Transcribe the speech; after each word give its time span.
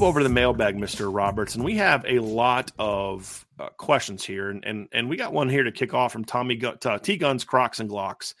Move 0.00 0.08
over 0.08 0.20
to 0.20 0.24
the 0.24 0.32
mailbag, 0.32 0.76
Mr. 0.76 1.14
Roberts, 1.14 1.56
and 1.56 1.62
we 1.62 1.76
have 1.76 2.02
a 2.08 2.20
lot 2.20 2.72
of 2.78 3.44
uh, 3.58 3.68
questions 3.76 4.24
here, 4.24 4.48
and, 4.48 4.64
and 4.64 4.88
and 4.92 5.10
we 5.10 5.16
got 5.16 5.34
one 5.34 5.46
here 5.46 5.62
to 5.62 5.70
kick 5.70 5.92
off 5.92 6.10
from 6.10 6.24
Tommy 6.24 6.56
Gu- 6.56 6.78
uh, 6.86 6.98
T 6.98 7.18
Guns, 7.18 7.44
Crocs, 7.44 7.80
and 7.80 7.90
Glocks. 7.90 8.32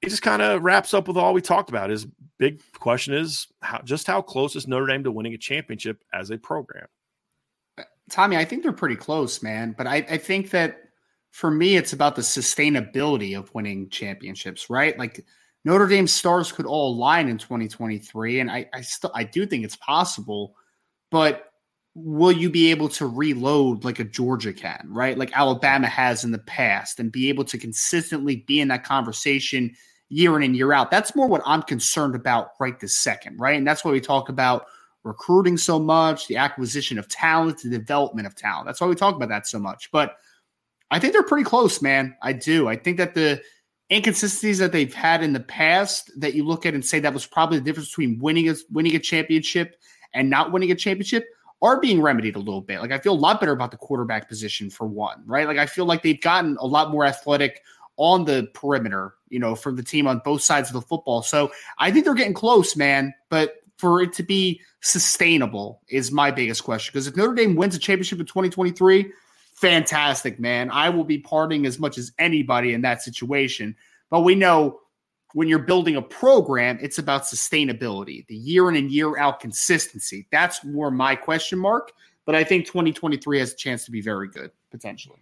It 0.00 0.08
just 0.08 0.22
kind 0.22 0.40
of 0.40 0.62
wraps 0.62 0.94
up 0.94 1.06
with 1.06 1.18
all 1.18 1.34
we 1.34 1.42
talked 1.42 1.68
about. 1.68 1.90
His 1.90 2.06
big 2.38 2.62
question 2.72 3.12
is 3.12 3.46
how 3.60 3.82
just 3.82 4.06
how 4.06 4.22
close 4.22 4.56
is 4.56 4.66
Notre 4.66 4.86
Dame 4.86 5.04
to 5.04 5.12
winning 5.12 5.34
a 5.34 5.38
championship 5.38 6.02
as 6.14 6.30
a 6.30 6.38
program? 6.38 6.86
Tommy, 8.08 8.38
I 8.38 8.46
think 8.46 8.62
they're 8.62 8.72
pretty 8.72 8.96
close, 8.96 9.42
man. 9.42 9.74
But 9.76 9.86
I, 9.86 9.96
I 9.96 10.16
think 10.16 10.48
that 10.50 10.78
for 11.30 11.50
me, 11.50 11.76
it's 11.76 11.92
about 11.92 12.16
the 12.16 12.22
sustainability 12.22 13.38
of 13.38 13.54
winning 13.54 13.90
championships, 13.90 14.70
right? 14.70 14.98
Like 14.98 15.26
Notre 15.66 15.88
Dame 15.88 16.06
stars 16.06 16.50
could 16.50 16.64
all 16.64 16.94
align 16.94 17.28
in 17.28 17.36
2023, 17.36 18.40
and 18.40 18.50
I, 18.50 18.66
I 18.72 18.80
still 18.80 19.12
I 19.14 19.24
do 19.24 19.44
think 19.44 19.62
it's 19.62 19.76
possible, 19.76 20.54
but 21.10 21.46
will 21.94 22.32
you 22.32 22.48
be 22.48 22.70
able 22.70 22.88
to 22.88 23.06
reload 23.06 23.84
like 23.84 23.98
a 23.98 24.04
Georgia 24.04 24.52
can, 24.52 24.86
right? 24.88 25.18
Like 25.18 25.36
Alabama 25.36 25.88
has 25.88 26.24
in 26.24 26.30
the 26.30 26.38
past, 26.38 27.00
and 27.00 27.10
be 27.10 27.28
able 27.28 27.44
to 27.44 27.58
consistently 27.58 28.36
be 28.46 28.60
in 28.60 28.68
that 28.68 28.84
conversation 28.84 29.74
year 30.08 30.36
in 30.36 30.42
and 30.42 30.56
year 30.56 30.72
out? 30.72 30.90
That's 30.90 31.16
more 31.16 31.26
what 31.26 31.42
I'm 31.44 31.62
concerned 31.62 32.14
about 32.14 32.52
right 32.60 32.78
this 32.78 32.98
second, 32.98 33.38
right? 33.38 33.56
And 33.56 33.66
that's 33.66 33.84
why 33.84 33.90
we 33.90 34.00
talk 34.00 34.28
about 34.28 34.66
recruiting 35.02 35.56
so 35.56 35.78
much, 35.78 36.28
the 36.28 36.36
acquisition 36.36 36.98
of 36.98 37.08
talent, 37.08 37.62
the 37.62 37.70
development 37.70 38.26
of 38.26 38.34
talent. 38.34 38.66
That's 38.66 38.80
why 38.80 38.86
we 38.86 38.94
talk 38.94 39.16
about 39.16 39.30
that 39.30 39.46
so 39.46 39.58
much. 39.58 39.90
But 39.90 40.16
I 40.90 40.98
think 40.98 41.12
they're 41.12 41.22
pretty 41.22 41.44
close, 41.44 41.80
man. 41.80 42.16
I 42.22 42.32
do. 42.32 42.68
I 42.68 42.76
think 42.76 42.98
that 42.98 43.14
the 43.14 43.40
inconsistencies 43.90 44.58
that 44.58 44.72
they've 44.72 44.94
had 44.94 45.22
in 45.22 45.32
the 45.32 45.40
past 45.40 46.10
that 46.20 46.34
you 46.34 46.44
look 46.44 46.66
at 46.66 46.74
and 46.74 46.84
say 46.84 47.00
that 47.00 47.14
was 47.14 47.26
probably 47.26 47.58
the 47.58 47.64
difference 47.64 47.88
between 47.88 48.18
winning 48.18 48.48
a 48.48 48.54
winning 48.70 48.94
a 48.94 48.98
championship 48.98 49.76
and 50.14 50.30
not 50.30 50.52
winning 50.52 50.70
a 50.70 50.74
championship 50.74 51.26
are 51.62 51.80
being 51.80 52.00
remedied 52.00 52.36
a 52.36 52.38
little 52.38 52.62
bit. 52.62 52.80
Like 52.80 52.92
I 52.92 52.98
feel 52.98 53.12
a 53.12 53.14
lot 53.14 53.40
better 53.40 53.52
about 53.52 53.70
the 53.70 53.76
quarterback 53.76 54.28
position 54.28 54.70
for 54.70 54.86
one, 54.86 55.22
right? 55.26 55.46
Like 55.46 55.58
I 55.58 55.66
feel 55.66 55.84
like 55.84 56.02
they've 56.02 56.20
gotten 56.20 56.56
a 56.58 56.66
lot 56.66 56.90
more 56.90 57.04
athletic 57.04 57.62
on 57.96 58.24
the 58.24 58.48
perimeter, 58.54 59.14
you 59.28 59.38
know, 59.38 59.54
from 59.54 59.76
the 59.76 59.82
team 59.82 60.06
on 60.06 60.22
both 60.24 60.40
sides 60.40 60.70
of 60.70 60.72
the 60.72 60.80
football. 60.80 61.22
So 61.22 61.52
I 61.78 61.90
think 61.90 62.04
they're 62.04 62.14
getting 62.14 62.34
close, 62.34 62.76
man. 62.76 63.12
But 63.28 63.56
for 63.76 64.00
it 64.00 64.14
to 64.14 64.22
be 64.22 64.60
sustainable 64.80 65.82
is 65.88 66.10
my 66.10 66.30
biggest 66.30 66.64
question. 66.64 66.92
Because 66.92 67.06
if 67.06 67.16
Notre 67.16 67.34
Dame 67.34 67.56
wins 67.56 67.74
a 67.74 67.78
championship 67.78 68.20
in 68.20 68.26
2023, 68.26 69.12
fantastic, 69.52 70.40
man. 70.40 70.70
I 70.70 70.88
will 70.88 71.04
be 71.04 71.20
partying 71.20 71.66
as 71.66 71.78
much 71.78 71.98
as 71.98 72.12
anybody 72.18 72.72
in 72.72 72.80
that 72.82 73.02
situation. 73.02 73.76
But 74.08 74.20
we 74.20 74.34
know 74.34 74.80
when 75.32 75.48
you're 75.48 75.60
building 75.60 75.96
a 75.96 76.02
program, 76.02 76.78
it's 76.80 76.98
about 76.98 77.22
sustainability, 77.22 78.26
the 78.26 78.34
year 78.34 78.68
in 78.68 78.76
and 78.76 78.90
year 78.90 79.16
out 79.18 79.40
consistency. 79.40 80.26
That's 80.32 80.64
more 80.64 80.90
my 80.90 81.14
question 81.14 81.58
mark. 81.58 81.92
But 82.26 82.34
I 82.34 82.44
think 82.44 82.66
2023 82.66 83.38
has 83.38 83.52
a 83.52 83.56
chance 83.56 83.84
to 83.86 83.90
be 83.90 84.00
very 84.00 84.28
good, 84.28 84.50
potentially. 84.70 85.18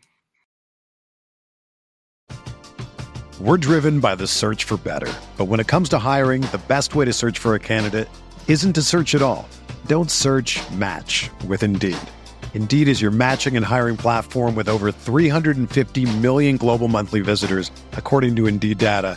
We're 3.41 3.57
driven 3.57 4.01
by 4.01 4.17
the 4.17 4.27
search 4.27 4.65
for 4.65 4.77
better. 4.79 5.13
But 5.37 5.45
when 5.45 5.61
it 5.61 5.69
comes 5.69 5.89
to 5.91 5.99
hiring, 5.99 6.43
the 6.43 6.61
best 6.67 6.97
way 6.97 7.05
to 7.05 7.13
search 7.13 7.39
for 7.39 7.55
a 7.55 7.61
candidate 7.61 8.09
isn't 8.49 8.73
to 8.73 8.83
search 8.83 9.15
at 9.15 9.23
all. 9.23 9.49
Don't 9.87 10.11
search 10.11 10.59
match 10.73 11.31
with 11.47 11.63
Indeed. 11.63 11.99
Indeed 12.55 12.89
is 12.89 13.01
your 13.01 13.13
matching 13.13 13.57
and 13.57 13.65
hiring 13.65 13.97
platform 13.97 14.57
with 14.57 14.69
over 14.69 14.91
350 14.91 16.19
million 16.19 16.57
global 16.57 16.89
monthly 16.89 17.21
visitors, 17.21 17.71
according 17.93 18.35
to 18.37 18.49
Indeed 18.49 18.79
data, 18.79 19.17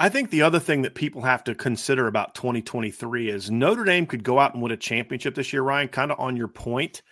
I 0.00 0.08
think 0.08 0.30
the 0.30 0.40
other 0.40 0.58
thing 0.58 0.80
that 0.82 0.94
people 0.94 1.20
have 1.20 1.44
to 1.44 1.54
consider 1.54 2.06
about 2.06 2.34
2023 2.34 3.28
is 3.28 3.50
Notre 3.50 3.84
Dame 3.84 4.06
could 4.06 4.24
go 4.24 4.38
out 4.38 4.54
and 4.54 4.62
win 4.62 4.72
a 4.72 4.76
championship 4.78 5.34
this 5.34 5.52
year, 5.52 5.60
Ryan, 5.60 5.88
kind 5.88 6.10
of 6.10 6.18
on 6.18 6.38
your 6.38 6.48
point. 6.48 7.02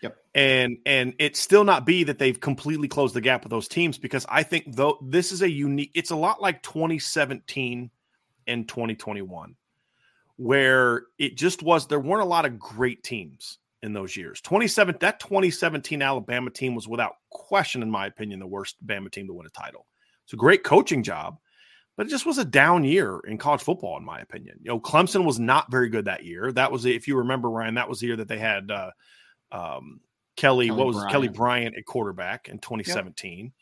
Yep. 0.00 0.16
And 0.32 0.78
and 0.86 1.14
it 1.18 1.36
still 1.36 1.64
not 1.64 1.84
be 1.84 2.04
that 2.04 2.20
they've 2.20 2.38
completely 2.38 2.86
closed 2.86 3.16
the 3.16 3.20
gap 3.20 3.42
with 3.42 3.50
those 3.50 3.66
teams 3.66 3.98
because 3.98 4.24
I 4.28 4.44
think 4.44 4.76
though 4.76 4.96
this 5.02 5.32
is 5.32 5.42
a 5.42 5.50
unique 5.50 5.90
it's 5.94 6.12
a 6.12 6.16
lot 6.16 6.40
like 6.40 6.62
2017 6.62 7.90
and 8.46 8.68
2021 8.68 9.56
where 10.36 11.02
it 11.18 11.36
just 11.36 11.64
was 11.64 11.88
there 11.88 11.98
weren't 11.98 12.22
a 12.22 12.26
lot 12.26 12.44
of 12.44 12.60
great 12.60 13.02
teams 13.02 13.58
in 13.82 13.92
those 13.92 14.16
years. 14.16 14.40
27 14.42 14.98
that 15.00 15.18
2017 15.18 16.00
Alabama 16.00 16.50
team 16.50 16.76
was 16.76 16.86
without 16.86 17.14
question 17.28 17.82
in 17.82 17.90
my 17.90 18.06
opinion 18.06 18.38
the 18.38 18.46
worst 18.46 18.76
Bama 18.86 19.10
team 19.10 19.26
to 19.26 19.34
win 19.34 19.48
a 19.48 19.50
title. 19.50 19.84
It's 20.22 20.32
a 20.32 20.36
great 20.36 20.62
coaching 20.62 21.02
job, 21.02 21.38
but 21.96 22.06
it 22.06 22.10
just 22.10 22.26
was 22.26 22.38
a 22.38 22.44
down 22.44 22.84
year 22.84 23.20
in 23.26 23.38
college 23.38 23.62
football 23.62 23.96
in 23.96 24.04
my 24.04 24.20
opinion. 24.20 24.58
You 24.62 24.70
know, 24.70 24.80
Clemson 24.80 25.24
was 25.24 25.38
not 25.38 25.70
very 25.70 25.88
good 25.88 26.06
that 26.06 26.24
year. 26.24 26.52
That 26.52 26.72
was 26.72 26.84
if 26.84 27.08
you 27.08 27.16
remember 27.18 27.50
Ryan, 27.50 27.74
that 27.74 27.88
was 27.88 28.00
the 28.00 28.08
year 28.08 28.16
that 28.16 28.28
they 28.28 28.38
had 28.38 28.70
uh, 28.70 28.90
um, 29.52 30.00
Kelly, 30.36 30.66
Kelly, 30.66 30.70
what 30.78 30.86
was 30.86 30.96
Bryant. 30.96 31.12
Kelly 31.12 31.28
Bryant 31.28 31.76
at 31.76 31.84
quarterback 31.86 32.48
in 32.48 32.58
2017. 32.58 33.44
Yep. 33.44 33.52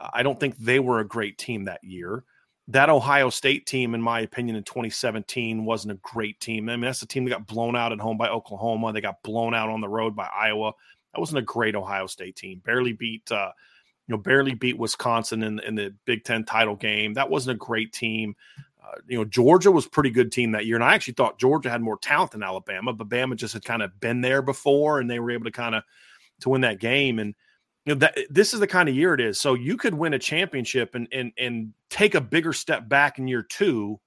Uh, 0.00 0.10
I 0.12 0.22
don't 0.22 0.38
think 0.38 0.56
they 0.58 0.80
were 0.80 1.00
a 1.00 1.06
great 1.06 1.38
team 1.38 1.64
that 1.64 1.82
year 1.82 2.24
that 2.68 2.90
Ohio 2.90 3.30
State 3.30 3.66
team, 3.66 3.94
in 3.94 4.02
my 4.02 4.20
opinion, 4.20 4.54
in 4.54 4.62
2017 4.62 5.64
wasn't 5.64 5.92
a 5.92 6.00
great 6.02 6.38
team. 6.38 6.68
I 6.68 6.72
mean, 6.72 6.82
that's 6.82 7.00
the 7.00 7.06
team 7.06 7.24
that 7.24 7.30
got 7.30 7.46
blown 7.46 7.74
out 7.74 7.92
at 7.92 7.98
home 7.98 8.18
by 8.18 8.28
Oklahoma. 8.28 8.92
They 8.92 9.00
got 9.00 9.22
blown 9.22 9.54
out 9.54 9.70
on 9.70 9.80
the 9.80 9.88
road 9.88 10.14
by 10.14 10.26
Iowa. 10.26 10.72
That 11.14 11.20
wasn't 11.20 11.38
a 11.38 11.42
great 11.42 11.74
Ohio 11.74 12.06
State 12.06 12.36
team. 12.36 12.60
Barely 12.64 12.92
beat, 12.92 13.32
uh, 13.32 13.52
you 14.08 14.16
know, 14.16 14.22
barely 14.22 14.54
beat 14.54 14.78
Wisconsin 14.78 15.42
in, 15.42 15.60
in 15.60 15.74
the 15.74 15.94
Big 16.06 16.24
Ten 16.24 16.44
title 16.44 16.76
game. 16.76 17.14
That 17.14 17.30
wasn't 17.30 17.56
a 17.56 17.58
great 17.58 17.92
team. 17.92 18.34
Uh, 18.82 18.96
you 19.06 19.18
know, 19.18 19.24
Georgia 19.24 19.70
was 19.70 19.86
pretty 19.86 20.10
good 20.10 20.32
team 20.32 20.52
that 20.52 20.64
year, 20.64 20.76
and 20.76 20.84
I 20.84 20.94
actually 20.94 21.14
thought 21.14 21.38
Georgia 21.38 21.68
had 21.68 21.82
more 21.82 21.98
talent 21.98 22.30
than 22.32 22.42
Alabama, 22.42 22.94
but 22.94 23.08
Bama 23.08 23.36
just 23.36 23.52
had 23.52 23.64
kind 23.64 23.82
of 23.82 24.00
been 24.00 24.22
there 24.22 24.40
before, 24.40 24.98
and 24.98 25.10
they 25.10 25.20
were 25.20 25.30
able 25.30 25.44
to 25.44 25.50
kind 25.50 25.74
of 25.74 25.82
to 26.40 26.48
win 26.48 26.62
that 26.62 26.80
game. 26.80 27.18
And 27.18 27.34
you 27.84 27.94
know 27.94 27.98
that 28.00 28.18
this 28.30 28.54
is 28.54 28.60
the 28.60 28.66
kind 28.66 28.88
of 28.88 28.94
year 28.94 29.12
it 29.12 29.20
is. 29.20 29.38
So 29.38 29.52
you 29.52 29.76
could 29.76 29.94
win 29.94 30.14
a 30.14 30.18
championship 30.18 30.94
and 30.94 31.06
and 31.12 31.32
and 31.38 31.74
take 31.90 32.14
a 32.14 32.20
bigger 32.20 32.54
step 32.54 32.88
back 32.88 33.18
in 33.18 33.28
year 33.28 33.42
two 33.42 34.00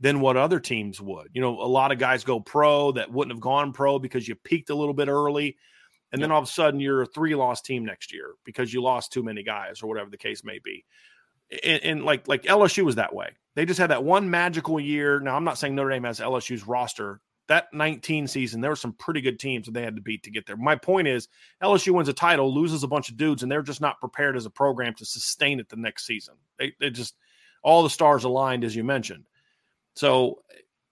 than 0.00 0.20
what 0.20 0.36
other 0.36 0.58
teams 0.58 1.00
would. 1.00 1.28
You 1.32 1.40
know, 1.40 1.60
a 1.60 1.66
lot 1.66 1.92
of 1.92 1.98
guys 1.98 2.24
go 2.24 2.40
pro 2.40 2.90
that 2.92 3.12
wouldn't 3.12 3.34
have 3.34 3.40
gone 3.40 3.72
pro 3.72 4.00
because 4.00 4.26
you 4.26 4.34
peaked 4.34 4.70
a 4.70 4.74
little 4.74 4.94
bit 4.94 5.08
early. 5.08 5.56
And 6.14 6.22
then 6.22 6.30
all 6.30 6.38
of 6.40 6.44
a 6.48 6.50
sudden 6.50 6.80
you're 6.80 7.02
a 7.02 7.06
three 7.06 7.34
loss 7.34 7.60
team 7.60 7.84
next 7.84 8.12
year 8.12 8.34
because 8.44 8.72
you 8.72 8.82
lost 8.82 9.12
too 9.12 9.22
many 9.22 9.42
guys 9.42 9.82
or 9.82 9.88
whatever 9.88 10.10
the 10.10 10.16
case 10.16 10.44
may 10.44 10.58
be. 10.62 10.84
And, 11.62 11.82
and, 11.82 12.04
like 12.04 12.26
like 12.26 12.44
LSU 12.44 12.84
was 12.84 12.94
that 12.96 13.14
way. 13.14 13.30
They 13.54 13.66
just 13.66 13.78
had 13.78 13.90
that 13.90 14.04
one 14.04 14.30
magical 14.30 14.80
year. 14.80 15.20
Now 15.20 15.36
I'm 15.36 15.44
not 15.44 15.58
saying 15.58 15.74
Notre 15.74 15.90
Dame 15.90 16.04
has 16.04 16.20
LSU's 16.20 16.66
roster 16.66 17.20
that 17.48 17.72
19 17.72 18.26
season, 18.26 18.60
there 18.60 18.70
were 18.70 18.76
some 18.76 18.94
pretty 18.94 19.20
good 19.20 19.38
teams 19.38 19.66
that 19.66 19.72
they 19.72 19.82
had 19.82 19.96
to 19.96 20.02
beat 20.02 20.22
to 20.22 20.30
get 20.30 20.46
there. 20.46 20.56
My 20.56 20.76
point 20.76 21.08
is, 21.08 21.28
LSU 21.62 21.92
wins 21.92 22.08
a 22.08 22.14
title, 22.14 22.52
loses 22.54 22.82
a 22.82 22.88
bunch 22.88 23.10
of 23.10 23.16
dudes, 23.16 23.42
and 23.42 23.52
they're 23.52 23.62
just 23.62 23.80
not 23.80 24.00
prepared 24.00 24.36
as 24.36 24.46
a 24.46 24.50
program 24.50 24.94
to 24.94 25.04
sustain 25.04 25.60
it 25.60 25.68
the 25.68 25.76
next 25.76 26.06
season. 26.06 26.34
They, 26.58 26.72
they 26.80 26.90
just 26.90 27.14
all 27.62 27.82
the 27.82 27.90
stars 27.90 28.24
aligned, 28.24 28.64
as 28.64 28.74
you 28.74 28.84
mentioned. 28.84 29.26
So 29.94 30.42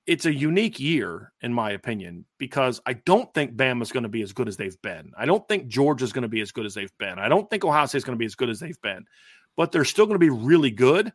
it's 0.06 0.26
a 0.26 0.34
unique 0.34 0.80
year, 0.80 1.32
in 1.42 1.52
my 1.52 1.72
opinion, 1.72 2.24
because 2.38 2.80
I 2.86 2.94
don't 2.94 3.32
think 3.34 3.54
Bama's 3.56 3.92
going 3.92 4.02
to 4.02 4.08
be 4.08 4.22
as 4.22 4.32
good 4.32 4.48
as 4.48 4.56
they've 4.56 4.80
been. 4.82 5.12
I 5.16 5.26
don't 5.26 5.46
think 5.48 5.68
Georgia's 5.68 6.12
going 6.12 6.22
to 6.22 6.28
be 6.28 6.40
as 6.40 6.50
good 6.50 6.66
as 6.66 6.74
they've 6.74 6.96
been. 6.98 7.18
I 7.18 7.28
don't 7.28 7.48
think 7.48 7.64
Ohio 7.64 7.86
State's 7.86 8.04
going 8.04 8.16
to 8.16 8.20
be 8.20 8.26
as 8.26 8.34
good 8.34 8.50
as 8.50 8.58
they've 8.58 8.80
been, 8.82 9.04
but 9.56 9.70
they're 9.70 9.84
still 9.84 10.06
going 10.06 10.18
to 10.18 10.18
be 10.18 10.30
really 10.30 10.70
good. 10.70 11.12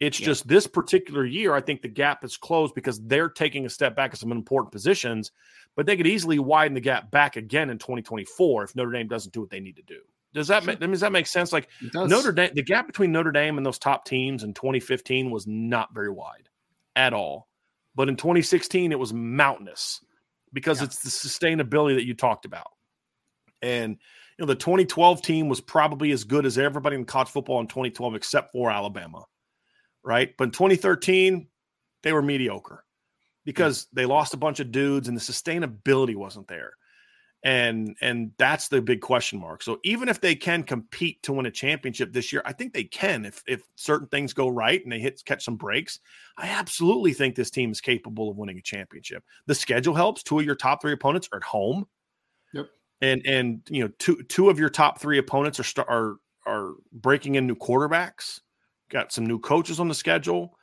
It's 0.00 0.20
yeah. 0.20 0.26
just 0.26 0.46
this 0.46 0.66
particular 0.66 1.24
year, 1.24 1.54
I 1.54 1.62
think 1.62 1.80
the 1.80 1.88
gap 1.88 2.22
is 2.24 2.36
closed 2.36 2.74
because 2.74 3.00
they're 3.00 3.30
taking 3.30 3.64
a 3.64 3.70
step 3.70 3.96
back 3.96 4.10
in 4.10 4.16
some 4.16 4.32
important 4.32 4.70
positions, 4.70 5.32
but 5.74 5.86
they 5.86 5.96
could 5.96 6.06
easily 6.06 6.38
widen 6.38 6.74
the 6.74 6.80
gap 6.80 7.10
back 7.10 7.36
again 7.36 7.70
in 7.70 7.78
2024 7.78 8.64
if 8.64 8.76
Notre 8.76 8.92
Dame 8.92 9.08
doesn't 9.08 9.32
do 9.32 9.40
what 9.40 9.48
they 9.48 9.60
need 9.60 9.76
to 9.76 9.82
do. 9.82 10.00
Does 10.34 10.48
that 10.48 10.64
sure. 10.64 10.76
make, 10.78 10.80
does 10.80 11.00
that 11.00 11.12
make 11.12 11.26
sense? 11.26 11.50
Like 11.50 11.68
Notre 11.94 12.32
Dame, 12.32 12.50
the 12.52 12.62
gap 12.62 12.86
between 12.86 13.10
Notre 13.10 13.32
Dame 13.32 13.56
and 13.56 13.64
those 13.64 13.78
top 13.78 14.04
teams 14.04 14.42
in 14.42 14.52
2015 14.52 15.30
was 15.30 15.46
not 15.46 15.94
very 15.94 16.10
wide 16.10 16.50
at 16.94 17.14
all, 17.14 17.48
but 17.96 18.08
in 18.08 18.16
2016 18.16 18.92
it 18.92 18.98
was 18.98 19.12
mountainous 19.12 20.00
because 20.52 20.78
yeah. 20.78 20.84
it's 20.84 21.02
the 21.02 21.10
sustainability 21.10 21.96
that 21.96 22.06
you 22.06 22.14
talked 22.14 22.44
about, 22.44 22.68
and 23.62 23.92
you 23.92 24.42
know 24.42 24.46
the 24.46 24.54
2012 24.54 25.22
team 25.22 25.48
was 25.48 25.60
probably 25.60 26.12
as 26.12 26.22
good 26.22 26.46
as 26.46 26.58
everybody 26.58 26.94
in 26.94 27.04
college 27.04 27.28
football 27.28 27.58
in 27.60 27.66
2012 27.66 28.14
except 28.14 28.52
for 28.52 28.70
Alabama 28.70 29.24
right? 30.06 30.32
But 30.38 30.44
in 30.44 30.50
2013, 30.52 31.48
they 32.04 32.12
were 32.12 32.22
mediocre 32.22 32.84
because 33.44 33.88
they 33.92 34.06
lost 34.06 34.32
a 34.32 34.38
bunch 34.38 34.60
of 34.60 34.70
dudes 34.70 35.08
and 35.08 35.16
the 35.16 35.20
sustainability 35.20 36.14
wasn't 36.14 36.46
there. 36.46 36.72
And 37.44 37.96
and 38.00 38.32
that's 38.38 38.68
the 38.68 38.80
big 38.80 39.00
question 39.00 39.38
mark. 39.38 39.62
So 39.62 39.78
even 39.84 40.08
if 40.08 40.20
they 40.20 40.34
can 40.34 40.62
compete 40.64 41.22
to 41.22 41.32
win 41.32 41.46
a 41.46 41.50
championship 41.50 42.12
this 42.12 42.32
year, 42.32 42.42
I 42.44 42.52
think 42.52 42.72
they 42.72 42.84
can 42.84 43.24
if 43.24 43.42
if 43.46 43.62
certain 43.76 44.08
things 44.08 44.32
go 44.32 44.48
right 44.48 44.82
and 44.82 44.90
they 44.90 44.98
hit 44.98 45.22
catch 45.24 45.44
some 45.44 45.56
breaks. 45.56 46.00
I 46.36 46.48
absolutely 46.48 47.12
think 47.12 47.34
this 47.34 47.50
team 47.50 47.70
is 47.70 47.80
capable 47.80 48.30
of 48.30 48.36
winning 48.36 48.58
a 48.58 48.62
championship. 48.62 49.22
The 49.46 49.54
schedule 49.54 49.94
helps. 49.94 50.22
Two 50.22 50.40
of 50.40 50.44
your 50.44 50.56
top 50.56 50.82
3 50.82 50.92
opponents 50.92 51.28
are 51.32 51.36
at 51.36 51.44
home. 51.44 51.86
Yep. 52.52 52.66
And 53.02 53.22
and 53.26 53.60
you 53.68 53.84
know, 53.84 53.90
two 53.98 54.22
two 54.24 54.50
of 54.50 54.58
your 54.58 54.70
top 54.70 54.98
3 54.98 55.18
opponents 55.18 55.60
are 55.60 55.84
are 55.88 56.16
are 56.46 56.72
breaking 56.92 57.36
in 57.36 57.46
new 57.46 57.56
quarterbacks. 57.56 58.40
Got 58.88 59.12
some 59.12 59.26
new 59.26 59.38
coaches 59.38 59.78
on 59.78 59.88
the 59.88 59.94
schedule. 59.94 60.55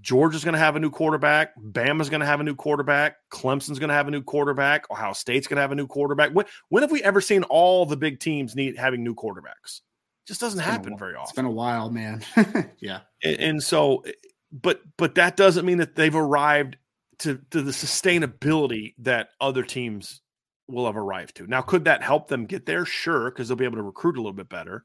Georgia's 0.00 0.44
going 0.44 0.52
to 0.52 0.58
have 0.58 0.76
a 0.76 0.80
new 0.80 0.90
quarterback. 0.90 1.56
Bama's 1.58 2.10
going 2.10 2.20
to 2.20 2.26
have 2.26 2.40
a 2.40 2.44
new 2.44 2.54
quarterback. 2.54 3.16
Clemson's 3.32 3.78
going 3.78 3.88
to 3.88 3.94
have 3.94 4.06
a 4.06 4.10
new 4.10 4.22
quarterback. 4.22 4.90
Ohio 4.90 5.12
State's 5.12 5.46
going 5.46 5.56
to 5.56 5.62
have 5.62 5.72
a 5.72 5.76
new 5.76 5.86
quarterback. 5.86 6.30
When, 6.32 6.46
when 6.68 6.82
have 6.82 6.92
we 6.92 7.02
ever 7.02 7.20
seen 7.20 7.42
all 7.44 7.86
the 7.86 7.96
big 7.96 8.20
teams 8.20 8.54
need 8.54 8.76
having 8.76 9.02
new 9.02 9.14
quarterbacks? 9.14 9.80
It 9.80 10.28
just 10.28 10.40
doesn't 10.40 10.60
happen 10.60 10.96
very 10.98 11.14
often. 11.14 11.24
It's 11.24 11.32
been 11.32 11.46
a 11.46 11.50
while, 11.50 11.90
man. 11.90 12.22
yeah. 12.80 13.00
And, 13.24 13.40
and, 13.40 13.62
so, 13.62 13.98
eh, 14.06 14.12
but 14.52 14.80
but 14.96 15.14
that 15.16 15.36
doesn't 15.36 15.66
mean 15.66 15.78
that 15.78 15.94
they've 15.94 16.14
arrived 16.14 16.76
to 17.20 17.40
to 17.50 17.62
the 17.62 17.70
sustainability 17.70 18.94
that 18.98 19.30
other 19.40 19.62
teams 19.62 20.22
will 20.68 20.86
have 20.86 20.96
arrived 20.96 21.36
to. 21.36 21.46
Now, 21.46 21.62
could 21.62 21.84
that 21.84 22.02
help 22.02 22.28
them 22.28 22.46
get 22.46 22.66
there? 22.66 22.84
Sure, 22.84 23.30
because 23.30 23.48
they'll 23.48 23.56
be 23.56 23.64
able 23.64 23.76
to 23.76 23.82
recruit 23.82 24.16
a 24.16 24.20
little 24.20 24.32
bit 24.32 24.48
better. 24.48 24.84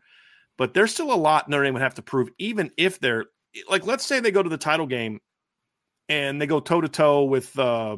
But 0.58 0.74
there's 0.74 0.94
still 0.94 1.14
a 1.14 1.16
lot 1.16 1.50
Notre 1.50 1.64
Dame 1.64 1.74
would 1.74 1.82
have 1.82 1.96
to 1.96 2.02
prove, 2.02 2.30
even 2.38 2.72
if 2.78 3.00
they're 3.00 3.26
like, 3.70 3.86
let's 3.86 4.06
say 4.06 4.20
they 4.20 4.32
go 4.32 4.44
to 4.44 4.50
the 4.50 4.58
title 4.58 4.88
game 4.88 5.20
and 6.10 6.42
they 6.42 6.48
go 6.48 6.60
toe 6.60 6.82
to 6.82 6.90
toe 6.90 7.24
with 7.24 7.58
uh, 7.58 7.98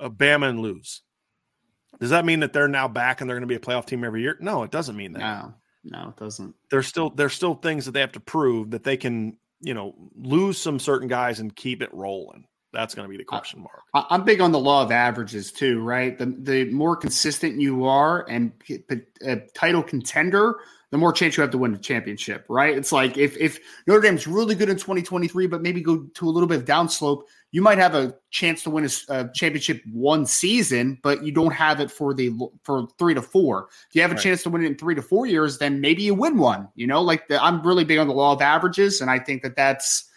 uh, 0.00 0.08
Bama 0.08 0.48
and 0.48 0.60
lose. 0.60 1.02
Does 2.00 2.10
that 2.10 2.24
mean 2.24 2.40
that 2.40 2.52
they're 2.52 2.68
now 2.68 2.86
back 2.88 3.20
and 3.20 3.28
they're 3.28 3.36
going 3.36 3.48
to 3.48 3.52
be 3.52 3.56
a 3.56 3.60
playoff 3.60 3.86
team 3.86 4.04
every 4.04 4.22
year? 4.22 4.36
No, 4.40 4.62
it 4.62 4.70
doesn't 4.70 4.96
mean 4.96 5.12
that. 5.14 5.20
No, 5.20 5.54
no, 5.84 6.08
it 6.10 6.16
doesn't. 6.16 6.54
There's 6.70 6.86
still 6.86 7.10
there's 7.10 7.34
still 7.34 7.54
things 7.54 7.86
that 7.86 7.92
they 7.92 8.00
have 8.00 8.12
to 8.12 8.20
prove 8.20 8.70
that 8.70 8.84
they 8.84 8.96
can, 8.96 9.36
you 9.60 9.74
know, 9.74 9.94
lose 10.16 10.58
some 10.58 10.78
certain 10.78 11.08
guys 11.08 11.40
and 11.40 11.54
keep 11.54 11.82
it 11.82 11.92
rolling. 11.92 12.44
That's 12.72 12.94
going 12.94 13.06
to 13.06 13.10
be 13.10 13.16
the 13.16 13.24
question 13.24 13.60
mark. 13.60 13.82
I, 13.94 14.14
am 14.14 14.24
big 14.24 14.40
on 14.40 14.52
the 14.52 14.58
law 14.58 14.82
of 14.82 14.92
averages 14.92 15.50
too, 15.50 15.80
right? 15.80 16.16
The 16.16 16.26
the 16.26 16.64
more 16.66 16.96
consistent 16.96 17.60
you 17.60 17.86
are 17.86 18.28
and 18.28 18.52
a 19.22 19.36
title 19.54 19.82
contender, 19.82 20.56
the 20.90 20.98
more 20.98 21.12
chance 21.12 21.36
you 21.36 21.42
have 21.42 21.50
to 21.50 21.58
win 21.58 21.72
the 21.72 21.78
championship, 21.78 22.46
right? 22.48 22.76
It's 22.76 22.92
like 22.92 23.18
if 23.18 23.36
if 23.36 23.60
Notre 23.86 24.00
Dame's 24.00 24.26
really 24.26 24.54
good 24.54 24.70
in 24.70 24.76
2023, 24.76 25.46
but 25.46 25.60
maybe 25.60 25.82
go 25.82 26.04
to 26.14 26.28
a 26.28 26.30
little 26.30 26.48
bit 26.48 26.60
of 26.60 26.64
downslope, 26.64 27.22
you 27.50 27.60
might 27.60 27.78
have 27.78 27.94
a 27.94 28.14
chance 28.30 28.62
to 28.62 28.70
win 28.70 28.86
a, 28.86 28.90
a, 29.08 29.30
championship 29.34 29.82
one 29.92 30.24
season, 30.24 30.98
but 31.02 31.22
you 31.22 31.32
don't 31.32 31.52
have 31.52 31.80
it 31.80 31.90
for 31.90 32.14
the 32.14 32.32
for 32.62 32.88
three 32.98 33.14
to 33.14 33.22
four. 33.22 33.68
If 33.88 33.96
you 33.96 34.02
have 34.02 34.12
a 34.12 34.14
right. 34.14 34.22
chance 34.22 34.42
to 34.44 34.50
win 34.50 34.62
it 34.62 34.66
in 34.66 34.76
three 34.76 34.94
to 34.94 35.02
four 35.02 35.26
years, 35.26 35.58
then 35.58 35.80
maybe 35.80 36.02
you 36.02 36.14
win 36.14 36.38
one. 36.38 36.68
You 36.74 36.86
know, 36.86 37.02
like 37.02 37.28
the, 37.28 37.42
I'm 37.42 37.66
really 37.66 37.84
big 37.84 37.98
on 37.98 38.08
the 38.08 38.14
law 38.14 38.32
of 38.32 38.40
averages, 38.40 39.02
and 39.02 39.10
I 39.10 39.18
think 39.18 39.42
that 39.42 39.56
that's 39.56 40.08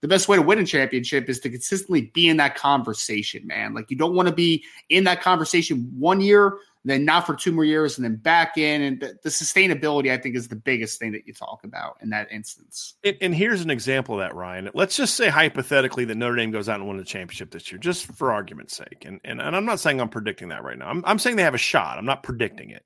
the 0.00 0.08
best 0.08 0.28
way 0.28 0.36
to 0.36 0.42
win 0.42 0.58
a 0.58 0.64
championship 0.64 1.28
is 1.28 1.40
to 1.40 1.50
consistently 1.50 2.10
be 2.14 2.28
in 2.28 2.38
that 2.38 2.54
conversation, 2.54 3.46
man. 3.46 3.74
Like 3.74 3.90
you 3.90 3.96
don't 3.96 4.14
want 4.14 4.28
to 4.28 4.34
be 4.34 4.64
in 4.88 5.04
that 5.04 5.22
conversation 5.22 5.90
one 5.98 6.20
year 6.20 6.58
then 6.84 7.04
not 7.04 7.26
for 7.26 7.34
two 7.34 7.52
more 7.52 7.64
years, 7.64 7.98
and 7.98 8.04
then 8.04 8.16
back 8.16 8.56
in. 8.56 8.80
And 8.82 9.00
the, 9.00 9.14
the, 9.22 9.28
sustainability, 9.28 10.10
I 10.10 10.16
think, 10.16 10.34
is 10.34 10.48
the 10.48 10.56
biggest 10.56 10.98
thing 10.98 11.12
that 11.12 11.26
you 11.26 11.34
talk 11.34 11.62
about 11.64 11.98
in 12.00 12.08
that 12.10 12.32
instance. 12.32 12.94
And, 13.04 13.16
and, 13.20 13.34
here's 13.34 13.60
an 13.60 13.70
example 13.70 14.14
of 14.14 14.20
that, 14.20 14.34
Ryan. 14.34 14.70
Let's 14.72 14.96
just 14.96 15.14
say 15.14 15.28
hypothetically 15.28 16.06
that 16.06 16.14
Notre 16.14 16.36
Dame 16.36 16.50
goes 16.50 16.68
out 16.68 16.80
and 16.80 16.88
wins 16.88 17.00
the 17.00 17.06
championship 17.06 17.50
this 17.50 17.70
year, 17.70 17.78
just 17.78 18.06
for 18.06 18.32
argument's 18.32 18.76
sake. 18.76 19.04
And, 19.04 19.20
and, 19.24 19.42
and 19.42 19.54
I'm 19.54 19.66
not 19.66 19.80
saying 19.80 20.00
I'm 20.00 20.08
predicting 20.08 20.48
that 20.48 20.64
right 20.64 20.78
now. 20.78 20.88
I'm, 20.88 21.04
I'm 21.06 21.18
saying 21.18 21.36
they 21.36 21.42
have 21.42 21.54
a 21.54 21.58
shot. 21.58 21.98
I'm 21.98 22.06
not 22.06 22.22
predicting 22.22 22.70
it. 22.70 22.84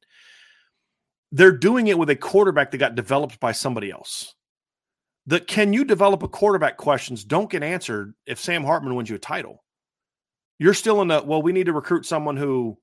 They're 1.30 1.52
doing 1.52 1.86
it 1.86 1.98
with 1.98 2.10
a 2.10 2.16
quarterback 2.16 2.72
that 2.72 2.78
got 2.78 2.96
developed 2.96 3.38
by 3.38 3.52
somebody 3.52 3.90
else. 3.90 4.34
The 5.26 5.40
can 5.40 5.72
you 5.72 5.84
develop 5.84 6.22
a 6.22 6.28
quarterback 6.28 6.76
questions 6.76 7.24
don't 7.24 7.50
get 7.50 7.62
answered 7.62 8.14
if 8.26 8.38
Sam 8.38 8.64
Hartman 8.64 8.94
wins 8.94 9.08
you 9.08 9.16
a 9.16 9.20
title. 9.20 9.64
You're 10.58 10.74
still 10.74 11.00
in 11.00 11.08
the 11.08 11.22
well, 11.24 11.42
we 11.42 11.52
need 11.52 11.66
to 11.66 11.72
recruit 11.72 12.06
someone 12.06 12.36
who 12.36 12.78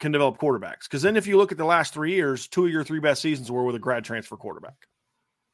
can 0.00 0.12
develop 0.12 0.38
quarterbacks. 0.38 0.82
Because 0.84 1.02
then, 1.02 1.16
if 1.16 1.26
you 1.26 1.36
look 1.36 1.52
at 1.52 1.58
the 1.58 1.64
last 1.64 1.94
three 1.94 2.14
years, 2.14 2.48
two 2.48 2.66
of 2.66 2.72
your 2.72 2.84
three 2.84 3.00
best 3.00 3.22
seasons 3.22 3.50
were 3.50 3.64
with 3.64 3.76
a 3.76 3.80
grad 3.80 4.04
transfer 4.04 4.36
quarterback. 4.36 4.86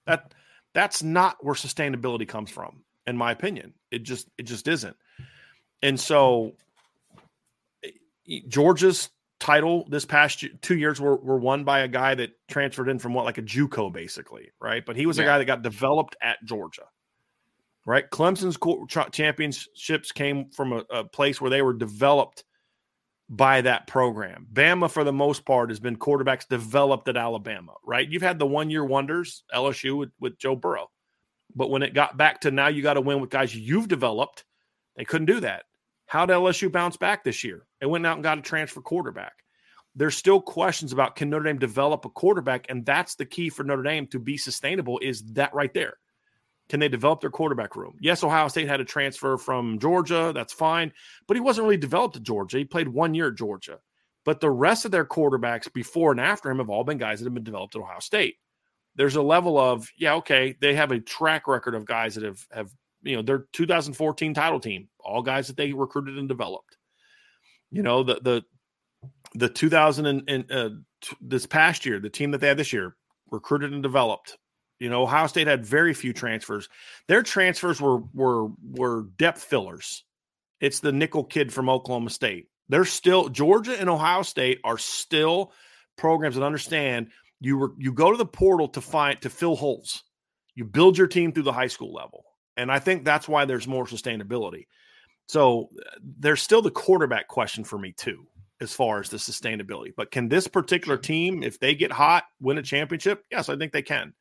That 0.07 0.35
that's 0.75 1.03
not 1.03 1.45
where 1.45 1.55
sustainability 1.55 2.27
comes 2.27 2.51
from, 2.51 2.83
in 3.07 3.17
my 3.17 3.33
opinion. 3.33 3.75
It 3.91 4.03
just 4.03 4.29
it 4.39 4.45
just 4.45 4.69
isn't. 4.69 4.97
And 5.83 5.99
so, 5.99 6.53
eh, 7.85 8.41
Georgia's 8.49 9.11
title 9.41 9.87
this 9.89 10.05
past 10.05 10.45
two 10.61 10.77
years 10.77 11.01
were, 11.01 11.17
were 11.17 11.39
won 11.39 11.65
by 11.65 11.81
a 11.81 11.89
guy 11.89 12.15
that 12.15 12.31
transferred 12.49 12.89
in 12.89 12.99
from 12.99 13.15
what 13.15 13.25
like 13.25 13.39
a 13.39 13.43
JUCO 13.43 13.93
basically, 13.93 14.51
right? 14.61 14.85
But 14.85 14.97
he 14.97 15.07
was 15.07 15.17
yeah. 15.17 15.25
a 15.25 15.27
guy 15.27 15.39
that 15.39 15.47
got 15.47 15.63
developed 15.63 16.15
at 16.23 16.37
Georgia, 16.45 16.85
right? 17.87 18.09
Clemson's 18.11 18.59
championships 19.13 20.13
came 20.13 20.51
from 20.51 20.73
a, 20.75 20.85
a 20.91 21.05
place 21.05 21.41
where 21.41 21.51
they 21.51 21.63
were 21.63 21.73
developed 21.73 22.45
by 23.31 23.61
that 23.61 23.87
program. 23.87 24.45
Bama, 24.53 24.91
for 24.91 25.05
the 25.05 25.13
most 25.13 25.45
part, 25.45 25.71
has 25.71 25.79
been 25.79 25.97
quarterbacks 25.97 26.49
developed 26.49 27.09
at 27.09 27.17
Alabama, 27.17 27.75
right? 27.85 28.09
You've 28.09 28.23
had 28.23 28.41
the 28.41 28.47
one 28.47 28.71
year 28.71 28.85
wonders, 28.85 29.45
LSU 29.55 29.97
with, 29.97 30.11
with 30.19 30.37
Joe 30.37 30.57
Burrow. 30.57 30.91
But 31.55 31.71
when 31.71 31.85
it 31.85 31.95
got 31.95 32.17
back 32.17 32.41
to 32.41 32.51
now, 32.51 32.67
you 32.67 32.83
got 32.83 32.95
to 32.95 33.01
win 33.01 33.21
with 33.21 33.31
guys 33.31 33.55
you've 33.55 33.89
developed, 33.89 34.45
they 34.97 35.05
couldn't 35.05 35.27
do 35.27 35.41
that. 35.41 35.65
How 36.07 36.27
did 36.27 36.35
LSU 36.35 36.71
bounce 36.73 36.97
back 36.97 37.23
this 37.23 37.45
year? 37.45 37.67
They 37.81 37.87
went 37.87 38.05
out 38.05 38.17
and 38.17 38.25
got 38.25 38.39
a 38.39 38.43
transfer 38.43 38.81
quarterback. 38.81 39.33
There's 39.95 40.17
still 40.17 40.41
questions 40.41 40.93
about 40.93 41.15
can 41.15 41.31
Notre 41.31 41.45
Dame 41.45 41.59
develop 41.59 42.05
a 42.05 42.11
quarterback, 42.11 42.67
and 42.69 42.85
that's 42.85 43.15
the 43.15 43.27
key 43.27 43.49
for 43.49 43.63
Notre 43.63 43.85
Dame 43.85 44.09
to 44.09 44.19
be 44.19 44.37
sustainable. 44.37 44.99
Is 45.01 45.23
that 45.35 45.55
right 45.55 45.73
there? 45.73 45.95
Can 46.71 46.81
they 46.81 46.89
develop 46.89 47.21
their 47.21 47.31
quarterback 47.31 47.75
room? 47.75 47.97
Yes, 48.01 48.23
Ohio 48.23 48.49
State 48.49 48.69
had 48.69 48.81
a 48.81 48.85
transfer 48.85 49.37
from 49.37 49.79
Georgia. 49.79 50.33
That's 50.35 50.53
fine. 50.53 50.93
But 51.27 51.37
he 51.37 51.41
wasn't 51.41 51.65
really 51.65 51.77
developed 51.77 52.17
at 52.17 52.23
Georgia. 52.23 52.59
He 52.59 52.65
played 52.65 52.89
one 52.89 53.13
year 53.13 53.29
at 53.29 53.35
Georgia. 53.35 53.81
But 54.25 54.41
the 54.41 54.51
rest 54.51 54.85
of 54.85 54.93
their 54.93 55.05
quarterbacks 55.05 55.73
before 55.73 56.13
and 56.13 56.21
after 56.21 56.49
him 56.49 56.59
have 56.59 56.71
all 56.71 56.85
been 56.85 56.99
guys 56.99 57.19
that 57.19 57.27
have 57.27 57.35
been 57.35 57.45
developed 57.45 57.75
at 57.75 57.83
Ohio 57.83 57.99
State. 57.99 58.37
There's 58.95 59.17
a 59.17 59.23
level 59.23 59.59
of, 59.59 59.89
yeah, 59.99 60.15
okay, 60.15 60.57
they 60.61 60.75
have 60.75 60.93
a 60.93 61.01
track 61.01 61.49
record 61.49 61.75
of 61.75 61.85
guys 61.85 62.15
that 62.15 62.25
have 62.25 62.47
have 62.53 62.71
you 63.03 63.17
know, 63.17 63.23
their 63.23 63.47
2014 63.53 64.35
title 64.35 64.61
team, 64.61 64.89
all 65.01 65.23
guys 65.23 65.47
that 65.49 65.57
they 65.57 65.73
recruited 65.73 66.19
and 66.19 66.29
developed. 66.29 66.77
You 67.71 67.83
know, 67.83 68.03
the 68.03 68.21
the 68.23 68.45
the 69.35 69.49
2000 69.49 70.07
and, 70.29 70.53
uh, 70.53 70.71
t- 71.01 71.17
this 71.21 71.47
past 71.47 71.87
year, 71.87 71.99
the 71.99 72.11
team 72.11 72.31
that 72.33 72.41
they 72.41 72.49
had 72.49 72.57
this 72.57 72.73
year 72.73 72.97
recruited 73.31 73.73
and 73.73 73.83
developed. 73.83 74.37
You 74.81 74.91
know, 74.91 75.03
Ohio 75.03 75.27
State 75.29 75.47
had 75.47 75.65
very 75.65 75.95
few 75.95 76.13
transfers. 76.13 76.69
Their 77.07 77.23
transfers 77.23 77.81
were 77.81 77.99
were 78.13 78.49
were 78.63 79.05
depth 79.17 79.45
fillers. 79.45 80.05
It's 80.61 80.81
the 80.81 80.93
nickel 80.93 81.25
kid 81.25 81.53
from 81.53 81.69
Oklahoma 81.71 82.11
State. 82.11 82.49
They're 82.69 82.85
still 82.85 83.29
Georgia 83.29 83.79
and 83.79 83.89
Ohio 83.89 84.23
State 84.23 84.59
are 84.65 84.79
still 84.79 85.53
programs 85.97 86.35
that 86.35 86.45
understand 86.45 87.11
you 87.41 87.59
were 87.59 87.73
you 87.79 87.93
go 87.93 88.11
to 88.11 88.17
the 88.17 88.27
portal 88.27 88.69
to 88.69 88.81
find 88.81 89.21
to 89.23 89.31
fill 89.31 89.55
holes. 89.55 90.03
You 90.55 90.65
build 90.65 90.99
your 90.99 91.07
team 91.07 91.33
through 91.33 91.45
the 91.45 91.53
high 91.53 91.69
school 91.69 91.93
level. 91.93 92.25
And 92.57 92.71
I 92.71 92.79
think 92.79 93.05
that's 93.05 93.29
why 93.29 93.45
there's 93.45 93.67
more 93.67 93.87
sustainability. 93.87 94.67
So 95.27 95.71
there's 96.19 96.43
still 96.43 96.61
the 96.61 96.71
quarterback 96.71 97.29
question 97.29 97.65
for 97.65 97.79
me, 97.79 97.93
too, 97.93 98.27
as 98.61 98.75
far 98.75 99.01
as 99.01 99.09
the 99.09 99.17
sustainability. 99.17 99.93
But 99.97 100.11
can 100.11 100.29
this 100.29 100.49
particular 100.49 100.99
team, 100.99 101.43
if 101.43 101.59
they 101.59 101.75
get 101.75 101.93
hot, 101.93 102.25
win 102.41 102.59
a 102.59 102.63
championship? 102.63 103.25
Yes, 103.31 103.49
I 103.49 103.57
think 103.57 103.73
they 103.73 103.83
can. 103.83 104.13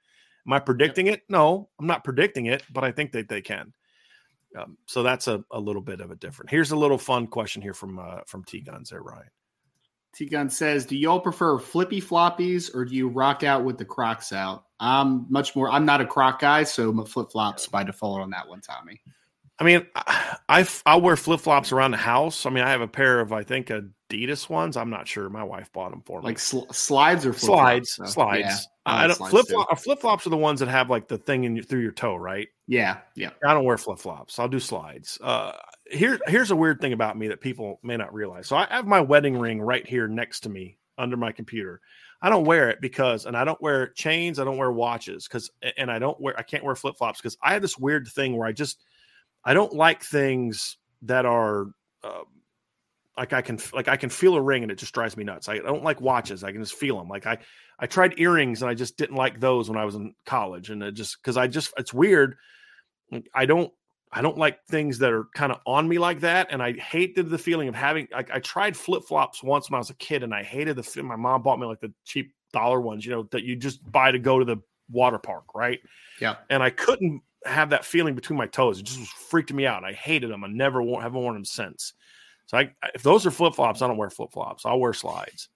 Am 0.47 0.53
I 0.53 0.59
predicting 0.59 1.07
it? 1.07 1.23
No, 1.29 1.69
I'm 1.79 1.87
not 1.87 2.03
predicting 2.03 2.47
it, 2.47 2.63
but 2.71 2.83
I 2.83 2.91
think 2.91 3.11
that 3.11 3.29
they 3.29 3.41
can. 3.41 3.73
Um, 4.57 4.77
so 4.87 5.03
that's 5.03 5.27
a, 5.27 5.43
a 5.51 5.59
little 5.59 5.81
bit 5.81 6.01
of 6.01 6.11
a 6.11 6.15
different. 6.15 6.49
Here's 6.49 6.71
a 6.71 6.75
little 6.75 6.97
fun 6.97 7.27
question 7.27 7.61
here 7.61 7.73
from 7.73 7.99
uh, 7.99 8.21
from 8.25 8.43
T 8.43 8.61
Guns 8.61 8.89
there, 8.89 9.01
Ryan. 9.01 9.29
T 10.15 10.25
Gun 10.25 10.49
says, 10.49 10.85
"Do 10.85 10.97
y'all 10.97 11.19
prefer 11.19 11.59
flippy 11.59 12.01
floppies 12.01 12.73
or 12.73 12.83
do 12.85 12.95
you 12.95 13.09
rock 13.09 13.43
out 13.43 13.63
with 13.63 13.77
the 13.77 13.85
Crocs 13.85 14.33
out?" 14.33 14.65
I'm 14.79 15.31
much 15.31 15.55
more. 15.55 15.69
I'm 15.69 15.85
not 15.85 16.01
a 16.01 16.05
Croc 16.05 16.39
guy, 16.39 16.63
so 16.63 16.91
my 16.91 17.03
flip 17.03 17.31
flops 17.31 17.67
by 17.67 17.83
default 17.83 18.21
on 18.21 18.31
that 18.31 18.47
one, 18.47 18.61
Tommy. 18.61 19.01
I 19.59 19.65
mean, 19.65 19.85
I 19.95 20.67
I 20.85 20.95
wear 20.95 21.15
flip 21.15 21.41
flops 21.41 21.71
around 21.71 21.91
the 21.91 21.97
house. 21.97 22.45
I 22.45 22.49
mean, 22.49 22.63
I 22.63 22.69
have 22.69 22.81
a 22.81 22.87
pair 22.87 23.19
of 23.19 23.33
I 23.33 23.43
think 23.43 23.67
Adidas 23.67 24.49
ones. 24.49 24.77
I'm 24.77 24.89
not 24.89 25.07
sure. 25.07 25.29
My 25.29 25.43
wife 25.43 25.71
bought 25.73 25.91
them 25.91 26.01
for 26.05 26.21
me. 26.21 26.25
Like 26.25 26.39
sl- 26.39 26.71
slides 26.71 27.25
or 27.25 27.33
slides, 27.33 27.93
so. 27.95 28.05
slides. 28.05 28.67
I, 28.91 29.07
don't 29.07 29.29
flip 29.29 29.47
flop. 29.47 29.79
Flip 29.79 29.99
flops 29.99 30.27
are 30.27 30.29
the 30.29 30.37
ones 30.37 30.59
that 30.59 30.69
have 30.69 30.89
like 30.89 31.07
the 31.07 31.17
thing 31.17 31.43
in 31.43 31.55
your, 31.55 31.63
through 31.63 31.81
your 31.81 31.91
toe, 31.91 32.15
right? 32.15 32.47
Yeah, 32.67 32.97
yeah. 33.15 33.31
I 33.45 33.53
don't 33.53 33.65
wear 33.65 33.77
flip 33.77 33.99
flops. 33.99 34.39
I'll 34.39 34.47
do 34.47 34.59
slides. 34.59 35.17
Uh, 35.21 35.53
here, 35.89 36.19
here's 36.27 36.51
a 36.51 36.55
weird 36.55 36.81
thing 36.81 36.93
about 36.93 37.17
me 37.17 37.29
that 37.29 37.41
people 37.41 37.79
may 37.83 37.97
not 37.97 38.13
realize. 38.13 38.47
So 38.47 38.55
I 38.55 38.67
have 38.69 38.85
my 38.85 39.01
wedding 39.01 39.37
ring 39.37 39.61
right 39.61 39.87
here 39.87 40.07
next 40.07 40.41
to 40.41 40.49
me 40.49 40.77
under 40.97 41.17
my 41.17 41.31
computer. 41.31 41.81
I 42.21 42.29
don't 42.29 42.45
wear 42.45 42.69
it 42.69 42.81
because, 42.81 43.25
and 43.25 43.37
I 43.37 43.45
don't 43.45 43.61
wear 43.61 43.87
chains. 43.89 44.39
I 44.39 44.43
don't 44.43 44.57
wear 44.57 44.71
watches 44.71 45.27
because, 45.27 45.49
and 45.77 45.89
I 45.89 45.99
don't 45.99 46.19
wear, 46.19 46.37
I 46.37 46.43
can't 46.43 46.63
wear 46.63 46.75
flip 46.75 46.97
flops 46.97 47.21
because 47.21 47.37
I 47.41 47.53
have 47.53 47.61
this 47.61 47.77
weird 47.77 48.07
thing 48.07 48.35
where 48.35 48.47
I 48.47 48.51
just, 48.51 48.83
I 49.43 49.53
don't 49.53 49.73
like 49.73 50.03
things 50.03 50.77
that 51.03 51.25
are, 51.25 51.67
uh, 52.03 52.23
like 53.17 53.31
I 53.31 53.41
can, 53.41 53.59
like 53.73 53.87
I 53.87 53.95
can 53.95 54.09
feel 54.09 54.35
a 54.35 54.41
ring 54.41 54.63
and 54.63 54.71
it 54.71 54.77
just 54.77 54.93
drives 54.93 55.15
me 55.15 55.23
nuts. 55.23 55.47
I 55.47 55.59
don't 55.59 55.83
like 55.83 56.01
watches. 56.01 56.43
I 56.43 56.51
can 56.51 56.61
just 56.61 56.75
feel 56.75 56.97
them. 56.97 57.07
Like 57.07 57.25
I, 57.25 57.37
I 57.79 57.87
tried 57.87 58.19
earrings 58.19 58.61
and 58.61 58.69
I 58.69 58.73
just 58.73 58.97
didn't 58.97 59.15
like 59.15 59.39
those 59.39 59.69
when 59.69 59.77
I 59.77 59.85
was 59.85 59.95
in 59.95 60.13
college. 60.25 60.69
And 60.69 60.83
it 60.83 60.91
just, 60.91 61.21
cause 61.23 61.37
I 61.37 61.47
just, 61.47 61.73
it's 61.77 61.93
weird. 61.93 62.35
I 63.33 63.45
don't, 63.45 63.71
I 64.11 64.21
don't 64.21 64.37
like 64.37 64.65
things 64.65 64.99
that 64.99 65.13
are 65.13 65.25
kind 65.33 65.51
of 65.51 65.59
on 65.65 65.87
me 65.87 65.97
like 65.97 66.19
that. 66.21 66.47
And 66.51 66.61
I 66.61 66.73
hated 66.73 67.29
the 67.29 67.37
feeling 67.37 67.67
of 67.67 67.75
having, 67.75 68.07
like, 68.11 68.31
I 68.31 68.39
tried 68.39 68.75
flip 68.75 69.03
flops 69.03 69.43
once 69.43 69.69
when 69.69 69.77
I 69.77 69.79
was 69.79 69.91
a 69.91 69.95
kid 69.95 70.23
and 70.23 70.33
I 70.33 70.43
hated 70.43 70.75
the, 70.75 70.83
fit. 70.83 71.05
my 71.05 71.15
mom 71.15 71.41
bought 71.41 71.59
me 71.59 71.67
like 71.67 71.79
the 71.79 71.93
cheap 72.05 72.33
dollar 72.51 72.81
ones, 72.81 73.05
you 73.05 73.11
know, 73.11 73.23
that 73.31 73.43
you 73.43 73.55
just 73.55 73.89
buy 73.91 74.11
to 74.11 74.19
go 74.19 74.39
to 74.39 74.45
the 74.45 74.57
water 74.91 75.19
park. 75.19 75.55
Right. 75.55 75.79
Yeah. 76.19 76.35
And 76.49 76.61
I 76.63 76.71
couldn't 76.71 77.21
have 77.45 77.69
that 77.69 77.85
feeling 77.85 78.15
between 78.15 78.37
my 78.37 78.47
toes. 78.47 78.79
It 78.79 78.85
just 78.85 79.07
freaked 79.07 79.53
me 79.53 79.65
out. 79.65 79.83
I 79.83 79.93
hated 79.93 80.29
them. 80.29 80.43
I 80.43 80.47
never 80.47 80.81
won't 80.81 81.03
haven't 81.03 81.21
worn 81.21 81.35
them 81.35 81.45
since. 81.45 81.93
So 82.47 82.57
I, 82.57 82.71
if 82.95 83.03
those 83.03 83.25
are 83.25 83.31
flip 83.31 83.53
flops, 83.53 83.81
I 83.81 83.87
don't 83.87 83.97
wear 83.97 84.09
flip 84.09 84.31
flops. 84.33 84.65
I'll 84.65 84.79
wear 84.79 84.93
slides. 84.93 85.49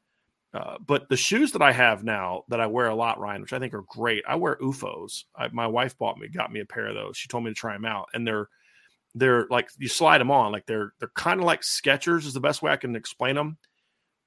Uh, 0.53 0.77
but 0.86 1.10
the 1.10 1.17
shoes 1.17 1.51
that 1.53 1.63
I 1.63 1.72
have 1.72 2.03
now 2.03 2.43
that 2.50 2.62
I 2.62 2.67
wear 2.67 2.88
a 2.88 2.95
lot, 2.95 3.19
Ryan, 3.19 3.41
which 3.41 3.53
I 3.53 3.60
think 3.60 3.74
are 3.74 3.86
great, 3.88 4.24
I 4.27 4.36
wear 4.36 4.57
OOFOS. 4.62 5.24
I, 5.36 5.48
my 5.48 5.65
wife 5.65 5.98
bought 5.98 6.19
me, 6.19 6.27
got 6.27 6.51
me 6.51 6.60
a 6.60 6.65
pair 6.65 6.88
of 6.88 6.95
those. 6.95 7.17
She 7.17 7.27
told 7.27 7.43
me 7.43 7.50
to 7.50 7.55
try 7.55 7.74
them 7.74 7.86
out, 7.86 8.10
and 8.13 8.27
they're 8.27 8.50
they're 9.15 9.48
like 9.50 9.69
you 9.79 9.88
slide 9.88 10.19
them 10.19 10.31
on, 10.31 10.51
like 10.51 10.67
they're 10.67 10.93
they're 11.00 11.12
kind 11.15 11.39
of 11.39 11.45
like 11.45 11.62
Skechers 11.62 12.25
is 12.25 12.33
the 12.33 12.39
best 12.39 12.62
way 12.62 12.72
I 12.72 12.77
can 12.77 12.95
explain 12.95 13.36
them. 13.36 13.57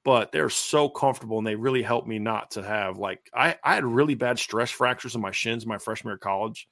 But 0.03 0.31
they're 0.31 0.49
so 0.49 0.89
comfortable, 0.89 1.37
and 1.37 1.47
they 1.47 1.55
really 1.55 1.81
help 1.81 2.07
me 2.07 2.19
not 2.19 2.51
to 2.51 2.63
have 2.63 2.97
like 2.97 3.21
I 3.33 3.55
I 3.63 3.75
had 3.75 3.85
really 3.85 4.15
bad 4.15 4.37
stress 4.37 4.69
fractures 4.69 5.15
in 5.15 5.21
my 5.21 5.31
shins 5.31 5.65
my 5.65 5.77
freshman 5.77 6.09
year 6.09 6.15
of 6.15 6.21
college 6.21 6.67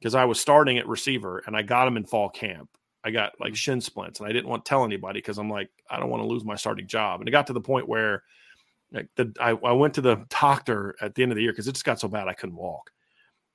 because 0.00 0.14
I 0.14 0.24
was 0.24 0.40
starting 0.40 0.78
at 0.78 0.88
receiver 0.88 1.42
and 1.46 1.54
I 1.54 1.62
got 1.62 1.84
them 1.84 1.98
in 1.98 2.04
fall 2.04 2.30
camp. 2.30 2.70
I 3.04 3.10
got 3.10 3.32
like 3.40 3.52
mm. 3.52 3.56
shin 3.56 3.82
splints, 3.82 4.20
and 4.20 4.28
I 4.28 4.32
didn't 4.32 4.48
want 4.48 4.64
to 4.64 4.68
tell 4.70 4.84
anybody 4.84 5.18
because 5.18 5.36
I'm 5.36 5.50
like 5.50 5.68
I 5.90 6.00
don't 6.00 6.10
want 6.10 6.22
to 6.22 6.28
lose 6.28 6.44
my 6.46 6.56
starting 6.56 6.86
job. 6.86 7.20
And 7.20 7.28
it 7.28 7.32
got 7.32 7.46
to 7.48 7.52
the 7.52 7.60
point 7.60 7.88
where 7.88 8.22
like 8.92 9.08
the, 9.16 9.32
I, 9.40 9.50
I 9.50 9.72
went 9.72 9.94
to 9.94 10.00
the 10.00 10.24
doctor 10.28 10.94
at 11.00 11.14
the 11.14 11.22
end 11.22 11.32
of 11.32 11.36
the 11.36 11.42
year 11.42 11.52
because 11.52 11.68
it 11.68 11.72
just 11.72 11.84
got 11.84 12.00
so 12.00 12.08
bad 12.08 12.28
I 12.28 12.34
couldn't 12.34 12.56
walk. 12.56 12.90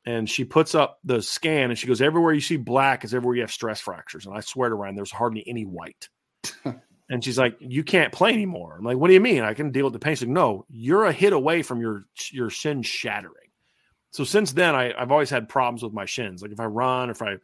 And 0.06 0.30
she 0.30 0.46
puts 0.46 0.74
up 0.74 1.00
the 1.04 1.22
scan 1.22 1.70
and 1.70 1.78
she 1.78 1.88
goes, 1.88 2.02
Everywhere 2.02 2.34
you 2.34 2.42
see 2.42 2.58
black 2.58 3.04
is 3.04 3.14
everywhere 3.14 3.36
you 3.36 3.42
have 3.42 3.52
stress 3.52 3.80
fractures. 3.80 4.26
And 4.26 4.36
I 4.36 4.40
swear 4.40 4.70
to 4.70 4.76
Ryan, 4.76 4.96
there's 4.96 5.12
hardly 5.12 5.44
any 5.48 5.64
white. 5.64 6.10
and 7.10 7.24
she's 7.24 7.38
like, 7.38 7.56
You 7.60 7.84
can't 7.84 8.12
play 8.12 8.34
anymore. 8.34 8.78
I'm 8.78 8.84
like, 8.84 8.98
What 8.98 9.10
do 9.10 9.14
you 9.14 9.20
mean? 9.20 9.44
I 9.44 9.54
can 9.54 9.72
deal 9.72 9.86
with 9.86 9.94
the 9.94 10.00
pain. 10.00 10.16
She's 10.16 10.24
like, 10.24 10.34
No, 10.34 10.66
you're 10.70 11.06
a 11.06 11.14
hit 11.14 11.34
away 11.34 11.62
from 11.62 11.82
your 11.82 12.04
your 12.32 12.50
shin 12.50 12.82
shattering. 12.82 13.36
So 14.10 14.24
since 14.24 14.52
then, 14.52 14.76
I, 14.76 14.94
I've 15.00 15.12
always 15.12 15.30
had 15.30 15.48
problems 15.48 15.84
with 15.84 15.94
my 15.94 16.06
shins. 16.06 16.42
Like 16.42 16.52
if 16.52 16.60
I 16.60 16.66
run, 16.66 17.10
if 17.10 17.22
I 17.22 17.36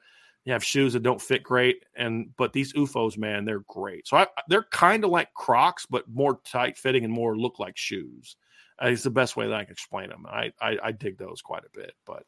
you 0.47 0.53
have 0.53 0.63
shoes 0.63 0.93
that 0.93 1.03
don't 1.03 1.21
fit 1.21 1.43
great 1.43 1.83
and 1.97 2.29
but 2.37 2.53
these 2.53 2.71
OOFOS, 2.71 3.17
man 3.17 3.43
they're 3.43 3.65
great. 3.67 4.07
So 4.07 4.15
I, 4.15 4.27
they're 4.47 4.63
kind 4.71 5.03
of 5.03 5.09
like 5.11 5.33
crocs 5.33 5.85
but 5.85 6.07
more 6.07 6.39
tight 6.45 6.77
fitting 6.77 7.03
and 7.03 7.13
more 7.13 7.35
look 7.35 7.59
like 7.59 7.75
shoes. 7.75 8.37
Uh, 8.81 8.87
it's 8.87 9.03
the 9.03 9.09
best 9.09 9.35
way 9.35 9.47
that 9.47 9.55
i 9.55 9.63
can 9.63 9.71
explain 9.71 10.07
them 10.07 10.23
I, 10.29 10.51
I, 10.61 10.77
I 10.83 10.91
dig 10.91 11.17
those 11.17 11.41
quite 11.41 11.63
a 11.63 11.77
bit 11.77 11.93
but 12.05 12.23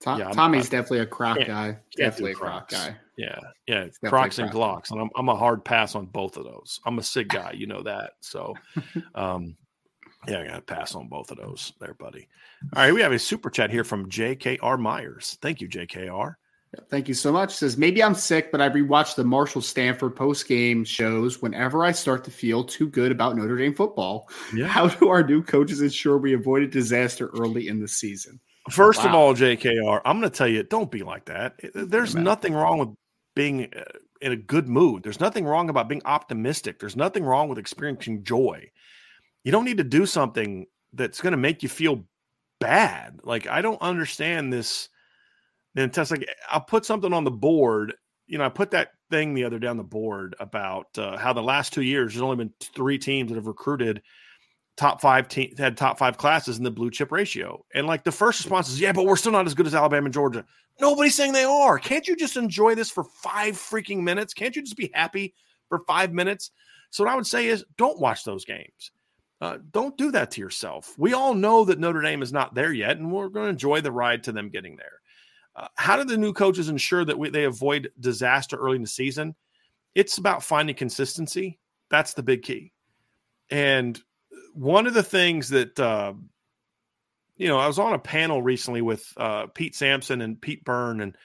Tom, 0.00 0.20
yeah, 0.20 0.30
tommy's 0.30 0.66
I'm, 0.66 0.70
definitely 0.70 1.00
a 1.00 1.06
croc 1.06 1.36
can't, 1.36 1.48
guy. 1.48 1.66
can't 1.66 1.82
definitely 1.96 2.30
a 2.30 2.34
croc 2.36 2.68
guy. 2.70 2.96
Yeah 3.18 3.40
yeah 3.66 3.88
crocs 4.04 4.38
and 4.38 4.50
glocks 4.50 4.92
and 4.92 5.00
I'm, 5.00 5.10
I'm 5.16 5.28
a 5.28 5.34
hard 5.36 5.64
pass 5.64 5.96
on 5.96 6.06
both 6.06 6.36
of 6.36 6.44
those. 6.44 6.80
I'm 6.86 6.98
a 6.98 7.02
sig 7.02 7.28
guy 7.28 7.54
you 7.56 7.66
know 7.66 7.82
that 7.82 8.12
so 8.20 8.54
um 9.14 9.56
yeah, 10.28 10.40
I 10.40 10.46
got 10.46 10.54
to 10.54 10.60
pass 10.74 10.94
on 10.94 11.08
both 11.08 11.30
of 11.30 11.38
those 11.38 11.72
there, 11.80 11.94
buddy. 11.94 12.28
All 12.76 12.82
right, 12.82 12.92
we 12.92 13.00
have 13.00 13.12
a 13.12 13.18
super 13.18 13.48
chat 13.48 13.70
here 13.70 13.84
from 13.84 14.10
JKR 14.10 14.78
Myers. 14.78 15.38
Thank 15.40 15.62
you, 15.62 15.68
JKR. 15.68 16.34
Thank 16.88 17.08
you 17.08 17.14
so 17.14 17.32
much. 17.32 17.54
Says 17.56 17.76
maybe 17.76 18.02
I'm 18.02 18.14
sick, 18.14 18.52
but 18.52 18.60
I 18.60 18.68
rewatch 18.68 19.16
the 19.16 19.24
Marshall 19.24 19.60
Stanford 19.60 20.14
post 20.14 20.46
game 20.46 20.84
shows 20.84 21.42
whenever 21.42 21.84
I 21.84 21.90
start 21.90 22.22
to 22.24 22.30
feel 22.30 22.62
too 22.62 22.88
good 22.88 23.10
about 23.10 23.36
Notre 23.36 23.56
Dame 23.56 23.74
football. 23.74 24.28
Yeah. 24.54 24.66
How 24.66 24.86
do 24.86 25.08
our 25.08 25.24
new 25.24 25.42
coaches 25.42 25.80
ensure 25.80 26.18
we 26.18 26.34
avoid 26.34 26.62
a 26.62 26.68
disaster 26.68 27.28
early 27.38 27.66
in 27.66 27.80
the 27.80 27.88
season? 27.88 28.38
First 28.70 29.00
wow. 29.00 29.08
of 29.08 29.14
all, 29.14 29.34
JKR, 29.34 30.00
I'm 30.04 30.20
going 30.20 30.30
to 30.30 30.36
tell 30.36 30.46
you, 30.46 30.62
don't 30.62 30.90
be 30.90 31.02
like 31.02 31.24
that. 31.24 31.54
There's 31.74 32.14
nothing 32.14 32.54
wrong 32.54 32.78
with 32.78 32.90
being 33.34 33.72
uh, 33.74 33.82
in 34.20 34.30
a 34.30 34.36
good 34.36 34.68
mood. 34.68 35.02
There's 35.02 35.18
nothing 35.18 35.44
wrong 35.44 35.70
about 35.70 35.88
being 35.88 36.02
optimistic. 36.04 36.78
There's 36.78 36.96
nothing 36.96 37.24
wrong 37.24 37.48
with 37.48 37.58
experiencing 37.58 38.22
joy. 38.22 38.70
You 39.42 39.50
don't 39.50 39.64
need 39.64 39.78
to 39.78 39.84
do 39.84 40.06
something 40.06 40.66
that's 40.92 41.20
going 41.20 41.32
to 41.32 41.38
make 41.38 41.62
you 41.64 41.68
feel 41.68 42.04
bad. 42.60 43.20
Like 43.24 43.48
I 43.48 43.60
don't 43.62 43.80
understand 43.80 44.52
this 44.52 44.88
then 45.74 45.90
test 45.90 46.10
like 46.10 46.28
I'll 46.48 46.60
put 46.60 46.84
something 46.84 47.12
on 47.12 47.24
the 47.24 47.30
board. 47.30 47.94
You 48.26 48.38
know, 48.38 48.44
I 48.44 48.48
put 48.48 48.70
that 48.72 48.92
thing 49.10 49.34
the 49.34 49.44
other 49.44 49.58
day 49.58 49.66
on 49.66 49.76
the 49.76 49.82
board 49.82 50.36
about 50.38 50.86
uh, 50.98 51.16
how 51.16 51.32
the 51.32 51.42
last 51.42 51.72
two 51.72 51.82
years 51.82 52.12
there's 52.12 52.22
only 52.22 52.36
been 52.36 52.52
three 52.60 52.98
teams 52.98 53.28
that 53.30 53.36
have 53.36 53.46
recruited 53.46 54.02
top 54.76 55.00
five 55.00 55.28
teams 55.28 55.58
had 55.58 55.76
top 55.76 55.98
five 55.98 56.16
classes 56.16 56.56
in 56.56 56.64
the 56.64 56.70
blue 56.70 56.90
chip 56.90 57.12
ratio. 57.12 57.64
And 57.74 57.86
like 57.86 58.04
the 58.04 58.12
first 58.12 58.40
response 58.40 58.70
is, 58.70 58.80
yeah, 58.80 58.92
but 58.92 59.04
we're 59.04 59.16
still 59.16 59.32
not 59.32 59.46
as 59.46 59.54
good 59.54 59.66
as 59.66 59.74
Alabama 59.74 60.06
and 60.06 60.14
Georgia. 60.14 60.44
Nobody's 60.80 61.14
saying 61.14 61.32
they 61.32 61.44
are. 61.44 61.78
Can't 61.78 62.08
you 62.08 62.16
just 62.16 62.36
enjoy 62.36 62.74
this 62.74 62.90
for 62.90 63.04
five 63.04 63.56
freaking 63.56 63.98
minutes? 64.02 64.32
Can't 64.32 64.56
you 64.56 64.62
just 64.62 64.76
be 64.76 64.90
happy 64.94 65.34
for 65.68 65.80
five 65.86 66.12
minutes? 66.14 66.50
So 66.90 67.04
what 67.04 67.12
I 67.12 67.16
would 67.16 67.26
say 67.26 67.46
is, 67.46 67.64
don't 67.76 68.00
watch 68.00 68.24
those 68.24 68.44
games. 68.44 68.90
Uh, 69.40 69.58
don't 69.70 69.96
do 69.96 70.10
that 70.12 70.30
to 70.32 70.40
yourself. 70.40 70.94
We 70.98 71.12
all 71.12 71.34
know 71.34 71.64
that 71.64 71.78
Notre 71.78 72.02
Dame 72.02 72.22
is 72.22 72.32
not 72.32 72.54
there 72.54 72.72
yet, 72.72 72.96
and 72.96 73.12
we're 73.12 73.28
going 73.28 73.46
to 73.46 73.50
enjoy 73.50 73.80
the 73.80 73.92
ride 73.92 74.24
to 74.24 74.32
them 74.32 74.48
getting 74.48 74.76
there. 74.76 74.99
Uh, 75.60 75.68
how 75.76 75.96
do 75.96 76.04
the 76.04 76.16
new 76.16 76.32
coaches 76.32 76.68
ensure 76.68 77.04
that 77.04 77.18
we, 77.18 77.28
they 77.28 77.44
avoid 77.44 77.92
disaster 78.00 78.56
early 78.56 78.76
in 78.76 78.82
the 78.82 78.88
season? 78.88 79.34
It's 79.94 80.18
about 80.18 80.42
finding 80.42 80.74
consistency. 80.74 81.58
That's 81.90 82.14
the 82.14 82.22
big 82.22 82.42
key. 82.42 82.72
And 83.50 84.00
one 84.54 84.86
of 84.86 84.94
the 84.94 85.02
things 85.02 85.50
that 85.50 85.78
uh, 85.78 86.14
you 87.40 87.48
know, 87.48 87.58
I 87.58 87.66
was 87.66 87.78
on 87.78 87.94
a 87.94 87.98
panel 87.98 88.42
recently 88.42 88.82
with 88.82 89.10
uh, 89.16 89.46
Pete 89.46 89.74
Sampson 89.74 90.20
and 90.20 90.38
Pete 90.38 90.62
Byrne, 90.62 91.00
and 91.00 91.16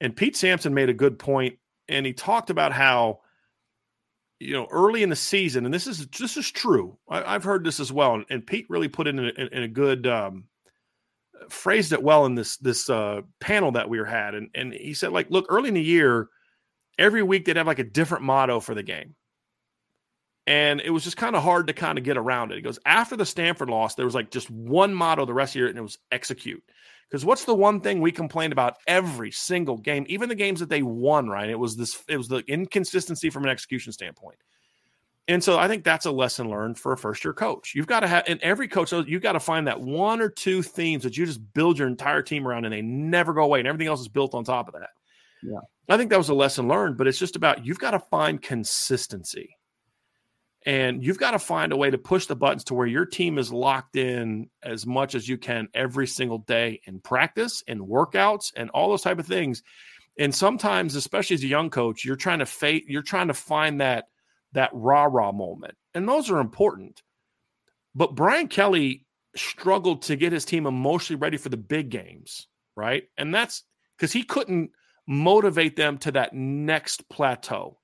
and 0.00 0.16
Pete 0.16 0.34
Sampson 0.34 0.72
made 0.72 0.88
a 0.88 0.94
good 0.94 1.18
point, 1.18 1.58
and 1.86 2.06
he 2.06 2.14
talked 2.14 2.48
about 2.48 2.72
how 2.72 3.20
you 4.38 4.54
know 4.54 4.66
early 4.70 5.02
in 5.02 5.10
the 5.10 5.16
season, 5.16 5.66
and 5.66 5.74
this 5.74 5.86
is 5.86 6.06
this 6.18 6.38
is 6.38 6.50
true. 6.50 6.96
I, 7.10 7.32
have 7.32 7.44
heard 7.44 7.62
this 7.62 7.78
as 7.78 7.92
well, 7.92 8.14
and, 8.14 8.24
and, 8.30 8.46
Pete 8.46 8.64
really 8.70 8.88
put 8.88 9.06
it 9.06 9.18
in 9.18 9.18
a, 9.18 9.48
in 9.54 9.62
a 9.62 9.68
good 9.68 10.06
um, 10.06 10.44
phrased 11.48 11.92
it 11.92 12.02
well 12.02 12.26
in 12.26 12.34
this 12.34 12.56
this 12.58 12.90
uh, 12.90 13.22
panel 13.40 13.72
that 13.72 13.88
we 13.88 13.98
had, 13.98 14.34
and 14.34 14.50
and 14.54 14.72
he 14.72 14.94
said 14.94 15.12
like, 15.12 15.30
look, 15.30 15.46
early 15.48 15.68
in 15.68 15.74
the 15.74 15.82
year, 15.82 16.28
every 16.98 17.22
week 17.22 17.44
they'd 17.44 17.56
have 17.56 17.66
like 17.66 17.78
a 17.78 17.84
different 17.84 18.24
motto 18.24 18.60
for 18.60 18.74
the 18.74 18.82
game 18.82 19.14
and 20.50 20.80
it 20.80 20.90
was 20.90 21.04
just 21.04 21.16
kind 21.16 21.36
of 21.36 21.44
hard 21.44 21.68
to 21.68 21.72
kind 21.72 21.96
of 21.96 22.02
get 22.02 22.16
around 22.16 22.50
it. 22.50 22.56
He 22.56 22.60
goes, 22.60 22.80
after 22.84 23.16
the 23.16 23.24
Stanford 23.24 23.70
loss, 23.70 23.94
there 23.94 24.04
was 24.04 24.16
like 24.16 24.32
just 24.32 24.50
one 24.50 24.92
motto 24.92 25.24
the 25.24 25.32
rest 25.32 25.50
of 25.50 25.52
the 25.54 25.58
year, 25.60 25.68
and 25.68 25.78
it 25.78 25.82
was 25.82 25.98
execute. 26.10 26.60
Because 27.08 27.24
what's 27.24 27.44
the 27.44 27.54
one 27.54 27.80
thing 27.80 28.00
we 28.00 28.10
complained 28.10 28.52
about 28.52 28.76
every 28.88 29.30
single 29.30 29.76
game, 29.76 30.06
even 30.08 30.28
the 30.28 30.34
games 30.34 30.58
that 30.58 30.68
they 30.68 30.82
won, 30.82 31.28
right? 31.28 31.48
It 31.48 31.58
was 31.58 31.76
this, 31.76 32.02
it 32.08 32.16
was 32.16 32.26
the 32.26 32.42
inconsistency 32.48 33.30
from 33.30 33.44
an 33.44 33.50
execution 33.50 33.92
standpoint. 33.92 34.38
And 35.28 35.44
so 35.44 35.58
I 35.58 35.68
think 35.68 35.84
that's 35.84 36.06
a 36.06 36.10
lesson 36.10 36.50
learned 36.50 36.78
for 36.78 36.92
a 36.92 36.98
first 36.98 37.24
year 37.24 37.32
coach. 37.32 37.72
You've 37.74 37.86
got 37.86 38.00
to 38.00 38.08
have, 38.08 38.24
and 38.26 38.40
every 38.40 38.66
coach, 38.66 38.92
you've 38.92 39.22
got 39.22 39.32
to 39.32 39.40
find 39.40 39.66
that 39.68 39.80
one 39.80 40.20
or 40.20 40.28
two 40.28 40.62
themes 40.62 41.04
that 41.04 41.16
you 41.16 41.24
just 41.24 41.40
build 41.54 41.78
your 41.78 41.86
entire 41.86 42.22
team 42.22 42.46
around 42.46 42.64
and 42.64 42.74
they 42.74 42.82
never 42.82 43.32
go 43.32 43.44
away 43.44 43.60
and 43.60 43.68
everything 43.68 43.86
else 43.86 44.00
is 44.00 44.08
built 44.08 44.34
on 44.34 44.42
top 44.42 44.66
of 44.66 44.74
that. 44.74 44.90
Yeah. 45.42 45.60
I 45.88 45.96
think 45.96 46.10
that 46.10 46.18
was 46.18 46.28
a 46.28 46.34
lesson 46.34 46.68
learned, 46.68 46.96
but 46.96 47.06
it's 47.06 47.18
just 47.18 47.36
about 47.36 47.64
you've 47.64 47.78
got 47.78 47.92
to 47.92 47.98
find 47.98 48.40
consistency. 48.40 49.56
And 50.66 51.02
you've 51.02 51.18
got 51.18 51.30
to 51.30 51.38
find 51.38 51.72
a 51.72 51.76
way 51.76 51.90
to 51.90 51.96
push 51.96 52.26
the 52.26 52.36
buttons 52.36 52.64
to 52.64 52.74
where 52.74 52.86
your 52.86 53.06
team 53.06 53.38
is 53.38 53.50
locked 53.50 53.96
in 53.96 54.50
as 54.62 54.86
much 54.86 55.14
as 55.14 55.26
you 55.26 55.38
can 55.38 55.68
every 55.72 56.06
single 56.06 56.38
day 56.38 56.80
in 56.84 57.00
practice 57.00 57.62
and 57.66 57.80
workouts 57.80 58.52
and 58.56 58.68
all 58.70 58.90
those 58.90 59.02
type 59.02 59.18
of 59.18 59.26
things. 59.26 59.62
And 60.18 60.34
sometimes, 60.34 60.96
especially 60.96 61.34
as 61.34 61.44
a 61.44 61.48
young 61.48 61.70
coach, 61.70 62.04
you're 62.04 62.16
trying 62.16 62.40
to 62.40 62.46
fate, 62.46 62.84
you're 62.88 63.00
trying 63.00 63.28
to 63.28 63.34
find 63.34 63.80
that 63.80 64.08
that 64.52 64.70
rah 64.72 65.04
rah 65.04 65.32
moment, 65.32 65.74
and 65.94 66.08
those 66.08 66.30
are 66.30 66.40
important. 66.40 67.02
But 67.94 68.14
Brian 68.14 68.48
Kelly 68.48 69.06
struggled 69.36 70.02
to 70.02 70.16
get 70.16 70.32
his 70.32 70.44
team 70.44 70.66
emotionally 70.66 71.18
ready 71.18 71.36
for 71.36 71.48
the 71.48 71.56
big 71.56 71.90
games, 71.90 72.46
right? 72.76 73.04
And 73.16 73.34
that's 73.34 73.64
because 73.96 74.12
he 74.12 74.22
couldn't 74.22 74.70
motivate 75.06 75.76
them 75.76 75.98
to 75.98 76.12
that 76.12 76.34
next 76.34 77.08
plateau. 77.08 77.78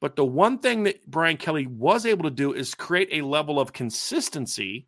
But 0.00 0.16
the 0.16 0.24
one 0.24 0.58
thing 0.58 0.84
that 0.84 1.06
Brian 1.06 1.36
Kelly 1.36 1.66
was 1.66 2.04
able 2.04 2.24
to 2.24 2.30
do 2.30 2.52
is 2.52 2.74
create 2.74 3.08
a 3.12 3.24
level 3.24 3.58
of 3.58 3.72
consistency 3.72 4.86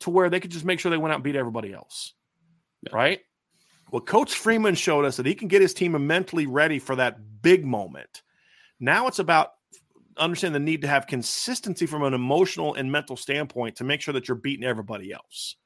to 0.00 0.10
where 0.10 0.30
they 0.30 0.40
could 0.40 0.50
just 0.50 0.64
make 0.64 0.78
sure 0.78 0.90
they 0.90 0.96
went 0.96 1.12
out 1.12 1.16
and 1.16 1.24
beat 1.24 1.36
everybody 1.36 1.72
else. 1.72 2.14
Yeah. 2.82 2.94
Right? 2.94 3.20
Well, 3.90 4.02
Coach 4.02 4.34
Freeman 4.34 4.74
showed 4.74 5.04
us 5.04 5.16
that 5.16 5.26
he 5.26 5.34
can 5.34 5.48
get 5.48 5.62
his 5.62 5.74
team 5.74 6.06
mentally 6.06 6.46
ready 6.46 6.78
for 6.78 6.96
that 6.96 7.42
big 7.42 7.64
moment. 7.64 8.22
Now 8.80 9.06
it's 9.06 9.18
about 9.18 9.53
understanding 10.16 10.60
the 10.64 10.70
need 10.70 10.82
to 10.82 10.88
have 10.88 11.06
consistency 11.06 11.86
from 11.86 12.02
an 12.02 12.14
emotional 12.14 12.74
and 12.74 12.90
mental 12.90 13.16
standpoint 13.16 13.76
to 13.76 13.84
make 13.84 14.00
sure 14.00 14.14
that 14.14 14.28
you're 14.28 14.36
beating 14.36 14.64
everybody 14.64 15.12
else. 15.12 15.56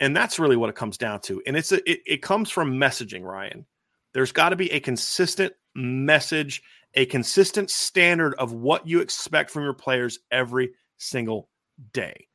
And 0.00 0.16
that's 0.16 0.38
really 0.38 0.56
what 0.56 0.70
it 0.70 0.76
comes 0.76 0.98
down 0.98 1.20
to. 1.22 1.42
And 1.46 1.56
it's 1.56 1.72
a, 1.72 1.90
it, 1.90 2.00
it 2.06 2.22
comes 2.22 2.50
from 2.50 2.78
messaging, 2.78 3.22
Ryan. 3.22 3.66
There's 4.14 4.32
got 4.32 4.48
to 4.50 4.56
be 4.56 4.72
a 4.72 4.80
consistent 4.80 5.52
message 5.74 6.62
a 6.94 7.06
consistent 7.06 7.70
standard 7.70 8.34
of 8.34 8.52
what 8.52 8.86
you 8.86 9.00
expect 9.00 9.50
from 9.50 9.62
your 9.62 9.74
players 9.74 10.18
every 10.30 10.70
single 10.96 11.48
day. 11.92 12.26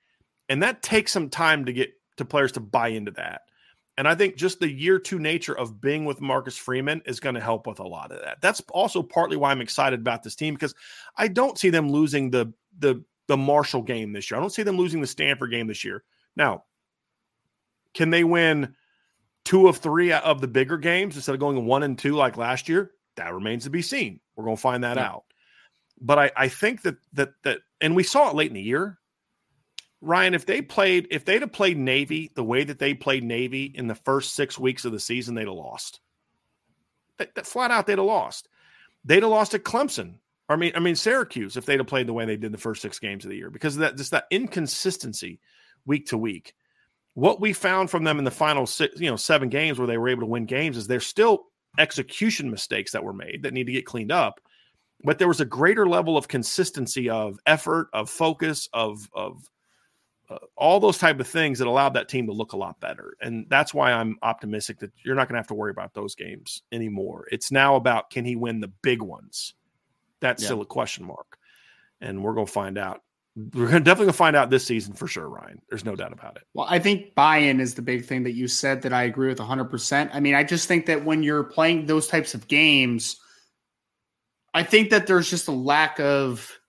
And 0.50 0.62
that 0.64 0.82
takes 0.82 1.12
some 1.12 1.30
time 1.30 1.66
to 1.66 1.74
get 1.74 1.94
to 2.18 2.26
players 2.26 2.52
to 2.54 2.60
buy 2.60 2.90
into 2.90 3.12
that. 3.12 3.42
And 3.98 4.08
I 4.08 4.16
think 4.16 4.36
just 4.36 4.60
the 4.60 4.72
year 4.72 4.98
two 4.98 5.20
nature 5.20 5.58
of 5.58 5.80
being 5.80 6.06
with 6.06 6.20
Marcus 6.20 6.58
Freeman 6.58 7.02
is 7.06 7.20
going 7.20 7.36
to 7.36 7.42
help 7.42 7.68
with 7.68 7.80
a 7.80 7.88
lot 7.88 8.12
of 8.12 8.22
that. 8.22 8.42
That's 8.42 8.62
also 8.72 9.04
partly 9.04 9.38
why 9.38 9.52
I'm 9.52 9.62
excited 9.62 10.00
about 10.00 10.24
this 10.24 10.36
team 10.36 10.56
because 10.56 10.74
I 11.16 11.28
don't 11.28 11.60
see 11.60 11.70
them 11.70 11.92
losing 11.92 12.32
the 12.32 12.52
the 12.80 13.04
the 13.28 13.38
Marshall 13.38 13.84
game 13.84 14.12
this 14.12 14.30
year. 14.30 14.38
I 14.38 14.42
don't 14.42 14.50
see 14.50 14.64
them 14.64 14.78
losing 14.78 15.00
the 15.00 15.08
Stanford 15.08 15.52
game 15.52 15.68
this 15.68 15.84
year. 15.84 16.04
Now, 16.36 16.64
can 17.94 18.10
they 18.10 18.24
win 18.24 18.76
two 19.46 19.68
of 19.68 19.78
three 19.78 20.12
of 20.12 20.42
the 20.42 20.48
bigger 20.48 20.78
games 20.78 21.16
instead 21.16 21.34
of 21.34 21.40
going 21.40 21.66
one 21.66 21.84
and 21.84 21.98
two 21.98 22.16
like 22.16 22.38
last 22.38 22.68
year? 22.68 22.92
That 23.16 23.34
remains 23.34 23.66
to 23.66 23.70
be 23.70 23.82
seen. 23.82 24.20
We're 24.36 24.46
going 24.46 24.58
to 24.58 24.62
find 24.62 24.84
that 24.84 24.98
yeah. 24.98 25.08
out. 25.08 25.24
But 26.02 26.20
I, 26.20 26.32
I 26.36 26.48
think 26.48 26.82
that 26.82 26.98
that 27.14 27.34
that, 27.44 27.60
and 27.80 27.96
we 27.96 28.04
saw 28.04 28.30
it 28.30 28.36
late 28.36 28.50
in 28.50 28.56
the 28.56 28.62
year. 28.62 28.98
Ryan, 30.04 30.34
if 30.34 30.46
they 30.46 30.62
played, 30.62 31.08
if 31.12 31.24
they'd 31.24 31.42
have 31.42 31.54
played 31.54 31.78
Navy 31.78 32.30
the 32.36 32.44
way 32.44 32.66
that 32.66 32.78
they 32.78 32.94
played 32.94 33.24
Navy 33.24 33.72
in 33.74 33.88
the 33.88 33.96
first 33.96 34.36
six 34.36 34.60
weeks 34.60 34.84
of 34.84 34.92
the 34.92 35.00
season, 35.00 35.34
they'd 35.34 35.48
have 35.48 35.56
lost. 35.56 36.02
That, 37.18 37.34
that 37.36 37.48
flat 37.48 37.72
out, 37.72 37.88
they'd 37.88 37.98
have 37.98 38.06
lost. 38.06 38.50
They'd 39.06 39.24
have 39.24 39.32
lost 39.32 39.54
at 39.54 39.64
Clemson. 39.64 40.16
I 40.50 40.58
mean, 40.58 40.74
I 40.76 40.80
mean 40.80 40.96
Syracuse 40.96 41.56
if 41.56 41.66
they'd 41.66 41.80
have 41.80 41.88
played 41.88 42.08
the 42.08 42.14
way 42.14 42.26
they 42.26 42.36
did 42.36 42.52
the 42.52 42.58
first 42.58 42.82
six 42.82 43.00
games 43.00 43.24
of 43.24 43.32
the 43.32 43.38
year 43.38 43.50
because 43.50 43.76
of 43.76 43.80
that 43.80 43.96
just 43.96 44.12
that 44.12 44.28
inconsistency 44.30 45.40
week 45.86 46.08
to 46.08 46.18
week. 46.18 46.54
What 47.14 47.40
we 47.40 47.54
found 47.54 47.90
from 47.90 48.04
them 48.04 48.20
in 48.20 48.26
the 48.26 48.32
final 48.32 48.66
six, 48.66 49.00
you 49.00 49.10
know, 49.10 49.16
seven 49.16 49.48
games 49.48 49.80
where 49.80 49.88
they 49.88 49.98
were 49.98 50.10
able 50.10 50.24
to 50.24 50.28
win 50.28 50.46
games 50.46 50.76
is 50.76 50.86
they're 50.86 51.00
still 51.00 51.46
execution 51.80 52.52
mistakes 52.52 52.92
that 52.92 53.04
were 53.04 53.14
made 53.14 53.44
that 53.44 53.54
need 53.54 53.68
to 53.68 53.72
get 53.72 53.86
cleaned 53.86 54.12
up 54.12 54.42
but 55.04 55.20
there 55.20 55.28
was 55.28 55.42
a 55.42 55.46
greater 55.46 55.88
level 55.88 56.18
of 56.18 56.28
consistency 56.28 57.10
of 57.10 57.38
effort 57.46 57.90
of 57.94 58.10
focus 58.10 58.70
of 58.74 59.10
of 59.14 59.50
uh, 60.30 60.38
all 60.56 60.80
those 60.80 60.98
type 60.98 61.20
of 61.20 61.28
things 61.28 61.60
that 61.60 61.68
allowed 61.68 61.94
that 61.94 62.08
team 62.08 62.26
to 62.28 62.34
look 62.34 62.54
a 62.54 62.58
lot 62.58 62.80
better 62.80 63.16
and 63.22 63.46
that's 63.50 63.74
why 63.74 63.92
i'm 63.92 64.18
optimistic 64.22 64.80
that 64.80 64.92
you're 65.04 65.16
not 65.16 65.28
going 65.28 65.36
to 65.36 65.40
have 65.40 65.48
to 65.48 65.54
worry 65.54 65.72
about 65.72 65.94
those 65.94 66.16
games 66.16 66.64
anymore 66.72 67.28
it's 67.32 67.52
now 67.52 67.76
about 67.76 68.10
can 68.10 68.26
he 68.26 68.36
win 68.36 68.60
the 68.60 68.72
big 68.82 69.02
ones 69.02 69.54
that's 70.20 70.42
yeah. 70.42 70.48
still 70.48 70.62
a 70.62 70.66
question 70.66 71.06
mark 71.06 71.38
and 72.02 72.24
we're 72.24 72.34
going 72.34 72.48
to 72.48 72.52
find 72.52 72.78
out 72.78 73.02
we're 73.36 73.68
definitely 73.68 74.06
gonna 74.06 74.14
find 74.14 74.36
out 74.36 74.50
this 74.50 74.66
season 74.66 74.94
for 74.94 75.08
sure, 75.08 75.28
Ryan. 75.28 75.60
There's 75.70 75.86
no 75.86 75.96
doubt 75.96 76.14
about 76.14 76.36
it. 76.38 76.44
Well, 76.54 76.68
I 76.70 76.78
think 76.78 77.16
buy-in 77.16 77.60
is 77.60 77.74
the 77.74 77.82
big 77.82 78.06
thing 78.06 78.24
that 78.24 78.34
you 78.34 78.48
said 78.48 78.84
that 78.84 78.94
I 78.94 79.04
agree 79.04 79.28
with 79.28 79.40
100. 79.40 79.66
percent 79.66 80.12
I 80.14 80.20
mean, 80.20 80.36
I 80.36 80.44
just 80.44 80.68
think 80.68 80.86
that 80.86 81.04
when 81.04 81.24
you're 81.24 81.44
playing 81.44 81.88
those 81.88 82.08
types 82.08 82.36
of 82.36 82.48
games, 82.48 83.18
I 84.54 84.64
think 84.64 84.92
that 84.92 85.08
there's 85.08 85.30
just 85.30 85.48
a 85.48 85.52
lack 85.52 86.00
of 86.00 86.60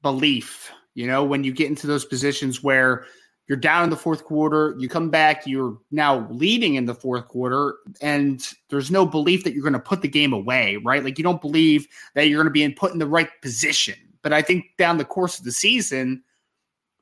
belief. 0.00 0.72
You 0.98 1.06
know, 1.06 1.24
when 1.24 1.44
you 1.44 1.52
get 1.52 1.68
into 1.68 1.86
those 1.86 2.04
positions 2.04 2.62
where 2.62 3.04
you're 3.46 3.56
down 3.56 3.84
in 3.84 3.90
the 3.90 3.96
fourth 3.96 4.24
quarter, 4.24 4.74
you 4.78 4.88
come 4.88 5.08
back, 5.08 5.46
you're 5.46 5.78
now 5.90 6.28
leading 6.30 6.74
in 6.74 6.84
the 6.84 6.94
fourth 6.94 7.28
quarter, 7.28 7.76
and 8.02 8.46
there's 8.68 8.90
no 8.90 9.06
belief 9.06 9.44
that 9.44 9.54
you're 9.54 9.62
going 9.62 9.72
to 9.72 9.78
put 9.78 10.02
the 10.02 10.08
game 10.08 10.32
away, 10.32 10.76
right? 10.76 11.02
Like 11.02 11.16
you 11.16 11.24
don't 11.24 11.40
believe 11.40 11.86
that 12.14 12.28
you're 12.28 12.38
going 12.38 12.50
to 12.50 12.52
be 12.52 12.62
in, 12.62 12.74
put 12.74 12.92
in 12.92 12.98
the 12.98 13.06
right 13.06 13.30
position 13.40 13.94
but 14.22 14.32
I 14.32 14.42
think 14.42 14.76
down 14.76 14.98
the 14.98 15.04
course 15.04 15.38
of 15.38 15.44
the 15.44 15.52
season 15.52 16.22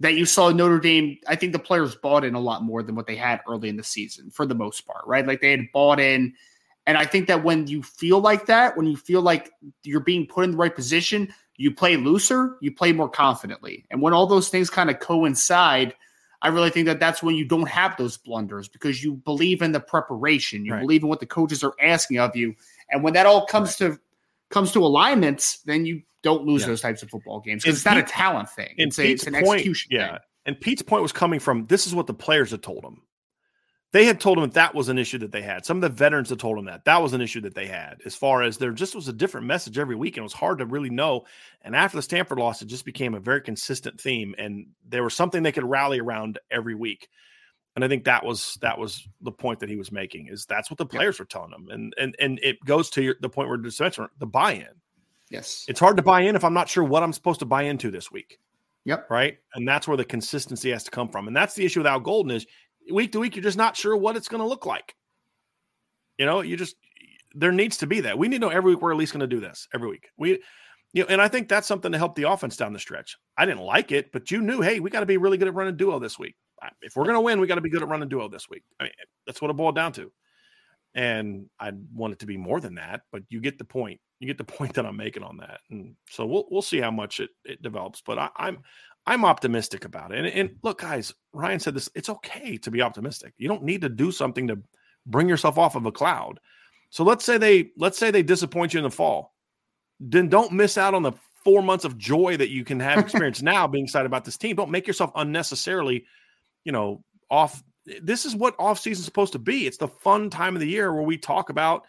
that 0.00 0.14
you 0.14 0.26
saw 0.26 0.50
Notre 0.50 0.78
Dame, 0.78 1.18
I 1.26 1.36
think 1.36 1.52
the 1.52 1.58
players 1.58 1.94
bought 1.94 2.24
in 2.24 2.34
a 2.34 2.40
lot 2.40 2.62
more 2.62 2.82
than 2.82 2.94
what 2.94 3.06
they 3.06 3.16
had 3.16 3.40
early 3.48 3.68
in 3.68 3.76
the 3.76 3.82
season 3.82 4.30
for 4.30 4.44
the 4.44 4.54
most 4.54 4.86
part, 4.86 5.06
right? 5.06 5.26
Like 5.26 5.40
they 5.40 5.50
had 5.50 5.72
bought 5.72 5.98
in. 5.98 6.34
And 6.86 6.96
I 6.96 7.04
think 7.04 7.26
that 7.28 7.42
when 7.42 7.66
you 7.66 7.82
feel 7.82 8.20
like 8.20 8.46
that, 8.46 8.76
when 8.76 8.86
you 8.86 8.96
feel 8.96 9.22
like 9.22 9.50
you're 9.82 10.00
being 10.00 10.26
put 10.26 10.44
in 10.44 10.52
the 10.52 10.56
right 10.56 10.74
position, 10.74 11.32
you 11.56 11.72
play 11.72 11.96
looser, 11.96 12.56
you 12.60 12.72
play 12.72 12.92
more 12.92 13.08
confidently. 13.08 13.84
And 13.90 14.02
when 14.02 14.12
all 14.12 14.26
those 14.26 14.48
things 14.48 14.70
kind 14.70 14.90
of 14.90 15.00
coincide, 15.00 15.94
I 16.42 16.48
really 16.48 16.70
think 16.70 16.86
that 16.86 17.00
that's 17.00 17.22
when 17.22 17.34
you 17.34 17.44
don't 17.44 17.68
have 17.68 17.96
those 17.96 18.16
blunders 18.16 18.68
because 18.68 19.02
you 19.02 19.14
believe 19.14 19.62
in 19.62 19.72
the 19.72 19.80
preparation, 19.80 20.64
you 20.64 20.72
right. 20.72 20.80
believe 20.80 21.02
in 21.02 21.08
what 21.08 21.20
the 21.20 21.26
coaches 21.26 21.64
are 21.64 21.74
asking 21.80 22.18
of 22.18 22.36
you. 22.36 22.54
And 22.90 23.02
when 23.02 23.14
that 23.14 23.26
all 23.26 23.46
comes 23.46 23.80
right. 23.80 23.92
to 23.92 24.00
comes 24.50 24.72
to 24.72 24.80
alignments, 24.80 25.58
then 25.62 25.86
you 25.86 26.02
don't 26.22 26.44
lose 26.44 26.62
yeah. 26.62 26.68
those 26.68 26.80
types 26.80 27.02
of 27.02 27.10
football 27.10 27.40
games 27.40 27.64
it's 27.64 27.78
Pete, 27.78 27.86
not 27.86 27.98
a 27.98 28.02
talent 28.02 28.48
thing. 28.50 28.74
It's, 28.76 28.98
a, 28.98 29.10
it's 29.10 29.26
an 29.26 29.34
point, 29.34 29.46
execution 29.46 29.88
yeah. 29.92 30.10
thing. 30.10 30.18
And 30.46 30.60
Pete's 30.60 30.82
point 30.82 31.02
was 31.02 31.12
coming 31.12 31.40
from 31.40 31.66
this 31.66 31.86
is 31.86 31.94
what 31.94 32.06
the 32.06 32.14
players 32.14 32.50
had 32.50 32.62
told 32.62 32.84
him. 32.84 33.02
They 33.96 34.04
had 34.04 34.20
told 34.20 34.36
him 34.36 34.44
that, 34.44 34.52
that 34.52 34.74
was 34.74 34.90
an 34.90 34.98
issue 34.98 35.16
that 35.16 35.32
they 35.32 35.40
had. 35.40 35.64
Some 35.64 35.78
of 35.78 35.80
the 35.80 35.88
veterans 35.88 36.28
had 36.28 36.38
told 36.38 36.58
him 36.58 36.66
that 36.66 36.84
that 36.84 37.00
was 37.00 37.14
an 37.14 37.22
issue 37.22 37.40
that 37.40 37.54
they 37.54 37.66
had. 37.66 38.02
As 38.04 38.14
far 38.14 38.42
as 38.42 38.58
there 38.58 38.72
just 38.72 38.94
was 38.94 39.08
a 39.08 39.12
different 39.12 39.46
message 39.46 39.78
every 39.78 39.96
week, 39.96 40.16
and 40.16 40.22
it 40.22 40.24
was 40.24 40.34
hard 40.34 40.58
to 40.58 40.66
really 40.66 40.90
know. 40.90 41.24
And 41.62 41.74
after 41.74 41.96
the 41.96 42.02
Stanford 42.02 42.38
loss, 42.38 42.60
it 42.60 42.66
just 42.66 42.84
became 42.84 43.14
a 43.14 43.20
very 43.20 43.40
consistent 43.40 43.98
theme, 43.98 44.34
and 44.36 44.66
there 44.86 45.02
was 45.02 45.14
something 45.14 45.42
they 45.42 45.50
could 45.50 45.64
rally 45.64 45.98
around 45.98 46.38
every 46.50 46.74
week. 46.74 47.08
And 47.74 47.82
I 47.82 47.88
think 47.88 48.04
that 48.04 48.22
was 48.22 48.58
that 48.60 48.78
was 48.78 49.08
the 49.22 49.32
point 49.32 49.60
that 49.60 49.70
he 49.70 49.76
was 49.76 49.90
making 49.90 50.28
is 50.28 50.44
that's 50.44 50.70
what 50.70 50.76
the 50.76 50.84
players 50.84 51.18
were 51.18 51.24
telling 51.24 51.52
him, 51.52 51.68
and 51.70 51.94
and 51.98 52.14
and 52.18 52.38
it 52.42 52.62
goes 52.66 52.90
to 52.90 53.02
your, 53.02 53.14
the 53.22 53.30
point 53.30 53.48
where 53.48 53.56
the 53.56 54.26
buy-in. 54.26 54.66
Yes, 55.30 55.64
it's 55.68 55.80
hard 55.80 55.96
to 55.96 56.02
buy 56.02 56.20
in 56.20 56.36
if 56.36 56.44
I'm 56.44 56.54
not 56.54 56.68
sure 56.68 56.84
what 56.84 57.02
I'm 57.02 57.14
supposed 57.14 57.40
to 57.40 57.46
buy 57.46 57.62
into 57.62 57.90
this 57.90 58.12
week. 58.12 58.38
Yep. 58.86 59.10
Right. 59.10 59.38
And 59.54 59.66
that's 59.66 59.88
where 59.88 59.96
the 59.96 60.04
consistency 60.04 60.70
has 60.70 60.84
to 60.84 60.92
come 60.92 61.08
from. 61.08 61.26
And 61.26 61.36
that's 61.36 61.54
the 61.54 61.66
issue 61.66 61.80
with 61.80 61.88
Al 61.88 61.98
Golden 61.98 62.30
is 62.30 62.46
week 62.90 63.12
to 63.12 63.20
week, 63.20 63.36
you're 63.36 63.42
just 63.42 63.58
not 63.58 63.76
sure 63.76 63.96
what 63.96 64.16
it's 64.16 64.28
going 64.28 64.42
to 64.42 64.48
look 64.48 64.66
like. 64.66 64.94
You 66.18 66.26
know, 66.26 66.40
you 66.40 66.56
just 66.56 66.76
there 67.34 67.52
needs 67.52 67.76
to 67.78 67.86
be 67.86 68.00
that. 68.00 68.18
We 68.18 68.28
need 68.28 68.36
to 68.36 68.46
know 68.46 68.48
every 68.48 68.72
week 68.72 68.82
we're 68.82 68.92
at 68.92 68.96
least 68.96 69.12
going 69.12 69.20
to 69.20 69.26
do 69.26 69.40
this 69.40 69.68
every 69.74 69.88
week. 69.88 70.08
We 70.16 70.42
you 70.92 71.02
know, 71.02 71.08
and 71.10 71.20
I 71.20 71.28
think 71.28 71.48
that's 71.48 71.66
something 71.66 71.92
to 71.92 71.98
help 71.98 72.14
the 72.14 72.22
offense 72.22 72.56
down 72.56 72.72
the 72.72 72.78
stretch. 72.78 73.18
I 73.36 73.44
didn't 73.44 73.62
like 73.62 73.92
it, 73.92 74.12
but 74.12 74.30
you 74.30 74.40
knew, 74.40 74.62
hey, 74.62 74.80
we 74.80 74.88
got 74.88 75.00
to 75.00 75.06
be 75.06 75.18
really 75.18 75.36
good 75.36 75.48
at 75.48 75.54
running 75.54 75.76
duo 75.76 75.98
this 75.98 76.18
week. 76.18 76.36
If 76.80 76.96
we're 76.96 77.04
going 77.04 77.16
to 77.16 77.20
win, 77.20 77.38
we 77.38 77.46
got 77.46 77.56
to 77.56 77.60
be 77.60 77.68
good 77.68 77.82
at 77.82 77.88
running 77.88 78.08
duo 78.08 78.28
this 78.28 78.48
week. 78.48 78.62
I 78.80 78.84
mean, 78.84 78.92
that's 79.26 79.42
what 79.42 79.50
it 79.50 79.56
boiled 79.58 79.74
down 79.74 79.92
to. 79.92 80.10
And 80.94 81.50
I 81.60 81.72
want 81.92 82.14
it 82.14 82.20
to 82.20 82.26
be 82.26 82.38
more 82.38 82.60
than 82.60 82.76
that, 82.76 83.02
but 83.12 83.24
you 83.28 83.40
get 83.40 83.58
the 83.58 83.64
point 83.64 84.00
you 84.18 84.26
get 84.26 84.38
the 84.38 84.44
point 84.58 84.74
that 84.74 84.86
I'm 84.86 84.96
making 84.96 85.22
on 85.22 85.36
that. 85.38 85.60
And 85.70 85.96
so 86.08 86.26
we'll 86.26 86.46
we'll 86.50 86.62
see 86.62 86.80
how 86.80 86.90
much 86.90 87.20
it, 87.20 87.30
it 87.44 87.62
develops. 87.62 88.00
But 88.00 88.18
I, 88.18 88.28
I'm 88.36 88.58
I'm 89.06 89.24
optimistic 89.24 89.84
about 89.84 90.12
it. 90.12 90.18
And, 90.18 90.26
and 90.26 90.56
look, 90.62 90.80
guys, 90.80 91.14
Ryan 91.32 91.60
said 91.60 91.74
this. 91.74 91.88
It's 91.94 92.08
okay 92.08 92.56
to 92.58 92.70
be 92.70 92.82
optimistic. 92.82 93.34
You 93.38 93.48
don't 93.48 93.62
need 93.62 93.82
to 93.82 93.88
do 93.88 94.10
something 94.10 94.48
to 94.48 94.58
bring 95.06 95.28
yourself 95.28 95.58
off 95.58 95.76
of 95.76 95.86
a 95.86 95.92
cloud. 95.92 96.40
So 96.90 97.04
let's 97.04 97.24
say 97.24 97.38
they 97.38 97.70
let's 97.76 97.98
say 97.98 98.10
they 98.10 98.22
disappoint 98.22 98.74
you 98.74 98.78
in 98.78 98.84
the 98.84 98.90
fall. 98.90 99.34
Then 100.00 100.28
don't 100.28 100.52
miss 100.52 100.76
out 100.76 100.94
on 100.94 101.02
the 101.02 101.12
four 101.44 101.62
months 101.62 101.84
of 101.84 101.96
joy 101.96 102.36
that 102.36 102.50
you 102.50 102.64
can 102.64 102.80
have 102.80 102.98
experience 103.04 103.42
now 103.42 103.66
being 103.66 103.84
excited 103.84 104.06
about 104.06 104.24
this 104.24 104.36
team. 104.36 104.56
Don't 104.56 104.70
make 104.70 104.86
yourself 104.86 105.12
unnecessarily, 105.14 106.04
you 106.64 106.72
know, 106.72 107.02
off. 107.30 107.62
This 108.02 108.24
is 108.24 108.34
what 108.34 108.56
off 108.58 108.80
season 108.80 109.02
is 109.02 109.04
supposed 109.04 109.32
to 109.34 109.38
be. 109.38 109.66
It's 109.66 109.76
the 109.76 109.86
fun 109.86 110.28
time 110.28 110.56
of 110.56 110.60
the 110.60 110.68
year 110.68 110.92
where 110.92 111.04
we 111.04 111.16
talk 111.16 111.50
about 111.50 111.86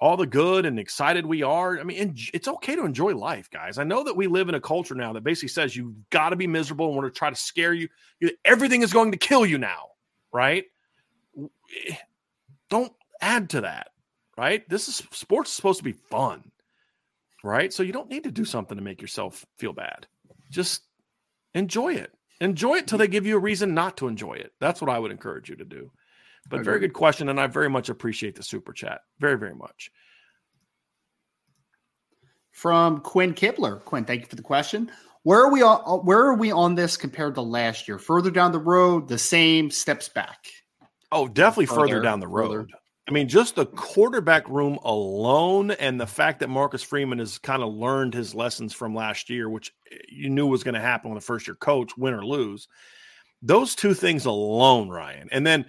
all 0.00 0.16
the 0.16 0.26
good 0.26 0.64
and 0.64 0.78
excited 0.78 1.26
we 1.26 1.42
are. 1.42 1.78
I 1.78 1.82
mean, 1.82 2.14
it's 2.32 2.48
okay 2.48 2.76
to 2.76 2.84
enjoy 2.84 3.14
life, 3.14 3.50
guys. 3.50 3.78
I 3.78 3.84
know 3.84 4.04
that 4.04 4.16
we 4.16 4.26
live 4.26 4.48
in 4.48 4.54
a 4.54 4.60
culture 4.60 4.94
now 4.94 5.12
that 5.12 5.24
basically 5.24 5.48
says 5.48 5.74
you've 5.74 5.94
got 6.10 6.30
to 6.30 6.36
be 6.36 6.46
miserable 6.46 6.86
and 6.86 6.96
want 6.96 7.12
to 7.12 7.18
try 7.18 7.30
to 7.30 7.36
scare 7.36 7.74
you. 7.74 7.88
Everything 8.44 8.82
is 8.82 8.92
going 8.92 9.10
to 9.12 9.18
kill 9.18 9.44
you 9.44 9.58
now, 9.58 9.88
right? 10.32 10.64
Eh, 11.36 11.94
don't 12.70 12.92
add 13.20 13.50
to 13.50 13.62
that, 13.62 13.88
right? 14.36 14.68
This 14.68 14.88
is 14.88 15.02
sports 15.10 15.50
is 15.50 15.56
supposed 15.56 15.78
to 15.78 15.84
be 15.84 15.92
fun, 15.92 16.48
right? 17.42 17.72
So 17.72 17.82
you 17.82 17.92
don't 17.92 18.10
need 18.10 18.24
to 18.24 18.30
do 18.30 18.44
something 18.44 18.76
to 18.76 18.84
make 18.84 19.00
yourself 19.02 19.44
feel 19.58 19.72
bad. 19.72 20.06
Just 20.50 20.82
enjoy 21.54 21.94
it. 21.94 22.12
Enjoy 22.40 22.76
it 22.76 22.86
till 22.86 22.98
they 22.98 23.08
give 23.08 23.26
you 23.26 23.36
a 23.36 23.40
reason 23.40 23.74
not 23.74 23.96
to 23.96 24.06
enjoy 24.06 24.34
it. 24.34 24.52
That's 24.60 24.80
what 24.80 24.90
I 24.90 24.98
would 25.00 25.10
encourage 25.10 25.48
you 25.48 25.56
to 25.56 25.64
do. 25.64 25.90
But 26.48 26.64
very 26.64 26.80
good 26.80 26.92
question, 26.92 27.28
and 27.28 27.40
I 27.40 27.46
very 27.46 27.68
much 27.68 27.88
appreciate 27.88 28.34
the 28.34 28.42
super 28.42 28.72
chat. 28.72 29.02
Very, 29.18 29.36
very 29.36 29.54
much. 29.54 29.90
From 32.52 33.00
Quinn 33.00 33.34
Kibler. 33.34 33.84
Quinn, 33.84 34.04
thank 34.04 34.22
you 34.22 34.26
for 34.26 34.36
the 34.36 34.42
question. 34.42 34.90
Where 35.22 35.40
are 35.40 35.52
we 35.52 35.62
on 35.62 35.82
uh, 35.84 35.96
where 35.96 36.20
are 36.20 36.34
we 36.34 36.50
on 36.50 36.74
this 36.74 36.96
compared 36.96 37.34
to 37.34 37.42
last 37.42 37.86
year? 37.86 37.98
Further 37.98 38.30
down 38.30 38.52
the 38.52 38.58
road, 38.58 39.08
the 39.08 39.18
same, 39.18 39.70
steps 39.70 40.08
back. 40.08 40.46
Oh, 41.12 41.28
definitely 41.28 41.66
further, 41.66 41.80
further 41.80 42.02
down 42.02 42.20
the 42.20 42.28
road. 42.28 42.50
Further. 42.50 42.68
I 43.08 43.10
mean, 43.10 43.26
just 43.26 43.54
the 43.54 43.64
quarterback 43.64 44.46
room 44.50 44.78
alone, 44.82 45.70
and 45.72 45.98
the 45.98 46.06
fact 46.06 46.40
that 46.40 46.48
Marcus 46.48 46.82
Freeman 46.82 47.18
has 47.20 47.38
kind 47.38 47.62
of 47.62 47.72
learned 47.72 48.12
his 48.12 48.34
lessons 48.34 48.74
from 48.74 48.94
last 48.94 49.30
year, 49.30 49.48
which 49.48 49.72
you 50.08 50.28
knew 50.28 50.46
was 50.46 50.62
going 50.62 50.74
to 50.74 50.80
happen 50.80 51.10
when 51.10 51.14
the 51.14 51.24
first 51.24 51.46
year 51.46 51.54
coach, 51.54 51.96
win 51.96 52.12
or 52.12 52.24
lose. 52.24 52.68
Those 53.40 53.74
two 53.74 53.94
things 53.94 54.26
alone, 54.26 54.90
Ryan. 54.90 55.28
And 55.32 55.46
then 55.46 55.64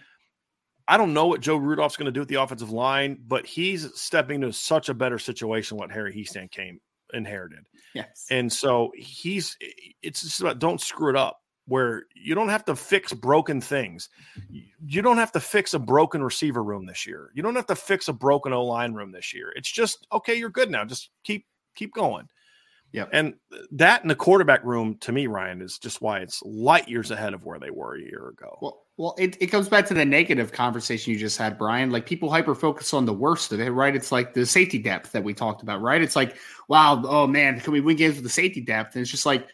I 0.90 0.98
don't 0.98 1.14
know 1.14 1.28
what 1.28 1.40
Joe 1.40 1.56
Rudolph's 1.56 1.96
going 1.96 2.08
to 2.08 2.12
do 2.12 2.20
with 2.20 2.30
the 2.30 2.42
offensive 2.42 2.72
line, 2.72 3.20
but 3.28 3.46
he's 3.46 3.88
stepping 3.94 4.42
into 4.42 4.52
such 4.52 4.90
a 4.90 4.94
better 4.94 5.20
situation 5.20 5.78
what 5.78 5.92
Harry 5.92 6.12
Hiestand 6.12 6.50
came 6.50 6.82
inherited. 7.14 7.66
Yes. 7.94 8.26
And 8.32 8.52
so 8.52 8.92
he's 8.96 9.56
it's 10.02 10.22
just 10.22 10.42
about 10.42 10.58
don't 10.58 10.82
screw 10.82 11.12
it 11.12 11.16
up 11.16 11.42
where 11.68 12.06
you 12.16 12.34
don't 12.34 12.50
have 12.50 12.66
to 12.66 12.76
fix 12.76 13.14
broken 13.14 13.62
things. 13.62 14.10
You 14.84 15.04
don't 15.04 15.18
have 15.18 15.32
to 15.34 15.40
fix 15.40 15.76
a 15.76 15.80
broken 15.80 16.24
receiver 16.24 16.64
room 16.64 16.88
this 16.88 17.06
year. 17.06 17.30
You 17.36 17.44
don't 17.44 17.56
have 17.56 17.68
to 17.68 17.76
fix 17.76 18.08
a 18.08 18.14
broken 18.14 18.52
O 18.52 18.66
line 18.66 18.94
room 18.94 19.12
this 19.12 19.34
year. 19.34 19.54
It's 19.56 19.72
just 19.72 20.08
okay, 20.12 20.36
you're 20.36 20.50
good 20.50 20.72
now. 20.72 20.86
Just 20.86 21.12
keep 21.24 21.46
keep 21.76 21.94
going. 21.94 22.28
Yeah. 22.92 23.06
And 23.14 23.36
that 23.72 24.02
in 24.02 24.08
the 24.08 24.16
quarterback 24.16 24.64
room 24.64 24.98
to 25.02 25.12
me, 25.12 25.28
Ryan, 25.28 25.62
is 25.62 25.78
just 25.78 26.02
why 26.02 26.20
it's 26.20 26.42
light 26.44 26.88
years 26.88 27.12
ahead 27.12 27.34
of 27.34 27.46
where 27.46 27.60
they 27.60 27.70
were 27.70 27.96
a 27.96 28.02
year 28.02 28.30
ago. 28.30 28.58
Well, 28.62 28.82
well, 28.98 29.16
it, 29.18 29.38
it 29.40 29.48
comes 29.48 29.70
back 29.70 29.86
to 29.88 29.94
the 29.94 30.04
negative 30.04 30.52
conversation 30.52 31.14
you 31.14 31.20
just 31.20 31.38
had, 31.38 31.58
Brian. 31.58 31.90
Like 31.90 32.06
people 32.06 32.30
hyper 32.30 32.54
focus 32.54 32.94
on 32.94 33.06
the 33.06 33.14
worst 33.14 33.54
of 33.54 33.62
it, 33.62 33.70
right? 33.70 33.96
It's 33.96 34.12
like 34.12 34.34
the 34.34 34.46
safety 34.46 34.78
depth 34.78 35.14
that 35.14 35.24
we 35.24 35.34
talked 35.34 35.64
about, 35.64 35.82
right? 35.82 36.02
It's 36.02 36.18
like, 36.18 36.36
wow, 36.68 37.02
oh 37.06 37.26
man, 37.26 37.62
can 37.62 37.72
we 37.72 37.80
win 37.80 37.96
games 37.96 38.16
with 38.16 38.24
the 38.24 38.30
safety 38.30 38.60
depth? 38.60 38.96
And 38.96 39.02
it's 39.02 39.12
just 39.12 39.26
like, 39.26 39.48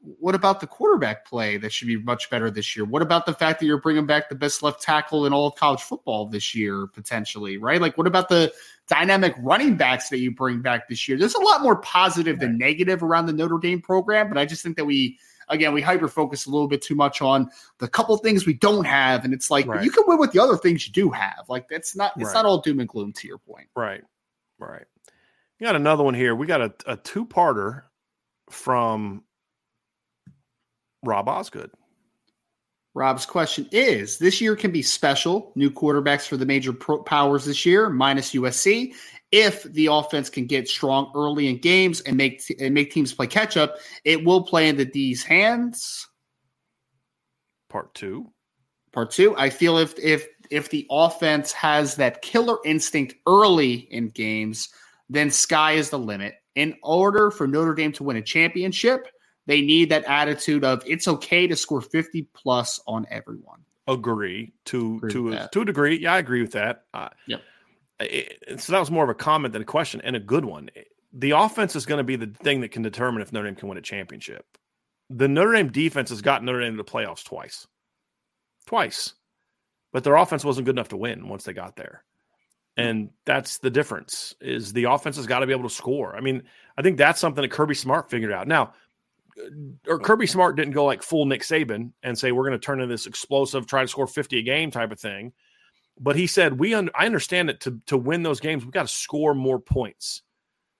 what 0.00 0.34
about 0.34 0.60
the 0.60 0.66
quarterback 0.66 1.26
play 1.26 1.56
that 1.56 1.72
should 1.72 1.88
be 1.88 1.96
much 1.96 2.30
better 2.30 2.50
this 2.50 2.76
year? 2.76 2.84
What 2.84 3.02
about 3.02 3.26
the 3.26 3.34
fact 3.34 3.58
that 3.58 3.66
you're 3.66 3.80
bringing 3.80 4.06
back 4.06 4.28
the 4.28 4.34
best 4.36 4.62
left 4.62 4.80
tackle 4.80 5.26
in 5.26 5.32
all 5.32 5.48
of 5.48 5.56
college 5.56 5.80
football 5.80 6.26
this 6.26 6.54
year, 6.54 6.86
potentially, 6.86 7.58
right? 7.58 7.80
Like, 7.80 7.98
what 7.98 8.06
about 8.06 8.28
the 8.28 8.52
dynamic 8.86 9.34
running 9.38 9.76
backs 9.76 10.08
that 10.10 10.18
you 10.18 10.30
bring 10.30 10.62
back 10.62 10.88
this 10.88 11.08
year? 11.08 11.18
There's 11.18 11.34
a 11.34 11.40
lot 11.40 11.62
more 11.62 11.76
positive 11.76 12.38
than 12.38 12.58
negative 12.58 13.02
around 13.02 13.26
the 13.26 13.32
Notre 13.32 13.58
Dame 13.58 13.80
program, 13.80 14.28
but 14.28 14.38
I 14.38 14.44
just 14.46 14.62
think 14.62 14.76
that 14.76 14.84
we, 14.84 15.18
again, 15.48 15.74
we 15.74 15.82
hyper 15.82 16.08
focus 16.08 16.46
a 16.46 16.50
little 16.50 16.68
bit 16.68 16.80
too 16.80 16.94
much 16.94 17.20
on 17.20 17.50
the 17.78 17.88
couple 17.88 18.16
things 18.18 18.46
we 18.46 18.54
don't 18.54 18.84
have, 18.84 19.24
and 19.24 19.34
it's 19.34 19.50
like 19.50 19.66
right. 19.66 19.84
you 19.84 19.90
can 19.90 20.04
win 20.06 20.18
with 20.18 20.30
the 20.30 20.40
other 20.40 20.56
things 20.56 20.86
you 20.86 20.92
do 20.92 21.10
have. 21.10 21.44
Like, 21.48 21.68
that's 21.68 21.96
not 21.96 22.12
it's 22.16 22.26
right. 22.26 22.34
not 22.34 22.44
all 22.44 22.60
doom 22.60 22.78
and 22.78 22.88
gloom. 22.88 23.12
To 23.14 23.26
your 23.26 23.38
point, 23.38 23.66
right, 23.74 24.04
right. 24.60 24.84
You 25.58 25.66
got 25.66 25.74
another 25.74 26.04
one 26.04 26.14
here. 26.14 26.36
We 26.36 26.46
got 26.46 26.60
a, 26.60 26.72
a 26.86 26.96
two 26.96 27.26
parter 27.26 27.82
from 28.48 29.24
Rob 31.04 31.28
Osgood. 31.28 31.70
Rob's 32.94 33.26
question 33.26 33.68
is 33.70 34.18
This 34.18 34.40
year 34.40 34.56
can 34.56 34.72
be 34.72 34.82
special. 34.82 35.52
New 35.54 35.70
quarterbacks 35.70 36.26
for 36.26 36.36
the 36.36 36.46
major 36.46 36.72
pro- 36.72 37.02
powers 37.02 37.44
this 37.44 37.64
year, 37.64 37.88
minus 37.88 38.32
USC. 38.32 38.92
If 39.30 39.62
the 39.64 39.86
offense 39.86 40.30
can 40.30 40.46
get 40.46 40.68
strong 40.68 41.12
early 41.14 41.48
in 41.48 41.58
games 41.58 42.00
and 42.00 42.16
make 42.16 42.44
t- 42.44 42.56
and 42.60 42.74
make 42.74 42.90
teams 42.90 43.14
play 43.14 43.26
catch 43.26 43.56
up, 43.56 43.76
it 44.04 44.24
will 44.24 44.42
play 44.42 44.68
in 44.68 44.76
the 44.76 44.84
D's 44.84 45.22
hands. 45.22 46.08
Part 47.68 47.94
two. 47.94 48.32
Part 48.92 49.10
two. 49.10 49.36
I 49.36 49.50
feel 49.50 49.78
if 49.78 49.96
if 49.98 50.26
if 50.50 50.70
the 50.70 50.86
offense 50.90 51.52
has 51.52 51.94
that 51.96 52.22
killer 52.22 52.56
instinct 52.64 53.14
early 53.26 53.86
in 53.92 54.08
games, 54.08 54.70
then 55.08 55.30
sky 55.30 55.72
is 55.72 55.90
the 55.90 55.98
limit. 55.98 56.34
In 56.54 56.74
order 56.82 57.30
for 57.30 57.46
Notre 57.46 57.74
Dame 57.74 57.92
to 57.92 58.02
win 58.02 58.16
a 58.16 58.22
championship, 58.22 59.06
they 59.48 59.62
need 59.62 59.88
that 59.88 60.04
attitude 60.04 60.62
of 60.62 60.82
it's 60.86 61.08
okay 61.08 61.46
to 61.46 61.56
score 61.56 61.80
50 61.80 62.28
plus 62.34 62.80
on 62.86 63.06
everyone. 63.10 63.60
Agree 63.88 64.52
to 64.66 64.96
agree 64.96 65.12
to 65.12 65.32
a, 65.32 65.48
to 65.52 65.62
a 65.62 65.64
degree. 65.64 65.98
Yeah, 65.98 66.12
I 66.12 66.18
agree 66.18 66.42
with 66.42 66.52
that. 66.52 66.84
Uh, 66.92 67.08
yep. 67.26 67.40
It, 67.98 68.60
so 68.60 68.72
that 68.72 68.78
was 68.78 68.90
more 68.90 69.02
of 69.02 69.10
a 69.10 69.14
comment 69.14 69.54
than 69.54 69.62
a 69.62 69.64
question, 69.64 70.02
and 70.04 70.14
a 70.14 70.20
good 70.20 70.44
one. 70.44 70.68
The 71.14 71.30
offense 71.30 71.74
is 71.74 71.86
going 71.86 71.96
to 71.96 72.04
be 72.04 72.16
the 72.16 72.26
thing 72.26 72.60
that 72.60 72.70
can 72.70 72.82
determine 72.82 73.22
if 73.22 73.32
Notre 73.32 73.46
Dame 73.46 73.56
can 73.56 73.68
win 73.70 73.78
a 73.78 73.82
championship. 73.82 74.44
The 75.08 75.26
Notre 75.26 75.54
Dame 75.54 75.72
defense 75.72 76.10
has 76.10 76.20
gotten 76.20 76.44
Notre 76.44 76.60
Dame 76.60 76.74
to 76.74 76.76
the 76.76 76.84
playoffs 76.84 77.24
twice, 77.24 77.66
twice, 78.66 79.14
but 79.94 80.04
their 80.04 80.16
offense 80.16 80.44
wasn't 80.44 80.66
good 80.66 80.76
enough 80.76 80.90
to 80.90 80.98
win 80.98 81.26
once 81.26 81.44
they 81.44 81.54
got 81.54 81.74
there 81.74 82.04
and 82.76 83.10
that's 83.26 83.58
the 83.58 83.70
difference 83.70 84.34
is 84.40 84.72
the 84.72 84.84
offense 84.84 85.16
has 85.16 85.26
got 85.26 85.40
to 85.40 85.46
be 85.46 85.52
able 85.52 85.68
to 85.68 85.74
score 85.74 86.16
i 86.16 86.20
mean 86.20 86.44
i 86.78 86.82
think 86.82 86.96
that's 86.96 87.20
something 87.20 87.42
that 87.42 87.50
kirby 87.50 87.74
smart 87.74 88.08
figured 88.08 88.32
out 88.32 88.46
now 88.46 88.72
or 89.86 89.94
oh, 89.94 89.98
Kirby 89.98 90.26
Smart 90.26 90.56
didn't 90.56 90.72
go 90.72 90.84
like 90.84 91.02
full 91.02 91.26
Nick 91.26 91.42
Saban 91.42 91.92
and 92.02 92.18
say 92.18 92.32
we're 92.32 92.46
going 92.46 92.58
to 92.58 92.64
turn 92.64 92.80
into 92.80 92.92
this 92.92 93.06
explosive, 93.06 93.66
try 93.66 93.82
to 93.82 93.88
score 93.88 94.06
fifty 94.06 94.38
a 94.38 94.42
game 94.42 94.70
type 94.70 94.92
of 94.92 95.00
thing. 95.00 95.32
But 96.00 96.16
he 96.16 96.26
said 96.26 96.58
we. 96.58 96.74
Un- 96.74 96.90
I 96.94 97.06
understand 97.06 97.48
that 97.48 97.60
to 97.60 97.80
to 97.86 97.96
win 97.96 98.22
those 98.22 98.40
games, 98.40 98.64
we 98.64 98.70
got 98.70 98.86
to 98.86 98.92
score 98.92 99.34
more 99.34 99.58
points. 99.58 100.22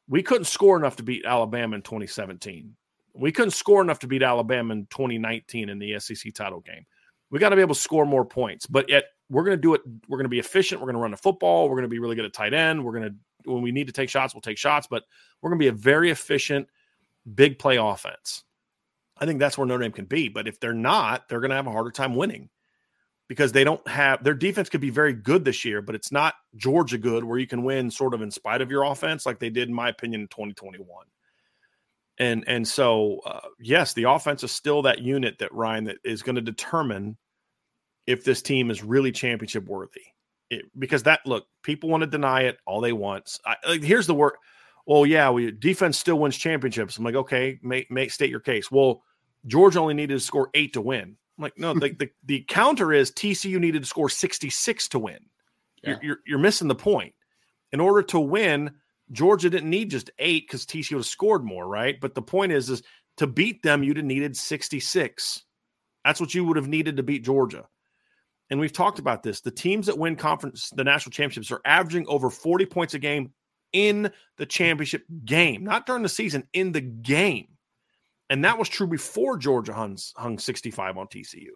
We 0.09 0.23
couldn't 0.23 0.47
score 0.47 0.77
enough 0.77 0.97
to 0.97 1.03
beat 1.03 1.25
Alabama 1.25 1.77
in 1.77 1.83
2017. 1.83 2.75
We 3.14 3.33
couldn't 3.33 3.51
score 3.51 3.83
enough 3.83 3.99
to 4.01 4.07
beat 4.07 4.23
Alabama 4.23 4.73
in 4.73 4.87
2019 4.87 5.68
in 5.68 5.79
the 5.79 5.99
SEC 5.99 6.33
title 6.33 6.61
game. 6.61 6.87
We 7.31 7.38
got 7.38 7.51
to 7.51 7.57
be 7.57 7.62
able 7.62 7.75
to 7.75 7.81
score 7.81 8.07
more 8.07 8.25
points. 8.25 8.66
But 8.66 8.88
yet 8.88 9.05
we're 9.29 9.44
going 9.44 9.57
to 9.57 9.61
do 9.61 9.75
it. 9.75 9.83
We're 10.09 10.16
going 10.16 10.25
to 10.25 10.31
be 10.31 10.38
efficient. 10.38 10.81
We're 10.81 10.87
going 10.87 10.97
to 10.97 11.03
run 11.03 11.11
the 11.11 11.16
football. 11.16 11.68
We're 11.68 11.77
going 11.77 11.83
to 11.83 11.88
be 11.88 11.99
really 11.99 12.16
good 12.16 12.25
at 12.25 12.33
tight 12.33 12.55
end. 12.55 12.83
We're 12.83 12.92
going 12.92 13.11
to 13.11 13.14
when 13.44 13.62
we 13.62 13.73
need 13.73 13.87
to 13.87 13.92
take 13.92 14.11
shots, 14.11 14.35
we'll 14.35 14.40
take 14.40 14.59
shots. 14.59 14.87
But 14.88 15.05
we're 15.40 15.51
going 15.51 15.59
to 15.59 15.62
be 15.62 15.68
a 15.68 15.73
very 15.73 16.11
efficient, 16.11 16.68
big 17.35 17.59
play 17.59 17.77
offense. 17.77 18.44
I 19.20 19.26
think 19.26 19.40
that's 19.40 19.59
where 19.59 19.66
Notre 19.66 19.83
Dame 19.83 19.92
can 19.92 20.04
be. 20.07 20.28
But 20.28 20.48
if 20.48 20.61
they're 20.61 20.72
not, 20.74 21.28
they're 21.28 21.40
going 21.40 21.50
to 21.50 21.57
have 21.57 21.66
a 21.66 21.72
harder 21.72 21.90
time 21.90 22.14
winning. 22.16 22.50
because 23.28 23.52
they 23.52 23.64
don't 23.64 23.87
have 23.87 24.24
their 24.24 24.35
defense 24.35 24.68
could 24.70 24.81
be 24.81 24.90
very 24.90 25.12
good 25.12 25.44
this 25.44 25.64
year, 25.64 25.83
but 25.83 25.94
it's 25.94 26.11
not 26.11 26.35
Georgia 26.57 26.98
good 26.98 27.24
where 27.24 27.38
you 27.38 27.46
can 27.46 27.62
win 27.62 27.90
sort 27.90 28.14
of 28.14 28.22
in 28.22 28.31
spite 28.31 28.62
of 28.62 28.70
your 28.70 28.85
offense, 28.85 29.26
like 29.26 29.38
they 29.38 29.50
did, 29.50 29.68
in 29.68 29.74
my 29.74 29.88
opinion, 29.90 30.22
in 30.22 30.28
2021. 30.28 30.87
And 32.18 32.44
and 32.48 32.66
so 32.66 33.20
uh, 33.26 33.48
yes, 33.61 33.92
the 33.92 34.04
offense 34.04 34.42
is 34.44 34.52
still 34.52 34.83
that 34.83 35.00
unit 35.00 35.38
that 35.38 35.52
Ryan 35.54 35.85
that 35.85 35.98
is 36.04 36.22
going 36.22 36.37
to 36.37 36.42
determine 36.42 37.16
if 38.07 38.24
this 38.24 38.42
team 38.42 38.70
is 38.70 38.83
really 38.83 39.12
championship 39.12 39.66
worthy. 39.68 40.02
It, 40.50 40.64
because 40.78 41.02
that 41.04 41.20
look, 41.26 41.46
people 41.62 41.90
want 41.90 42.02
to 42.02 42.07
deny 42.07 42.42
it 42.42 42.59
all 42.66 42.81
they 42.81 42.92
want. 42.92 43.38
I, 43.44 43.57
like, 43.68 43.83
here's 43.83 44.07
the 44.07 44.14
work. 44.14 44.38
Well, 44.87 45.04
yeah, 45.07 45.31
we 45.31 45.50
defense 45.52 45.98
still 45.98 46.18
wins 46.18 46.37
championships. 46.37 46.96
I'm 46.96 47.04
like, 47.04 47.14
okay, 47.14 47.59
make 47.62 47.90
make 47.90 48.11
state 48.11 48.31
your 48.31 48.40
case. 48.40 48.70
Well, 48.70 49.02
Georgia 49.46 49.81
only 49.81 49.94
needed 49.94 50.14
to 50.14 50.20
score 50.20 50.51
eight 50.55 50.72
to 50.74 50.81
win. 50.81 51.16
I'm 51.38 51.42
like, 51.42 51.59
no, 51.59 51.74
the, 51.74 51.90
the, 51.90 52.11
the 52.24 52.44
counter 52.48 52.92
is 52.92 53.11
TCU 53.11 53.59
needed 53.59 53.83
to 53.83 53.88
score 53.88 54.09
66 54.09 54.88
to 54.88 54.98
win. 54.98 55.18
Yeah. 55.83 55.90
You're, 55.90 55.98
you're, 56.03 56.18
you're 56.27 56.38
missing 56.38 56.68
the 56.68 56.74
point. 56.74 57.14
In 57.72 57.81
order 57.81 58.03
to 58.03 58.18
win, 58.18 58.72
Georgia 59.12 59.51
didn't 59.51 59.70
need 59.70 59.90
just 59.90 60.11
eight 60.18 60.46
because 60.46 60.66
TCU 60.66 60.92
would 60.92 61.01
have 61.01 61.07
scored 61.07 61.44
more, 61.44 61.66
right? 61.66 62.01
But 62.01 62.14
the 62.14 62.22
point 62.22 62.53
is, 62.53 62.70
is 62.70 62.83
to 63.18 63.27
beat 63.27 63.62
them, 63.62 63.83
you'd 63.83 63.96
have 63.96 64.07
needed 64.07 64.37
66. 64.37 65.44
That's 66.05 66.20
what 66.20 66.35
you 66.35 66.44
would 66.44 66.57
have 66.57 66.68
needed 66.68 66.96
to 66.96 67.03
beat 67.03 67.24
Georgia. 67.24 67.66
And 68.51 68.59
we've 68.59 68.72
talked 68.72 68.98
about 68.98 69.22
this. 69.22 69.40
The 69.40 69.51
teams 69.51 69.87
that 69.87 69.98
win 69.98 70.16
conference, 70.16 70.70
the 70.70 70.85
national 70.85 71.12
championships, 71.12 71.53
are 71.53 71.61
averaging 71.64 72.07
over 72.09 72.31
40 72.31 72.66
points 72.66 72.94
a 72.94 72.98
game 72.98 73.33
in 73.72 74.11
the 74.38 74.46
championship 74.46 75.05
game, 75.24 75.64
not 75.64 75.85
during 75.85 76.03
the 76.03 76.09
season, 76.09 76.44
in 76.55 76.72
the 76.72 76.81
game. 76.81 77.48
And 78.30 78.44
that 78.44 78.58
was 78.58 78.68
true 78.68 78.86
before 78.86 79.38
Georgia 79.38 79.72
hung, 79.72 79.96
hung 80.16 80.38
65 80.38 80.98
on 80.98 81.06
TCU. 81.06 81.48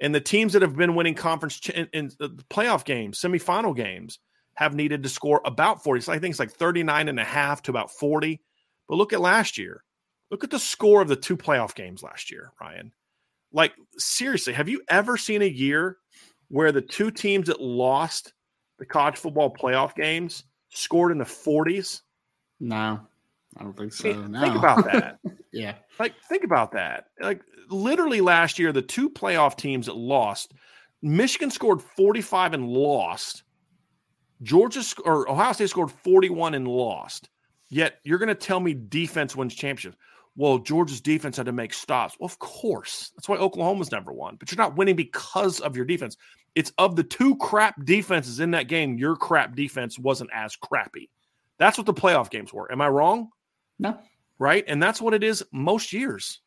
And 0.00 0.14
the 0.14 0.20
teams 0.20 0.52
that 0.52 0.62
have 0.62 0.76
been 0.76 0.94
winning 0.94 1.14
conference 1.14 1.58
ch- 1.58 1.70
in, 1.70 1.88
in 1.92 2.10
the 2.18 2.30
playoff 2.50 2.84
games, 2.84 3.20
semifinal 3.20 3.74
games, 3.74 4.18
have 4.54 4.74
needed 4.74 5.02
to 5.02 5.08
score 5.08 5.40
about 5.44 5.82
40. 5.82 6.00
So 6.02 6.12
I 6.12 6.18
think 6.18 6.32
it's 6.32 6.40
like 6.40 6.52
39 6.52 7.08
and 7.08 7.20
a 7.20 7.24
half 7.24 7.62
to 7.62 7.70
about 7.70 7.90
40. 7.90 8.40
But 8.88 8.96
look 8.96 9.12
at 9.12 9.20
last 9.20 9.58
year. 9.58 9.82
Look 10.30 10.44
at 10.44 10.50
the 10.50 10.58
score 10.58 11.02
of 11.02 11.08
the 11.08 11.16
two 11.16 11.36
playoff 11.36 11.74
games 11.74 12.02
last 12.02 12.30
year, 12.30 12.52
Ryan. 12.60 12.92
Like, 13.52 13.74
seriously, 13.96 14.52
have 14.54 14.68
you 14.68 14.82
ever 14.88 15.16
seen 15.16 15.42
a 15.42 15.46
year 15.46 15.98
where 16.48 16.72
the 16.72 16.82
two 16.82 17.10
teams 17.10 17.46
that 17.46 17.60
lost 17.60 18.32
the 18.78 18.86
college 18.86 19.16
football 19.16 19.54
playoff 19.54 19.94
games 19.94 20.44
scored 20.70 21.12
in 21.12 21.18
the 21.18 21.24
40s? 21.24 22.00
No, 22.58 23.00
I 23.58 23.62
don't 23.62 23.76
think 23.76 23.92
so. 23.92 24.12
no. 24.12 24.40
Think 24.40 24.56
about 24.56 24.84
that. 24.84 25.18
yeah. 25.52 25.74
Like, 25.98 26.14
think 26.28 26.44
about 26.44 26.72
that. 26.72 27.06
Like, 27.20 27.42
literally 27.70 28.20
last 28.20 28.58
year, 28.58 28.72
the 28.72 28.82
two 28.82 29.08
playoff 29.08 29.56
teams 29.56 29.86
that 29.86 29.96
lost, 29.96 30.52
Michigan 31.02 31.50
scored 31.50 31.80
45 31.82 32.54
and 32.54 32.68
lost. 32.68 33.42
Georgia 34.42 34.82
or 35.04 35.30
Ohio 35.30 35.52
State 35.52 35.70
scored 35.70 35.90
41 35.90 36.54
and 36.54 36.68
lost. 36.68 37.30
Yet 37.68 37.98
you're 38.04 38.18
going 38.18 38.28
to 38.28 38.34
tell 38.34 38.60
me 38.60 38.74
defense 38.74 39.34
wins 39.34 39.54
championships. 39.54 39.96
Well, 40.36 40.58
Georgia's 40.58 41.00
defense 41.00 41.38
had 41.38 41.46
to 41.46 41.52
make 41.52 41.72
stops. 41.72 42.16
Well, 42.20 42.26
of 42.26 42.38
course. 42.38 43.10
That's 43.16 43.28
why 43.28 43.38
Oklahoma's 43.38 43.90
never 43.90 44.12
won. 44.12 44.36
But 44.36 44.50
you're 44.50 44.58
not 44.58 44.76
winning 44.76 44.94
because 44.94 45.60
of 45.60 45.74
your 45.74 45.86
defense. 45.86 46.16
It's 46.54 46.72
of 46.76 46.94
the 46.94 47.02
two 47.02 47.36
crap 47.36 47.82
defenses 47.84 48.40
in 48.40 48.50
that 48.50 48.68
game, 48.68 48.98
your 48.98 49.16
crap 49.16 49.56
defense 49.56 49.98
wasn't 49.98 50.30
as 50.34 50.54
crappy. 50.54 51.10
That's 51.58 51.78
what 51.78 51.86
the 51.86 51.94
playoff 51.94 52.30
games 52.30 52.52
were. 52.52 52.70
Am 52.70 52.82
I 52.82 52.88
wrong? 52.88 53.30
No. 53.78 53.98
Right? 54.38 54.64
And 54.66 54.82
that's 54.82 55.00
what 55.00 55.14
it 55.14 55.24
is 55.24 55.44
most 55.52 55.92
years. 55.92 56.40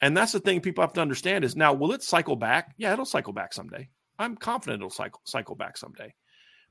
And 0.00 0.16
that's 0.16 0.32
the 0.32 0.40
thing 0.40 0.60
people 0.60 0.82
have 0.82 0.92
to 0.94 1.00
understand 1.00 1.44
is 1.44 1.56
now, 1.56 1.72
will 1.72 1.92
it 1.92 2.02
cycle 2.02 2.36
back? 2.36 2.74
Yeah, 2.76 2.92
it'll 2.92 3.04
cycle 3.04 3.32
back 3.32 3.52
someday. 3.52 3.88
I'm 4.18 4.36
confident 4.36 4.80
it'll 4.80 4.90
cycle 4.90 5.20
cycle 5.24 5.54
back 5.54 5.76
someday. 5.76 6.14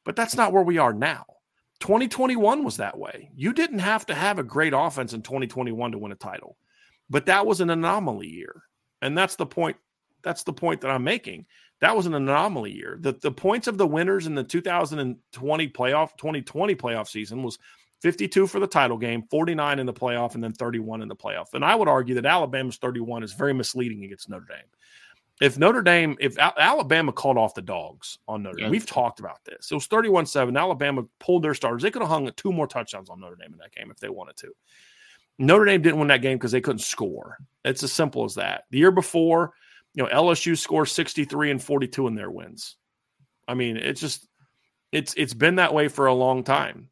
But 0.04 0.16
that's 0.16 0.36
not 0.36 0.54
where 0.54 0.64
we 0.64 0.78
are 0.78 0.94
now. 0.94 1.26
2021 1.80 2.64
was 2.64 2.78
that 2.78 2.98
way. 2.98 3.30
You 3.36 3.52
didn't 3.52 3.80
have 3.80 4.06
to 4.06 4.16
have 4.16 4.40
a 4.40 4.44
great 4.44 4.74
offense 4.74 5.14
in 5.14 5.22
2021 5.22 5.92
to 5.92 5.98
win 5.98 6.12
a 6.12 6.16
title. 6.16 6.58
But 7.10 7.26
that 7.26 7.46
was 7.46 7.62
an 7.62 7.70
anomaly 7.70 8.28
year. 8.28 8.64
And 9.02 9.18
that's 9.18 9.36
the 9.36 9.46
point 9.46 9.78
that's 10.24 10.44
the 10.44 10.54
point 10.54 10.82
that 10.82 10.90
I'm 10.90 11.04
making. 11.04 11.46
That 11.82 11.96
was 11.96 12.06
an 12.06 12.16
anomaly 12.16 12.72
year. 12.72 12.98
The 13.00 13.14
the 13.14 13.32
points 13.32 13.68
of 13.68 13.78
the 13.78 13.88
winners 13.88 14.28
in 14.28 14.36
the 14.36 14.44
2020 14.44 15.68
playoff 15.70 16.18
2020 16.18 16.76
playoff 16.76 17.08
season 17.08 17.44
was 17.44 17.60
52 18.02 18.48
for 18.48 18.60
the 18.60 18.68
title 18.68 18.98
game, 18.98 19.24
49 19.30 19.80
in 19.80 19.86
the 19.86 19.94
playoff, 19.94 20.36
and 20.36 20.44
then 20.44 20.54
31 20.54 21.02
in 21.02 21.08
the 21.08 21.16
playoff. 21.16 21.54
And 21.54 21.64
I 21.64 21.76
would 21.76 21.88
argue 21.88 22.16
that 22.16 22.26
Alabama's 22.26 22.78
31 22.78 23.24
is 23.24 23.34
very 23.34 23.54
misleading 23.54 24.04
against 24.04 24.30
Notre 24.30 24.46
Dame. 24.48 24.68
If 25.42 25.58
Notre 25.58 25.82
Dame, 25.82 26.16
if 26.20 26.38
Alabama 26.40 27.12
called 27.12 27.38
off 27.38 27.56
the 27.56 27.62
dogs 27.62 28.20
on 28.28 28.44
Notre 28.44 28.58
Dame, 28.58 28.72
we've 28.72 28.86
talked 28.86 29.20
about 29.20 29.44
this. 29.44 29.70
It 29.70 29.74
was 29.74 29.88
31 29.88 30.28
7. 30.28 30.56
Alabama 30.56 31.04
pulled 31.20 31.44
their 31.44 31.54
starters. 31.54 31.82
They 31.82 31.92
could 31.92 32.02
have 32.02 32.10
hung 32.10 32.32
two 32.38 32.54
more 32.54 32.68
touchdowns 32.68 33.10
on 33.10 33.20
Notre 33.20 33.36
Dame 33.36 33.52
in 33.52 33.60
that 33.60 33.74
game 33.74 33.92
if 33.92 33.98
they 33.98 34.10
wanted 34.10 34.38
to. 34.38 34.54
Notre 35.38 35.66
Dame 35.66 35.82
didn't 35.82 36.00
win 36.00 36.08
that 36.08 36.22
game 36.22 36.38
because 36.38 36.54
they 36.54 36.62
couldn't 36.62 36.80
score. 36.80 37.38
It's 37.66 37.84
as 37.84 37.92
simple 37.92 38.24
as 38.24 38.36
that. 38.36 38.64
The 38.72 38.78
year 38.78 38.92
before, 38.92 39.52
you 39.94 40.04
know, 40.04 40.10
LSU 40.10 40.58
scored 40.58 40.88
63 40.88 41.52
and 41.52 41.62
42 41.62 42.08
in 42.08 42.16
their 42.16 42.32
wins. 42.32 42.78
I 43.48 43.54
mean, 43.56 43.76
it's 43.76 44.00
just 44.00 44.28
it's 44.92 45.14
it's 45.18 45.34
been 45.34 45.56
that 45.56 45.74
way 45.74 45.90
for 45.90 46.06
a 46.06 46.14
long 46.14 46.44
time. 46.44 46.90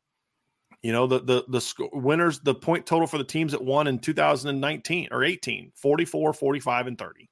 You 0.84 0.92
know, 0.92 1.08
the 1.08 1.20
the 1.20 1.46
the 1.48 1.62
sc- 1.62 1.94
winners, 1.94 2.40
the 2.42 2.54
point 2.54 2.86
total 2.86 3.08
for 3.08 3.18
the 3.18 3.24
teams 3.24 3.54
that 3.54 3.64
won 3.64 3.88
in 3.88 4.00
2019 4.00 5.08
or 5.12 5.24
18, 5.24 5.72
44, 5.76 6.34
45, 6.34 6.88
and 6.88 6.98
30. 6.98 7.30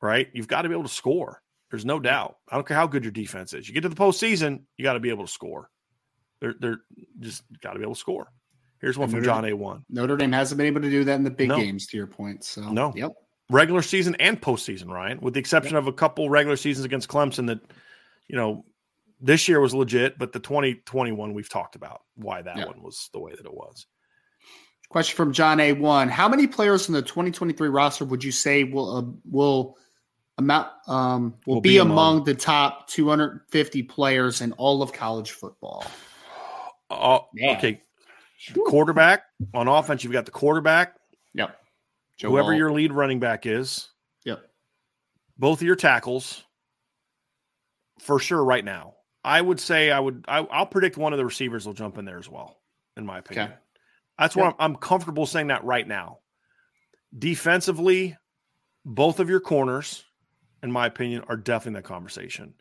Right? 0.00 0.28
You've 0.32 0.48
got 0.48 0.62
to 0.62 0.68
be 0.68 0.74
able 0.74 0.84
to 0.84 0.88
score. 0.88 1.42
There's 1.70 1.84
no 1.84 2.00
doubt. 2.00 2.38
I 2.50 2.56
don't 2.56 2.66
care 2.66 2.76
how 2.76 2.86
good 2.86 3.04
your 3.04 3.12
defense 3.12 3.52
is. 3.52 3.68
You 3.68 3.74
get 3.74 3.82
to 3.82 3.88
the 3.90 3.94
postseason, 3.94 4.62
you 4.76 4.82
got 4.82 4.94
to 4.94 5.00
be 5.00 5.10
able 5.10 5.26
to 5.26 5.32
score. 5.32 5.70
They're 6.40 6.54
they're 6.58 6.80
just 7.20 7.44
got 7.60 7.74
to 7.74 7.78
be 7.78 7.84
able 7.84 7.94
to 7.94 8.00
score. 8.00 8.32
Here's 8.80 8.98
one 8.98 9.04
and 9.04 9.12
from 9.12 9.22
Notre, 9.22 9.34
John 9.34 9.44
A. 9.44 9.52
One. 9.52 9.84
Notre 9.90 10.16
Dame 10.16 10.32
hasn't 10.32 10.56
been 10.56 10.66
able 10.66 10.80
to 10.80 10.90
do 10.90 11.04
that 11.04 11.14
in 11.14 11.22
the 11.22 11.30
big 11.30 11.50
no. 11.50 11.56
games, 11.56 11.86
to 11.88 11.96
your 11.96 12.08
point. 12.08 12.44
So 12.44 12.62
no, 12.62 12.92
yep. 12.96 13.12
Regular 13.48 13.82
season 13.82 14.16
and 14.16 14.40
postseason, 14.40 14.88
Ryan, 14.88 15.20
with 15.20 15.34
the 15.34 15.40
exception 15.40 15.74
yep. 15.74 15.82
of 15.82 15.86
a 15.86 15.92
couple 15.92 16.28
regular 16.30 16.56
seasons 16.56 16.84
against 16.84 17.08
Clemson 17.08 17.46
that, 17.46 17.60
you 18.26 18.36
know, 18.36 18.64
this 19.22 19.48
year 19.48 19.60
was 19.60 19.72
legit, 19.72 20.18
but 20.18 20.32
the 20.32 20.40
2021 20.40 21.32
we've 21.32 21.48
talked 21.48 21.76
about 21.76 22.02
why 22.16 22.42
that 22.42 22.58
yeah. 22.58 22.66
one 22.66 22.82
was 22.82 23.08
the 23.12 23.20
way 23.20 23.32
that 23.32 23.46
it 23.46 23.54
was. 23.54 23.86
Question 24.90 25.16
from 25.16 25.32
John 25.32 25.58
A1. 25.58 26.10
How 26.10 26.28
many 26.28 26.46
players 26.46 26.88
in 26.88 26.94
the 26.94 27.00
2023 27.00 27.68
roster 27.68 28.04
would 28.04 28.22
you 28.22 28.32
say 28.32 28.64
will 28.64 28.96
uh, 28.96 29.04
will 29.30 29.78
amount 30.36 30.68
um, 30.86 31.34
will, 31.46 31.54
will 31.54 31.60
be, 31.62 31.70
be 31.70 31.78
among, 31.78 31.92
among, 32.16 32.24
the 32.24 32.34
top 32.34 32.88
250 32.88 33.82
players 33.84 34.42
in 34.42 34.52
all 34.54 34.82
of 34.82 34.92
college 34.92 35.30
football? 35.30 35.86
Uh, 36.90 37.20
okay. 37.42 37.80
Quarterback 38.66 39.22
on 39.54 39.68
offense, 39.68 40.04
you've 40.04 40.12
got 40.12 40.26
the 40.26 40.32
quarterback. 40.32 40.96
Yep. 41.32 41.56
Joe 42.18 42.28
whoever 42.28 42.48
Alt. 42.48 42.58
your 42.58 42.72
lead 42.72 42.92
running 42.92 43.20
back 43.20 43.46
is. 43.46 43.88
Yep. 44.26 44.42
Both 45.38 45.60
of 45.60 45.66
your 45.66 45.76
tackles 45.76 46.42
for 47.98 48.18
sure 48.18 48.44
right 48.44 48.64
now. 48.64 48.94
I 49.24 49.40
would 49.40 49.60
say 49.60 49.90
I 49.90 50.00
would. 50.00 50.24
I, 50.26 50.40
will 50.40 50.66
predict 50.66 50.96
one 50.96 51.12
of 51.12 51.18
the 51.18 51.24
receivers 51.24 51.66
will 51.66 51.74
jump 51.74 51.98
in 51.98 52.04
there 52.04 52.18
as 52.18 52.28
well. 52.28 52.58
In 52.96 53.06
my 53.06 53.18
opinion, 53.18 53.48
okay. 53.48 53.56
that's 54.18 54.36
why 54.36 54.48
I'm, 54.48 54.54
I'm 54.58 54.76
comfortable 54.76 55.26
saying 55.26 55.46
that 55.48 55.64
right 55.64 55.86
now. 55.86 56.18
Defensively, 57.16 58.16
both 58.84 59.20
of 59.20 59.30
your 59.30 59.40
corners, 59.40 60.04
in 60.62 60.72
my 60.72 60.86
opinion, 60.86 61.24
are 61.28 61.36
definitely 61.36 61.70
in 61.70 61.82
that 61.82 61.84
conversation. 61.84 62.54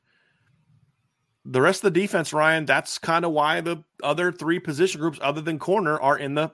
The 1.46 1.62
rest 1.62 1.84
of 1.84 1.94
the 1.94 2.00
defense, 2.00 2.34
Ryan, 2.34 2.66
that's 2.66 3.00
kind 3.00 3.26
of 3.26 3.32
why 3.32 3.62
the 3.62 3.84
other 4.04 4.32
three 4.32 4.60
position 4.60 5.02
groups, 5.02 5.20
other 5.22 5.42
than 5.42 5.58
corner, 5.58 6.00
are 6.00 6.18
in 6.18 6.36
the 6.36 6.52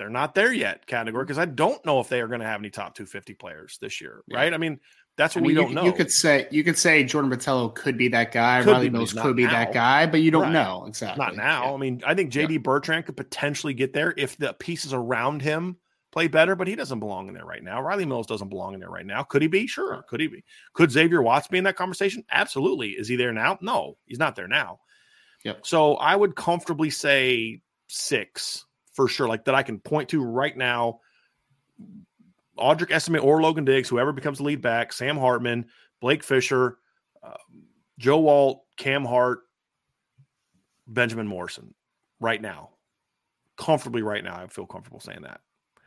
they're 0.00 0.08
not 0.08 0.34
there 0.34 0.52
yet 0.52 0.86
category 0.86 1.24
because 1.24 1.38
I 1.38 1.44
don't 1.44 1.84
know 1.84 2.00
if 2.00 2.08
they 2.08 2.22
are 2.22 2.26
going 2.26 2.40
to 2.40 2.46
have 2.46 2.58
any 2.60 2.70
top 2.70 2.94
250 2.94 3.34
players 3.34 3.76
this 3.82 4.00
year, 4.00 4.22
yeah. 4.26 4.38
right? 4.38 4.54
I 4.54 4.56
mean, 4.56 4.80
that's 5.20 5.34
what 5.34 5.42
I 5.42 5.42
mean, 5.42 5.48
we 5.48 5.54
don't 5.54 5.68
you, 5.68 5.74
know. 5.74 5.84
You 5.84 5.92
could 5.92 6.10
say 6.10 6.48
you 6.50 6.64
could 6.64 6.78
say 6.78 7.04
Jordan 7.04 7.30
Botelho 7.30 7.74
could 7.74 7.98
be 7.98 8.08
that 8.08 8.32
guy. 8.32 8.62
Could 8.62 8.70
Riley 8.70 8.88
be, 8.88 8.96
Mills 8.96 9.12
could 9.12 9.36
be 9.36 9.44
now. 9.44 9.50
that 9.50 9.74
guy, 9.74 10.06
but 10.06 10.22
you 10.22 10.30
don't 10.30 10.44
right. 10.44 10.52
know 10.52 10.86
exactly. 10.86 11.22
Not 11.22 11.36
now. 11.36 11.66
Yeah. 11.66 11.72
I 11.74 11.76
mean, 11.76 12.02
I 12.06 12.14
think 12.14 12.32
JD 12.32 12.52
yeah. 12.52 12.58
Bertrand 12.58 13.04
could 13.04 13.18
potentially 13.18 13.74
get 13.74 13.92
there 13.92 14.14
if 14.16 14.38
the 14.38 14.54
pieces 14.54 14.94
around 14.94 15.42
him 15.42 15.76
play 16.10 16.26
better, 16.26 16.56
but 16.56 16.68
he 16.68 16.74
doesn't 16.74 17.00
belong 17.00 17.28
in 17.28 17.34
there 17.34 17.44
right 17.44 17.62
now. 17.62 17.82
Riley 17.82 18.06
Mills 18.06 18.26
doesn't 18.26 18.48
belong 18.48 18.72
in 18.72 18.80
there 18.80 18.88
right 18.88 19.04
now. 19.04 19.22
Could 19.22 19.42
he 19.42 19.48
be? 19.48 19.66
Sure. 19.66 20.02
Could 20.08 20.20
he 20.20 20.26
be? 20.26 20.42
Could 20.72 20.90
Xavier 20.90 21.20
Watts 21.20 21.48
be 21.48 21.58
in 21.58 21.64
that 21.64 21.76
conversation? 21.76 22.24
Absolutely. 22.30 22.92
Is 22.92 23.06
he 23.06 23.16
there 23.16 23.32
now? 23.32 23.58
No, 23.60 23.98
he's 24.06 24.18
not 24.18 24.36
there 24.36 24.48
now. 24.48 24.80
Yep. 25.44 25.66
So 25.66 25.96
I 25.96 26.16
would 26.16 26.34
comfortably 26.34 26.88
say 26.88 27.60
six 27.88 28.64
for 28.94 29.06
sure, 29.06 29.28
like 29.28 29.44
that 29.44 29.54
I 29.54 29.62
can 29.64 29.80
point 29.80 30.08
to 30.10 30.24
right 30.24 30.56
now. 30.56 31.00
Audric 32.60 32.90
Estime 32.90 33.22
or 33.22 33.40
Logan 33.42 33.64
Diggs, 33.64 33.88
whoever 33.88 34.12
becomes 34.12 34.38
the 34.38 34.44
lead 34.44 34.62
back, 34.62 34.92
Sam 34.92 35.16
Hartman, 35.16 35.66
Blake 36.00 36.22
Fisher, 36.22 36.78
uh, 37.22 37.34
Joe 37.98 38.28
Alt, 38.28 38.62
Cam 38.76 39.04
Hart, 39.04 39.40
Benjamin 40.86 41.26
Morrison, 41.26 41.74
right 42.20 42.40
now, 42.40 42.70
comfortably 43.56 44.02
right 44.02 44.24
now. 44.24 44.36
I 44.36 44.46
feel 44.46 44.66
comfortable 44.66 45.00
saying 45.00 45.22
that. 45.22 45.40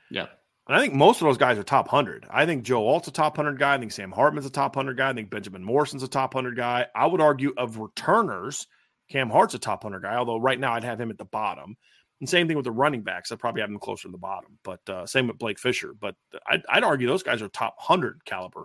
Yeah. 0.09 0.27
And 0.67 0.77
I 0.77 0.79
think 0.79 0.93
most 0.93 1.21
of 1.21 1.27
those 1.27 1.37
guys 1.37 1.57
are 1.57 1.63
top 1.63 1.91
100. 1.91 2.25
I 2.29 2.45
think 2.45 2.63
Joe 2.63 2.87
Alt's 2.87 3.07
a 3.09 3.11
top 3.11 3.37
100 3.37 3.59
guy. 3.59 3.73
I 3.73 3.77
think 3.77 3.91
Sam 3.91 4.11
Hartman's 4.11 4.45
a 4.45 4.49
top 4.49 4.75
100 4.75 4.95
guy. 4.95 5.09
I 5.09 5.13
think 5.13 5.29
Benjamin 5.29 5.63
Morrison's 5.63 6.03
a 6.03 6.07
top 6.07 6.35
100 6.35 6.55
guy. 6.55 6.87
I 6.95 7.05
would 7.05 7.19
argue 7.19 7.53
of 7.57 7.79
returners, 7.79 8.67
Cam 9.09 9.29
Hart's 9.29 9.55
a 9.55 9.59
top 9.59 9.83
100 9.83 10.01
guy, 10.01 10.15
although 10.15 10.37
right 10.37 10.59
now 10.59 10.73
I'd 10.73 10.85
have 10.85 11.01
him 11.01 11.09
at 11.09 11.17
the 11.17 11.25
bottom. 11.25 11.75
And 12.23 12.29
same 12.29 12.47
thing 12.47 12.55
with 12.55 12.63
the 12.63 12.71
running 12.71 13.01
backs. 13.01 13.33
I'd 13.33 13.39
probably 13.39 13.59
have 13.59 13.69
them 13.69 13.79
closer 13.79 14.03
to 14.07 14.11
the 14.13 14.17
bottom. 14.17 14.57
But 14.63 14.79
uh, 14.87 15.05
same 15.05 15.27
with 15.27 15.37
Blake 15.37 15.59
Fisher. 15.59 15.93
But 15.93 16.15
I'd, 16.47 16.61
I'd, 16.69 16.85
argue 16.85 17.05
those 17.05 17.21
guys 17.21 17.41
are 17.41 17.49
top 17.49 17.75
100 17.79 18.23
caliber 18.23 18.63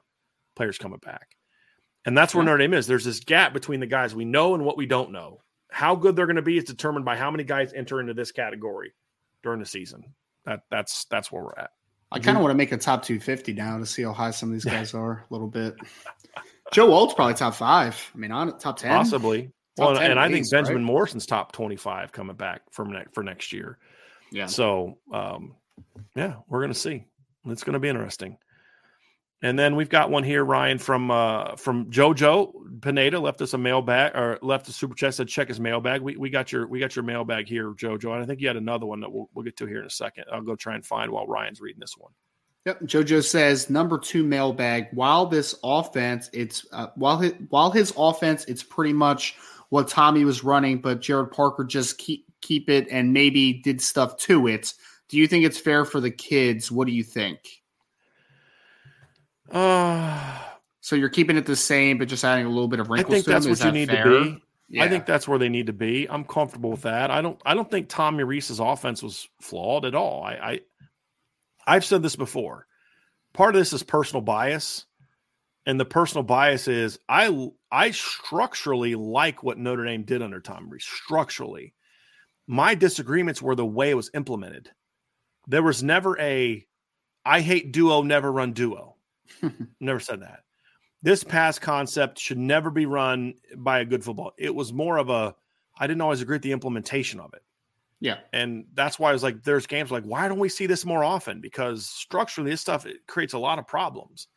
players 0.54 0.78
coming 0.78 1.00
back. 1.04 1.30
And 2.06 2.16
that's 2.16 2.36
where 2.36 2.44
yeah. 2.44 2.52
Notre 2.52 2.58
Dame 2.58 2.74
is. 2.74 2.86
There's 2.86 3.04
this 3.04 3.18
gap 3.18 3.52
between 3.52 3.80
the 3.80 3.86
guys 3.86 4.14
we 4.14 4.24
know 4.24 4.54
and 4.54 4.64
what 4.64 4.76
we 4.76 4.86
don't 4.86 5.10
know. 5.10 5.40
How 5.72 5.96
good 5.96 6.14
they're 6.14 6.26
going 6.26 6.36
to 6.36 6.42
be 6.42 6.56
is 6.56 6.62
determined 6.62 7.04
by 7.04 7.16
how 7.16 7.32
many 7.32 7.42
guys 7.42 7.72
enter 7.72 7.98
into 7.98 8.14
this 8.14 8.30
category 8.30 8.94
during 9.42 9.58
the 9.58 9.66
season. 9.66 10.04
That 10.46 10.60
that's 10.70 11.06
that's 11.06 11.32
where 11.32 11.42
we're 11.42 11.58
at. 11.58 11.70
I 12.12 12.20
kind 12.20 12.36
of 12.36 12.42
want 12.44 12.52
to 12.52 12.56
make 12.56 12.70
a 12.70 12.76
top 12.76 13.02
250 13.02 13.54
now 13.54 13.76
to 13.76 13.86
see 13.86 14.04
how 14.04 14.12
high 14.12 14.30
some 14.30 14.50
of 14.50 14.52
these 14.52 14.64
guys 14.64 14.94
are 14.94 15.26
a 15.28 15.34
little 15.34 15.48
bit. 15.48 15.74
Joe 16.72 16.92
Alt's 16.92 17.12
probably 17.12 17.34
top 17.34 17.56
five. 17.56 18.12
I 18.14 18.18
mean, 18.18 18.30
on 18.30 18.56
top 18.60 18.78
10. 18.78 18.90
Possibly. 18.92 19.50
Top 19.78 19.94
well, 19.94 19.98
and 20.02 20.18
I 20.18 20.30
think 20.30 20.50
Benjamin 20.50 20.82
right? 20.82 20.86
Morrison's 20.86 21.24
top 21.24 21.52
25 21.52 22.12
coming 22.12 22.36
back 22.36 22.62
from 22.72 22.92
ne- 22.92 23.06
for 23.12 23.22
next 23.22 23.52
year. 23.52 23.78
Yeah. 24.30 24.46
So, 24.46 24.98
um, 25.12 25.54
yeah, 26.14 26.34
we're 26.48 26.60
going 26.60 26.72
to 26.72 26.78
see. 26.78 27.04
It's 27.46 27.64
going 27.64 27.74
to 27.74 27.78
be 27.78 27.88
interesting. 27.88 28.36
And 29.40 29.56
then 29.56 29.76
we've 29.76 29.88
got 29.88 30.10
one 30.10 30.24
here, 30.24 30.44
Ryan, 30.44 30.78
from 30.78 31.12
uh, 31.12 31.54
from 31.54 31.90
Jojo 31.92 32.52
Pineda 32.82 33.20
left 33.20 33.40
us 33.40 33.54
a 33.54 33.58
mailbag 33.58 34.16
or 34.16 34.38
left 34.42 34.68
a 34.68 34.72
super 34.72 34.96
chat 34.96 35.14
said 35.14 35.28
check 35.28 35.46
his 35.46 35.60
mailbag. 35.60 36.00
We, 36.00 36.16
we 36.16 36.28
got 36.28 36.50
your 36.50 36.66
we 36.66 36.80
got 36.80 36.96
your 36.96 37.04
mailbag 37.04 37.46
here, 37.46 37.70
Jojo, 37.70 38.14
and 38.14 38.22
I 38.22 38.26
think 38.26 38.40
you 38.40 38.48
had 38.48 38.56
another 38.56 38.86
one 38.86 39.00
that 39.00 39.12
we'll, 39.12 39.28
we'll 39.34 39.44
get 39.44 39.56
to 39.58 39.66
here 39.66 39.78
in 39.78 39.86
a 39.86 39.90
second. 39.90 40.24
I'll 40.32 40.42
go 40.42 40.56
try 40.56 40.74
and 40.74 40.84
find 40.84 41.12
while 41.12 41.26
Ryan's 41.26 41.60
reading 41.60 41.78
this 41.78 41.96
one. 41.96 42.10
Yep, 42.66 42.82
Jojo 42.82 43.24
says 43.24 43.70
number 43.70 43.96
two 43.96 44.24
mailbag. 44.24 44.88
While 44.92 45.26
this 45.26 45.54
offense, 45.62 46.28
it's 46.32 46.66
uh, 46.72 46.88
while 46.96 47.18
his, 47.18 47.32
while 47.48 47.70
his 47.70 47.92
offense, 47.96 48.44
it's 48.46 48.64
pretty 48.64 48.92
much 48.92 49.36
what 49.68 49.88
Tommy 49.88 50.24
was 50.24 50.44
running, 50.44 50.80
but 50.80 51.00
Gerad 51.00 51.30
Parker 51.32 51.64
just 51.64 51.98
keep 51.98 52.26
keep 52.40 52.70
it 52.70 52.88
and 52.90 53.12
maybe 53.12 53.54
did 53.54 53.80
stuff 53.80 54.16
to 54.18 54.46
it. 54.46 54.72
Do 55.08 55.16
you 55.16 55.26
think 55.26 55.44
it's 55.44 55.58
fair 55.58 55.84
for 55.84 56.00
the 56.00 56.10
kids? 56.10 56.70
What 56.70 56.86
do 56.86 56.92
you 56.92 57.02
think? 57.02 57.40
Uh, 59.50 60.38
so 60.80 60.96
you're 60.96 61.08
keeping 61.08 61.36
it 61.36 61.46
the 61.46 61.56
same, 61.56 61.98
but 61.98 62.08
just 62.08 62.24
adding 62.24 62.46
a 62.46 62.50
little 62.50 62.68
bit 62.68 62.80
of 62.80 62.90
wrinkles. 62.90 63.12
I 63.12 63.16
think 63.16 63.26
that's 63.26 63.46
what 63.46 63.64
you 63.64 63.72
need 63.72 63.88
fair? 63.88 64.04
to 64.04 64.24
be. 64.24 64.42
Yeah. 64.70 64.84
I 64.84 64.88
think 64.88 65.06
that's 65.06 65.26
where 65.26 65.38
they 65.38 65.48
need 65.48 65.66
to 65.66 65.72
be. 65.72 66.06
I'm 66.10 66.24
comfortable 66.24 66.70
with 66.70 66.82
that. 66.82 67.10
I 67.10 67.22
don't. 67.22 67.40
I 67.46 67.54
don't 67.54 67.70
think 67.70 67.88
Tommy 67.88 68.24
Rees's 68.24 68.60
offense 68.60 69.02
was 69.02 69.28
flawed 69.40 69.86
at 69.86 69.94
all. 69.94 70.22
I, 70.22 70.32
I 70.32 70.60
I've 71.66 71.84
said 71.84 72.02
this 72.02 72.16
before. 72.16 72.66
Part 73.32 73.54
of 73.54 73.60
this 73.60 73.72
is 73.72 73.82
personal 73.82 74.20
bias, 74.20 74.84
and 75.68 75.78
the 75.78 75.84
personal 75.84 76.22
bias 76.24 76.66
is 76.66 76.98
I 77.10 77.50
I 77.70 77.90
structurally 77.90 78.94
like 78.94 79.42
what 79.42 79.58
Notre 79.58 79.84
Dame 79.84 80.02
did 80.02 80.22
under 80.22 80.40
Tom 80.40 80.70
Rees. 80.70 80.84
Structurally, 80.84 81.74
my 82.46 82.74
disagreements 82.74 83.42
were 83.42 83.54
the 83.54 83.66
way 83.66 83.90
it 83.90 83.94
was 83.94 84.10
implemented. 84.14 84.70
There 85.46 85.62
was 85.62 85.82
never 85.82 86.18
a 86.18 86.66
I 87.24 87.42
hate 87.42 87.70
duo, 87.70 88.00
never 88.00 88.32
run 88.32 88.54
duo. 88.54 88.96
Never 89.80 90.00
said 90.00 90.22
that. 90.22 90.40
This 91.02 91.22
pass 91.22 91.58
concept 91.58 92.18
should 92.18 92.38
never 92.38 92.70
be 92.70 92.86
run 92.86 93.34
by 93.58 93.80
a 93.80 93.84
good 93.84 94.02
football. 94.02 94.32
It 94.38 94.54
was 94.54 94.72
more 94.72 94.96
of 94.96 95.10
a 95.10 95.34
I 95.78 95.86
didn't 95.86 96.00
always 96.00 96.22
agree 96.22 96.36
with 96.36 96.42
the 96.42 96.52
implementation 96.52 97.20
of 97.20 97.34
it. 97.34 97.42
Yeah. 98.00 98.20
And 98.32 98.64
that's 98.72 98.98
why 98.98 99.10
I 99.10 99.12
was 99.12 99.22
like, 99.22 99.42
there's 99.42 99.66
games 99.66 99.90
like, 99.90 100.04
why 100.04 100.28
don't 100.28 100.38
we 100.38 100.48
see 100.48 100.64
this 100.64 100.86
more 100.86 101.04
often? 101.04 101.42
Because 101.42 101.86
structurally, 101.86 102.50
this 102.50 102.62
stuff 102.62 102.86
it 102.86 103.06
creates 103.06 103.34
a 103.34 103.38
lot 103.38 103.58
of 103.58 103.66
problems. 103.66 104.28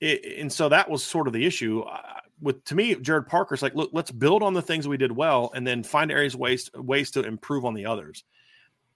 It, 0.00 0.40
and 0.40 0.52
so 0.52 0.68
that 0.68 0.90
was 0.90 1.02
sort 1.02 1.26
of 1.26 1.32
the 1.32 1.46
issue. 1.46 1.80
Uh, 1.80 2.00
with 2.40 2.64
to 2.64 2.74
me, 2.74 2.94
Gerad 2.94 3.26
Parker's 3.26 3.62
like, 3.62 3.74
look, 3.74 3.90
let's 3.92 4.10
build 4.10 4.42
on 4.42 4.54
the 4.54 4.62
things 4.62 4.86
we 4.86 4.96
did 4.96 5.12
well 5.12 5.50
and 5.54 5.66
then 5.66 5.82
find 5.82 6.10
areas 6.10 6.36
ways 6.36 6.70
ways 6.74 7.12
to 7.12 7.22
improve 7.22 7.64
on 7.64 7.74
the 7.74 7.86
others. 7.86 8.24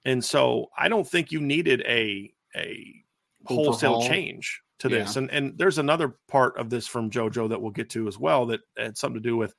And 0.04 0.24
so 0.24 0.70
I 0.76 0.88
don't 0.88 1.08
think 1.08 1.32
you 1.32 1.40
needed 1.40 1.82
a 1.86 2.32
a 2.54 3.04
wholesale 3.46 3.96
Overhaul. 3.96 4.08
change 4.08 4.62
to 4.80 4.88
this. 4.88 5.14
Yeah. 5.14 5.22
And 5.22 5.30
and 5.30 5.58
there's 5.58 5.78
another 5.78 6.16
part 6.28 6.56
of 6.56 6.70
this 6.70 6.86
from 6.86 7.10
JoJo 7.10 7.50
that 7.50 7.60
we'll 7.60 7.70
get 7.70 7.90
to 7.90 8.08
as 8.08 8.18
well 8.18 8.46
that 8.46 8.60
had 8.76 8.96
something 8.96 9.22
to 9.22 9.28
do 9.28 9.36
with, 9.36 9.54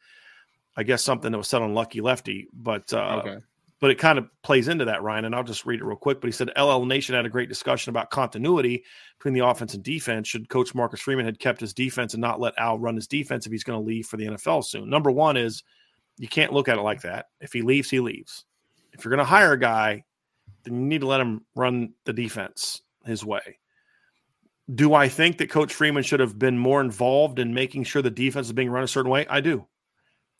I 0.76 0.84
guess, 0.84 1.04
something 1.04 1.32
that 1.32 1.38
was 1.38 1.48
said 1.48 1.62
on 1.62 1.74
Lucky 1.74 2.02
Lefty. 2.02 2.48
But 2.54 2.94
uh, 2.94 3.22
okay. 3.26 3.38
But 3.80 3.92
it 3.92 3.98
kind 3.98 4.20
of 4.20 4.28
plays 4.44 4.68
into 4.68 4.86
that, 4.86 5.02
Ryan. 5.02 5.26
And 5.26 5.36
I'll 5.36 5.44
just 5.44 5.66
read 5.66 5.80
it 5.80 5.86
real 5.86 5.96
quick. 5.96 6.20
But 6.20 6.28
he 6.28 6.32
said 6.32 6.52
LL 6.58 6.86
Nation 6.86 7.16
had 7.16 7.26
a 7.26 7.30
great 7.30 7.50
discussion 7.50 7.90
about 7.90 8.10
continuity 8.10 8.84
between 9.18 9.34
the 9.34 9.46
offense 9.46 9.74
and 9.74 9.84
defense. 9.84 10.28
Should 10.28 10.50
Coach 10.50 10.76
Marcus 10.76 11.00
Freeman 11.00 11.26
had 11.26 11.40
kept 11.40 11.62
his 11.62 11.74
defense 11.74 12.14
and 12.14 12.22
not 12.22 12.42
let 12.42 12.58
Al 12.58 12.78
run 12.78 12.96
his 12.96 13.08
defense 13.08 13.46
if 13.46 13.52
he's 13.52 13.64
going 13.64 13.80
to 13.80 13.86
leave 13.86 14.06
for 14.06 14.18
the 14.18 14.28
NFL 14.28 14.66
soon? 14.66 14.90
Number 14.90 15.12
one 15.12 15.38
is 15.38 15.64
you 16.18 16.28
can't 16.28 16.54
look 16.54 16.68
at 16.68 16.78
it 16.78 16.82
like 16.82 17.02
that. 17.02 17.28
If 17.40 17.54
he 17.54 17.62
leaves, 17.62 17.90
he 17.90 18.02
leaves. 18.02 18.46
If 18.92 19.06
you're 19.06 19.16
going 19.16 19.20
to 19.20 19.24
hire 19.24 19.54
a 19.54 19.60
guy, 19.60 20.04
then 20.64 20.74
you 20.76 20.86
need 20.86 21.02
to 21.02 21.08
let 21.08 21.22
him 21.22 21.46
run 21.56 21.94
the 22.06 22.14
defense 22.14 22.82
his 23.06 23.24
way. 23.24 23.60
Do 24.76 24.94
I 24.94 25.08
think 25.08 25.38
that 25.38 25.50
Coach 25.50 25.74
Freeman 25.74 26.04
should 26.04 26.20
have 26.20 26.38
been 26.38 26.58
more 26.58 26.82
involved 26.82 27.40
in 27.40 27.54
making 27.54 27.86
sure 27.86 28.02
the 28.02 28.12
defense 28.12 28.48
is 28.48 28.54
being 28.54 28.70
run 28.70 28.84
a 28.84 28.88
certain 28.88 29.10
way? 29.10 29.26
I 29.28 29.40
do. 29.40 29.66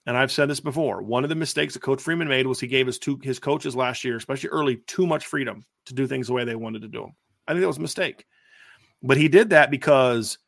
And 0.10 0.18
I've 0.18 0.32
said 0.32 0.50
this 0.50 0.60
before. 0.60 1.04
One 1.04 1.24
of 1.24 1.30
the 1.30 1.36
mistakes 1.36 1.76
that 1.76 1.84
Coach 1.84 2.02
Freeman 2.02 2.28
made 2.28 2.48
was 2.48 2.60
he 2.60 2.66
gave 2.66 2.88
his 2.88 2.98
two 2.98 3.20
his 3.22 3.38
coaches 3.38 3.76
last 3.76 4.04
year, 4.04 4.16
especially 4.16 4.50
early, 4.50 4.78
too 4.88 5.06
much 5.06 5.28
freedom 5.28 5.64
to 5.86 5.94
do 5.94 6.08
things 6.08 6.26
the 6.26 6.34
way 6.34 6.44
they 6.44 6.56
wanted 6.56 6.82
to 6.82 6.88
do 6.88 7.02
them. 7.02 7.16
I 7.48 7.52
think 7.52 7.62
that 7.62 7.68
was 7.68 7.78
a 7.78 7.82
mistake. 7.82 8.26
But 9.04 9.18
he 9.18 9.28
did 9.28 9.52
that 9.52 9.70
because 9.70 10.40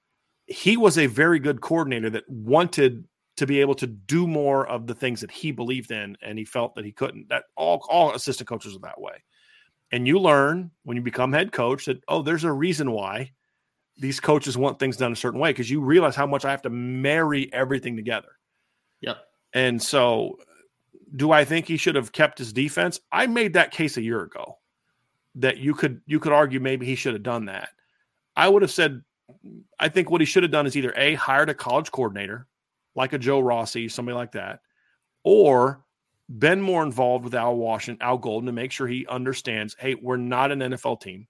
he 0.47 0.77
was 0.77 0.97
a 0.97 1.05
very 1.05 1.37
good 1.37 1.61
coordinator 1.61 2.09
that 2.09 2.27
wanted 2.27 3.05
to 3.37 3.45
be 3.45 3.61
able 3.61 3.75
to 3.75 3.85
do 3.85 4.25
more 4.25 4.67
of 4.67 4.87
the 4.87 4.95
things 4.95 5.21
that 5.21 5.29
he 5.29 5.51
believed 5.51 5.91
in 5.91 6.17
and 6.23 6.39
he 6.39 6.43
felt 6.43 6.73
that 6.73 6.83
he 6.83 6.91
couldn't. 6.91 7.29
That 7.29 7.43
all 7.55 7.85
all 7.87 8.15
assistant 8.15 8.49
coaches 8.49 8.75
are 8.75 8.79
that 8.79 8.99
way. 8.99 9.23
And 9.91 10.07
you 10.07 10.17
learn 10.17 10.71
when 10.85 10.97
you 10.97 11.03
become 11.03 11.33
head 11.33 11.51
coach 11.51 11.85
that 11.85 12.01
oh, 12.07 12.23
there's 12.23 12.45
a 12.45 12.51
reason 12.51 12.89
why 12.89 13.29
these 13.95 14.19
coaches 14.19 14.57
want 14.57 14.79
things 14.79 14.97
done 14.97 15.11
a 15.11 15.15
certain 15.15 15.39
way 15.39 15.51
because 15.51 15.69
you 15.69 15.81
realize 15.81 16.15
how 16.15 16.25
much 16.25 16.45
I 16.45 16.49
have 16.49 16.63
to 16.63 16.71
marry 16.71 17.53
everything 17.53 17.95
together. 17.95 18.29
And 19.53 19.81
so, 19.81 20.37
do 21.15 21.31
I 21.31 21.43
think 21.43 21.65
he 21.65 21.77
should 21.77 21.95
have 21.95 22.11
kept 22.11 22.37
his 22.37 22.53
defense? 22.53 22.99
I 23.11 23.27
made 23.27 23.53
that 23.53 23.71
case 23.71 23.97
a 23.97 24.01
year 24.01 24.23
ago 24.23 24.57
that 25.35 25.57
you 25.57 25.73
could 25.73 26.01
you 26.05 26.19
could 26.19 26.33
argue 26.33 26.59
maybe 26.59 26.85
he 26.85 26.95
should 26.95 27.13
have 27.13 27.23
done 27.23 27.45
that. 27.45 27.69
I 28.35 28.47
would 28.47 28.61
have 28.61 28.71
said 28.71 29.03
I 29.79 29.89
think 29.89 30.09
what 30.09 30.21
he 30.21 30.25
should 30.25 30.43
have 30.43 30.51
done 30.51 30.67
is 30.67 30.75
either 30.75 30.93
a 30.95 31.15
hired 31.15 31.49
a 31.49 31.53
college 31.53 31.91
coordinator 31.91 32.47
like 32.95 33.13
a 33.13 33.17
Joe 33.17 33.39
Rossi, 33.39 33.87
somebody 33.87 34.15
like 34.15 34.33
that, 34.33 34.59
or 35.23 35.83
been 36.29 36.61
more 36.61 36.83
involved 36.83 37.23
with 37.23 37.35
Al 37.35 37.55
Washington, 37.55 38.05
Al 38.05 38.17
Golden 38.17 38.47
to 38.47 38.51
make 38.51 38.71
sure 38.71 38.87
he 38.87 39.07
understands, 39.07 39.75
hey, 39.79 39.95
we're 39.95 40.17
not 40.17 40.51
an 40.51 40.59
NFL 40.59 41.01
team 41.01 41.27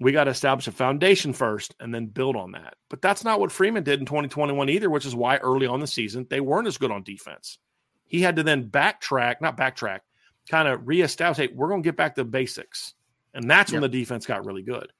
we 0.00 0.12
got 0.12 0.24
to 0.24 0.30
establish 0.30 0.68
a 0.68 0.72
foundation 0.72 1.32
first 1.32 1.74
and 1.80 1.92
then 1.94 2.06
build 2.06 2.36
on 2.36 2.52
that. 2.52 2.74
But 2.88 3.02
that's 3.02 3.24
not 3.24 3.40
what 3.40 3.52
Freeman 3.52 3.82
did 3.82 4.00
in 4.00 4.06
2021 4.06 4.68
either, 4.68 4.90
which 4.90 5.06
is 5.06 5.14
why 5.14 5.38
early 5.38 5.66
on 5.66 5.80
the 5.80 5.86
season 5.86 6.26
they 6.30 6.40
weren't 6.40 6.68
as 6.68 6.78
good 6.78 6.90
on 6.90 7.02
defense. 7.02 7.58
He 8.06 8.22
had 8.22 8.36
to 8.36 8.42
then 8.42 8.70
backtrack, 8.70 9.40
not 9.40 9.56
backtrack, 9.56 10.00
kind 10.48 10.68
of 10.68 10.86
reestablish, 10.86 11.36
hey, 11.36 11.52
we're 11.54 11.68
going 11.68 11.82
to 11.82 11.86
get 11.86 11.96
back 11.96 12.14
to 12.14 12.24
basics. 12.24 12.94
And 13.34 13.50
that's 13.50 13.70
yep. 13.70 13.80
when 13.80 13.90
the 13.90 13.98
defense 13.98 14.24
got 14.24 14.46
really 14.46 14.62
good. 14.62 14.90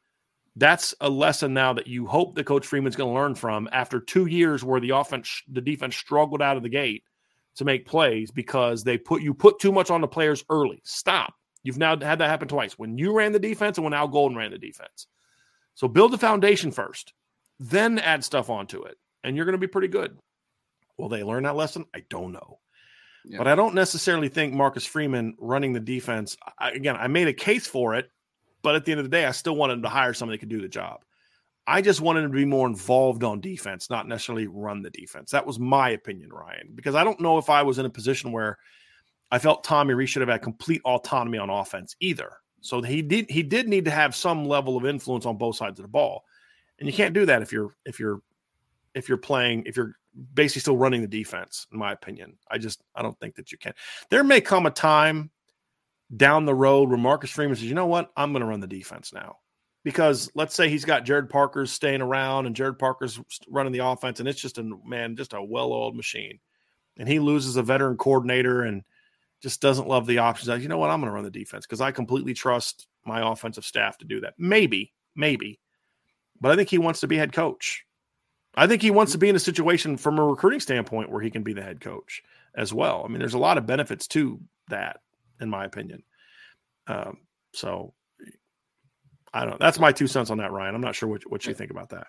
That's 0.57 0.95
a 1.01 1.09
lesson 1.09 1.55
now 1.55 1.73
that 1.75 1.87
you 1.87 2.07
hope 2.07 2.35
that 2.35 2.45
Coach 2.45 2.67
Freeman's 2.67 2.97
going 2.97 3.15
to 3.15 3.19
learn 3.19 3.35
from 3.37 3.69
after 3.73 4.01
two 4.01 4.27
years 4.27 4.65
where 4.65 4.81
the 4.81 4.91
offense, 4.91 5.43
the 5.49 5.61
defense 5.61 5.97
struggled 5.97 6.43
out 6.43 6.57
of 6.57 6.65
the 6.65 6.69
gate 6.69 7.05
to 7.57 7.65
make 7.65 7.87
plays 7.87 8.31
because 8.31 8.83
they 8.85 8.99
put 8.99 9.23
you 9.23 9.35
put 9.35 9.59
too 9.61 9.73
much 9.73 9.91
on 9.91 10.01
the 10.01 10.09
players 10.09 10.45
early. 10.51 10.81
Stop. 10.85 11.35
You've 11.69 11.77
now 11.77 12.01
had 12.01 12.21
that 12.21 12.31
happen 12.31 12.49
twice 12.49 12.79
when 12.79 12.97
you 12.97 13.13
ran 13.13 13.33
the 13.33 13.39
defense 13.39 13.77
and 13.77 13.85
when 13.85 13.93
Al 13.93 14.09
Golden 14.09 14.39
ran 14.39 14.53
the 14.53 14.59
defense. 14.59 15.07
So 15.75 15.87
build 15.87 16.15
the 16.15 16.17
foundation 16.17 16.73
first, 16.73 17.13
then 17.61 17.99
add 17.99 18.25
stuff 18.25 18.49
onto 18.49 18.85
it, 18.85 18.97
and 19.23 19.37
you're 19.37 19.45
going 19.45 19.53
to 19.53 19.59
be 19.59 19.67
pretty 19.67 19.89
good. 19.89 20.17
Will 20.97 21.11
they 21.11 21.23
learn 21.23 21.43
that 21.43 21.57
lesson? 21.57 21.85
I 21.95 22.05
don't 22.09 22.33
know. 22.33 22.61
Yeah. 23.27 23.37
But 23.37 23.49
I 23.49 23.55
don't 23.55 23.75
necessarily 23.75 24.31
think 24.31 24.55
Marcus 24.55 24.87
Freeman 24.87 25.37
running 25.39 25.75
the 25.75 25.81
defense, 25.81 26.39
I, 26.59 26.71
again, 26.71 26.97
I 26.97 27.07
made 27.07 27.29
a 27.29 27.35
case 27.35 27.67
for 27.67 27.95
it, 27.97 28.11
but 28.63 28.75
at 28.75 28.87
the 28.87 28.93
end 28.93 29.01
of 29.01 29.05
the 29.05 29.15
day, 29.15 29.27
I 29.27 29.33
still 29.33 29.55
wanted 29.55 29.75
him 29.75 29.83
to 29.83 29.91
hire 29.91 30.15
somebody 30.15 30.39
that 30.39 30.41
could 30.41 30.49
do 30.49 30.63
the 30.63 30.69
job. 30.69 31.01
I 31.67 31.83
just 31.83 32.01
wanted 32.01 32.25
him 32.25 32.33
to 32.33 32.39
be 32.39 32.47
more 32.47 32.67
involved 32.67 33.25
on 33.25 33.43
defense, 33.43 33.91
not 33.91 34.09
necessarily 34.09 34.47
run 34.47 34.81
the 34.81 34.89
defense. 34.89 35.33
That 35.33 35.47
was 35.47 35.59
my 35.59 35.91
opinion, 35.91 36.31
Ryan, 36.31 36.71
because 36.75 36.95
I 36.95 37.05
don't 37.05 37.21
know 37.21 37.37
if 37.37 37.51
I 37.51 37.61
was 37.61 37.79
in 37.79 37.85
a 37.85 37.91
position 37.91 38.33
where 38.33 38.57
I 39.31 39.39
felt 39.39 39.65
Tommy 39.65 39.95
Rees 39.95 40.11
should 40.11 40.23
have 40.23 40.29
had 40.29 40.43
complete 40.43 40.81
autonomy 40.85 41.39
on 41.39 41.51
offense 41.51 41.97
either. 42.01 42.39
So 42.61 42.83
he 42.83 43.03
did 43.03 43.31
he 43.31 43.43
did 43.43 43.69
need 43.69 43.85
to 43.85 43.91
have 43.91 44.15
some 44.15 44.45
level 44.45 44.77
of 44.77 44.87
influence 44.87 45.27
on 45.27 45.37
both 45.37 45.57
sides 45.57 45.79
of 45.79 45.85
the 45.85 45.91
ball. 45.91 46.25
And 46.79 46.87
you 46.87 46.93
can't 46.93 47.15
do 47.15 47.27
that 47.27 47.43
if 47.43 47.53
you're 47.53 47.75
if 47.85 48.01
you're 48.01 48.21
if 48.95 49.09
you're 49.09 49.19
playing 49.19 49.65
if 49.67 49.77
you're 49.77 49.95
basically 50.35 50.61
still 50.61 50.77
running 50.77 51.01
the 51.01 51.09
defense 51.09 51.67
in 51.73 51.79
my 51.79 51.93
opinion. 51.93 52.37
I 52.51 52.59
just 52.59 52.83
I 52.95 53.03
don't 53.03 53.19
think 53.21 53.37
that 53.37 53.53
you 53.53 53.59
can. 53.59 53.75
There 54.11 54.25
may 54.25 54.41
come 54.41 54.67
a 54.67 54.71
time 54.71 55.31
down 56.17 56.47
the 56.47 56.55
road 56.55 56.89
where 56.89 56.99
Marcus 56.99 57.31
Freeman 57.31 57.57
says, 57.57 57.67
"You 57.67 57.75
know 57.75 57.87
what? 57.87 58.11
I'm 58.17 58.33
going 58.33 58.41
to 58.41 58.47
run 58.47 58.61
the 58.61 58.67
defense 58.67 59.13
now." 59.13 59.37
because 59.85 60.31
let's 60.35 60.55
say 60.55 60.69
he's 60.69 60.85
got 60.85 61.07
Gerad 61.07 61.31
Parker's 61.31 61.73
staying 61.73 62.03
around 62.03 62.45
and 62.45 62.55
Gerad 62.55 62.79
Parker's 62.79 63.19
running 63.49 63.73
the 63.73 63.87
offense, 63.87 64.21
and 64.21 64.29
it's 64.29 64.41
just 64.41 64.59
a 64.59 64.71
man, 64.85 65.17
just 65.17 65.33
a 65.33 65.43
well-oiled 65.43 65.97
machine, 65.97 66.39
and 66.99 67.09
he 67.09 67.19
loses 67.19 67.57
a 67.57 67.63
veteran 67.63 67.97
coordinator 67.97 68.63
and 68.65 68.83
just 69.43 69.61
doesn't 69.61 69.89
love 69.89 70.07
the 70.07 70.19
options. 70.19 70.63
You 70.63 70.69
know 70.69 70.79
what? 70.79 70.91
I'm 70.91 71.01
going 71.01 71.09
to 71.11 71.15
run 71.15 71.25
the 71.25 71.31
defense 71.31 71.67
because 71.67 71.81
I 71.81 71.93
completely 71.93 72.35
trust 72.35 72.87
my 73.05 73.31
offensive 73.31 73.65
staff 73.65 73.99
to 73.99 74.05
do 74.05 74.21
that. 74.21 74.35
Maybe, 74.39 74.93
maybe, 75.15 75.61
but 76.41 76.53
I 76.53 76.57
think 76.57 76.69
he 76.69 76.79
wants 76.79 77.01
to 77.01 77.07
be 77.07 77.17
head 77.17 77.33
coach. 77.33 77.85
I 78.55 78.67
think 78.67 78.83
he 78.83 78.91
wants 78.91 79.13
to 79.13 79.19
be 79.19 79.29
in 79.29 79.37
a 79.37 79.41
situation 79.41 79.97
from 79.97 80.19
a 80.19 80.25
recruiting 80.25 80.61
standpoint 80.61 81.11
where 81.11 81.23
he 81.23 81.31
can 81.31 81.43
be 81.43 81.53
the 81.53 81.63
head 81.63 81.81
coach 81.81 82.23
as 82.57 82.73
well. 82.73 83.03
I 83.05 83.09
mean, 83.09 83.21
there's 83.21 83.35
a 83.35 83.39
lot 83.39 83.59
of 83.59 83.67
benefits 83.67 84.09
to 84.09 84.41
that, 84.69 85.01
in 85.41 85.49
my 85.49 85.65
opinion. 85.65 86.03
Um, 86.89 87.19
so 87.53 87.95
I 89.33 89.41
don't 89.41 89.51
know. 89.51 89.57
That's 89.61 89.79
my 89.79 89.93
two 89.93 90.07
cents 90.07 90.31
on 90.31 90.39
that, 90.39 90.51
Ryan. 90.51 90.75
I'm 90.75 90.81
not 90.81 90.97
sure 90.97 91.09
what, 91.09 91.31
what 91.31 91.47
you 91.47 91.55
think 91.55 91.71
about 91.71 91.91
that. 91.91 92.09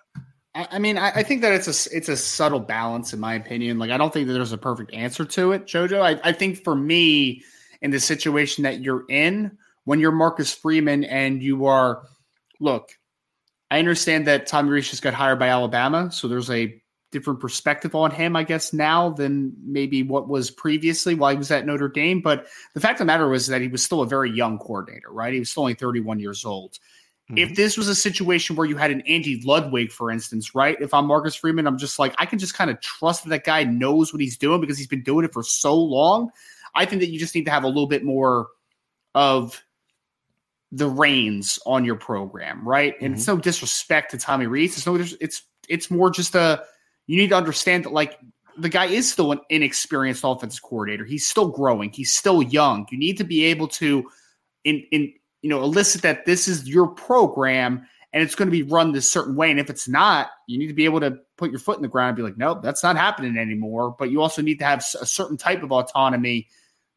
I 0.54 0.80
mean, 0.80 0.98
I, 0.98 1.10
I, 1.10 1.22
think 1.22 1.42
that 1.42 1.52
it's 1.52 1.68
a 1.68 1.96
it's 1.96 2.08
a 2.08 2.16
subtle 2.16 2.58
balance, 2.58 3.12
in 3.12 3.20
my 3.20 3.34
opinion. 3.34 3.78
Like, 3.78 3.92
I 3.92 3.96
don't 3.96 4.12
think 4.12 4.26
that 4.26 4.32
there's 4.32 4.52
a 4.52 4.58
perfect 4.58 4.92
answer 4.92 5.24
to 5.24 5.52
it, 5.52 5.66
Jojo. 5.66 6.02
I, 6.02 6.20
I 6.28 6.32
think 6.32 6.64
for 6.64 6.74
me, 6.74 7.44
in 7.80 7.92
the 7.92 8.00
situation 8.00 8.64
that 8.64 8.80
you're 8.80 9.04
in, 9.08 9.56
when 9.84 10.00
you're 10.00 10.10
Marcus 10.10 10.52
Freeman 10.52 11.04
and 11.04 11.40
you 11.40 11.66
are, 11.66 12.02
look, 12.58 12.90
I 13.70 13.78
understand 13.78 14.26
that 14.26 14.48
Tommy 14.48 14.70
Rees 14.70 14.90
just 14.90 15.02
got 15.02 15.14
hired 15.14 15.38
by 15.38 15.48
Alabama, 15.48 16.10
so 16.10 16.26
there's 16.26 16.50
a 16.50 16.82
different 17.12 17.40
perspective 17.40 17.94
on 17.94 18.10
him, 18.10 18.36
I 18.36 18.42
guess, 18.42 18.72
now 18.72 19.10
than 19.10 19.52
maybe 19.64 20.02
what 20.02 20.28
was 20.28 20.50
previously 20.50 21.14
while 21.14 21.30
he 21.30 21.36
was 21.36 21.50
at 21.50 21.66
Notre 21.66 21.88
Dame. 21.88 22.20
But 22.20 22.46
the 22.74 22.80
fact 22.80 22.94
of 22.94 22.98
the 22.98 23.04
matter 23.06 23.28
was 23.28 23.46
that 23.48 23.60
he 23.60 23.68
was 23.68 23.82
still 23.82 24.02
a 24.02 24.06
very 24.06 24.30
young 24.30 24.58
coordinator, 24.58 25.10
right? 25.10 25.32
He 25.32 25.40
was 25.40 25.50
still 25.50 25.64
only 25.64 25.74
31 25.74 26.20
years 26.20 26.44
old. 26.44 26.78
Mm-hmm. 27.30 27.38
If 27.38 27.54
this 27.56 27.76
was 27.76 27.86
a 27.86 27.94
situation 27.94 28.56
where 28.56 28.66
you 28.66 28.76
had 28.76 28.90
an 28.90 29.02
Andy 29.02 29.40
Ludwig, 29.44 29.92
for 29.92 30.10
instance, 30.10 30.52
right? 30.52 30.76
If 30.80 30.92
I'm 30.92 31.06
Marcus 31.06 31.36
Freeman, 31.36 31.66
I'm 31.66 31.78
just 31.78 31.98
like, 31.98 32.12
I 32.18 32.26
can 32.26 32.40
just 32.40 32.54
kind 32.54 32.70
of 32.70 32.80
trust 32.80 33.22
that 33.22 33.30
that 33.30 33.44
guy 33.44 33.62
knows 33.62 34.12
what 34.12 34.20
he's 34.20 34.36
doing 34.36 34.60
because 34.60 34.76
he's 34.76 34.88
been 34.88 35.04
doing 35.04 35.24
it 35.24 35.32
for 35.32 35.44
so 35.44 35.76
long. 35.76 36.30
I 36.74 36.86
think 36.86 37.00
that 37.00 37.08
you 37.08 37.20
just 37.20 37.34
need 37.34 37.44
to 37.44 37.50
have 37.52 37.62
a 37.62 37.68
little 37.68 37.86
bit 37.86 38.04
more 38.04 38.48
of 39.14 39.62
the 40.72 40.88
reins 40.88 41.58
on 41.66 41.84
your 41.84 41.96
program, 41.96 42.66
right? 42.66 42.94
And 43.00 43.12
mm-hmm. 43.12 43.14
it's 43.14 43.26
no 43.26 43.36
disrespect 43.36 44.10
to 44.10 44.18
Tommy 44.18 44.46
Rees. 44.46 44.76
It's 44.76 44.86
no, 44.86 44.96
it's 44.96 45.42
it's 45.68 45.90
more 45.90 46.10
just 46.10 46.34
a 46.34 46.64
you 47.06 47.16
need 47.16 47.28
to 47.28 47.36
understand 47.36 47.84
that 47.84 47.92
like 47.92 48.18
the 48.56 48.68
guy 48.68 48.86
is 48.86 49.10
still 49.10 49.32
an 49.32 49.40
inexperienced 49.50 50.22
offensive 50.24 50.62
coordinator. 50.62 51.04
He's 51.04 51.26
still 51.26 51.48
growing. 51.48 51.90
He's 51.90 52.12
still 52.12 52.42
young. 52.42 52.86
You 52.90 52.98
need 52.98 53.18
to 53.18 53.24
be 53.24 53.44
able 53.44 53.68
to 53.68 54.08
in 54.64 54.84
in 54.90 55.12
you 55.42 55.50
know 55.50 55.62
elicit 55.62 56.02
that 56.02 56.26
this 56.26 56.48
is 56.48 56.68
your 56.68 56.88
program 56.88 57.86
and 58.12 58.22
it's 58.22 58.34
going 58.34 58.48
to 58.48 58.52
be 58.52 58.62
run 58.62 58.92
this 58.92 59.10
certain 59.10 59.36
way. 59.36 59.50
And 59.50 59.60
if 59.60 59.70
it's 59.70 59.88
not, 59.88 60.30
you 60.46 60.58
need 60.58 60.66
to 60.66 60.74
be 60.74 60.84
able 60.84 61.00
to 61.00 61.18
put 61.36 61.50
your 61.50 61.60
foot 61.60 61.76
in 61.76 61.82
the 61.82 61.88
ground 61.88 62.08
and 62.08 62.16
be 62.16 62.22
like, 62.22 62.36
nope, 62.36 62.60
that's 62.62 62.82
not 62.82 62.96
happening 62.96 63.38
anymore. 63.38 63.94
But 63.98 64.10
you 64.10 64.20
also 64.20 64.42
need 64.42 64.58
to 64.58 64.64
have 64.64 64.84
a 65.00 65.06
certain 65.06 65.36
type 65.36 65.62
of 65.62 65.70
autonomy 65.70 66.48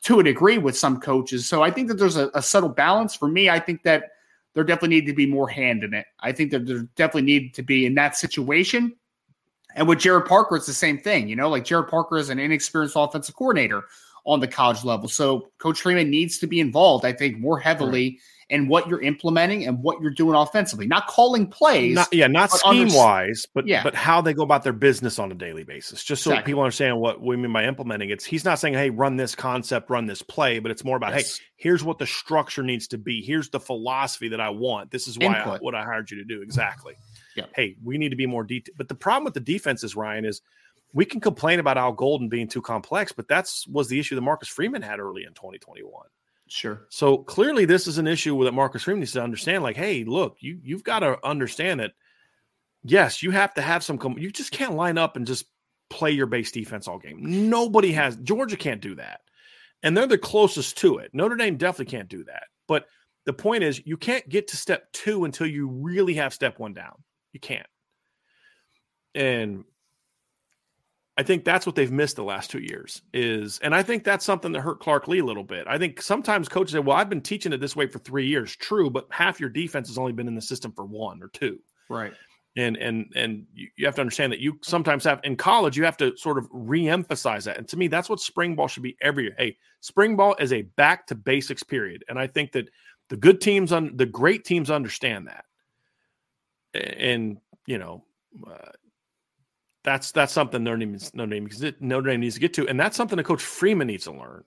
to 0.03 0.19
a 0.19 0.23
degree 0.23 0.57
with 0.57 0.77
some 0.77 0.99
coaches. 0.99 1.45
So 1.45 1.61
I 1.61 1.71
think 1.71 1.87
that 1.89 1.95
there's 1.95 2.17
a, 2.17 2.29
a 2.33 2.41
subtle 2.41 2.69
balance. 2.69 3.15
For 3.15 3.27
me, 3.27 3.49
I 3.49 3.59
think 3.59 3.83
that 3.83 4.11
there 4.53 4.63
definitely 4.63 4.99
need 4.99 5.05
to 5.05 5.13
be 5.13 5.25
more 5.25 5.47
hand 5.47 5.83
in 5.83 5.93
it. 5.93 6.05
I 6.19 6.31
think 6.31 6.51
that 6.51 6.65
there 6.65 6.79
definitely 6.95 7.23
need 7.23 7.53
to 7.55 7.63
be 7.63 7.85
in 7.85 7.95
that 7.95 8.15
situation. 8.15 8.95
And 9.75 9.87
with 9.87 9.99
Gerad 9.99 10.27
Parker, 10.27 10.55
it's 10.55 10.67
the 10.67 10.73
same 10.73 10.99
thing. 10.99 11.27
You 11.27 11.35
know, 11.35 11.49
like 11.49 11.63
Gerad 11.63 11.89
Parker 11.89 12.17
is 12.17 12.29
an 12.29 12.39
inexperienced 12.39 12.95
offensive 12.97 13.35
coordinator 13.35 13.83
on 14.25 14.39
the 14.39 14.47
college 14.47 14.83
level. 14.83 15.07
So 15.07 15.49
Coach 15.57 15.81
Freeman 15.81 16.09
needs 16.09 16.37
to 16.39 16.47
be 16.47 16.59
involved, 16.59 17.05
I 17.05 17.13
think, 17.13 17.39
more 17.39 17.59
heavily 17.59 18.03
right 18.05 18.19
and 18.49 18.69
what 18.69 18.87
you're 18.87 19.01
implementing 19.01 19.65
and 19.65 19.81
what 19.81 20.01
you're 20.01 20.11
doing 20.11 20.35
offensively. 20.35 20.87
Not 20.87 21.07
calling 21.07 21.47
plays. 21.47 21.95
Not, 21.95 22.13
yeah, 22.13 22.27
not 22.27 22.51
scheme 22.51 22.93
wise, 22.93 23.47
but 23.53 23.67
yeah. 23.67 23.83
but 23.83 23.95
how 23.95 24.21
they 24.21 24.33
go 24.33 24.43
about 24.43 24.63
their 24.63 24.73
business 24.73 25.19
on 25.19 25.31
a 25.31 25.35
daily 25.35 25.63
basis. 25.63 26.03
Just 26.03 26.23
so 26.23 26.31
exactly. 26.31 26.51
people 26.51 26.63
understand 26.63 26.99
what 26.99 27.21
we 27.21 27.35
mean 27.35 27.53
by 27.53 27.65
implementing. 27.65 28.09
It's 28.09 28.25
he's 28.25 28.45
not 28.45 28.59
saying, 28.59 28.73
hey, 28.73 28.89
run 28.89 29.15
this 29.15 29.35
concept, 29.35 29.89
run 29.89 30.05
this 30.05 30.21
play, 30.21 30.59
but 30.59 30.71
it's 30.71 30.83
more 30.83 30.97
about, 30.97 31.13
yes. 31.13 31.37
hey, 31.37 31.45
here's 31.55 31.83
what 31.83 31.97
the 31.97 32.07
structure 32.07 32.63
needs 32.63 32.87
to 32.89 32.97
be. 32.97 33.21
Here's 33.21 33.49
the 33.49 33.59
philosophy 33.59 34.29
that 34.29 34.41
I 34.41 34.49
want. 34.49 34.91
This 34.91 35.07
is 35.07 35.17
why 35.17 35.35
I, 35.35 35.57
what 35.59 35.75
I 35.75 35.83
hired 35.83 36.11
you 36.11 36.17
to 36.17 36.25
do. 36.25 36.41
Exactly. 36.41 36.95
Yeah. 37.35 37.45
Hey, 37.55 37.75
we 37.83 37.97
need 37.97 38.09
to 38.09 38.15
be 38.15 38.25
more 38.25 38.43
detailed. 38.43 38.77
But 38.77 38.89
the 38.89 38.95
problem 38.95 39.23
with 39.25 39.33
the 39.33 39.39
defenses, 39.39 39.95
Ryan, 39.95 40.25
is 40.25 40.41
we 40.93 41.05
can 41.05 41.19
complain 41.19 41.59
about 41.59 41.77
Al 41.77 41.91
Golden 41.91 42.29
being 42.29 42.47
too 42.47 42.61
complex, 42.61 43.11
but 43.11 43.27
that's 43.27 43.67
was 43.67 43.87
the 43.87 43.99
issue 43.99 44.15
that 44.15 44.21
Marcus 44.21 44.47
Freeman 44.47 44.81
had 44.81 44.99
early 44.99 45.23
in 45.23 45.33
2021. 45.33 45.91
Sure. 46.47 46.85
So 46.89 47.17
clearly, 47.17 47.65
this 47.65 47.87
is 47.87 47.97
an 47.97 48.07
issue 48.07 48.43
that 48.43 48.51
Marcus 48.53 48.83
Freeman 48.83 48.99
needs 48.99 49.13
to 49.13 49.23
understand. 49.23 49.63
Like, 49.63 49.77
hey, 49.77 50.03
look, 50.03 50.37
you 50.39 50.59
you've 50.63 50.83
got 50.83 50.99
to 50.99 51.17
understand 51.25 51.79
that. 51.79 51.93
Yes, 52.83 53.23
you 53.23 53.31
have 53.31 53.53
to 53.53 53.61
have 53.61 53.83
some. 53.83 53.99
You 54.17 54.29
just 54.29 54.51
can't 54.51 54.75
line 54.75 54.97
up 54.97 55.15
and 55.15 55.25
just 55.25 55.45
play 55.89 56.11
your 56.11 56.25
base 56.25 56.51
defense 56.51 56.87
all 56.87 56.99
game. 56.99 57.49
Nobody 57.49 57.91
has. 57.93 58.17
Georgia 58.17 58.57
can't 58.57 58.81
do 58.81 58.95
that, 58.95 59.21
and 59.83 59.95
they're 59.95 60.05
the 60.05 60.17
closest 60.17 60.77
to 60.79 60.97
it. 60.97 61.11
Notre 61.13 61.37
Dame 61.37 61.55
definitely 61.55 61.91
can't 61.91 62.09
do 62.09 62.25
that. 62.25 62.43
But 62.67 62.87
the 63.25 63.33
point 63.33 63.63
is, 63.63 63.81
you 63.85 63.95
can't 63.95 64.27
get 64.27 64.47
to 64.49 64.57
step 64.57 64.91
two 64.91 65.23
until 65.23 65.47
you 65.47 65.67
really 65.67 66.15
have 66.15 66.33
step 66.33 66.59
one 66.59 66.73
down. 66.73 67.01
You 67.31 67.39
can't. 67.39 67.67
And 69.15 69.63
I 71.16 71.24
think 71.24 71.45
that's 71.45 71.66
what 71.66 71.76
they've 71.76 71.91
missed 71.91 72.16
the 72.16 72.24
last 72.24 72.49
two 72.49 72.59
years 72.59 73.03
is, 73.14 73.59
and 73.59 73.76
I 73.76 73.84
think 73.84 74.03
that's 74.03 74.26
something 74.26 74.51
that 74.53 74.61
hurt 74.61 74.80
Clark 74.80 75.07
Lea 75.07 75.20
a 75.20 75.26
little 75.26 75.43
bit. 75.43 75.68
I 75.68 75.78
think 75.78 76.01
sometimes 76.01 76.49
coaches 76.49 76.74
say, 76.74 76.80
"Well, 76.80 76.97
I've 76.97 77.09
been 77.09 77.22
teaching 77.22 77.53
it 77.53 77.59
this 77.59 77.76
way 77.76 77.86
for 77.86 77.99
three 77.99 78.26
years." 78.26 78.55
True, 78.55 78.89
but 78.89 79.07
half 79.11 79.39
your 79.39 79.49
defense 79.49 79.88
has 79.89 79.99
only 79.99 80.11
been 80.11 80.28
in 80.28 80.34
the 80.34 80.41
system 80.41 80.72
for 80.72 80.86
one 80.86 81.22
or 81.22 81.28
two. 81.28 81.59
Right. 81.88 82.14
And 82.57 82.78
and 82.78 83.11
and 83.16 83.45
you 83.53 83.86
have 83.86 83.95
to 83.95 84.01
understand 84.01 84.34
that 84.34 84.39
you 84.39 84.57
sometimes 84.64 85.03
have 85.03 85.20
in 85.24 85.36
college 85.36 85.78
you 85.78 85.86
have 85.86 85.97
to 85.97 86.18
sort 86.18 86.39
of 86.39 86.47
re-emphasize 86.51 87.45
that. 87.45 87.57
And 87.57 87.68
to 87.68 87.78
me, 87.78 87.88
that's 87.88 88.09
what 88.09 88.20
spring 88.20 88.55
ball 88.55 88.68
should 88.68 88.84
be 88.84 88.97
every 89.01 89.26
year. 89.26 89.36
Hey, 89.38 89.57
spring 89.82 90.16
ball 90.16 90.36
is 90.39 90.51
a 90.51 90.64
back 90.64 91.05
to 91.07 91.16
basics 91.16 91.64
period, 91.64 92.03
and 92.09 92.18
I 92.18 92.26
think 92.26 92.53
that 92.53 92.70
the 93.09 93.18
good 93.18 93.39
teams 93.39 93.72
on 93.72 93.97
the 93.97 94.05
great 94.07 94.45
teams 94.45 94.72
understand 94.72 95.28
that. 95.28 95.45
And 96.74 97.38
you 97.68 97.78
know. 97.78 98.03
Uh, 98.47 98.72
that's 99.84 100.11
that's 100.11 100.34
something 100.34 100.63
Notre 100.63 100.77
Dame, 100.77 100.97
Notre 101.13 101.29
Dame, 101.29 101.49
Notre 101.79 102.09
Dame 102.09 102.21
needs 102.21 102.36
to 102.36 102.41
get 102.41 102.53
to, 102.55 102.67
and 102.67 102.79
that's 102.79 102.95
something 102.95 103.17
that 103.17 103.25
Coach 103.25 103.43
Freeman 103.43 103.88
needs 103.88 104.05
to 104.05 104.11
learn. 104.11 104.43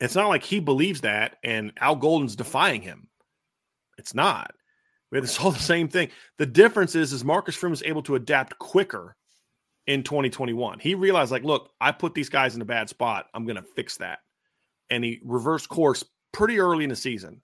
It's 0.00 0.14
not 0.14 0.28
like 0.28 0.42
he 0.42 0.58
believes 0.58 1.02
that, 1.02 1.36
and 1.44 1.72
Al 1.80 1.96
Golden's 1.96 2.34
defying 2.34 2.82
him. 2.82 3.08
It's 3.98 4.14
not. 4.14 4.52
It's 5.12 5.38
all 5.40 5.50
the 5.50 5.58
same 5.58 5.88
thing. 5.88 6.08
The 6.38 6.46
difference 6.46 6.94
is, 6.94 7.12
is 7.12 7.24
Marcus 7.24 7.54
Freeman 7.54 7.72
was 7.72 7.82
able 7.82 8.02
to 8.04 8.14
adapt 8.14 8.58
quicker 8.58 9.14
in 9.86 10.02
2021. 10.02 10.78
He 10.78 10.94
realized, 10.94 11.30
like, 11.30 11.44
look, 11.44 11.70
I 11.80 11.92
put 11.92 12.14
these 12.14 12.30
guys 12.30 12.56
in 12.56 12.62
a 12.62 12.66
bad 12.66 12.88
spot. 12.88 13.26
I'm 13.34 13.44
going 13.44 13.56
to 13.56 13.64
fix 13.76 13.98
that, 13.98 14.20
and 14.90 15.04
he 15.04 15.20
reversed 15.22 15.68
course 15.68 16.02
pretty 16.32 16.58
early 16.58 16.84
in 16.84 16.90
the 16.90 16.96
season. 16.96 17.42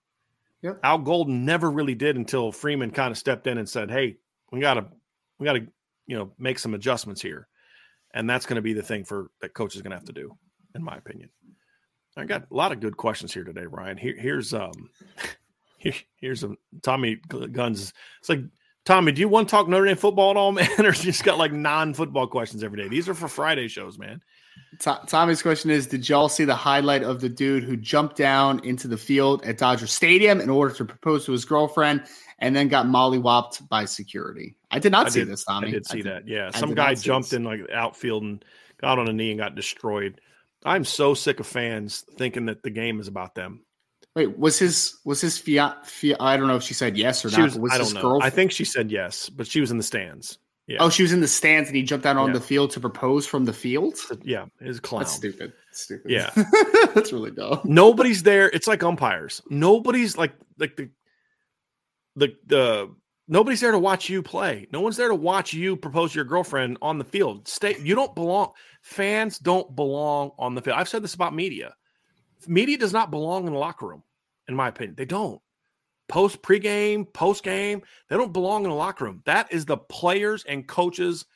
Yep. 0.63 0.81
Al 0.83 0.99
Golden 0.99 1.45
never 1.45 1.71
really 1.71 1.95
did 1.95 2.17
until 2.17 2.51
Freeman 2.51 2.91
kind 2.91 3.13
of 3.13 3.19
stepped 3.19 3.47
in 3.47 3.59
and 3.59 3.69
said, 3.69 3.91
"Hey, 3.91 4.17
we 4.51 4.61
got 4.61 4.75
to, 4.75 4.87
we 5.39 5.45
got 5.45 5.53
to 5.53 5.67
you 6.09 6.17
know 6.17 6.33
make 6.39 6.59
some 6.59 6.75
adjustments 6.75 7.23
here, 7.23 7.47
and 8.13 8.29
that's 8.29 8.47
going 8.47 8.57
to 8.57 8.63
be 8.63 8.73
the 8.73 8.83
thing 8.83 9.05
for 9.05 9.31
that 9.41 9.55
coach 9.55 9.77
is 9.77 9.83
going 9.83 9.93
to 9.93 9.97
have 9.97 10.07
to 10.07 10.13
do, 10.13 10.37
in 10.75 10.83
my 10.83 10.97
opinion. 10.97 11.31
I 12.17 12.25
got 12.25 12.47
a 12.51 12.55
lot 12.55 12.73
of 12.73 12.81
good 12.81 12.97
questions 12.97 13.33
here 13.33 13.45
today, 13.45 13.67
Ryan. 13.67 13.97
Here, 13.97 14.17
here's 14.19 14.53
um, 14.53 14.91
here, 15.79 15.95
here's 16.17 16.43
a 16.43 16.57
Tommy 16.83 17.21
Guns. 17.53 17.93
It's 18.19 18.29
like 18.29 18.41
Tommy, 18.85 19.13
do 19.13 19.21
you 19.21 19.29
want 19.29 19.49
to 19.49 19.51
talk 19.51 19.69
Notre 19.69 19.87
Dame 19.87 19.97
football 19.97 20.31
at 20.31 20.37
all, 20.37 20.53
man, 20.53 20.69
or 20.81 20.93
just 20.93 21.23
got 21.23 21.39
like 21.39 21.53
non-football 21.53 22.27
questions 22.27 22.65
every 22.65 22.83
day? 22.83 22.89
These 22.89 23.09
are 23.09 23.15
for 23.15 23.29
Friday 23.29 23.69
shows, 23.69 23.99
man. 23.99 24.21
Tommy's 24.81 25.43
question 25.43 25.71
is: 25.71 25.87
Did 25.87 26.09
y'all 26.09 26.29
see 26.29 26.45
the 26.45 26.55
highlight 26.55 27.05
of 27.05 27.21
the 27.21 27.29
dude 27.29 27.63
who 27.63 27.77
jumped 27.77 28.17
down 28.17 28.65
into 28.65 28.89
the 28.89 28.97
field 28.97 29.45
at 29.45 29.59
Dodger 29.59 29.87
Stadium 29.87 30.41
in 30.41 30.51
order 30.51 30.75
to 30.75 30.85
propose 30.85 31.25
to 31.27 31.33
his 31.33 31.45
girlfriend 31.45 32.03
and 32.39 32.55
then 32.55 32.69
got 32.69 32.87
mollywopped 32.87 33.69
by 33.69 33.85
security? 33.85 34.57
I 34.71 34.79
did 34.79 34.93
not 34.93 35.07
I 35.07 35.11
see 35.11 35.21
did, 35.21 35.29
this, 35.29 35.45
Tommy. 35.45 35.69
I 35.69 35.71
did 35.73 35.87
see 35.87 36.01
I 36.01 36.03
that. 36.03 36.29
Yeah, 36.29 36.51
some 36.51 36.75
guy 36.75 36.95
jumped 36.95 37.33
in 37.33 37.45
like 37.45 37.61
outfield 37.73 38.23
and 38.23 38.45
got 38.81 38.99
on 38.99 39.09
a 39.09 39.13
knee 39.13 39.31
and 39.31 39.39
got 39.39 39.55
destroyed. 39.55 40.21
I'm 40.65 40.85
so 40.85 41.15
sick 41.15 41.41
of 41.41 41.47
fans 41.47 42.05
thinking 42.17 42.47
that 42.47 42.63
the 42.63 42.71
game 42.71 43.01
is 43.01 43.09
about 43.09 43.35
them. 43.35 43.65
Wait, 44.17 44.37
was 44.37 44.59
his 44.59 44.99
was 45.05 45.21
his 45.21 45.39
fiat? 45.39 45.87
Fia, 45.87 46.17
I 46.19 46.37
don't 46.37 46.49
know 46.49 46.57
if 46.57 46.63
she 46.63 46.75
said 46.75 46.97
yes 46.97 47.25
or 47.25 47.31
she 47.31 47.37
not. 47.37 47.45
Was, 47.45 47.59
was 47.59 47.73
I 47.73 47.79
don't 47.79 47.95
know. 47.95 48.01
Girl? 48.01 48.19
I 48.23 48.31
think 48.31 48.51
she 48.51 48.65
said 48.65 48.91
yes, 48.91 49.29
but 49.29 49.47
she 49.47 49.61
was 49.61 49.71
in 49.71 49.77
the 49.77 49.83
stands. 49.83 50.39
Yeah. 50.67 50.79
Oh, 50.81 50.91
she 50.91 51.03
was 51.03 51.13
in 51.13 51.21
the 51.21 51.29
stands 51.29 51.69
and 51.69 51.77
he 51.77 51.83
jumped 51.83 52.05
out 52.05 52.19
on 52.19 52.29
yeah. 52.29 52.35
the 52.35 52.41
field 52.41 52.71
to 52.73 52.81
propose 52.81 53.27
from 53.27 53.47
the 53.47 53.55
field. 53.55 53.95
Yeah, 54.23 54.47
his 54.61 54.81
clown. 54.81 55.03
That's 55.03 55.15
stupid. 55.15 55.53
stupid. 55.73 56.11
Yeah, 56.11 56.31
that's 56.95 57.13
really 57.13 57.31
dumb. 57.31 57.61
Nobody's 57.65 58.23
there. 58.23 58.51
It's 58.51 58.67
like 58.67 58.83
umpires. 58.83 59.41
Nobody's 59.49 60.19
like 60.19 60.33
like 60.59 60.77
the 60.77 60.91
the 62.19 62.35
the 62.47 62.95
nobody's 63.29 63.61
there 63.61 63.73
to 63.73 63.79
watch 63.79 64.09
you 64.09 64.23
play. 64.23 64.67
No 64.73 64.81
one's 64.81 64.97
there 64.97 65.09
to 65.09 65.15
watch 65.15 65.53
you 65.53 65.77
propose 65.77 66.13
to 66.13 66.17
your 66.17 66.25
girlfriend 66.25 66.79
on 66.83 66.99
the 66.99 67.05
field. 67.05 67.47
Stay. 67.49 67.77
You 67.81 67.95
don't 67.95 68.15
belong. 68.15 68.53
Fans 68.83 69.39
don't 69.39 69.75
belong 69.77 70.33
on 70.39 70.55
the 70.55 70.63
field. 70.63 70.77
I've 70.79 70.89
said 70.89 71.03
this 71.03 71.15
about 71.15 71.35
media. 71.35 71.75
Media 72.47 72.79
does 72.79 72.93
not 72.93 73.11
belong 73.11 73.47
in 73.47 73.53
the 73.53 73.59
locker 73.59 73.87
room, 73.87 74.03
in 74.49 74.55
my 74.55 74.69
opinion. 74.69 74.95
They 74.97 75.05
don't. 75.05 75.41
post 76.09 76.41
pregame, 76.41 77.13
post 77.13 77.45
game. 77.45 77.83
They 78.09 78.17
don't 78.17 78.33
belong 78.33 78.65
in 78.65 78.71
the 78.71 78.77
locker 78.77 79.05
room. 79.05 79.21
That 79.27 79.53
is 79.53 79.67
the 79.67 79.77
players 79.77 80.43
and 80.45 80.67
coaches' 80.67 81.27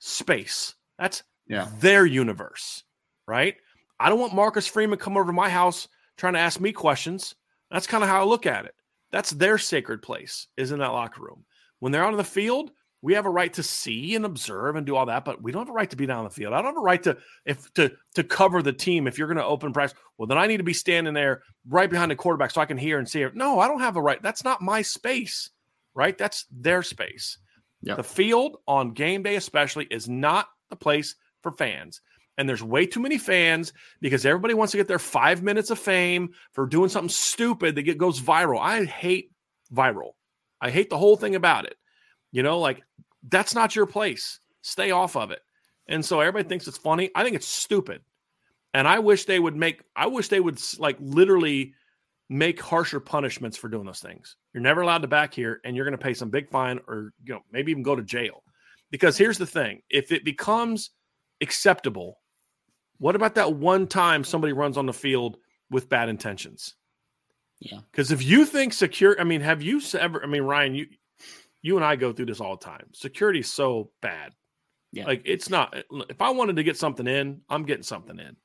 space. 0.00 0.74
That's 0.98 1.22
Yeah. 1.46 1.68
their 1.78 2.04
universe, 2.04 2.84
right? 3.26 3.56
I 3.98 4.10
don't 4.10 4.20
want 4.20 4.34
Marcus 4.34 4.66
Freeman 4.66 4.98
come 4.98 5.16
over 5.16 5.26
to 5.28 5.32
my 5.32 5.48
house 5.48 5.88
trying 6.18 6.34
to 6.34 6.40
ask 6.40 6.60
me 6.60 6.72
questions. 6.72 7.34
That's 7.70 7.86
kind 7.86 8.04
of 8.04 8.10
how 8.10 8.20
I 8.20 8.24
look 8.24 8.44
at 8.44 8.66
it. 8.66 8.74
That's 9.12 9.30
their 9.30 9.58
sacred 9.58 10.02
place, 10.02 10.48
is 10.56 10.72
in 10.72 10.78
that 10.80 10.92
locker 10.92 11.22
room. 11.22 11.44
When 11.78 11.92
they're 11.92 12.04
out 12.04 12.12
on 12.12 12.16
the 12.16 12.24
field, 12.24 12.70
we 13.02 13.14
have 13.14 13.26
a 13.26 13.30
right 13.30 13.52
to 13.54 13.62
see 13.62 14.14
and 14.14 14.24
observe 14.24 14.76
and 14.76 14.86
do 14.86 14.94
all 14.94 15.06
that, 15.06 15.24
but 15.24 15.42
we 15.42 15.50
don't 15.50 15.62
have 15.62 15.70
a 15.70 15.72
right 15.72 15.90
to 15.90 15.96
be 15.96 16.06
down 16.06 16.18
on 16.18 16.24
the 16.24 16.30
field. 16.30 16.54
I 16.54 16.58
don't 16.58 16.66
have 16.66 16.76
a 16.76 16.80
right 16.80 17.02
to 17.02 17.18
if 17.44 17.72
to 17.74 17.92
to 18.14 18.24
cover 18.24 18.62
the 18.62 18.72
team. 18.72 19.06
If 19.06 19.18
you're 19.18 19.26
going 19.26 19.38
to 19.38 19.44
open 19.44 19.72
practice, 19.72 19.98
well, 20.16 20.28
then 20.28 20.38
I 20.38 20.46
need 20.46 20.58
to 20.58 20.62
be 20.62 20.72
standing 20.72 21.12
there 21.12 21.42
right 21.68 21.90
behind 21.90 22.10
the 22.10 22.16
quarterback 22.16 22.52
so 22.52 22.60
I 22.60 22.66
can 22.66 22.78
hear 22.78 22.98
and 22.98 23.08
see 23.08 23.22
it. 23.22 23.34
No, 23.34 23.58
I 23.58 23.66
don't 23.66 23.80
have 23.80 23.96
a 23.96 24.02
right. 24.02 24.22
That's 24.22 24.44
not 24.44 24.62
my 24.62 24.82
space, 24.82 25.50
right? 25.94 26.16
That's 26.16 26.46
their 26.52 26.82
space. 26.82 27.38
Yep. 27.82 27.96
The 27.96 28.04
field 28.04 28.58
on 28.68 28.92
game 28.92 29.24
day, 29.24 29.34
especially, 29.34 29.86
is 29.86 30.08
not 30.08 30.46
the 30.70 30.76
place 30.76 31.16
for 31.42 31.50
fans. 31.50 32.00
And 32.38 32.48
there's 32.48 32.62
way 32.62 32.86
too 32.86 33.00
many 33.00 33.18
fans 33.18 33.72
because 34.00 34.24
everybody 34.24 34.54
wants 34.54 34.70
to 34.72 34.78
get 34.78 34.88
their 34.88 34.98
five 34.98 35.42
minutes 35.42 35.70
of 35.70 35.78
fame 35.78 36.30
for 36.52 36.66
doing 36.66 36.88
something 36.88 37.10
stupid 37.10 37.74
that 37.74 37.98
goes 37.98 38.20
viral. 38.20 38.58
I 38.58 38.84
hate 38.84 39.30
viral. 39.72 40.12
I 40.60 40.70
hate 40.70 40.90
the 40.90 40.98
whole 40.98 41.16
thing 41.16 41.34
about 41.34 41.66
it. 41.66 41.76
You 42.30 42.42
know, 42.42 42.58
like 42.58 42.82
that's 43.28 43.54
not 43.54 43.76
your 43.76 43.86
place. 43.86 44.40
Stay 44.62 44.90
off 44.90 45.16
of 45.16 45.30
it. 45.30 45.40
And 45.88 46.04
so 46.04 46.20
everybody 46.20 46.48
thinks 46.48 46.66
it's 46.66 46.78
funny. 46.78 47.10
I 47.14 47.22
think 47.22 47.36
it's 47.36 47.46
stupid. 47.46 48.00
And 48.72 48.88
I 48.88 49.00
wish 49.00 49.26
they 49.26 49.38
would 49.38 49.56
make, 49.56 49.82
I 49.94 50.06
wish 50.06 50.28
they 50.28 50.40
would 50.40 50.58
like 50.78 50.96
literally 51.00 51.74
make 52.30 52.60
harsher 52.60 53.00
punishments 53.00 53.58
for 53.58 53.68
doing 53.68 53.84
those 53.84 54.00
things. 54.00 54.36
You're 54.54 54.62
never 54.62 54.80
allowed 54.80 55.02
to 55.02 55.08
back 55.08 55.34
here 55.34 55.60
and 55.64 55.76
you're 55.76 55.84
going 55.84 55.98
to 55.98 56.02
pay 56.02 56.14
some 56.14 56.30
big 56.30 56.48
fine 56.48 56.80
or, 56.88 57.12
you 57.22 57.34
know, 57.34 57.40
maybe 57.52 57.70
even 57.70 57.82
go 57.82 57.94
to 57.94 58.02
jail. 58.02 58.42
Because 58.90 59.18
here's 59.18 59.38
the 59.38 59.46
thing 59.46 59.82
if 59.90 60.12
it 60.12 60.24
becomes 60.24 60.90
acceptable, 61.42 62.20
what 63.02 63.16
about 63.16 63.34
that 63.34 63.54
one 63.54 63.88
time 63.88 64.22
somebody 64.22 64.52
runs 64.52 64.78
on 64.78 64.86
the 64.86 64.92
field 64.92 65.36
with 65.72 65.88
bad 65.88 66.08
intentions? 66.08 66.76
Yeah. 67.58 67.80
Because 67.90 68.12
if 68.12 68.22
you 68.22 68.46
think 68.46 68.72
secure, 68.72 69.20
I 69.20 69.24
mean, 69.24 69.40
have 69.40 69.60
you 69.60 69.80
ever? 69.98 70.22
I 70.22 70.28
mean, 70.28 70.42
Ryan, 70.42 70.76
you 70.76 70.86
you 71.62 71.74
and 71.74 71.84
I 71.84 71.96
go 71.96 72.12
through 72.12 72.26
this 72.26 72.40
all 72.40 72.56
the 72.56 72.64
time. 72.64 72.86
Security's 72.92 73.52
so 73.52 73.90
bad. 74.02 74.34
Yeah. 74.92 75.06
Like 75.06 75.22
it's 75.24 75.50
not. 75.50 75.74
If 76.08 76.22
I 76.22 76.30
wanted 76.30 76.54
to 76.54 76.62
get 76.62 76.76
something 76.76 77.08
in, 77.08 77.40
I'm 77.48 77.64
getting 77.64 77.82
something 77.82 78.16
in, 78.20 78.36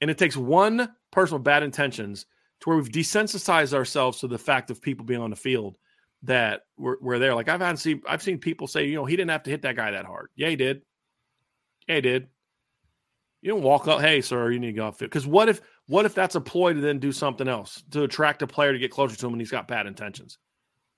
and 0.00 0.10
it 0.10 0.18
takes 0.18 0.36
one 0.36 0.92
person 1.12 1.34
with 1.34 1.44
bad 1.44 1.62
intentions 1.62 2.26
to 2.62 2.70
where 2.70 2.76
we've 2.76 2.88
desensitized 2.88 3.72
ourselves 3.72 4.18
to 4.18 4.26
the 4.26 4.36
fact 4.36 4.72
of 4.72 4.82
people 4.82 5.06
being 5.06 5.22
on 5.22 5.30
the 5.30 5.36
field 5.36 5.76
that 6.24 6.62
we're, 6.76 6.96
we're 7.00 7.20
there. 7.20 7.36
Like 7.36 7.48
I've 7.48 7.60
had 7.60 7.78
seen, 7.78 8.02
I've 8.08 8.20
seen 8.20 8.38
people 8.38 8.66
say, 8.66 8.86
you 8.86 8.96
know, 8.96 9.04
he 9.04 9.14
didn't 9.14 9.30
have 9.30 9.44
to 9.44 9.50
hit 9.50 9.62
that 9.62 9.76
guy 9.76 9.92
that 9.92 10.06
hard. 10.06 10.30
Yeah, 10.34 10.48
he 10.48 10.56
did. 10.56 10.82
Yeah, 11.86 11.94
he 11.94 12.00
did. 12.00 12.26
You 13.42 13.50
don't 13.50 13.62
walk 13.62 13.88
up, 13.88 14.00
hey, 14.00 14.20
sir, 14.20 14.50
you 14.50 14.58
need 14.58 14.68
to 14.68 14.72
go 14.74 14.86
off. 14.88 14.98
Because 14.98 15.26
what 15.26 15.48
if 15.48 15.60
what 15.86 16.04
if 16.04 16.14
that's 16.14 16.34
a 16.34 16.40
ploy 16.40 16.74
to 16.74 16.80
then 16.80 16.98
do 16.98 17.10
something 17.10 17.48
else 17.48 17.82
to 17.90 18.02
attract 18.02 18.42
a 18.42 18.46
player 18.46 18.72
to 18.72 18.78
get 18.78 18.90
closer 18.90 19.16
to 19.16 19.26
him 19.26 19.32
and 19.32 19.40
he's 19.40 19.50
got 19.50 19.66
bad 19.68 19.86
intentions? 19.86 20.38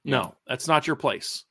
No, 0.05 0.35
that's 0.47 0.67
not 0.67 0.87
your 0.87 0.97
place. 0.97 1.45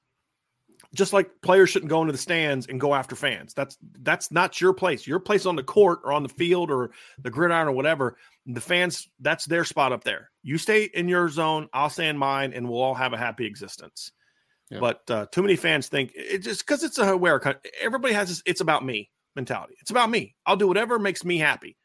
Just 0.94 1.14
like 1.14 1.30
players 1.42 1.70
shouldn't 1.70 1.90
go 1.90 2.02
into 2.02 2.12
the 2.12 2.18
stands 2.18 2.68
and 2.68 2.80
go 2.80 2.94
after 2.94 3.16
fans. 3.16 3.54
That's 3.54 3.78
that's 4.02 4.30
not 4.32 4.60
your 4.60 4.74
place. 4.74 5.08
Your 5.08 5.20
place 5.20 5.46
on 5.46 5.56
the 5.56 5.64
court 5.64 6.00
or 6.04 6.12
on 6.12 6.24
the 6.24 6.30
field 6.30 6.70
or 6.70 6.92
the 7.20 7.30
gridiron 7.30 7.70
or 7.70 7.72
whatever. 7.72 8.18
The 8.46 8.60
fans, 8.60 9.08
that's 9.22 9.46
their 9.46 9.64
spot 9.64 9.94
up 9.94 10.04
there. 10.04 10.32
You 10.44 10.58
stay 10.58 10.90
in 10.94 11.08
your 11.08 11.30
zone, 11.30 11.70
I'll 11.72 11.90
stay 11.90 12.10
in 12.10 12.18
mine, 12.18 12.52
and 12.54 12.68
we'll 12.68 12.82
all 12.82 12.96
have 12.96 13.14
a 13.14 13.18
happy 13.18 13.46
existence. 13.46 14.12
Yeah. 14.70 14.80
But 14.80 15.02
uh, 15.10 15.28
too 15.32 15.42
many 15.42 15.56
fans 15.56 15.88
think 15.88 16.12
it 16.16 16.40
just 16.40 16.66
because 16.66 16.84
it's 16.84 16.98
a 16.98 17.14
aware. 17.14 17.40
Everybody 17.82 18.14
has 18.14 18.28
this 18.28 18.44
"it's 18.46 18.62
about 18.62 18.84
me" 18.84 19.10
mentality. 19.36 19.76
It's 19.82 19.92
about 19.92 20.10
me. 20.10 20.36
I'll 20.46 20.56
do 20.58 20.68
whatever 20.68 21.00
makes 21.00 21.24
me 21.26 21.38
happy. 21.38 21.78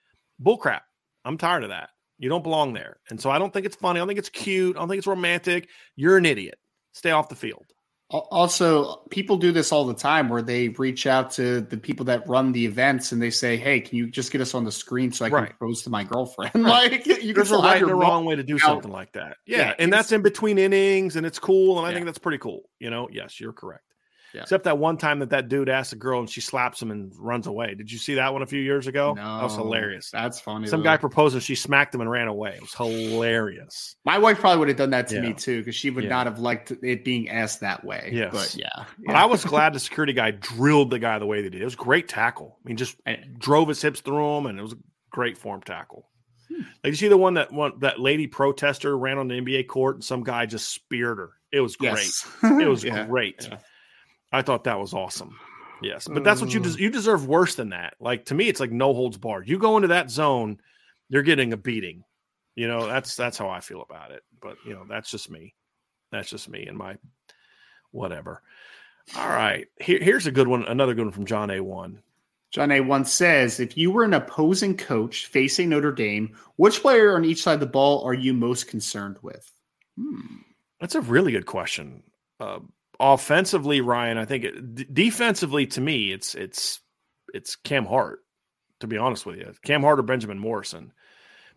Bullcrap. 0.43 0.81
I'm 1.25 1.39
tired 1.39 1.63
of 1.65 1.71
that. 1.71 1.91
You 2.19 2.29
don't 2.29 2.43
belong 2.43 2.73
there. 2.73 2.99
And 3.11 3.21
so 3.21 3.31
I 3.31 3.39
don't 3.39 3.53
think 3.53 3.67
it's 3.67 3.77
funny. 3.77 3.99
I 3.99 4.01
don't 4.01 4.09
think 4.09 4.19
it's 4.19 4.29
cute. 4.31 4.77
I 4.77 4.79
don't 4.81 4.89
think 4.89 4.99
it's 4.99 5.07
romantic. 5.07 5.69
You're 5.97 6.17
an 6.17 6.25
idiot. 6.27 6.59
Stay 6.93 7.11
off 7.11 7.29
the 7.29 7.35
field. 7.35 7.65
Also, 8.11 9.03
people 9.11 9.37
do 9.37 9.51
this 9.51 9.73
all 9.73 9.85
the 9.85 9.93
time 9.93 10.29
where 10.29 10.41
they 10.41 10.69
reach 10.71 11.09
out 11.09 11.31
to 11.33 11.61
the 11.63 11.77
people 11.77 12.05
that 12.07 12.27
run 12.29 12.53
the 12.53 12.65
events 12.65 13.11
and 13.11 13.21
they 13.21 13.31
say, 13.31 13.57
"Hey, 13.57 13.81
can 13.81 13.99
you 13.99 14.09
just 14.09 14.31
get 14.31 14.41
us 14.41 14.55
on 14.55 14.65
the 14.65 14.71
screen 14.71 15.11
so 15.11 15.25
I 15.25 15.29
can 15.29 15.35
Right. 15.39 15.59
propose 15.59 15.83
to 15.83 15.91
my 15.91 16.05
girlfriend?" 16.05 16.55
like 16.63 17.05
you 17.05 17.17
can 17.17 17.35
There's 17.35 17.51
a 17.51 17.59
right 17.59 17.83
and 17.83 17.91
a 17.91 17.95
wrong 17.97 18.25
way 18.25 18.37
to 18.37 18.45
do 18.45 18.55
out. 18.55 18.61
something 18.61 18.93
like 18.93 19.13
that. 19.15 19.39
Yeah. 19.45 19.59
Yeah, 19.59 19.75
and 19.81 19.93
that's 19.93 20.13
in 20.13 20.23
between 20.23 20.57
innings 20.57 21.17
and 21.17 21.27
it's 21.27 21.41
cool. 21.41 21.79
And 21.79 21.87
I 21.87 21.91
Yeah. 21.91 21.95
think 21.97 22.07
that's 22.07 22.19
pretty 22.19 22.39
cool. 22.39 22.71
You 22.79 22.91
know, 22.91 23.09
yes, 23.11 23.41
you're 23.41 23.53
correct. 23.53 23.83
Yeah. 24.35 24.43
Except 24.43 24.64
that 24.64 24.77
one 24.79 24.97
time 24.99 25.20
that 25.20 25.31
that 25.31 25.49
dude 25.49 25.68
asked 25.68 25.93
a 25.93 25.97
girl 25.97 26.20
and 26.20 26.29
she 26.29 26.41
slaps 26.41 26.83
him 26.83 26.91
and 26.91 27.12
runs 27.18 27.47
away. 27.47 27.74
Did 27.74 27.91
you 27.91 27.97
see 27.99 28.14
that 28.14 28.33
one 28.33 28.43
a 28.43 28.47
few 28.47 28.61
years 28.61 28.87
ago? 28.87 29.14
That 29.16 29.43
was 29.43 29.55
hilarious. 29.55 30.11
That's 30.11 30.39
funny. 30.41 30.66
Some 30.66 30.81
though. 30.81 30.85
guy 30.85 30.97
proposed 30.99 31.35
and 31.35 31.43
she 31.43 31.55
smacked 31.55 31.95
him 31.95 32.01
and 32.03 32.11
ran 32.11 32.29
away. 32.29 32.55
It 32.57 32.61
was 32.61 32.74
hilarious. 32.74 33.97
My 34.05 34.18
wife 34.18 34.39
probably 34.39 34.59
would 34.59 34.68
have 34.68 34.77
done 34.77 34.91
that 34.91 35.09
to 35.09 35.16
Yeah. 35.16 35.20
me 35.22 35.33
too 35.35 35.59
because 35.61 35.74
she 35.74 35.91
would 35.91 36.05
Yeah. 36.05 36.11
not 36.11 36.27
have 36.27 36.39
liked 36.39 36.70
it 36.83 37.05
being 37.05 37.29
asked 37.29 37.61
that 37.61 37.85
way. 37.85 38.11
Yes. 38.12 38.33
but 38.33 38.57
yeah, 38.59 38.85
But 39.07 39.16
I 39.16 39.24
was 39.27 39.45
glad 39.45 39.72
the 39.74 39.81
security 39.81 40.12
guy 40.12 40.31
drilled 40.33 40.91
the 40.91 40.99
guy 40.99 41.18
the 41.18 41.27
way 41.27 41.43
they 41.43 41.49
did. 41.49 41.61
It 41.61 41.64
was 41.64 41.74
a 41.74 41.79
great 41.79 42.09
tackle. 42.09 42.59
I 42.64 42.68
mean, 42.68 42.77
just 42.77 42.97
And- 43.07 43.39
drove 43.39 43.68
his 43.68 43.81
hips 43.83 44.01
through 44.01 44.37
him, 44.39 44.47
and 44.47 44.59
it 44.59 44.62
was 44.62 44.72
a 44.72 44.79
great 45.11 45.39
form 45.39 45.62
tackle. 45.62 46.09
Hmm. 46.49 46.62
Like 46.85 46.93
you 46.93 46.95
see 46.95 47.09
the 47.09 47.16
one 47.16 47.35
that 47.35 47.53
one 47.53 47.72
that 47.81 47.99
lady 48.01 48.27
protester 48.27 48.97
ran 48.97 49.18
on 49.18 49.29
the 49.29 49.35
NBA 49.41 49.64
court, 49.66 49.97
and 49.97 50.05
some 50.05 50.22
guy 50.22 50.47
just 50.47 50.68
speared 50.72 51.18
her. 51.18 51.31
It 51.53 51.61
was 51.61 51.77
great. 51.77 51.93
yes, 51.99 52.27
It 52.43 52.68
was 52.68 52.85
Yeah. 52.85 53.07
great. 53.07 53.49
I 54.37 54.43
thought 54.43 54.64
that 54.64 54.78
was 54.78 54.93
awesome. 54.93 55.39
Yes, 55.82 56.09
but 56.09 56.24
that's 56.24 56.41
what 56.41 56.53
you 56.53 56.61
des- 56.61 56.78
you 56.78 56.91
deserve 56.91 57.26
worse 57.26 57.55
than 57.55 57.70
that. 57.70 57.95
Like 58.01 58.26
to 58.26 58.34
me, 58.34 58.49
it's 58.49 58.61
like 58.61 58.70
no 58.70 58.93
holds 58.93 59.16
barred. 59.16 59.49
You 59.49 59.59
go 59.59 59.76
into 59.76 59.89
that 59.89 60.11
zone, 60.11 60.61
you're 61.09 61.22
getting 61.22 61.53
a 61.53 61.57
beating. 61.57 62.05
You 62.55 62.68
know, 62.68 62.87
that's 62.87 63.16
that's 63.16 63.39
how 63.39 63.49
I 63.49 63.61
feel 63.61 63.82
about 63.82 64.11
it. 64.11 64.22
But 64.41 64.57
you 64.66 64.74
know, 64.74 64.84
that's 64.89 65.11
just 65.11 65.30
me. 65.30 65.55
That's 66.12 66.28
just 66.28 66.49
me 66.49 66.66
and 66.66 66.76
my 66.76 66.97
whatever. 67.93 68.43
All 69.16 69.28
right, 69.28 69.66
here, 69.80 70.01
here's 70.03 70.26
a 70.26 70.32
good 70.32 70.49
one. 70.49 70.64
Another 70.64 70.95
good 70.95 71.05
one 71.05 71.12
from 71.12 71.26
John 71.26 71.51
A. 71.51 71.61
One. 71.61 72.03
John 72.51 72.72
A. 72.72 72.80
One 72.80 73.05
says, 73.05 73.61
if 73.61 73.76
you 73.76 73.91
were 73.91 74.05
an 74.05 74.14
opposing 74.14 74.76
coach 74.76 75.26
facing 75.26 75.68
Notre 75.68 75.93
Dame, 75.93 76.37
which 76.57 76.80
player 76.80 77.14
on 77.14 77.24
each 77.24 77.43
side 77.43 77.55
of 77.55 77.61
the 77.61 77.66
ball 77.66 78.05
are 78.05 78.14
you 78.14 78.32
most 78.32 78.66
concerned 78.66 79.18
with? 79.22 79.51
Hmm. 79.99 80.37
That's 80.80 80.95
a 80.95 81.01
really 81.01 81.32
good 81.32 81.47
question. 81.47 82.03
Uh, 82.41 82.61
offensively, 83.01 83.81
Ryan, 83.81 84.19
I 84.19 84.25
think 84.25 84.45
it, 84.45 84.75
d- 84.75 84.87
defensively 84.93 85.67
to 85.69 85.81
me, 85.81 86.13
it's 86.13 86.35
it's 86.35 86.81
it's 87.33 87.57
Cam 87.57 87.85
Hart. 87.85 88.21
To 88.81 88.87
be 88.87 88.99
honest 88.99 89.25
with 89.25 89.37
you, 89.37 89.55
Cam 89.63 89.83
Hart 89.83 89.99
or 89.99 90.03
Benjamin 90.03 90.39
Morrison, 90.39 90.93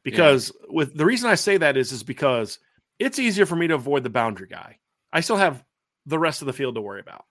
because 0.03 0.53
with 0.69 0.95
the 0.95 1.05
reason 1.05 1.29
I 1.29 1.35
say 1.35 1.57
that 1.57 1.75
is 1.75 1.91
is 1.91 2.03
because 2.03 2.59
it's 2.97 3.19
easier 3.19 3.45
for 3.45 3.55
me 3.55 3.67
to 3.67 3.75
avoid 3.75 4.03
the 4.03 4.09
boundary 4.09 4.47
guy. 4.47 4.77
I 5.11 5.21
still 5.21 5.37
have 5.37 5.63
the 6.05 6.19
rest 6.19 6.41
of 6.41 6.45
the 6.45 6.53
field 6.53 6.75
to 6.75 6.81
worry 6.81 7.01
about. 7.01 7.25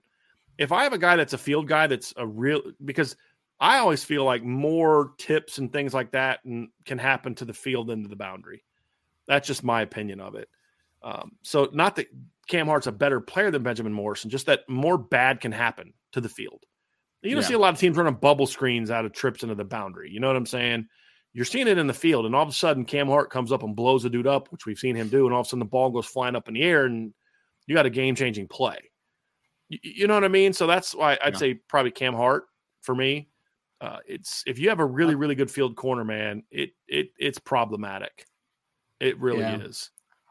If 0.59 0.73
I 0.73 0.85
have 0.85 0.93
a 0.93 0.99
guy 0.99 1.17
that's 1.17 1.33
a 1.33 1.39
field 1.39 1.69
guy, 1.69 1.87
that's 1.87 2.13
a 2.17 2.27
real 2.27 2.61
because 2.85 3.17
I 3.61 3.79
always 3.79 4.05
feel 4.05 4.25
like 4.25 4.43
more 4.43 5.13
tips 5.19 5.59
and 5.59 5.73
things 5.73 5.95
like 5.95 6.13
that 6.13 6.45
and 6.45 6.69
can 6.85 6.99
happen 6.99 7.35
to 7.37 7.45
the 7.45 7.55
field 7.55 7.89
than 7.89 8.03
to 8.03 8.09
the 8.09 8.17
boundary. 8.17 8.65
That's 9.27 9.47
just 9.47 9.65
my 9.65 9.83
opinion 9.83 10.21
of 10.21 10.35
it. 10.35 10.49
Um, 11.03 11.33
so 11.43 11.69
not 11.73 11.97
that 11.97 12.07
Cam 12.49 12.67
Hart's 12.67 12.87
a 12.87 12.93
better 12.93 13.21
player 13.21 13.51
than 13.51 13.63
Benjamin 13.63 13.93
Morrison, 13.93 14.31
just 14.31 14.47
that 14.47 14.69
more 14.69 14.99
bad 14.99 15.41
can 15.41 15.53
happen 15.53 15.93
to 16.13 16.21
the 16.21 16.29
field. 16.29 16.65
You 17.23 17.31
don't 17.33 17.43
Yeah. 17.43 17.49
see 17.49 17.55
a 17.55 17.59
lot 17.59 17.75
of 17.75 17.81
teams 17.81 17.97
running 17.97 18.15
bubble 18.15 18.47
screens 18.47 18.91
out 18.91 19.05
of 19.05 19.13
trips 19.13 19.43
into 19.43 19.55
the 19.55 19.65
boundary. 19.65 20.11
You 20.11 20.21
know 20.21 20.29
what 20.29 20.37
I'm 20.37 20.47
saying? 20.47 20.89
You're 21.35 21.45
seeing 21.45 21.69
it 21.69 21.77
in 21.79 21.87
the 21.87 21.95
field, 21.95 22.27
and 22.27 22.35
all 22.35 22.43
of 22.43 22.49
a 22.49 22.53
sudden 22.53 22.85
Cam 22.85 23.07
Hart 23.07 23.31
comes 23.31 23.53
up 23.53 23.63
and 23.63 23.77
blows 23.77 24.05
a 24.05 24.11
dude 24.11 24.27
up, 24.27 24.51
which 24.51 24.67
we've 24.67 24.79
seen 24.79 24.97
him 24.97 25.09
do, 25.09 25.27
and 25.27 25.35
all 25.35 25.41
of 25.41 25.47
a 25.47 25.49
sudden 25.49 25.59
the 25.59 25.65
ball 25.67 25.91
goes 25.91 26.07
flying 26.07 26.35
up 26.37 26.49
in 26.49 26.55
the 26.55 26.63
air, 26.63 26.87
and 26.87 27.13
you 27.67 27.75
got 27.75 27.87
a 27.87 27.91
game 27.91 28.15
changing 28.15 28.49
play. 28.49 28.79
You, 29.69 29.79
you 29.83 30.07
know 30.07 30.15
what 30.15 30.25
I 30.25 30.29
mean? 30.29 30.53
So 30.53 30.67
that's 30.67 30.95
why 30.95 31.19
I'd 31.23 31.35
Yeah. 31.35 31.39
say 31.39 31.55
probably 31.55 31.91
Cam 31.91 32.15
Hart 32.15 32.47
for 32.81 32.95
me. 32.95 33.29
Uh, 33.81 33.99
it's 34.07 34.43
if 34.47 34.59
you 34.59 34.71
have 34.71 34.81
a 34.81 34.85
really 34.87 35.15
really 35.15 35.35
good 35.35 35.51
field 35.51 35.77
corner, 35.77 36.05
man, 36.05 36.43
it 36.51 36.71
it 36.89 37.11
it's 37.19 37.39
problematic. 37.39 38.25
It 39.01 39.19
really 39.21 39.41
Yeah. 39.41 39.59
is. 39.61 39.91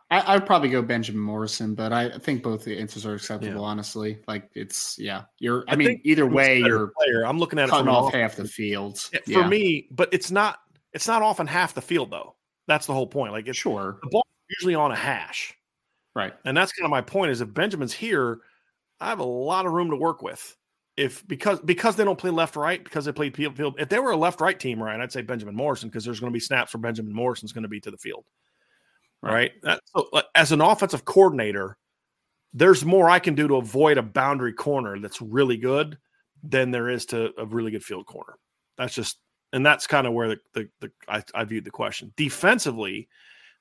I, 0.09 0.35
I'd 0.35 0.45
probably 0.45 0.69
go 0.69 0.81
Benjamin 0.81 1.21
Morrison, 1.21 1.75
but 1.75 1.91
I 1.91 2.17
think 2.19 2.41
both 2.41 2.63
the 2.63 2.79
answers 2.79 3.05
are 3.05 3.13
acceptable. 3.13 3.61
Yeah. 3.61 3.67
Honestly, 3.67 4.19
like 4.27 4.49
it's 4.53 4.97
yeah. 4.97 5.23
You're. 5.39 5.65
I, 5.67 5.73
I 5.73 5.75
mean, 5.75 5.99
either 6.05 6.25
way, 6.25 6.59
you're 6.59 6.87
player. 6.97 7.25
I'm 7.25 7.39
looking 7.39 7.59
at 7.59 7.65
it 7.67 7.71
cutting 7.71 7.87
from 7.87 7.95
off 7.95 8.13
half 8.13 8.37
the 8.37 8.47
field. 8.47 9.09
Yeah. 9.25 9.41
for 9.41 9.47
me, 9.49 9.87
but 9.91 10.07
it's 10.13 10.31
not 10.31 10.59
it's 10.93 11.07
not 11.07 11.21
often 11.21 11.45
half 11.45 11.73
the 11.73 11.81
field 11.81 12.09
though. 12.11 12.35
That's 12.67 12.85
the 12.85 12.93
whole 12.93 13.07
point. 13.07 13.33
Like 13.33 13.47
it's 13.47 13.57
sure, 13.57 13.99
the 14.01 14.09
ball 14.09 14.25
usually 14.49 14.75
on 14.75 14.91
a 14.91 14.95
hash. 14.95 15.53
right? 16.15 16.33
And 16.45 16.55
that's 16.55 16.71
kind 16.71 16.85
of 16.85 16.91
my 16.91 17.01
point 17.01 17.31
is 17.31 17.41
if 17.41 17.53
Benjamin's 17.53 17.93
here, 17.93 18.39
I 18.99 19.09
have 19.09 19.19
a 19.19 19.25
lot 19.25 19.65
of 19.65 19.73
room 19.73 19.89
to 19.91 19.95
work 19.95 20.21
with. 20.21 20.55
If 20.97 21.27
because 21.27 21.59
because 21.59 21.95
they 21.95 22.03
don't 22.03 22.17
play 22.17 22.31
left 22.31 22.55
right 22.55 22.83
because 22.83 23.05
they 23.05 23.11
play 23.11 23.29
field 23.29 23.55
field. 23.55 23.75
If 23.77 23.89
they 23.89 23.99
were 23.99 24.11
a 24.11 24.17
left 24.17 24.41
right 24.41 24.59
team, 24.59 24.81
right, 24.81 24.99
I'd 24.99 25.11
say 25.11 25.21
Benjamin 25.21 25.55
Morrison 25.55 25.89
because 25.89 26.03
there's 26.03 26.19
going 26.19 26.31
to 26.31 26.35
be 26.35 26.39
snaps 26.39 26.73
where 26.73 26.81
Benjamin 26.81 27.13
Morrison's 27.13 27.51
going 27.51 27.63
to 27.63 27.67
be 27.69 27.79
to 27.81 27.91
the 27.91 27.97
field. 27.97 28.25
Right? 29.21 29.51
That, 29.63 29.81
uh, 29.95 30.03
so, 30.11 30.21
as 30.35 30.51
an 30.51 30.61
offensive 30.61 31.05
coordinator, 31.05 31.77
there's 32.53 32.85
more 32.85 33.09
I 33.09 33.19
can 33.19 33.35
do 33.35 33.47
to 33.47 33.55
avoid 33.55 33.97
a 33.97 34.03
boundary 34.03 34.53
corner 34.53 34.99
that's 34.99 35.21
really 35.21 35.57
good 35.57 35.97
than 36.43 36.71
there 36.71 36.89
is 36.89 37.05
to 37.07 37.31
a 37.37 37.45
really 37.45 37.71
good 37.71 37.83
field 37.83 38.05
corner. 38.05 38.35
That's 38.77 38.93
just, 38.93 39.17
and 39.53 39.65
that's 39.65 39.87
kind 39.87 40.07
of 40.07 40.13
where 40.13 40.29
the, 40.29 40.37
the, 40.53 40.69
the 40.81 40.91
I, 41.07 41.23
I 41.33 41.43
viewed 41.43 41.65
the 41.65 41.71
question. 41.71 42.13
Defensively, 42.15 43.09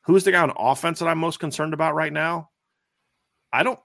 who's 0.03 0.25
the 0.25 0.33
guy 0.33 0.43
on 0.43 0.53
offense 0.57 0.99
that 1.01 1.09
I'm 1.09 1.19
most 1.19 1.41
concerned 1.41 1.75
about 1.75 1.95
right 1.95 2.13
now? 2.13 2.51
I 3.53 3.63
don't. 3.63 3.79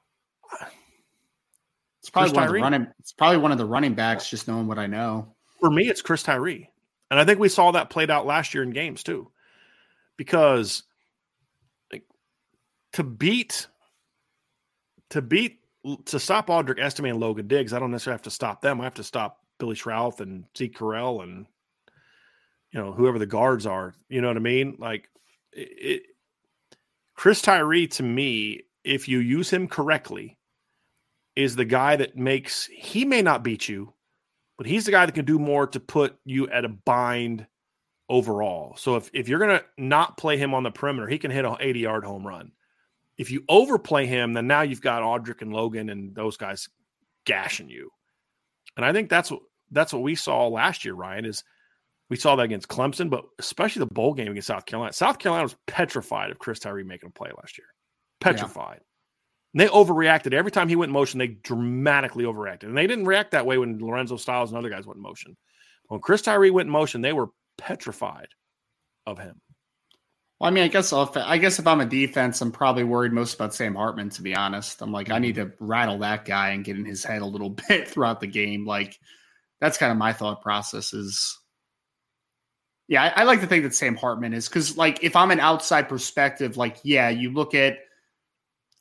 It's 2.00 2.10
probably 2.10 2.32
Chris 2.32 2.36
one 2.38 2.48
Tyree. 2.48 2.60
of 2.60 2.64
the 2.64 2.72
running. 2.72 2.88
It's 3.00 3.14
probably 3.14 3.38
one 3.38 3.52
of 3.52 3.58
the 3.58 3.66
running 3.66 3.94
backs. 3.94 4.30
Just 4.30 4.48
knowing 4.48 4.68
what 4.68 4.80
I 4.80 4.88
know. 4.88 5.36
For 5.60 5.70
me, 5.70 5.88
it's 5.88 6.02
Chris 6.02 6.24
Tyree, 6.24 6.70
and 7.12 7.20
I 7.20 7.26
think 7.26 7.40
we 7.40 7.48
saw 7.48 7.72
that 7.72 7.92
played 7.92 8.10
out 8.10 8.26
last 8.26 8.54
year 8.54 8.64
in 8.64 8.72
games 8.72 9.04
too, 9.04 9.32
because 10.18 10.84
to 12.94 13.04
beat 13.04 13.68
to 15.12 15.22
beat 15.22 15.60
to 16.06 16.20
stop 16.20 16.48
Audric 16.48 16.80
Estime 16.80 17.06
and 17.06 17.20
Logan 17.20 17.48
Diggs, 17.48 17.74
I 17.74 17.80
don't 17.80 17.92
necessarily 17.92 18.16
have 18.16 18.24
to 18.24 18.32
stop 18.32 18.62
them. 18.62 18.80
I 18.80 18.84
have 18.84 18.94
to 18.96 19.04
stop 19.04 19.40
Billy 19.60 19.76
Schrauth 19.76 20.20
and 20.20 20.46
Zeke 20.58 20.78
Correll 20.78 21.24
and 21.24 21.46
you 22.72 22.80
know 22.80 22.92
whoever 22.92 23.20
the 23.20 23.26
guards 23.26 23.66
are. 23.66 23.94
You 24.10 24.22
know 24.22 24.28
what 24.28 24.38
I 24.38 24.42
mean? 24.42 24.78
Like 24.80 25.10
it, 25.54 26.04
Chris 27.16 27.42
Tyree 27.42 27.88
to 27.88 28.04
me, 28.04 28.62
if 28.84 29.08
you 29.08 29.20
use 29.20 29.50
him 29.50 29.68
correctly, 29.68 30.38
is 31.36 31.56
the 31.56 31.66
guy 31.66 31.96
that 31.96 32.18
makes 32.18 32.66
he 32.66 33.06
may 33.06 33.22
not 33.22 33.44
beat 33.44 33.68
you, 33.68 33.94
but 34.58 34.68
he's 34.68 34.86
the 34.86 34.92
guy 34.92 35.06
that 35.06 35.16
can 35.16 35.26
do 35.26 35.40
more 35.40 35.68
to 35.68 35.80
put 35.80 36.18
you 36.26 36.50
at 36.50 36.66
a 36.66 36.70
bind 36.70 37.48
overall. 38.10 38.76
So 38.78 38.96
if, 38.98 39.10
if 39.14 39.30
you're 39.30 39.40
gonna 39.40 39.64
not 39.78 40.18
play 40.18 40.38
him 40.38 40.54
on 40.54 40.64
the 40.64 40.72
perimeter, 40.72 41.08
he 41.08 41.18
can 41.18 41.32
hit 41.32 41.46
an 41.46 41.58
80 41.60 41.80
yard 41.80 42.04
home 42.04 42.26
run. 42.26 42.52
If 43.22 43.30
you 43.30 43.44
overplay 43.48 44.08
him, 44.08 44.34
then 44.34 44.48
now 44.48 44.64
you've 44.64 44.82
got 44.82 45.04
Audric 45.04 45.44
and 45.44 45.54
Logan 45.54 45.92
and 45.92 46.16
those 46.16 46.38
guys 46.38 46.68
gashing 47.24 47.70
you. 47.70 47.92
And 48.76 48.84
I 48.84 48.94
think 48.94 49.12
that's 49.12 49.30
what 49.30 49.42
that's 49.70 49.94
what 49.94 50.02
we 50.02 50.16
saw 50.16 50.48
last 50.48 50.84
year, 50.84 50.96
Ryan, 50.96 51.26
is 51.26 51.44
we 52.10 52.18
saw 52.18 52.36
that 52.36 52.42
against 52.42 52.68
Clemson, 52.68 53.12
but 53.12 53.26
especially 53.38 53.82
the 53.82 53.94
bowl 53.94 54.16
game 54.16 54.32
against 54.32 54.48
South 54.48 54.66
Carolina. 54.66 54.92
South 54.92 55.20
Carolina 55.20 55.44
was 55.44 55.56
petrified 55.68 56.32
of 56.32 56.40
Chris 56.40 56.58
Tyree 56.58 56.84
making 56.84 57.10
a 57.10 57.12
play 57.12 57.30
last 57.38 57.60
year. 57.60 57.68
Petrified. 58.22 58.82
Yeah. 59.54 59.66
they 59.66 59.72
overreacted. 59.72 60.34
Every 60.34 60.52
time 60.52 60.68
he 60.68 60.76
went 60.76 60.90
in 60.90 60.94
motion, 60.94 61.20
they 61.20 61.28
dramatically 61.28 62.24
overreacted. 62.24 62.64
And 62.64 62.76
they 62.76 62.88
didn't 62.88 63.06
react 63.06 63.32
that 63.32 63.46
way 63.46 63.60
when 63.60 63.78
Lorenzo 63.78 64.18
Styles 64.18 64.50
and 64.50 64.58
other 64.58 64.72
guys 64.72 64.88
went 64.88 64.98
in 64.98 65.04
motion. 65.04 65.38
When 65.90 66.02
Chris 66.02 66.24
Tyree 66.24 66.50
went 66.50 66.66
in 66.66 66.72
motion, 66.72 67.02
they 67.02 67.14
were 67.14 67.30
petrified 67.60 68.30
of 69.06 69.20
him. 69.20 69.40
Well, 70.42 70.48
I 70.48 70.52
mean, 70.52 70.64
I 70.64 70.70
guess 70.70 70.92
I'll, 70.92 71.14
I 71.18 71.38
guess 71.38 71.60
if 71.60 71.68
I'm 71.68 71.82
a 71.82 71.86
defense, 71.86 72.42
I'm 72.42 72.52
probably 72.52 72.84
worried 72.84 73.14
most 73.14 73.36
about 73.36 73.54
Sam 73.54 73.76
Hartman. 73.76 74.10
To 74.10 74.24
be 74.24 74.34
honest, 74.34 74.82
I'm 74.82 74.92
like, 74.92 75.12
I 75.12 75.20
need 75.20 75.36
to 75.36 75.52
rattle 75.60 76.00
that 76.00 76.26
guy 76.26 76.50
and 76.50 76.66
get 76.66 76.78
in 76.78 76.84
his 76.84 77.04
head 77.04 77.22
a 77.22 77.28
little 77.28 77.50
bit 77.70 77.88
throughout 77.88 78.22
the 78.22 78.26
game. 78.26 78.66
Like, 78.66 79.00
that's 79.60 79.78
kind 79.78 79.92
of 79.92 80.00
my 80.00 80.14
thought 80.14 80.42
process. 80.42 80.94
Is 80.94 81.38
yeah, 82.88 83.04
I, 83.04 83.22
I 83.22 83.24
like 83.26 83.42
to 83.42 83.46
think 83.46 83.66
that 83.66 83.76
Sam 83.76 83.96
Hartman 83.96 84.34
is 84.34 84.50
because, 84.50 84.76
like, 84.78 85.04
if 85.04 85.16
I'm 85.16 85.30
an 85.30 85.40
outside 85.40 85.88
perspective, 85.88 86.58
like, 86.58 86.78
yeah, 86.82 87.10
you 87.10 87.32
look 87.32 87.54
at 87.54 87.78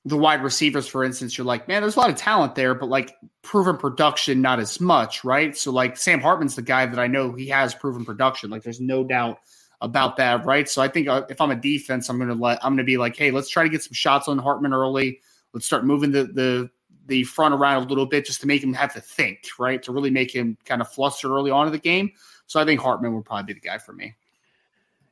the 0.06 0.16
wide 0.16 0.42
receivers, 0.42 0.86
for 0.86 1.04
instance, 1.04 1.36
you're 1.36 1.46
like, 1.46 1.68
man, 1.68 1.82
there's 1.82 1.96
a 1.96 2.00
lot 2.00 2.08
of 2.08 2.16
talent 2.16 2.54
there, 2.54 2.74
but 2.74 2.88
like 2.88 3.14
proven 3.42 3.76
production, 3.76 4.40
not 4.40 4.60
as 4.60 4.80
much, 4.80 5.24
right? 5.24 5.54
So, 5.54 5.72
like, 5.72 5.98
Sam 5.98 6.22
Hartman's 6.22 6.56
the 6.56 6.62
guy 6.62 6.86
that 6.86 6.98
I 6.98 7.06
know 7.06 7.32
he 7.32 7.48
has 7.48 7.74
proven 7.74 8.06
production. 8.06 8.48
Like, 8.48 8.62
there's 8.62 8.80
no 8.80 9.04
doubt 9.04 9.40
about 9.82 10.16
that, 10.16 10.44
right? 10.44 10.68
So 10.68 10.82
I 10.82 10.88
think 10.88 11.08
uh, 11.08 11.22
if 11.28 11.40
I'm 11.40 11.50
a 11.50 11.56
defense, 11.56 12.08
I'm 12.08 12.18
going 12.18 12.28
to 12.28 12.34
let 12.34 12.62
I'm 12.64 12.72
going 12.72 12.78
to 12.78 12.84
be 12.84 12.98
like, 12.98 13.16
hey, 13.16 13.30
let's 13.30 13.48
try 13.48 13.62
to 13.62 13.68
get 13.68 13.82
some 13.82 13.94
shots 13.94 14.28
on 14.28 14.38
Hartman 14.38 14.74
early. 14.74 15.20
Let's 15.52 15.66
start 15.66 15.84
moving 15.84 16.12
the 16.12 16.24
the 16.24 16.70
the 17.06 17.24
front 17.24 17.54
around 17.54 17.82
a 17.82 17.88
little 17.88 18.06
bit 18.06 18.26
just 18.26 18.40
to 18.40 18.46
make 18.46 18.62
him 18.62 18.72
have 18.74 18.94
to 18.94 19.00
think, 19.00 19.46
right? 19.58 19.82
To 19.82 19.92
really 19.92 20.10
make 20.10 20.34
him 20.34 20.56
kind 20.64 20.80
of 20.80 20.88
flustered 20.88 21.30
early 21.30 21.50
on 21.50 21.66
in 21.66 21.72
the 21.72 21.78
game. 21.78 22.12
So 22.46 22.60
I 22.60 22.64
think 22.64 22.80
Hartman 22.80 23.14
would 23.14 23.24
probably 23.24 23.52
be 23.52 23.60
the 23.60 23.66
guy 23.66 23.78
for 23.78 23.92
me. 23.92 24.14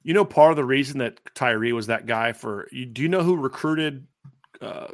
You 0.04 0.14
know, 0.14 0.24
part 0.24 0.52
of 0.52 0.56
the 0.56 0.64
reason 0.64 0.98
that 0.98 1.18
Tyree 1.34 1.72
was 1.72 1.88
that 1.88 2.06
guy 2.06 2.32
for 2.32 2.68
you, 2.70 2.86
do 2.86 3.02
you 3.02 3.08
know 3.08 3.22
who 3.22 3.36
recruited 3.36 4.06
uh, 4.60 4.88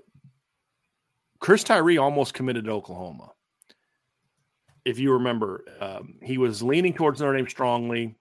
Chris 1.41 1.63
Tyree? 1.63 1.99
Almost 1.99 2.33
committed 2.33 2.65
to 2.65 2.71
Oklahoma. 2.71 3.33
If 4.85 4.99
you 4.99 5.13
remember, 5.13 5.65
um, 5.81 6.15
he 6.23 6.39
was 6.39 6.63
leaning 6.63 6.95
towards 6.95 7.21
Notre 7.21 7.37
Dame 7.37 7.49
strongly 7.49 8.15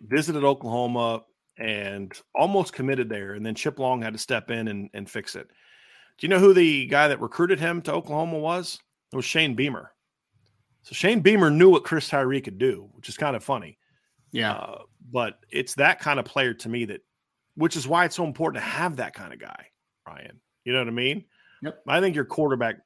visited 0.00 0.44
Oklahoma 0.44 1.22
and 1.58 2.12
almost 2.34 2.72
committed 2.72 3.08
there. 3.08 3.34
And 3.34 3.44
then 3.44 3.54
Chip 3.54 3.78
Long 3.78 4.02
had 4.02 4.14
to 4.14 4.18
step 4.18 4.50
in 4.50 4.68
and, 4.68 4.90
and 4.94 5.08
fix 5.08 5.36
it. 5.36 5.46
Do 6.18 6.26
you 6.26 6.28
know 6.28 6.38
who 6.38 6.54
the 6.54 6.86
guy 6.86 7.08
that 7.08 7.20
recruited 7.20 7.60
him 7.60 7.82
to 7.82 7.92
Oklahoma 7.92 8.38
was? 8.38 8.78
It 9.12 9.16
was 9.16 9.24
Shane 9.24 9.54
Beamer. 9.54 9.92
So 10.82 10.94
Shane 10.94 11.20
Beamer 11.20 11.50
knew 11.50 11.70
what 11.70 11.84
Chris 11.84 12.08
Tyree 12.08 12.40
could 12.40 12.58
do, 12.58 12.88
which 12.92 13.08
is 13.08 13.16
kind 13.16 13.36
of 13.36 13.44
funny. 13.44 13.78
Yeah. 14.32 14.52
Uh, 14.52 14.78
but 15.10 15.38
it's 15.50 15.74
that 15.74 16.00
kind 16.00 16.18
of 16.18 16.24
player 16.24 16.54
to 16.54 16.68
me 16.68 16.86
that, 16.86 17.02
which 17.54 17.76
is 17.76 17.86
why 17.86 18.04
it's 18.04 18.16
so 18.16 18.24
important 18.24 18.62
to 18.62 18.68
have 18.68 18.96
that 18.96 19.14
kind 19.14 19.32
of 19.32 19.38
guy, 19.38 19.66
Ryan. 20.06 20.40
You 20.64 20.72
know 20.72 20.78
what 20.80 20.88
I 20.88 20.92
mean? 20.92 21.24
Yep. 21.62 21.82
I 21.86 22.00
think 22.00 22.16
your 22.16 22.24
quarterback, 22.24 22.76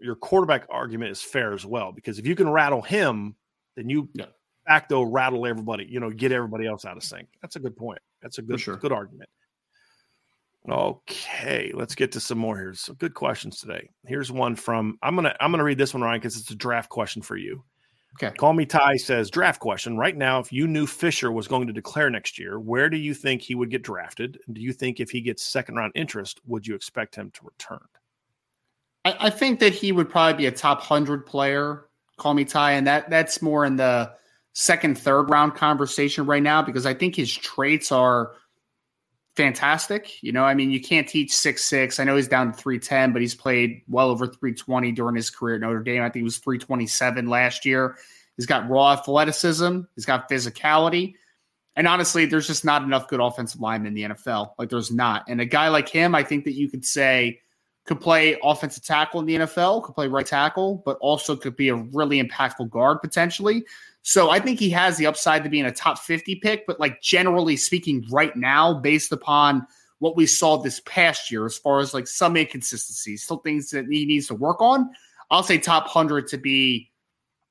your 0.00 0.16
quarterback 0.16 0.66
argument 0.70 1.10
is 1.10 1.22
fair 1.22 1.52
as 1.52 1.64
well 1.64 1.92
because 1.92 2.18
if 2.18 2.26
you 2.26 2.34
can 2.34 2.48
rattle 2.48 2.82
him, 2.82 3.36
then 3.76 3.88
you 3.88 4.08
yep 4.14 4.34
facto 4.66 5.02
rattle 5.02 5.46
everybody, 5.46 5.86
you 5.88 6.00
know, 6.00 6.10
get 6.10 6.32
everybody 6.32 6.66
else 6.66 6.84
out 6.84 6.96
of 6.96 7.02
sync. 7.02 7.28
That's 7.42 7.56
a 7.56 7.60
good 7.60 7.76
point. 7.76 8.00
That's 8.22 8.38
a 8.38 8.42
good 8.42 8.60
sure. 8.60 8.76
good 8.76 8.92
argument. 8.92 9.28
Okay, 10.68 11.72
let's 11.74 11.94
get 11.94 12.12
to 12.12 12.20
some 12.20 12.38
more 12.38 12.56
here. 12.56 12.72
So 12.72 12.94
good 12.94 13.12
questions 13.12 13.60
today. 13.60 13.90
Here's 14.06 14.32
one 14.32 14.56
from 14.56 14.98
I'm 15.02 15.14
gonna 15.14 15.36
I'm 15.40 15.50
gonna 15.50 15.64
read 15.64 15.78
this 15.78 15.92
one, 15.92 16.02
Ryan, 16.02 16.20
because 16.20 16.38
it's 16.38 16.50
a 16.50 16.56
draft 16.56 16.88
question 16.88 17.20
for 17.20 17.36
you. 17.36 17.62
Okay. 18.16 18.34
Call 18.36 18.52
me 18.52 18.64
Ty 18.64 18.96
says 18.96 19.28
draft 19.28 19.60
question. 19.60 19.96
Right 19.96 20.16
now, 20.16 20.38
if 20.38 20.52
you 20.52 20.66
knew 20.68 20.86
Fisher 20.86 21.32
was 21.32 21.48
going 21.48 21.66
to 21.66 21.72
declare 21.72 22.08
next 22.10 22.38
year, 22.38 22.60
where 22.60 22.88
do 22.88 22.96
you 22.96 23.12
think 23.12 23.42
he 23.42 23.56
would 23.56 23.70
get 23.70 23.82
drafted? 23.82 24.38
And 24.46 24.54
do 24.54 24.62
you 24.62 24.72
think 24.72 25.00
if 25.00 25.10
he 25.10 25.20
gets 25.20 25.42
second 25.42 25.74
round 25.74 25.92
interest, 25.96 26.40
would 26.46 26.66
you 26.66 26.76
expect 26.76 27.16
him 27.16 27.32
to 27.32 27.40
return? 27.44 27.84
I, 29.04 29.16
I 29.20 29.30
think 29.30 29.58
that 29.60 29.74
he 29.74 29.90
would 29.90 30.08
probably 30.08 30.34
be 30.34 30.46
a 30.46 30.52
top 30.52 30.80
hundred 30.80 31.26
player. 31.26 31.86
Call 32.16 32.34
me 32.34 32.44
Ty, 32.44 32.72
and 32.72 32.86
that 32.86 33.10
that's 33.10 33.42
more 33.42 33.64
in 33.64 33.76
the 33.76 34.12
second, 34.54 34.96
third 34.96 35.28
round 35.28 35.54
conversation 35.54 36.24
right 36.24 36.42
now 36.42 36.62
because 36.62 36.86
I 36.86 36.94
think 36.94 37.14
his 37.14 37.32
traits 37.32 37.92
are 37.92 38.32
fantastic. 39.36 40.22
You 40.22 40.32
know, 40.32 40.44
I 40.44 40.54
mean, 40.54 40.70
you 40.70 40.80
can't 40.80 41.08
teach 41.08 41.34
six 41.34 41.64
six. 41.64 42.00
I 42.00 42.04
know 42.04 42.16
he's 42.16 42.28
down 42.28 42.52
to 42.52 42.58
three 42.58 42.78
ten, 42.78 43.12
but 43.12 43.20
he's 43.20 43.34
played 43.34 43.82
well 43.88 44.08
over 44.08 44.26
three 44.26 44.54
twenty 44.54 44.92
during 44.92 45.16
his 45.16 45.28
career 45.28 45.56
at 45.56 45.60
Notre 45.60 45.82
Dame. 45.82 46.02
I 46.02 46.06
think 46.06 46.16
he 46.16 46.22
was 46.22 46.38
three 46.38 46.58
twenty 46.58 46.86
seven 46.86 47.28
last 47.28 47.66
year. 47.66 47.96
He's 48.36 48.46
got 48.46 48.68
raw 48.68 48.92
athleticism. 48.92 49.80
He's 49.94 50.06
got 50.06 50.28
physicality. 50.28 51.14
And 51.76 51.88
honestly, 51.88 52.24
there's 52.24 52.46
just 52.46 52.64
not 52.64 52.82
enough 52.82 53.08
good 53.08 53.20
offensive 53.20 53.60
linemen 53.60 53.88
in 53.88 53.94
the 53.94 54.14
NFL. 54.14 54.52
Like 54.58 54.70
there's 54.70 54.92
not. 54.92 55.24
And 55.28 55.40
a 55.40 55.44
guy 55.44 55.68
like 55.68 55.88
him, 55.88 56.14
I 56.14 56.22
think 56.22 56.44
that 56.44 56.54
you 56.54 56.68
could 56.68 56.84
say 56.84 57.40
could 57.84 58.00
play 58.00 58.38
offensive 58.42 58.84
tackle 58.84 59.20
in 59.20 59.26
the 59.26 59.36
NFL, 59.36 59.82
could 59.82 59.94
play 59.94 60.08
right 60.08 60.24
tackle, 60.24 60.82
but 60.84 60.96
also 61.00 61.36
could 61.36 61.56
be 61.56 61.68
a 61.68 61.74
really 61.74 62.22
impactful 62.22 62.70
guard 62.70 63.00
potentially. 63.02 63.64
So 64.06 64.28
I 64.28 64.38
think 64.38 64.58
he 64.58 64.68
has 64.68 64.98
the 64.98 65.06
upside 65.06 65.44
to 65.44 65.50
being 65.50 65.64
a 65.64 65.72
top 65.72 65.98
50 65.98 66.34
pick, 66.36 66.66
but 66.66 66.78
like 66.78 67.00
generally 67.00 67.56
speaking, 67.56 68.04
right 68.10 68.36
now, 68.36 68.74
based 68.74 69.12
upon 69.12 69.66
what 69.98 70.14
we 70.14 70.26
saw 70.26 70.58
this 70.58 70.80
past 70.84 71.30
year, 71.30 71.46
as 71.46 71.56
far 71.56 71.80
as 71.80 71.94
like 71.94 72.06
some 72.06 72.36
inconsistencies, 72.36 73.22
still 73.22 73.38
things 73.38 73.70
that 73.70 73.86
he 73.86 74.04
needs 74.04 74.26
to 74.26 74.34
work 74.34 74.60
on, 74.60 74.90
I'll 75.30 75.42
say 75.42 75.56
top 75.56 75.84
100 75.84 76.28
to 76.28 76.36
be, 76.36 76.90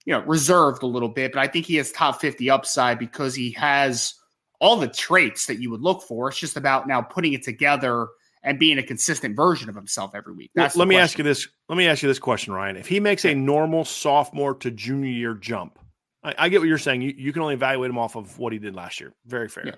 you 0.06 0.14
know, 0.14 0.22
reserved 0.26 0.84
a 0.84 0.86
little 0.86 1.10
bit, 1.10 1.32
but 1.32 1.40
I 1.40 1.48
think 1.48 1.66
he 1.66 1.76
has 1.78 1.92
top 1.92 2.22
50 2.22 2.52
upside 2.52 3.00
because 3.00 3.34
he 3.34 3.50
has 3.54 4.14
all 4.60 4.78
the 4.78 4.88
traits 4.88 5.48
that 5.48 5.60
you 5.60 5.72
would 5.72 5.82
look 5.82 6.04
for. 6.04 6.30
It's 6.30 6.38
just 6.38 6.56
about 6.56 6.88
now 6.88 7.02
putting 7.02 7.34
it 7.34 7.42
together 7.42 8.10
and 8.44 8.60
being 8.60 8.78
a 8.78 8.84
consistent 8.84 9.36
version 9.36 9.70
of 9.70 9.76
himself 9.76 10.12
every 10.14 10.34
week. 10.34 10.52
That's 10.54 10.76
let 10.76 10.88
me 10.88 10.96
question. 10.96 11.04
ask 11.04 11.18
you 11.18 11.24
this. 11.24 11.48
Let 11.68 11.78
me 11.80 11.88
ask 11.88 12.04
you 12.04 12.10
this 12.10 12.20
question, 12.20 12.54
Ryan. 12.54 12.78
If 12.78 12.88
he 12.88 13.00
makes 13.00 13.26
a 13.26 13.34
normal 13.34 13.86
sophomore 13.86 14.54
to 14.56 14.70
junior 14.70 15.10
year 15.10 15.34
jump, 15.34 15.80
I, 16.24 16.36
I, 16.38 16.50
get 16.50 16.60
what 16.60 16.68
you're 16.68 16.78
saying. 16.78 17.02
You, 17.02 17.14
you 17.18 17.34
can 17.34 17.42
only 17.42 17.54
evaluate 17.56 17.90
him 17.90 17.98
off 17.98 18.16
of 18.16 18.38
what 18.40 18.54
he 18.54 18.60
did 18.60 18.76
last 18.76 19.00
year. 19.00 19.14
Very 19.26 19.50
fair. 19.50 19.68
Yeah. 19.68 19.76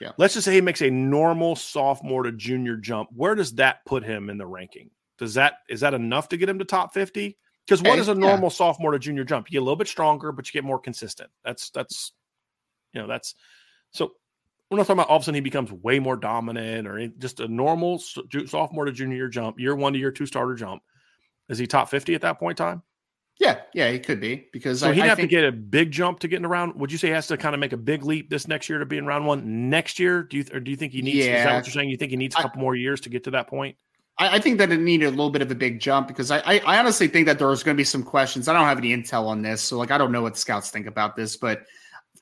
yeah. 0.00 0.12
Let's 0.16 0.34
just 0.34 0.44
say 0.44 0.54
he 0.54 0.60
makes 0.60 0.82
a 0.82 0.90
normal 0.90 1.56
sophomore 1.56 2.22
to 2.22 2.32
junior 2.32 2.76
jump. 2.76 3.10
Where 3.14 3.34
does 3.34 3.52
that 3.54 3.84
put 3.84 4.04
him 4.04 4.30
in 4.30 4.38
the 4.38 4.46
ranking? 4.46 4.90
Does 5.18 5.34
that 5.34 5.54
is 5.68 5.80
that 5.80 5.94
enough 5.94 6.28
to 6.28 6.36
get 6.36 6.48
him 6.48 6.58
to 6.60 6.64
top 6.64 6.94
50? 6.94 7.36
Because 7.66 7.82
what 7.82 7.98
is 7.98 8.08
a 8.08 8.14
normal 8.14 8.48
yeah. 8.48 8.54
sophomore 8.56 8.92
to 8.92 8.98
junior 8.98 9.24
jump? 9.24 9.48
You 9.48 9.52
get 9.52 9.58
a 9.58 9.64
little 9.64 9.76
bit 9.76 9.88
stronger, 9.88 10.32
but 10.32 10.46
you 10.46 10.52
get 10.52 10.64
more 10.64 10.78
consistent. 10.78 11.28
That's 11.44 11.70
that's 11.70 12.12
you 12.94 13.00
know, 13.00 13.06
that's 13.06 13.34
so 13.90 14.12
we're 14.70 14.78
not 14.78 14.84
talking 14.84 15.00
about 15.00 15.08
all 15.08 15.16
of 15.16 15.22
a 15.22 15.24
sudden 15.24 15.36
he 15.36 15.40
becomes 15.40 15.72
way 15.72 15.98
more 15.98 16.16
dominant 16.16 16.86
or 16.86 17.06
just 17.18 17.40
a 17.40 17.48
normal 17.48 17.98
sophomore 17.98 18.84
to 18.84 18.92
junior 18.92 19.28
jump, 19.28 19.58
year 19.58 19.74
one 19.74 19.92
to 19.92 19.98
year 19.98 20.10
two 20.10 20.26
starter 20.26 20.54
jump. 20.54 20.82
Is 21.48 21.58
he 21.58 21.66
top 21.66 21.88
50 21.88 22.14
at 22.14 22.20
that 22.20 22.38
point 22.38 22.60
in 22.60 22.66
time? 22.66 22.82
Yeah, 23.38 23.60
yeah, 23.72 23.90
he 23.92 24.00
could 24.00 24.20
be 24.20 24.48
because 24.52 24.80
so 24.80 24.90
I, 24.90 24.92
he'd 24.94 25.02
I 25.02 25.06
have 25.06 25.16
think, 25.16 25.30
to 25.30 25.36
get 25.36 25.44
a 25.44 25.52
big 25.52 25.92
jump 25.92 26.18
to 26.20 26.28
get 26.28 26.38
in 26.38 26.44
around. 26.44 26.74
Would 26.74 26.90
you 26.90 26.98
say 26.98 27.06
he 27.08 27.12
has 27.14 27.28
to 27.28 27.36
kind 27.36 27.54
of 27.54 27.60
make 27.60 27.72
a 27.72 27.76
big 27.76 28.04
leap 28.04 28.30
this 28.30 28.48
next 28.48 28.68
year 28.68 28.80
to 28.80 28.86
be 28.86 28.98
in 28.98 29.06
round 29.06 29.26
one 29.26 29.70
next 29.70 30.00
year? 30.00 30.24
Do 30.24 30.38
you 30.38 30.44
or 30.52 30.58
do 30.58 30.72
you 30.72 30.76
think 30.76 30.92
he 30.92 31.02
needs? 31.02 31.18
Is 31.18 31.26
that 31.26 31.32
Yeah. 31.32 31.54
what 31.54 31.66
you're 31.66 31.72
saying? 31.72 31.88
You 31.88 31.96
think 31.96 32.10
he 32.10 32.16
needs 32.16 32.34
a 32.34 32.42
couple 32.42 32.60
more 32.60 32.74
years 32.74 33.00
to 33.02 33.08
get 33.08 33.24
to 33.24 33.30
that 33.32 33.46
point? 33.46 33.76
I, 34.18 34.36
I 34.36 34.38
think 34.40 34.58
that 34.58 34.72
it 34.72 34.80
needed 34.80 35.06
a 35.06 35.10
little 35.10 35.30
bit 35.30 35.42
of 35.42 35.50
a 35.52 35.54
big 35.54 35.78
jump 35.78 36.08
because 36.08 36.32
I, 36.32 36.38
I, 36.38 36.58
I 36.66 36.78
honestly 36.80 37.06
think 37.06 37.26
that 37.26 37.38
there's 37.38 37.62
going 37.62 37.76
to 37.76 37.80
be 37.80 37.84
some 37.84 38.02
questions. 38.02 38.48
I 38.48 38.54
don't 38.54 38.64
have 38.64 38.78
any 38.78 38.96
intel 38.96 39.26
on 39.28 39.42
this, 39.42 39.62
so 39.62 39.78
like 39.78 39.92
I 39.92 39.98
don't 39.98 40.10
know 40.10 40.22
what 40.22 40.34
the 40.34 40.40
scouts 40.40 40.70
think 40.70 40.86
about 40.88 41.14
this, 41.14 41.36
but 41.36 41.62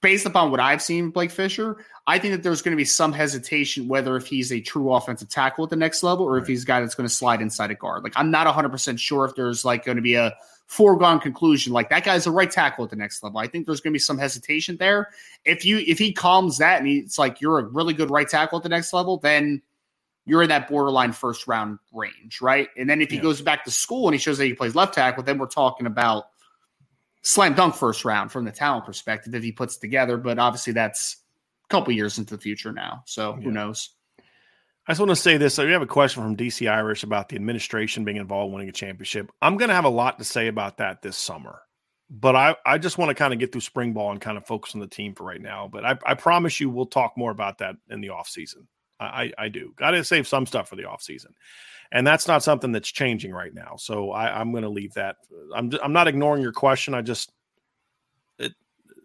based 0.02 0.26
upon 0.26 0.50
what 0.50 0.60
I've 0.60 0.82
seen, 0.82 1.08
Blake 1.08 1.30
Fisher, 1.30 1.78
I 2.06 2.18
think 2.18 2.34
that 2.34 2.42
there's 2.42 2.60
going 2.60 2.72
to 2.72 2.76
be 2.76 2.84
some 2.84 3.12
hesitation 3.12 3.88
whether 3.88 4.16
if 4.16 4.26
he's 4.26 4.52
a 4.52 4.60
true 4.60 4.92
offensive 4.92 5.30
tackle 5.30 5.64
at 5.64 5.70
the 5.70 5.76
next 5.76 6.02
level 6.02 6.26
or 6.26 6.36
if 6.36 6.46
he's 6.46 6.64
a 6.64 6.66
guy 6.66 6.80
that's 6.80 6.94
going 6.94 7.08
to 7.08 7.14
slide 7.14 7.40
inside 7.40 7.70
a 7.70 7.74
guard. 7.74 8.04
Like 8.04 8.12
I'm 8.16 8.30
not 8.30 8.44
100 8.44 8.68
percent 8.68 9.00
sure 9.00 9.24
if 9.24 9.34
there's 9.34 9.64
like 9.64 9.84
going 9.84 9.96
to 9.96 10.02
be 10.02 10.14
a 10.14 10.34
foregone 10.66 11.20
conclusion 11.20 11.72
like 11.72 11.88
that 11.90 12.04
guy's 12.04 12.26
a 12.26 12.30
right 12.30 12.50
tackle 12.50 12.84
at 12.84 12.90
the 12.90 12.96
next 12.96 13.22
level. 13.22 13.38
I 13.38 13.46
think 13.46 13.66
there's 13.66 13.80
going 13.80 13.92
to 13.92 13.94
be 13.94 14.00
some 14.00 14.18
hesitation 14.18 14.76
there. 14.76 15.10
If 15.44 15.64
you 15.64 15.78
if 15.78 15.98
he 15.98 16.12
calms 16.12 16.58
that 16.58 16.80
and 16.80 16.88
it's 16.88 17.18
like 17.18 17.40
you're 17.40 17.60
a 17.60 17.64
really 17.64 17.94
good 17.94 18.10
right 18.10 18.28
tackle 18.28 18.58
at 18.58 18.62
the 18.62 18.68
next 18.68 18.92
level, 18.92 19.18
then 19.18 19.62
you're 20.24 20.42
in 20.42 20.48
that 20.48 20.68
borderline 20.68 21.12
first 21.12 21.46
round 21.46 21.78
range, 21.92 22.40
right? 22.40 22.68
And 22.76 22.90
then 22.90 23.00
if 23.00 23.10
he 23.10 23.16
Yeah. 23.16 23.22
goes 23.22 23.40
back 23.40 23.64
to 23.64 23.70
school 23.70 24.08
and 24.08 24.14
he 24.14 24.18
shows 24.18 24.38
that 24.38 24.44
he 24.46 24.54
plays 24.54 24.74
left 24.74 24.94
tackle, 24.94 25.22
then 25.22 25.38
we're 25.38 25.46
talking 25.46 25.86
about 25.86 26.30
slam 27.22 27.54
dunk 27.54 27.76
first 27.76 28.04
round 28.04 28.32
from 28.32 28.44
the 28.44 28.50
talent 28.50 28.86
perspective 28.86 29.34
if 29.36 29.44
he 29.44 29.52
puts 29.52 29.76
it 29.76 29.80
together. 29.80 30.16
But 30.16 30.40
obviously, 30.40 30.72
that's 30.72 31.18
a 31.64 31.68
couple 31.68 31.92
years 31.92 32.18
into 32.18 32.36
the 32.36 32.42
future 32.42 32.72
now. 32.72 33.04
So 33.06 33.34
who 33.34 33.52
knows? 33.52 33.90
I 34.86 34.92
just 34.92 35.00
want 35.00 35.10
to 35.10 35.16
say 35.16 35.36
this. 35.36 35.54
So 35.54 35.66
we 35.66 35.72
have 35.72 35.82
a 35.82 35.86
question 35.86 36.22
from 36.22 36.36
DC 36.36 36.70
Irish 36.70 37.02
about 37.02 37.28
the 37.28 37.36
administration 37.36 38.04
being 38.04 38.18
involved 38.18 38.48
in 38.48 38.52
winning 38.54 38.68
a 38.68 38.72
championship. 38.72 39.32
I'm 39.42 39.56
going 39.56 39.68
to 39.68 39.74
have 39.74 39.84
a 39.84 39.90
lot 39.90 40.18
to 40.18 40.24
say 40.24 40.46
about 40.46 40.76
that 40.76 41.02
this 41.02 41.16
summer, 41.16 41.60
but 42.08 42.36
I, 42.36 42.54
I 42.64 42.78
just 42.78 42.96
want 42.96 43.08
to 43.08 43.14
kind 43.14 43.32
of 43.32 43.40
get 43.40 43.50
through 43.50 43.62
spring 43.62 43.92
ball 43.92 44.12
and 44.12 44.20
kind 44.20 44.36
of 44.36 44.46
focus 44.46 44.74
on 44.74 44.80
the 44.80 44.86
team 44.86 45.14
for 45.14 45.24
right 45.24 45.40
now. 45.40 45.68
But 45.70 45.84
I, 45.84 45.98
I 46.06 46.14
promise 46.14 46.60
you 46.60 46.70
we'll 46.70 46.86
talk 46.86 47.14
more 47.16 47.32
about 47.32 47.58
that 47.58 47.74
in 47.90 48.00
the 48.00 48.08
offseason. 48.08 48.66
I, 49.00 49.04
I, 49.04 49.32
I 49.38 49.48
do. 49.48 49.72
Got 49.76 49.90
to 49.90 50.04
save 50.04 50.28
some 50.28 50.46
stuff 50.46 50.68
for 50.68 50.76
the 50.76 50.84
offseason. 50.84 51.32
And 51.90 52.06
that's 52.06 52.28
not 52.28 52.44
something 52.44 52.70
that's 52.70 52.90
changing 52.90 53.32
right 53.32 53.54
now. 53.54 53.74
So 53.76 54.12
I, 54.12 54.38
I'm 54.38 54.52
going 54.52 54.62
to 54.62 54.68
leave 54.68 54.94
that. 54.94 55.16
I'm, 55.54 55.72
I'm 55.82 55.92
not 55.92 56.08
ignoring 56.08 56.42
your 56.42 56.52
question. 56.52 56.94
I 56.94 57.02
just, 57.02 57.32
it, 58.38 58.52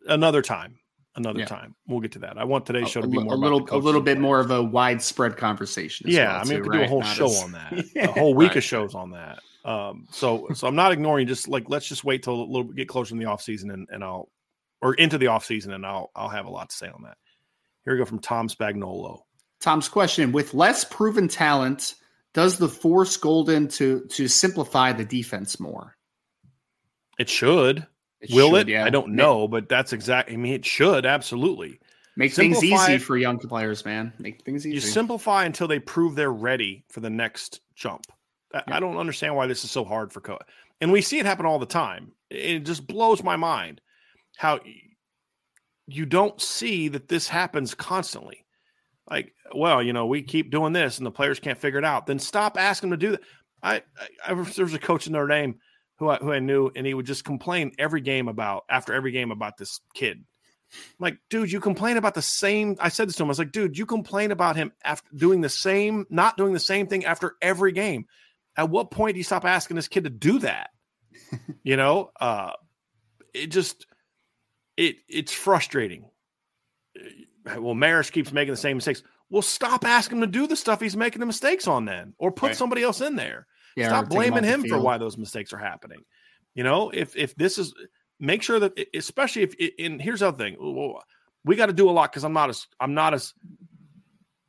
another 0.08 0.44
time, 0.44 0.78
another 1.16 1.40
Yeah. 1.40 1.46
time. 1.46 1.76
We'll 1.88 2.00
get 2.00 2.14
to 2.14 2.20
that. 2.20 2.38
I 2.38 2.44
want 2.46 2.66
today's 2.66 2.90
show 2.90 3.02
to 3.02 3.08
be 3.08 3.20
more 3.20 3.34
a 3.34 3.38
little 3.38 3.68
a 3.72 3.78
little 3.78 4.02
bit 4.02 4.14
players. 4.16 4.22
more 4.22 4.40
of 4.40 4.52
a 4.52 4.64
widespread 4.64 5.38
conversation. 5.38 6.08
as 6.08 6.16
Yeah, 6.16 6.28
well, 6.34 6.36
I 6.36 6.44
mean, 6.44 6.48
too, 6.48 6.56
we 6.56 6.62
could 6.70 6.72
do 6.78 6.82
a 6.84 6.88
whole 6.88 7.02
Not 7.02 7.16
show 7.16 7.26
as- 7.26 7.44
on 7.44 7.52
that, 7.54 7.74
a 7.96 8.08
whole 8.12 8.34
week 8.34 8.50
Right. 8.50 8.58
of 8.58 8.64
shows 8.64 8.96
on 8.96 9.12
that. 9.12 9.40
Um, 9.64 10.08
so, 10.12 10.48
so 10.54 10.68
I'm 10.68 10.76
not 10.76 10.92
ignoring. 10.92 11.28
Just 11.28 11.48
like 11.48 11.66
let's 11.70 11.88
just 11.88 12.04
wait 12.04 12.24
till 12.24 12.34
a 12.34 12.44
little 12.44 12.64
bit, 12.64 12.76
get 12.78 12.88
closer 12.88 13.14
in 13.14 13.20
the 13.20 13.26
off 13.26 13.42
season, 13.42 13.70
and, 13.72 13.88
and 13.92 14.04
I'll 14.04 14.30
or 14.82 14.94
into 14.96 15.18
the 15.20 15.28
off 15.28 15.46
season, 15.46 15.74
and 15.74 15.86
I'll 15.86 16.10
I'll 16.16 16.30
have 16.30 16.46
a 16.46 16.50
lot 16.50 16.70
to 16.72 16.76
say 16.76 16.88
on 16.88 17.04
that. 17.04 17.18
Here 17.86 17.94
we 17.94 18.00
go 18.00 18.06
from 18.06 18.20
Tom 18.20 18.48
Spagnolo. 18.48 19.20
Tom's 19.60 19.88
question: 19.90 20.32
With 20.32 20.54
less 20.56 20.84
proven 20.84 21.28
talent, 21.28 21.94
does 22.34 22.58
the 22.58 22.70
force 22.70 23.18
Golden 23.18 23.68
to 23.70 24.06
to 24.12 24.28
simplify 24.28 24.94
the 24.94 25.06
defense 25.06 25.60
more? 25.60 25.96
It 27.20 27.30
should. 27.30 27.86
It 28.22 28.32
Will 28.34 28.52
should, 28.52 28.70
it? 28.70 28.72
yeah. 28.74 28.86
I 28.86 28.90
don't 28.90 29.14
know, 29.16 29.48
but 29.48 29.68
that's 29.68 29.94
exactly. 29.94 30.36
I 30.36 30.38
mean, 30.38 30.54
it 30.54 30.66
should 30.66 31.06
absolutely. 31.06 31.80
Make 32.16 32.34
things 32.34 32.64
easy 32.64 32.98
for 32.98 33.18
young 33.18 33.40
players, 33.40 33.84
man. 33.86 34.14
Make 34.20 34.44
things 34.44 34.68
easy. 34.68 34.76
You 34.76 34.82
simplify 34.82 35.46
until 35.46 35.68
they 35.68 35.80
prove 35.80 36.16
they're 36.16 36.32
ready 36.32 36.84
for 36.90 37.00
the 37.00 37.10
next 37.10 37.62
jump. 37.76 38.06
I, 38.54 38.64
Yeah. 38.68 38.76
I 38.76 38.80
don't 38.80 38.98
understand 38.98 39.36
why 39.36 39.48
this 39.48 39.64
is 39.64 39.72
so 39.72 39.84
hard 39.86 40.12
for 40.12 40.20
coach. 40.22 40.42
And 40.82 40.92
we 40.92 41.02
see 41.02 41.20
it 41.20 41.26
happen 41.26 41.46
all 41.46 41.58
the 41.60 41.66
time. 41.66 42.12
It 42.30 42.60
just 42.60 42.86
blows 42.86 43.24
my 43.24 43.38
mind 43.38 43.82
how 44.38 44.60
you 45.88 46.06
don't 46.06 46.40
see 46.42 46.90
that 46.90 47.08
this 47.08 47.28
happens 47.28 47.74
constantly. 47.74 48.46
Like, 49.10 49.34
well, 49.56 49.82
you 49.82 49.94
know, 49.94 50.06
we 50.06 50.22
keep 50.22 50.52
doing 50.52 50.74
this 50.74 50.98
and 50.98 51.06
the 51.06 51.12
players 51.12 51.40
can't 51.40 51.58
figure 51.58 51.80
it 51.80 51.86
out. 51.86 52.06
Then 52.08 52.20
stop 52.20 52.58
asking 52.60 52.90
them 52.90 53.00
to 53.00 53.06
do 53.06 53.12
that. 53.12 53.22
I, 53.64 53.76
I, 53.76 54.08
I 54.30 54.34
was- 54.34 54.56
there 54.56 54.66
was 54.66 54.74
a 54.74 54.80
coach 54.80 55.08
in 55.08 55.14
Notre 55.14 55.28
Dame 55.28 55.56
who 56.02 56.10
I, 56.10 56.18
who 56.18 56.34
I 56.34 56.40
knew, 56.40 56.72
and 56.76 56.88
he 56.88 56.96
would 56.96 57.06
just 57.06 57.24
complain 57.24 57.74
every 57.78 58.02
game 58.02 58.28
about 58.28 58.64
after 58.68 58.92
every 58.92 59.12
game 59.12 59.30
about 59.30 59.56
this 59.58 59.80
kid. 59.94 60.18
I'm 60.18 60.80
like, 60.98 61.20
dude, 61.30 61.52
you 61.52 61.60
complain 61.60 61.98
about 61.98 62.16
the 62.16 62.24
same. 62.24 62.76
I 62.80 62.90
said 62.90 63.08
this 63.08 63.18
to 63.18 63.24
him. 63.24 63.28
I 63.28 63.30
was 63.30 63.38
like, 63.40 63.52
dude, 63.52 63.78
you 63.78 63.86
complain 63.86 64.32
about 64.32 64.56
him 64.56 64.72
after 64.84 65.08
doing 65.16 65.42
the 65.42 65.50
same, 65.50 66.08
not 66.10 66.38
doing 66.38 66.54
the 66.54 66.60
same 66.60 66.88
thing 66.88 67.06
after 67.06 67.36
every 67.40 67.72
game. 67.72 68.08
At 68.58 68.70
what 68.72 68.90
point 68.90 69.14
do 69.14 69.20
you 69.20 69.24
stop 69.24 69.46
asking 69.46 69.76
this 69.76 69.88
kid 69.88 70.06
to 70.06 70.10
do 70.10 70.40
that? 70.40 70.72
you 71.64 71.78
know, 71.78 72.10
uh, 72.20 72.54
it 73.36 73.48
just 73.48 73.86
it 74.78 74.96
it's 75.08 75.32
frustrating. 75.34 76.10
Uh, 76.98 77.62
Well, 77.62 77.76
Marist 77.76 78.12
keeps 78.12 78.32
making 78.32 78.54
the 78.54 78.58
same 78.58 78.78
mistakes. 78.78 79.04
Well, 79.30 79.44
stop 79.44 79.86
asking 79.86 80.18
him 80.18 80.22
to 80.24 80.40
do 80.40 80.48
the 80.48 80.56
stuff 80.56 80.82
he's 80.82 80.98
making 80.98 81.20
the 81.20 81.28
mistakes 81.28 81.68
on 81.68 81.86
then, 81.86 82.16
or 82.18 82.32
put 82.32 82.48
Right. 82.48 82.56
somebody 82.58 82.82
else 82.82 83.02
in 83.02 83.16
there. 83.16 83.46
Yeah, 83.76 83.88
Stop 83.88 84.10
blaming 84.10 84.44
him 84.44 84.64
for 84.68 84.80
why 84.80 84.98
those 84.98 85.18
mistakes 85.18 85.54
are 85.54 85.58
happening. 85.58 86.00
You 86.56 86.64
know, 86.64 86.90
if 86.90 87.16
if 87.16 87.36
this 87.36 87.58
is 87.58 87.74
make 88.20 88.44
sure 88.44 88.60
that 88.60 88.80
especially 88.94 89.44
if 89.44 89.56
and 89.80 90.02
here's 90.02 90.20
the 90.20 90.28
other 90.28 90.38
thing, 90.38 90.58
we 91.46 91.56
got 91.56 91.68
to 91.68 91.74
do 91.74 91.90
a 91.90 91.92
lot 91.92 92.12
because 92.12 92.24
I'm 92.24 92.34
not 92.34 92.50
as 92.50 92.68
I'm 92.80 92.94
not 92.94 93.14
as 93.14 93.34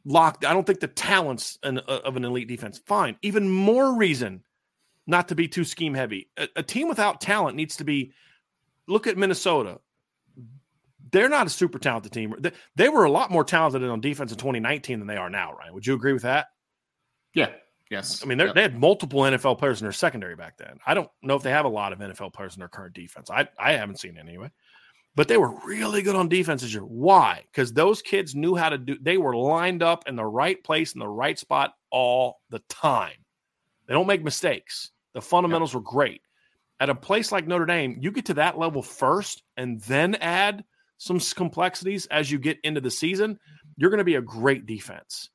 locked. 0.04 0.44
I 0.44 0.52
don't 0.52 0.66
think 0.66 0.80
the 0.80 0.88
talents 0.88 1.58
an, 1.62 1.78
uh, 1.78 2.00
of 2.04 2.16
an 2.16 2.24
elite 2.24 2.48
defense. 2.48 2.80
Fine, 2.86 3.16
even 3.22 3.48
more 3.48 3.96
reason 3.96 4.42
not 5.06 5.28
to 5.28 5.34
be 5.34 5.48
too 5.48 5.64
scheme 5.64 5.94
heavy. 5.94 6.28
A, 6.36 6.48
a 6.56 6.62
team 6.62 6.88
without 6.88 7.20
talent 7.20 7.56
needs 7.56 7.76
to 7.76 7.84
be. 7.84 8.12
Look 8.88 9.06
at 9.06 9.16
Minnesota. 9.16 9.80
They're 11.12 11.28
not 11.28 11.46
a 11.46 11.50
super 11.50 11.78
talented 11.78 12.12
team. 12.12 12.34
They, 12.38 12.52
they 12.74 12.88
were 12.88 13.04
a 13.04 13.10
lot 13.10 13.30
more 13.30 13.44
talented 13.44 13.84
on 13.84 14.00
defense 14.00 14.32
in 14.32 14.38
2019 14.38 14.98
than 14.98 15.06
they 15.06 15.16
are 15.16 15.30
now. 15.30 15.52
Ryan, 15.52 15.74
would 15.74 15.86
you 15.86 15.94
agree 15.94 16.12
with 16.12 16.22
that? 16.22 16.46
Yeah. 17.34 17.50
Yes. 17.93 18.22
I 18.22 18.26
mean, 18.26 18.38
Yep. 18.38 18.55
they 18.55 18.62
had 18.62 18.78
multiple 18.78 19.20
NFL 19.20 19.59
players 19.59 19.82
in 19.82 19.84
their 19.84 19.93
secondary 19.93 20.34
back 20.34 20.57
then. 20.57 20.78
I 20.86 20.95
don't 20.95 21.11
know 21.22 21.36
if 21.36 21.43
they 21.43 21.51
have 21.51 21.66
a 21.66 21.68
lot 21.68 21.93
of 21.93 21.99
NFL 21.99 22.32
players 22.32 22.55
in 22.57 22.61
their 22.61 22.68
current 22.68 22.95
defense. 22.95 23.30
I, 23.30 23.49
I 23.59 23.72
haven't 23.72 24.01
seen 24.01 24.16
any 24.16 24.30
anyway. 24.30 24.51
But 25.14 25.28
they 25.28 25.36
were 25.36 25.55
really 25.66 26.01
good 26.01 26.16
on 26.16 26.30
defense 26.30 26.62
this 26.62 26.72
year. 26.72 26.84
Why? 26.84 27.45
Because 27.53 27.74
those 27.74 28.01
kids 28.01 28.34
knew 28.34 28.57
how 28.57 28.70
to 28.70 28.78
do. 28.78 28.97
They 28.99 29.18
were 29.18 29.36
lined 29.36 29.82
up 29.82 30.09
in 30.09 30.16
the 30.16 30.24
right 30.24 30.64
place 30.64 30.95
in 30.95 31.01
the 31.01 31.09
right 31.09 31.38
spot 31.38 31.74
all 31.90 32.40
the 32.49 32.61
time. 32.70 33.18
They 33.86 33.93
don't 33.93 34.07
make 34.07 34.24
mistakes. 34.24 34.90
The 35.12 35.20
fundamentals 35.20 35.74
were 35.74 35.82
great. 35.82 36.22
At 36.80 36.88
a 36.88 36.95
place 36.95 37.30
like 37.30 37.47
Notre 37.47 37.66
Dame, 37.66 37.99
you 38.01 38.11
get 38.11 38.24
to 38.26 38.34
that 38.34 38.59
level 38.59 38.80
first, 38.80 39.43
and 39.59 39.82
then 39.82 40.14
add 40.14 40.64
some 40.97 41.20
complexities 41.20 42.07
as 42.07 42.30
you 42.30 42.38
get 42.38 42.59
into 42.64 42.80
the 42.80 42.90
season. 42.90 43.38
You're 43.76 43.90
going 43.90 43.99
to 43.99 44.05
be 44.05 44.14
a 44.14 44.22
great 44.22 44.64
defense. 44.64 45.28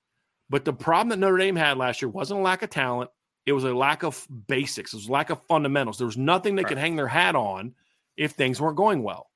But 0.50 0.66
the 0.66 0.74
problem 0.74 1.10
that 1.10 1.20
Notre 1.20 1.38
Dame 1.38 1.56
had 1.56 1.78
last 1.78 2.02
year 2.02 2.10
wasn't 2.10 2.40
a 2.40 2.44
lack 2.44 2.62
of 2.62 2.70
talent. 2.70 3.10
It 3.46 3.54
was 3.54 3.64
a 3.64 3.74
lack 3.74 4.04
of 4.04 4.28
basics. 4.48 4.94
It 4.94 4.98
was 4.98 5.08
a 5.08 5.12
lack 5.12 5.30
of 5.30 5.42
fundamentals. 5.48 5.98
There 5.98 6.08
was 6.08 6.18
nothing 6.18 6.56
they 6.56 6.64
could 6.64 6.78
hang 6.78 6.96
their 6.96 7.08
hat 7.08 7.36
on 7.36 7.74
if 8.16 8.32
things 8.32 8.60
weren't 8.60 8.78
going 8.78 9.04
well. 9.04 9.30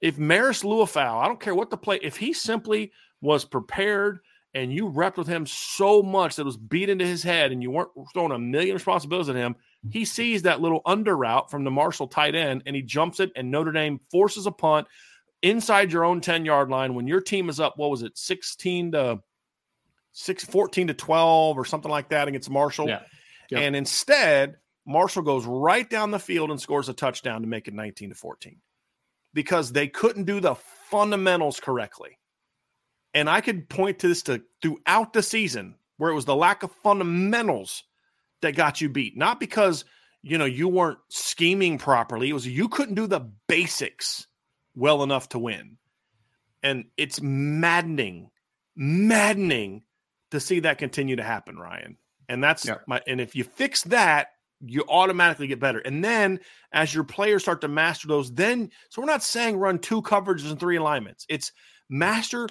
If 0.00 0.16
Marist 0.16 0.64
Liufau, 0.64 1.22
I 1.22 1.28
don't 1.28 1.40
care 1.40 1.54
what 1.54 1.70
the 1.70 1.76
play, 1.76 1.98
if 2.02 2.16
he 2.16 2.32
simply 2.32 2.92
was 3.20 3.44
prepared 3.44 4.18
and 4.54 4.72
you 4.72 4.90
repped 4.90 5.16
with 5.16 5.28
him 5.28 5.46
so 5.46 6.02
much 6.02 6.36
that 6.36 6.42
it 6.42 6.46
was 6.46 6.56
beat 6.56 6.90
into 6.90 7.06
his 7.06 7.22
head 7.22 7.52
and 7.52 7.62
you 7.62 7.70
weren't 7.70 7.90
throwing 8.12 8.32
a 8.32 8.38
million 8.38 8.74
responsibilities 8.74 9.28
at 9.28 9.36
him, 9.36 9.54
he 9.90 10.04
sees 10.04 10.42
that 10.42 10.60
little 10.60 10.82
under 10.84 11.16
route 11.16 11.50
from 11.50 11.64
the 11.64 11.70
Marshall 11.70 12.08
tight 12.08 12.34
end 12.34 12.62
and 12.66 12.76
he 12.76 12.82
jumps 12.82 13.20
it 13.20 13.32
and 13.36 13.50
Notre 13.50 13.72
Dame 13.72 14.00
forces 14.10 14.46
a 14.46 14.52
punt 14.52 14.86
inside 15.42 15.92
your 15.92 16.04
own 16.04 16.20
10 16.20 16.44
yard 16.44 16.68
line 16.68 16.94
when 16.94 17.06
your 17.06 17.20
team 17.20 17.48
is 17.48 17.60
up, 17.60 17.74
what 17.76 17.90
was 17.90 18.02
it, 18.02 18.16
16 18.18 18.92
to 18.92 19.20
six, 20.12 20.44
14 20.44 20.88
to 20.88 20.94
12 20.94 21.58
or 21.58 21.64
something 21.64 21.90
like 21.90 22.10
that 22.10 22.28
against 22.28 22.50
Marshall. 22.50 22.88
Yeah. 22.88 23.00
And 23.54 23.76
instead, 23.76 24.56
Marshall 24.86 25.22
goes 25.22 25.44
right 25.44 25.88
down 25.88 26.10
the 26.10 26.18
field 26.18 26.50
and 26.50 26.60
scores 26.60 26.88
a 26.88 26.94
touchdown 26.94 27.42
to 27.42 27.46
make 27.46 27.68
it 27.68 27.74
19 27.74 28.10
to 28.10 28.14
14 28.14 28.56
because 29.34 29.72
they 29.72 29.88
couldn't 29.88 30.24
do 30.24 30.40
the 30.40 30.54
fundamentals 30.90 31.60
correctly. 31.60 32.18
And 33.14 33.28
I 33.28 33.40
could 33.40 33.68
point 33.68 33.98
to 34.00 34.08
this 34.08 34.22
to 34.24 34.42
throughout 34.62 35.12
the 35.12 35.22
season 35.22 35.76
where 35.98 36.10
it 36.10 36.14
was 36.14 36.24
the 36.24 36.36
lack 36.36 36.62
of 36.62 36.72
fundamentals 36.82 37.84
that 38.40 38.56
got 38.56 38.80
you 38.80 38.88
beat, 38.88 39.16
not 39.16 39.38
because 39.38 39.84
you 40.22 40.38
know 40.38 40.44
you 40.44 40.68
weren't 40.68 40.98
scheming 41.08 41.78
properly. 41.78 42.30
It 42.30 42.32
was 42.32 42.46
you 42.46 42.68
couldn't 42.68 42.94
do 42.94 43.06
the 43.06 43.30
basics 43.48 44.26
well 44.74 45.02
enough 45.02 45.28
to 45.30 45.38
win. 45.38 45.76
And 46.62 46.86
it's 46.96 47.20
maddening, 47.20 48.30
maddening 48.74 49.82
to 50.32 50.40
see 50.40 50.60
that 50.60 50.78
continue 50.78 51.16
to 51.16 51.22
happen, 51.22 51.56
Ryan. 51.56 51.96
And 52.28 52.42
that's 52.42 52.66
Yeah. 52.66 52.78
my 52.86 53.00
and 53.06 53.20
if 53.20 53.34
you 53.36 53.44
fix 53.44 53.82
that, 53.84 54.28
you 54.60 54.84
automatically 54.88 55.46
get 55.46 55.60
better. 55.60 55.78
And 55.80 56.04
then 56.04 56.40
as 56.72 56.94
your 56.94 57.04
players 57.04 57.42
start 57.42 57.60
to 57.60 57.68
master 57.68 58.08
those, 58.08 58.32
then 58.32 58.70
so 58.90 59.00
we're 59.00 59.06
not 59.06 59.22
saying 59.22 59.56
run 59.56 59.78
two 59.78 60.02
coverages 60.02 60.50
and 60.50 60.58
three 60.58 60.76
alignments. 60.76 61.26
It's 61.28 61.52
master 61.88 62.48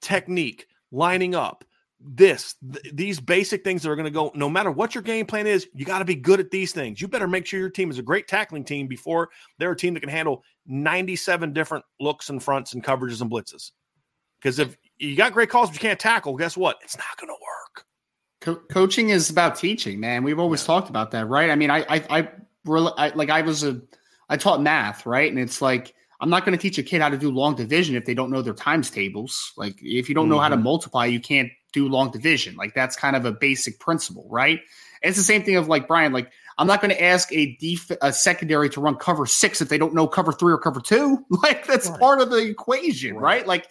technique, 0.00 0.66
lining 0.90 1.34
up, 1.34 1.64
this 2.04 2.56
th- 2.72 2.94
these 2.94 3.20
basic 3.20 3.62
things 3.62 3.82
that 3.82 3.90
are 3.90 3.96
going 3.96 4.04
to 4.04 4.10
go 4.10 4.32
no 4.34 4.48
matter 4.50 4.70
what 4.70 4.94
your 4.94 5.02
game 5.02 5.24
plan 5.24 5.46
is 5.46 5.68
you 5.72 5.84
got 5.84 6.00
to 6.00 6.04
be 6.04 6.16
good 6.16 6.40
at 6.40 6.50
these 6.50 6.72
things 6.72 7.00
you 7.00 7.06
better 7.06 7.28
make 7.28 7.46
sure 7.46 7.60
your 7.60 7.70
team 7.70 7.90
is 7.90 7.98
a 7.98 8.02
great 8.02 8.26
tackling 8.26 8.64
team 8.64 8.88
before 8.88 9.30
they're 9.58 9.70
a 9.70 9.76
team 9.76 9.94
that 9.94 10.00
can 10.00 10.08
handle 10.08 10.42
97 10.66 11.52
different 11.52 11.84
looks 12.00 12.28
and 12.28 12.42
fronts 12.42 12.72
and 12.74 12.82
coverages 12.82 13.20
and 13.20 13.30
blitzes 13.30 13.70
because 14.40 14.58
if 14.58 14.76
you 15.02 15.16
got 15.16 15.32
great 15.32 15.50
calls 15.50 15.68
but 15.68 15.74
you 15.74 15.80
can't 15.80 16.00
tackle 16.00 16.36
guess 16.36 16.56
what 16.56 16.78
it's 16.82 16.96
not 16.96 17.16
going 17.18 17.28
to 17.28 17.34
work 17.34 17.86
Co- 18.40 18.62
coaching 18.72 19.10
is 19.10 19.30
about 19.30 19.56
teaching 19.56 20.00
man 20.00 20.24
we've 20.24 20.38
always 20.38 20.62
yeah. 20.62 20.66
talked 20.66 20.88
about 20.88 21.10
that 21.12 21.26
right 21.28 21.50
i 21.50 21.54
mean 21.54 21.70
i 21.70 21.80
i, 21.88 22.04
I, 22.10 22.28
I 22.98 23.12
like 23.14 23.30
i 23.30 23.42
was 23.42 23.64
a 23.64 23.80
i 24.28 24.36
taught 24.36 24.62
math 24.62 25.06
right 25.06 25.30
and 25.30 25.38
it's 25.38 25.60
like 25.60 25.94
I'm 26.22 26.30
not 26.30 26.44
going 26.44 26.56
to 26.56 26.62
teach 26.62 26.78
a 26.78 26.84
kid 26.84 27.02
how 27.02 27.08
to 27.08 27.18
do 27.18 27.32
long 27.32 27.56
division 27.56 27.96
if 27.96 28.04
they 28.04 28.14
don't 28.14 28.30
know 28.30 28.42
their 28.42 28.54
times 28.54 28.90
tables. 28.90 29.52
Like 29.56 29.74
if 29.82 30.08
you 30.08 30.14
don't 30.14 30.28
know 30.28 30.36
mm-hmm. 30.36 30.42
how 30.42 30.48
to 30.50 30.54
mm-hmm. 30.54 30.64
multiply, 30.64 31.06
you 31.06 31.18
can't 31.18 31.50
do 31.72 31.88
long 31.88 32.12
division. 32.12 32.54
Like 32.54 32.74
that's 32.74 32.94
kind 32.94 33.16
of 33.16 33.24
a 33.24 33.32
basic 33.32 33.80
principle, 33.80 34.28
right? 34.30 34.60
And 35.02 35.08
it's 35.10 35.18
the 35.18 35.24
same 35.24 35.42
thing 35.42 35.56
of 35.56 35.66
like 35.66 35.88
Brian. 35.88 36.12
Like 36.12 36.30
I'm 36.58 36.68
not 36.68 36.80
going 36.80 36.92
to 36.94 37.02
ask 37.02 37.32
a 37.32 37.56
def- 37.56 37.98
a 38.00 38.12
secondary 38.12 38.70
to 38.70 38.80
run 38.80 38.94
cover 38.96 39.26
six 39.26 39.60
if 39.60 39.68
they 39.68 39.78
don't 39.78 39.94
know 39.94 40.06
cover 40.06 40.32
three 40.32 40.52
or 40.52 40.58
cover 40.58 40.80
two. 40.80 41.24
Like 41.42 41.66
that's 41.66 41.88
right. 41.88 41.98
part 41.98 42.20
of 42.20 42.30
the 42.30 42.36
equation, 42.36 43.14
right. 43.14 43.22
right? 43.38 43.46
Like 43.48 43.66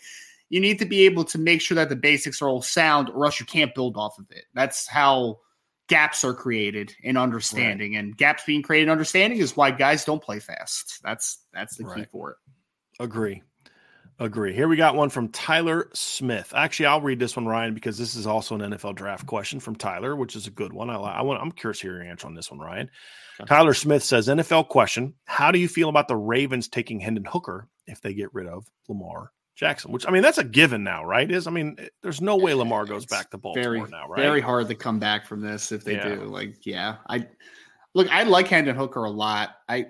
you 0.52 0.60
need 0.60 0.80
to 0.80 0.86
be 0.86 1.06
able 1.06 1.24
to 1.24 1.38
make 1.38 1.62
sure 1.62 1.76
that 1.76 1.88
the 1.88 1.96
basics 1.96 2.42
are 2.42 2.50
all 2.50 2.62
sound, 2.62 3.10
or 3.10 3.24
else 3.24 3.40
you 3.40 3.46
can't 3.46 3.74
build 3.74 3.96
off 3.96 4.20
of 4.20 4.26
it. 4.32 4.44
That's 4.54 4.86
how 4.86 5.40
gaps 5.88 6.26
are 6.26 6.34
created 6.34 6.94
in 7.04 7.16
understanding, 7.16 7.94
right. 7.94 8.00
and 8.00 8.18
gaps 8.18 8.44
being 8.46 8.62
created 8.62 8.88
in 8.88 8.92
understanding 8.92 9.40
is 9.40 9.56
why 9.56 9.72
guys 9.72 10.04
don't 10.04 10.22
play 10.22 10.40
fast. 10.40 11.00
That's 11.04 11.46
that's 11.54 11.78
the 11.78 11.86
key 11.86 12.04
for 12.12 12.32
it. 12.32 12.38
Agree. 13.00 13.42
Agree. 14.20 14.54
Here 14.54 14.68
we 14.68 14.76
got 14.76 14.96
one 14.96 15.10
from 15.10 15.30
Tyler 15.30 15.90
Smith. 15.94 16.52
Actually, 16.54 16.88
I'll 16.88 17.02
read 17.02 17.18
this 17.18 17.38
one, 17.38 17.48
Ryan, 17.48 17.74
because 17.74 17.98
this 17.98 18.14
is 18.14 18.28
also 18.28 18.54
an 18.54 18.62
NFL 18.62 18.96
draft 18.96 19.26
question 19.26 19.62
from 19.62 19.78
Tyler, 19.78 20.18
which 20.18 20.36
is 20.36 20.48
a 20.48 20.52
good 20.52 20.74
one. 20.74 20.90
I, 20.90 20.96
I 20.96 21.22
want. 21.22 21.42
I'm 21.42 21.54
curious 21.54 21.80
to 21.80 21.88
hear 21.88 21.96
your 21.96 22.04
answer 22.04 22.28
on 22.28 22.36
this 22.36 22.52
one, 22.52 22.60
Ryan. 22.60 22.90
Okay. 23.40 23.48
Tyler 23.48 23.74
Smith 23.74 24.04
says, 24.04 24.28
NFL 24.28 24.68
question: 24.68 25.14
How 25.24 25.50
do 25.50 25.60
you 25.60 25.70
feel 25.70 25.88
about 25.88 26.10
the 26.10 26.18
Ravens 26.18 26.68
taking 26.68 27.00
Hendon 27.00 27.24
Hooker 27.24 27.70
if 27.88 28.02
they 28.02 28.14
get 28.14 28.34
rid 28.34 28.48
of 28.48 28.68
Lamar 28.90 29.32
Jackson? 29.62 29.92
Which 29.92 30.08
I 30.08 30.12
mean, 30.12 30.24
that's 30.24 30.40
a 30.40 30.44
given 30.44 30.84
now, 30.84 31.06
right? 31.06 31.30
Is 31.30 31.46
I 31.46 31.52
mean, 31.52 31.76
eh, 31.78 31.88
there's 32.02 32.20
no 32.20 32.36
way 32.36 32.56
Lamar 32.56 32.86
goes 32.86 33.04
it's 33.04 33.12
back 33.12 33.30
to 33.30 33.38
Baltimore 33.38 33.64
very, 33.64 33.90
now, 33.92 34.08
right? 34.08 34.20
Very 34.20 34.42
hard 34.42 34.68
to 34.70 34.76
come 34.76 34.98
back 34.98 35.28
from 35.28 35.42
this 35.42 35.72
if 35.72 35.84
they 35.84 35.94
yeah. 35.94 36.16
do. 36.16 36.26
Like, 36.26 36.66
yeah, 36.66 36.96
I 37.08 37.28
look. 37.94 38.10
I 38.12 38.24
like 38.24 38.48
Hendon 38.48 38.76
Hooker 38.76 39.04
a 39.04 39.12
lot. 39.12 39.52
I 39.70 39.86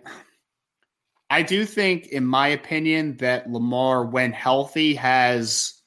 I 1.30 1.42
do 1.42 1.64
think, 1.64 2.08
in 2.08 2.26
my 2.26 2.50
opinion, 2.50 3.16
that 3.18 3.50
Lamar, 3.50 4.06
when 4.06 4.34
healthy, 4.34 4.94
has 4.96 5.82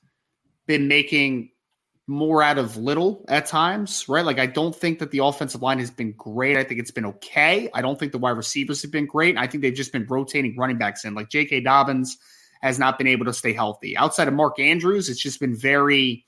been 0.66 0.88
making 0.88 1.50
more 2.06 2.42
out 2.42 2.56
of 2.56 2.78
little 2.78 3.22
at 3.28 3.44
times, 3.44 4.08
right? 4.08 4.24
Like, 4.24 4.38
I 4.38 4.46
don't 4.46 4.74
think 4.74 4.98
that 5.00 5.10
the 5.10 5.18
offensive 5.18 5.60
line 5.60 5.78
has 5.78 5.90
been 5.90 6.12
great. 6.12 6.56
I 6.56 6.64
think 6.64 6.80
it's 6.80 6.90
been 6.90 7.04
okay. 7.06 7.68
I 7.74 7.82
don't 7.82 7.98
think 7.98 8.12
the 8.12 8.18
wide 8.18 8.30
receivers 8.30 8.80
have 8.80 8.90
been 8.90 9.06
great. 9.06 9.36
I 9.36 9.46
think 9.46 9.60
they've 9.60 9.74
just 9.74 9.92
been 9.92 10.06
rotating 10.06 10.56
running 10.56 10.78
backs 10.78 11.04
in. 11.04 11.14
Like, 11.14 11.28
J.K. 11.28 11.60
Dobbins 11.60 12.16
has 12.64 12.78
not 12.78 12.96
been 12.96 13.06
able 13.06 13.26
to 13.26 13.32
stay 13.34 13.52
healthy. 13.52 13.94
Outside 13.94 14.26
of 14.26 14.32
Mark 14.32 14.58
Andrews, 14.58 15.10
it's 15.10 15.20
just 15.20 15.38
been 15.38 15.54
very 15.54 16.24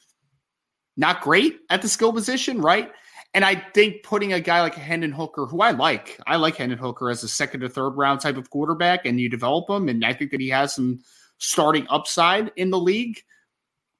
not 0.94 1.22
great 1.22 1.60
at 1.70 1.80
the 1.80 1.88
skill 1.88 2.12
position, 2.12 2.60
right? 2.60 2.92
And 3.32 3.42
I 3.42 3.54
think 3.72 4.02
putting 4.02 4.34
a 4.34 4.40
guy 4.40 4.60
like 4.60 4.74
Hendon 4.74 5.12
Hooker, 5.12 5.46
who 5.46 5.62
I 5.62 5.70
like, 5.70 6.20
I 6.26 6.36
like 6.36 6.56
Hendon 6.56 6.78
Hooker 6.78 7.08
as 7.08 7.22
a 7.22 7.28
second 7.28 7.62
or 7.62 7.70
third 7.70 7.90
round 7.90 8.20
type 8.20 8.36
of 8.36 8.50
quarterback, 8.50 9.06
and 9.06 9.18
you 9.18 9.30
develop 9.30 9.68
him, 9.70 9.88
and 9.88 10.04
I 10.04 10.12
think 10.12 10.30
that 10.30 10.40
he 10.40 10.50
has 10.50 10.74
some 10.74 11.00
starting 11.38 11.86
upside 11.88 12.52
in 12.56 12.68
the 12.68 12.78
league. 12.78 13.18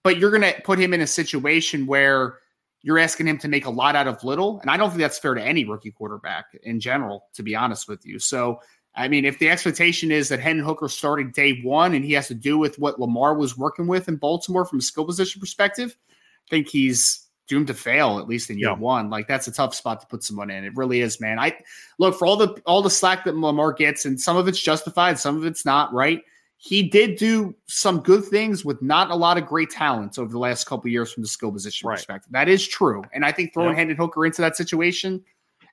But 0.04 0.18
you're 0.18 0.30
going 0.30 0.42
to 0.42 0.60
put 0.60 0.78
him 0.78 0.92
in 0.92 1.00
a 1.00 1.06
situation 1.06 1.86
where 1.86 2.38
you're 2.82 2.98
asking 2.98 3.28
him 3.28 3.38
to 3.38 3.48
make 3.48 3.64
a 3.64 3.70
lot 3.70 3.96
out 3.96 4.08
of 4.08 4.22
little, 4.24 4.60
and 4.60 4.70
I 4.70 4.76
don't 4.76 4.90
think 4.90 5.00
that's 5.00 5.18
fair 5.18 5.32
to 5.32 5.42
any 5.42 5.64
rookie 5.64 5.90
quarterback 5.90 6.46
in 6.64 6.80
general, 6.80 7.24
to 7.32 7.42
be 7.42 7.56
honest 7.56 7.88
with 7.88 8.04
you. 8.04 8.18
So, 8.18 8.60
I 8.96 9.08
mean, 9.08 9.24
if 9.26 9.38
the 9.38 9.50
expectation 9.50 10.10
is 10.10 10.28
that 10.30 10.40
Hendon 10.40 10.64
Hooker 10.64 10.88
started 10.88 11.32
day 11.32 11.60
one 11.62 11.94
and 11.94 12.04
he 12.04 12.14
has 12.14 12.28
to 12.28 12.34
do 12.34 12.56
with 12.56 12.78
what 12.78 12.98
Lamar 12.98 13.34
was 13.34 13.56
working 13.56 13.86
with 13.86 14.08
in 14.08 14.16
Baltimore 14.16 14.64
from 14.64 14.78
a 14.78 14.82
skill 14.82 15.04
position 15.04 15.38
perspective, 15.38 15.96
I 16.10 16.50
think 16.50 16.68
he's 16.68 17.26
doomed 17.46 17.66
to 17.68 17.74
fail 17.74 18.18
at 18.18 18.26
least 18.26 18.50
in 18.50 18.58
year 18.58 18.70
yeah. 18.70 18.76
one. 18.76 19.10
Like 19.10 19.28
that's 19.28 19.48
a 19.48 19.52
tough 19.52 19.74
spot 19.74 20.00
to 20.00 20.06
put 20.06 20.22
someone 20.22 20.50
in. 20.50 20.64
It 20.64 20.74
really 20.76 21.00
is, 21.00 21.20
man. 21.20 21.38
I 21.38 21.56
look 21.98 22.18
for 22.18 22.26
all 22.26 22.36
the 22.36 22.60
all 22.66 22.82
the 22.82 22.90
slack 22.90 23.24
that 23.24 23.36
Lamar 23.36 23.72
gets, 23.72 24.04
and 24.04 24.20
some 24.20 24.36
of 24.36 24.48
it's 24.48 24.60
justified, 24.60 25.18
some 25.18 25.36
of 25.36 25.44
it's 25.44 25.64
not. 25.64 25.92
Right? 25.92 26.22
He 26.58 26.82
did 26.82 27.16
do 27.16 27.54
some 27.66 28.00
good 28.00 28.24
things 28.24 28.64
with 28.64 28.80
not 28.80 29.10
a 29.10 29.14
lot 29.14 29.36
of 29.36 29.46
great 29.46 29.68
talents 29.68 30.16
over 30.16 30.32
the 30.32 30.38
last 30.38 30.64
couple 30.64 30.90
years 30.90 31.12
from 31.12 31.22
the 31.22 31.28
skill 31.28 31.52
position 31.52 31.86
right. 31.86 31.96
perspective. 31.96 32.32
That 32.32 32.48
is 32.48 32.66
true, 32.66 33.04
and 33.12 33.24
I 33.24 33.32
think 33.32 33.52
throwing 33.52 33.70
yeah. 33.70 33.76
Hendon 33.76 33.96
Hooker 33.96 34.24
into 34.24 34.40
that 34.40 34.56
situation. 34.56 35.22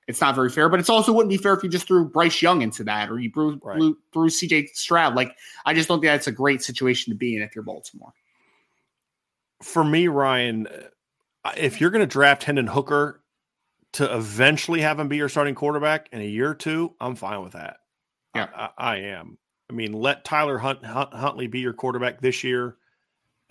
It's 0.06 0.20
not 0.20 0.34
very 0.34 0.50
fair, 0.50 0.68
but 0.68 0.80
it's 0.80 0.90
also 0.90 1.12
wouldn't 1.12 1.30
be 1.30 1.38
fair 1.38 1.54
if 1.54 1.62
you 1.62 1.70
just 1.70 1.86
threw 1.86 2.04
Bryce 2.04 2.42
Young 2.42 2.60
into 2.60 2.84
that 2.84 3.10
or 3.10 3.18
you 3.18 3.30
threw, 3.30 3.58
right. 3.62 3.78
threw 4.12 4.28
CJ 4.28 4.68
Stroud. 4.74 5.14
Like, 5.14 5.34
I 5.64 5.72
just 5.72 5.88
don't 5.88 6.00
think 6.00 6.10
that's 6.10 6.26
a 6.26 6.32
great 6.32 6.62
situation 6.62 7.12
to 7.12 7.16
be 7.16 7.36
in 7.36 7.42
if 7.42 7.54
you're 7.54 7.64
Baltimore. 7.64 8.12
For 9.62 9.82
me, 9.82 10.08
Ryan, 10.08 10.66
uh, 11.44 11.52
if 11.56 11.80
you're 11.80 11.90
going 11.90 12.00
to 12.00 12.06
draft 12.06 12.44
Hendon 12.44 12.66
Hooker 12.66 13.22
to 13.94 14.14
eventually 14.14 14.82
have 14.82 15.00
him 15.00 15.08
be 15.08 15.16
your 15.16 15.28
starting 15.30 15.54
quarterback 15.54 16.08
in 16.12 16.20
a 16.20 16.24
year 16.24 16.50
or 16.50 16.54
two, 16.54 16.94
I'm 17.00 17.14
fine 17.14 17.42
with 17.42 17.52
that. 17.52 17.78
Yeah, 18.34 18.48
I, 18.54 18.64
I, 18.64 18.70
I 18.76 18.96
am. 18.96 19.38
I 19.70 19.72
mean, 19.72 19.92
let 19.92 20.24
Tyler 20.24 20.58
Hunt, 20.58 20.84
Hunt, 20.84 21.14
Huntley 21.14 21.46
be 21.46 21.60
your 21.60 21.72
quarterback 21.72 22.20
this 22.20 22.44
year, 22.44 22.76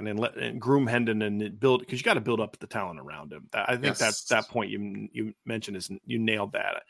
and 0.08 0.18
then 0.18 0.22
let 0.22 0.36
and 0.38 0.60
groom 0.60 0.86
Hendon 0.86 1.22
and 1.22 1.60
build 1.60 1.80
because 1.80 2.00
you 2.00 2.04
got 2.04 2.16
to 2.16 2.22
build 2.22 2.42
up 2.42 2.58
the 2.60 2.68
talent 2.68 3.00
around 3.00 3.32
him. 3.32 3.48
I 3.54 3.74
think 3.74 3.86
yes. 3.86 4.00
that's 4.00 4.24
that 4.26 4.50
point 4.50 4.70
you 4.70 5.08
you 5.14 5.34
mentioned 5.46 5.78
is 5.78 5.90
you 6.06 6.20
nailed 6.20 6.54
that. 6.54 6.84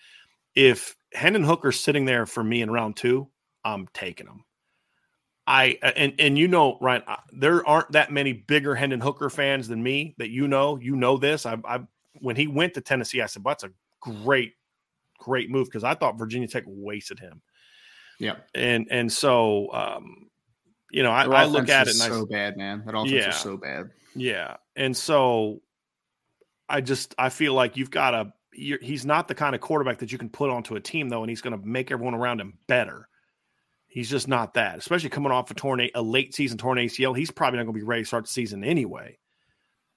If 0.55 0.95
Hendon 1.13 1.43
Hooker's 1.43 1.79
sitting 1.79 2.05
there 2.05 2.25
for 2.25 2.43
me 2.43 2.61
in 2.61 2.71
round 2.71 2.95
two, 2.95 3.27
I'm 3.63 3.87
taking 3.93 4.27
him. 4.27 4.43
I 5.45 5.77
and 5.95 6.13
and 6.19 6.37
you 6.37 6.47
know, 6.47 6.77
Ryan, 6.81 7.03
there 7.31 7.67
aren't 7.67 7.91
that 7.91 8.11
many 8.11 8.33
bigger 8.33 8.73
Hendon 8.73 9.01
Hooker 9.01 9.29
fans 9.29 9.67
than 9.67 9.83
me 9.83 10.15
that 10.17 10.29
you 10.29 10.47
know. 10.47 10.77
You 10.77 10.95
know 10.95 11.17
this. 11.17 11.45
I, 11.45 11.57
I 11.65 11.81
when 12.19 12.35
he 12.35 12.47
went 12.47 12.73
to 12.75 12.81
Tennessee, 12.81 13.21
I 13.21 13.27
said, 13.27 13.43
well, 13.43 13.51
"That's 13.51 13.65
a 13.65 13.71
great, 13.99 14.53
great 15.19 15.51
move," 15.51 15.67
because 15.67 15.83
I 15.83 15.93
thought 15.93 16.17
Virginia 16.17 16.47
Tech 16.47 16.63
wasted 16.65 17.19
him. 17.19 17.41
Yeah, 18.19 18.37
and 18.55 18.87
and 18.89 19.11
so 19.11 19.71
um, 19.73 20.29
you 20.93 21.01
know, 21.01 21.11
I, 21.11 21.23
I 21.23 21.45
look 21.45 21.69
at 21.69 21.87
it 21.87 21.95
and 21.95 21.99
so 21.99 22.21
I, 22.21 22.25
bad, 22.29 22.55
man. 22.55 22.83
That 22.85 22.95
offense 22.95 23.11
yeah, 23.11 23.29
is 23.29 23.35
so 23.37 23.57
bad. 23.57 23.89
Yeah, 24.15 24.57
and 24.75 24.95
so 24.95 25.61
I 26.69 26.81
just 26.81 27.15
I 27.17 27.29
feel 27.29 27.55
like 27.55 27.75
you've 27.75 27.91
got 27.91 28.13
a. 28.13 28.31
He's 28.53 29.03
not 29.03 29.27
the 29.27 29.33
kind 29.33 29.55
of 29.55 29.61
quarterback 29.61 29.97
that 29.97 30.11
you 30.11 30.19
can 30.19 30.29
put 30.29 30.51
onto 30.51 30.75
a 30.75 30.79
team 30.79 31.09
though, 31.09 31.23
and 31.23 31.29
he's 31.31 31.41
going 31.41 31.59
to 31.59 31.65
make 31.65 31.91
everyone 31.91 32.13
around 32.13 32.39
him 32.39 32.59
better. 32.67 33.09
He's 33.87 34.07
just 34.07 34.27
not 34.27 34.53
that, 34.53 34.77
especially 34.77 35.09
coming 35.09 35.31
off 35.31 35.49
a 35.49 35.55
torn 35.55 35.81
a 35.95 36.01
late 36.01 36.35
season 36.35 36.59
torn 36.59 36.77
ACL. 36.77 37.17
He's 37.17 37.31
probably 37.31 37.57
not 37.57 37.63
going 37.63 37.73
to 37.73 37.79
be 37.79 37.85
ready 37.85 38.03
to 38.03 38.07
start 38.07 38.25
the 38.25 38.29
season 38.29 38.63
anyway. 38.63 39.17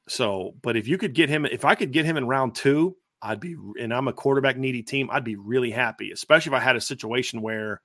So, 0.09 0.55
but 0.63 0.77
if 0.77 0.89
you 0.89 0.97
could 0.97 1.13
get 1.13 1.29
him, 1.29 1.45
if 1.45 1.67
I 1.67 1.75
could 1.75 1.93
get 1.93 2.07
him 2.07 2.17
in 2.17 2.27
round 2.27 2.55
two, 2.55 2.97
I'd 3.21 3.41
be, 3.41 3.55
and 3.79 3.93
I'm 3.93 4.09
a 4.09 4.15
quarterback 4.15 4.57
needy 4.57 4.83
team, 4.83 5.11
I'd 5.13 5.25
be 5.25 5.37
really 5.37 5.71
happy, 5.71 6.11
especially 6.13 6.55
if 6.55 6.61
I 6.61 6.65
had 6.65 6.77
a 6.77 6.81
situation 6.81 7.43
where, 7.43 7.83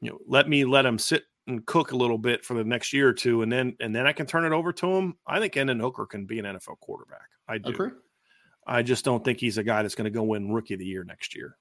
you 0.00 0.10
know, 0.10 0.18
let 0.26 0.48
me 0.48 0.64
let 0.64 0.86
him 0.86 0.98
sit 0.98 1.24
and 1.46 1.64
cook 1.66 1.92
a 1.92 1.96
little 1.96 2.18
bit 2.18 2.44
for 2.44 2.54
the 2.54 2.64
next 2.64 2.92
year 2.92 3.08
or 3.08 3.12
two, 3.12 3.42
and 3.42 3.52
then 3.52 3.76
and 3.80 3.94
then 3.94 4.06
I 4.06 4.12
can 4.12 4.26
turn 4.26 4.44
it 4.44 4.52
over 4.52 4.72
to 4.72 4.86
him. 4.86 5.16
I 5.26 5.40
think 5.40 5.54
Hendon 5.54 5.80
Hooker 5.80 6.06
can 6.06 6.26
be 6.26 6.38
an 6.38 6.44
NFL 6.44 6.80
quarterback. 6.80 7.28
I 7.48 7.58
do. 7.58 7.74
Okay. 7.74 7.94
I 8.66 8.82
just 8.82 9.04
don't 9.04 9.24
think 9.24 9.38
he's 9.38 9.58
a 9.58 9.62
guy 9.62 9.82
that's 9.82 9.94
going 9.94 10.06
to 10.06 10.10
go 10.10 10.24
win 10.24 10.52
Rookie 10.52 10.74
of 10.74 10.80
the 10.80 10.86
Year 10.86 11.04
next 11.04 11.36
year 11.36 11.56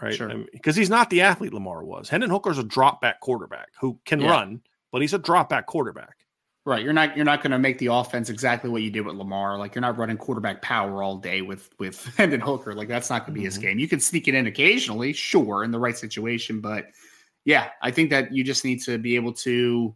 right? 0.00 0.10
Because 0.10 0.16
sure. 0.16 0.30
I 0.30 0.34
mean, 0.34 0.74
he's 0.74 0.90
not 0.90 1.10
the 1.10 1.20
athlete 1.22 1.52
Lamar 1.52 1.84
was. 1.84 2.08
Hendon 2.08 2.30
Hooker's 2.30 2.58
a 2.58 2.64
drop 2.64 3.00
back 3.00 3.20
quarterback 3.20 3.68
who 3.80 3.98
can 4.04 4.20
yeah. 4.20 4.30
run, 4.30 4.60
but 4.92 5.00
he's 5.00 5.14
a 5.14 5.18
drop 5.18 5.48
back 5.48 5.66
quarterback. 5.66 6.16
Right. 6.66 6.84
You're 6.84 6.92
not 6.92 7.16
you're 7.16 7.24
not 7.24 7.42
going 7.42 7.52
to 7.52 7.58
make 7.58 7.78
the 7.78 7.86
offense 7.86 8.28
exactly 8.28 8.68
what 8.68 8.82
you 8.82 8.90
did 8.90 9.06
with 9.06 9.16
Lamar. 9.16 9.58
Like 9.58 9.74
you're 9.74 9.80
not 9.80 9.96
running 9.96 10.18
quarterback 10.18 10.60
power 10.60 11.02
all 11.02 11.16
day 11.16 11.40
with 11.40 11.70
with 11.78 12.04
Hendon 12.16 12.40
Hooker. 12.40 12.74
Like 12.74 12.88
that's 12.88 13.08
not 13.08 13.20
going 13.20 13.28
to 13.28 13.32
be 13.32 13.40
mm-hmm. 13.40 13.46
his 13.46 13.58
game. 13.58 13.78
You 13.78 13.88
can 13.88 13.98
sneak 13.98 14.28
it 14.28 14.34
in 14.34 14.46
occasionally, 14.46 15.12
sure, 15.12 15.64
in 15.64 15.70
the 15.70 15.78
right 15.78 15.96
situation, 15.96 16.60
but 16.60 16.86
yeah, 17.44 17.70
I 17.82 17.90
think 17.90 18.10
that 18.10 18.32
you 18.32 18.44
just 18.44 18.64
need 18.64 18.82
to 18.82 18.98
be 18.98 19.16
able 19.16 19.32
to 19.34 19.94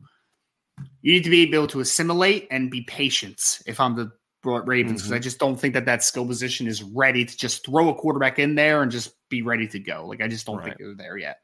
you 1.03 1.13
need 1.13 1.25
to 1.25 1.31
be 1.31 1.43
able 1.43 1.69
to 1.69 1.81
assimilate 1.81 2.49
and 2.51 2.71
be 2.71 2.83
patient. 2.83 3.61
If 3.67 3.79
I'm 3.79 3.95
the 3.95 4.13
Ravens 4.45 5.01
because 5.01 5.05
mm-hmm. 5.05 5.15
I 5.15 5.19
just 5.19 5.39
don't 5.39 5.59
think 5.59 5.75
that 5.75 5.87
that 5.87 6.03
skill 6.03 6.27
position 6.27 6.67
is 6.67 6.83
ready 6.83 7.25
to 7.25 7.37
just 7.37 7.65
throw 7.65 7.89
a 7.89 7.95
quarterback 7.95 8.39
in 8.39 8.55
there 8.55 8.83
and 8.83 8.91
just 8.91 9.15
be 9.29 9.43
ready 9.43 9.67
to 9.69 9.79
go. 9.79 10.05
Like 10.07 10.21
I 10.21 10.29
just 10.29 10.47
don't 10.47 10.57
right. 10.57 10.65
think 10.65 10.79
they're 10.79 10.95
there 10.95 11.17
yet. 11.17 11.39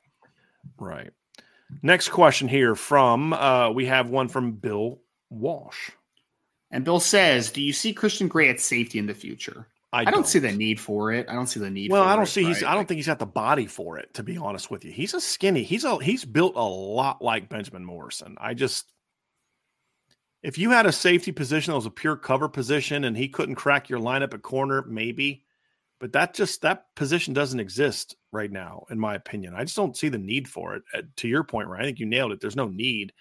Right. 0.78 1.10
Next 1.82 2.08
question 2.10 2.48
here 2.48 2.74
from 2.74 3.32
uh, 3.32 3.70
we 3.70 3.86
have 3.86 4.10
one 4.10 4.28
from 4.28 4.52
Bill 4.52 5.00
Walsh. 5.30 5.90
And 6.70 6.84
Bill 6.84 7.00
says, 7.00 7.50
"Do 7.50 7.62
you 7.62 7.72
see 7.72 7.92
Christian 7.92 8.28
Gray 8.28 8.48
at 8.48 8.60
safety 8.60 8.98
in 8.98 9.06
the 9.06 9.14
future?" 9.14 9.66
I, 9.92 10.02
I 10.02 10.04
don't. 10.04 10.12
don't. 10.14 10.26
see 10.26 10.38
the 10.38 10.52
need 10.52 10.78
for 10.78 11.12
it. 11.12 11.28
I 11.28 11.34
don't 11.34 11.48
see 11.48 11.58
the 11.58 11.70
need. 11.70 11.90
Well, 11.90 12.04
I 12.04 12.14
don't 12.14 12.24
it, 12.24 12.28
see. 12.28 12.44
Right? 12.44 12.54
He's. 12.54 12.62
I 12.62 12.74
don't 12.74 12.86
think 12.86 12.98
he's 12.98 13.06
got 13.06 13.18
the 13.18 13.26
body 13.26 13.66
for 13.66 13.98
it. 13.98 14.14
To 14.14 14.22
be 14.22 14.36
honest 14.36 14.70
with 14.70 14.84
you, 14.84 14.92
he's 14.92 15.14
a 15.14 15.20
skinny. 15.20 15.64
He's 15.64 15.84
a. 15.84 16.02
He's 16.02 16.24
built 16.24 16.54
a 16.56 16.62
lot 16.62 17.20
like 17.20 17.48
Benjamin 17.48 17.84
Morrison. 17.84 18.36
I 18.40 18.54
just 18.54 18.86
If 20.42 20.58
you 20.58 20.70
had 20.70 20.86
a 20.86 20.92
safety 20.92 21.32
position 21.32 21.72
that 21.72 21.76
was 21.76 21.86
a 21.86 21.90
pure 21.90 22.16
cover 22.16 22.48
position 22.48 23.04
and 23.04 23.16
he 23.16 23.28
couldn't 23.28 23.56
crack 23.56 23.88
your 23.88 24.00
lineup 24.00 24.32
at 24.32 24.42
corner, 24.42 24.82
maybe. 24.86 25.44
But 25.98 26.12
that 26.14 26.32
just 26.34 26.62
that 26.62 26.86
position 26.96 27.34
doesn't 27.34 27.60
exist 27.60 28.16
right 28.32 28.50
now, 28.50 28.84
in 28.90 28.98
my 28.98 29.16
opinion. 29.16 29.54
I 29.54 29.64
just 29.64 29.76
don't 29.76 29.96
see 29.96 30.08
the 30.08 30.18
need 30.18 30.48
for 30.48 30.76
it. 30.76 30.82
Uh, 30.94 31.02
to 31.16 31.28
your 31.28 31.44
point, 31.44 31.68
right? 31.68 31.82
I 31.82 31.84
think 31.84 31.98
you 31.98 32.06
nailed 32.06 32.32
it. 32.32 32.40
There's 32.40 32.56
no 32.56 32.68
need, 32.68 33.12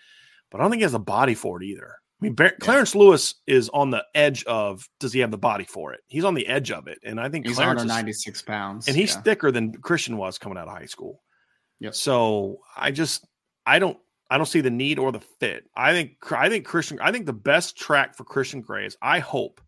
but 0.49 0.59
I 0.59 0.63
don't 0.63 0.71
think 0.71 0.79
he 0.79 0.83
has 0.83 0.93
a 0.93 0.99
body 0.99 1.35
for 1.35 1.61
it 1.61 1.65
either. 1.65 1.95
I 2.21 2.25
mean, 2.25 2.33
Bar- 2.33 2.55
Clarence 2.59 2.95
Lewis 2.95 3.35
is 3.47 3.69
on 3.69 3.91
the 3.91 4.03
edge 4.13 4.43
of 4.43 4.87
does 4.99 5.13
he 5.13 5.21
have 5.21 5.31
the 5.31 5.37
body 5.37 5.63
for 5.63 5.93
it? 5.93 6.01
He's 6.07 6.25
on 6.25 6.33
the 6.33 6.47
edge 6.47 6.69
of 6.71 6.87
it, 6.87 6.99
and 7.03 7.19
I 7.19 7.29
think 7.29 7.47
he's 7.47 7.55
Clarence 7.55 7.79
196 7.79 8.41
pounds, 8.41 8.87
and 8.87 8.97
he's 8.97 9.15
yeah. 9.15 9.21
thicker 9.21 9.51
than 9.51 9.73
Christian 9.73 10.17
was 10.17 10.37
coming 10.37 10.57
out 10.57 10.67
of 10.67 10.73
high 10.73 10.85
school. 10.85 11.21
Yep. 11.79 11.95
So 11.95 12.59
I 12.75 12.91
just 12.91 13.25
I 13.65 13.79
don't 13.79 13.97
I 14.29 14.37
don't 14.37 14.47
see 14.47 14.61
the 14.61 14.69
need 14.69 14.99
or 14.99 15.11
the 15.11 15.21
fit. 15.39 15.65
I 15.75 15.93
think 15.93 16.17
I 16.31 16.49
think 16.49 16.65
Christian 16.65 16.99
I 17.01 17.11
think 17.11 17.25
the 17.25 17.33
best 17.33 17.77
track 17.77 18.15
for 18.15 18.25
Christian 18.25 18.61
Gray 18.61 18.85
is 18.85 18.97
I 19.01 19.19
hope 19.19 19.61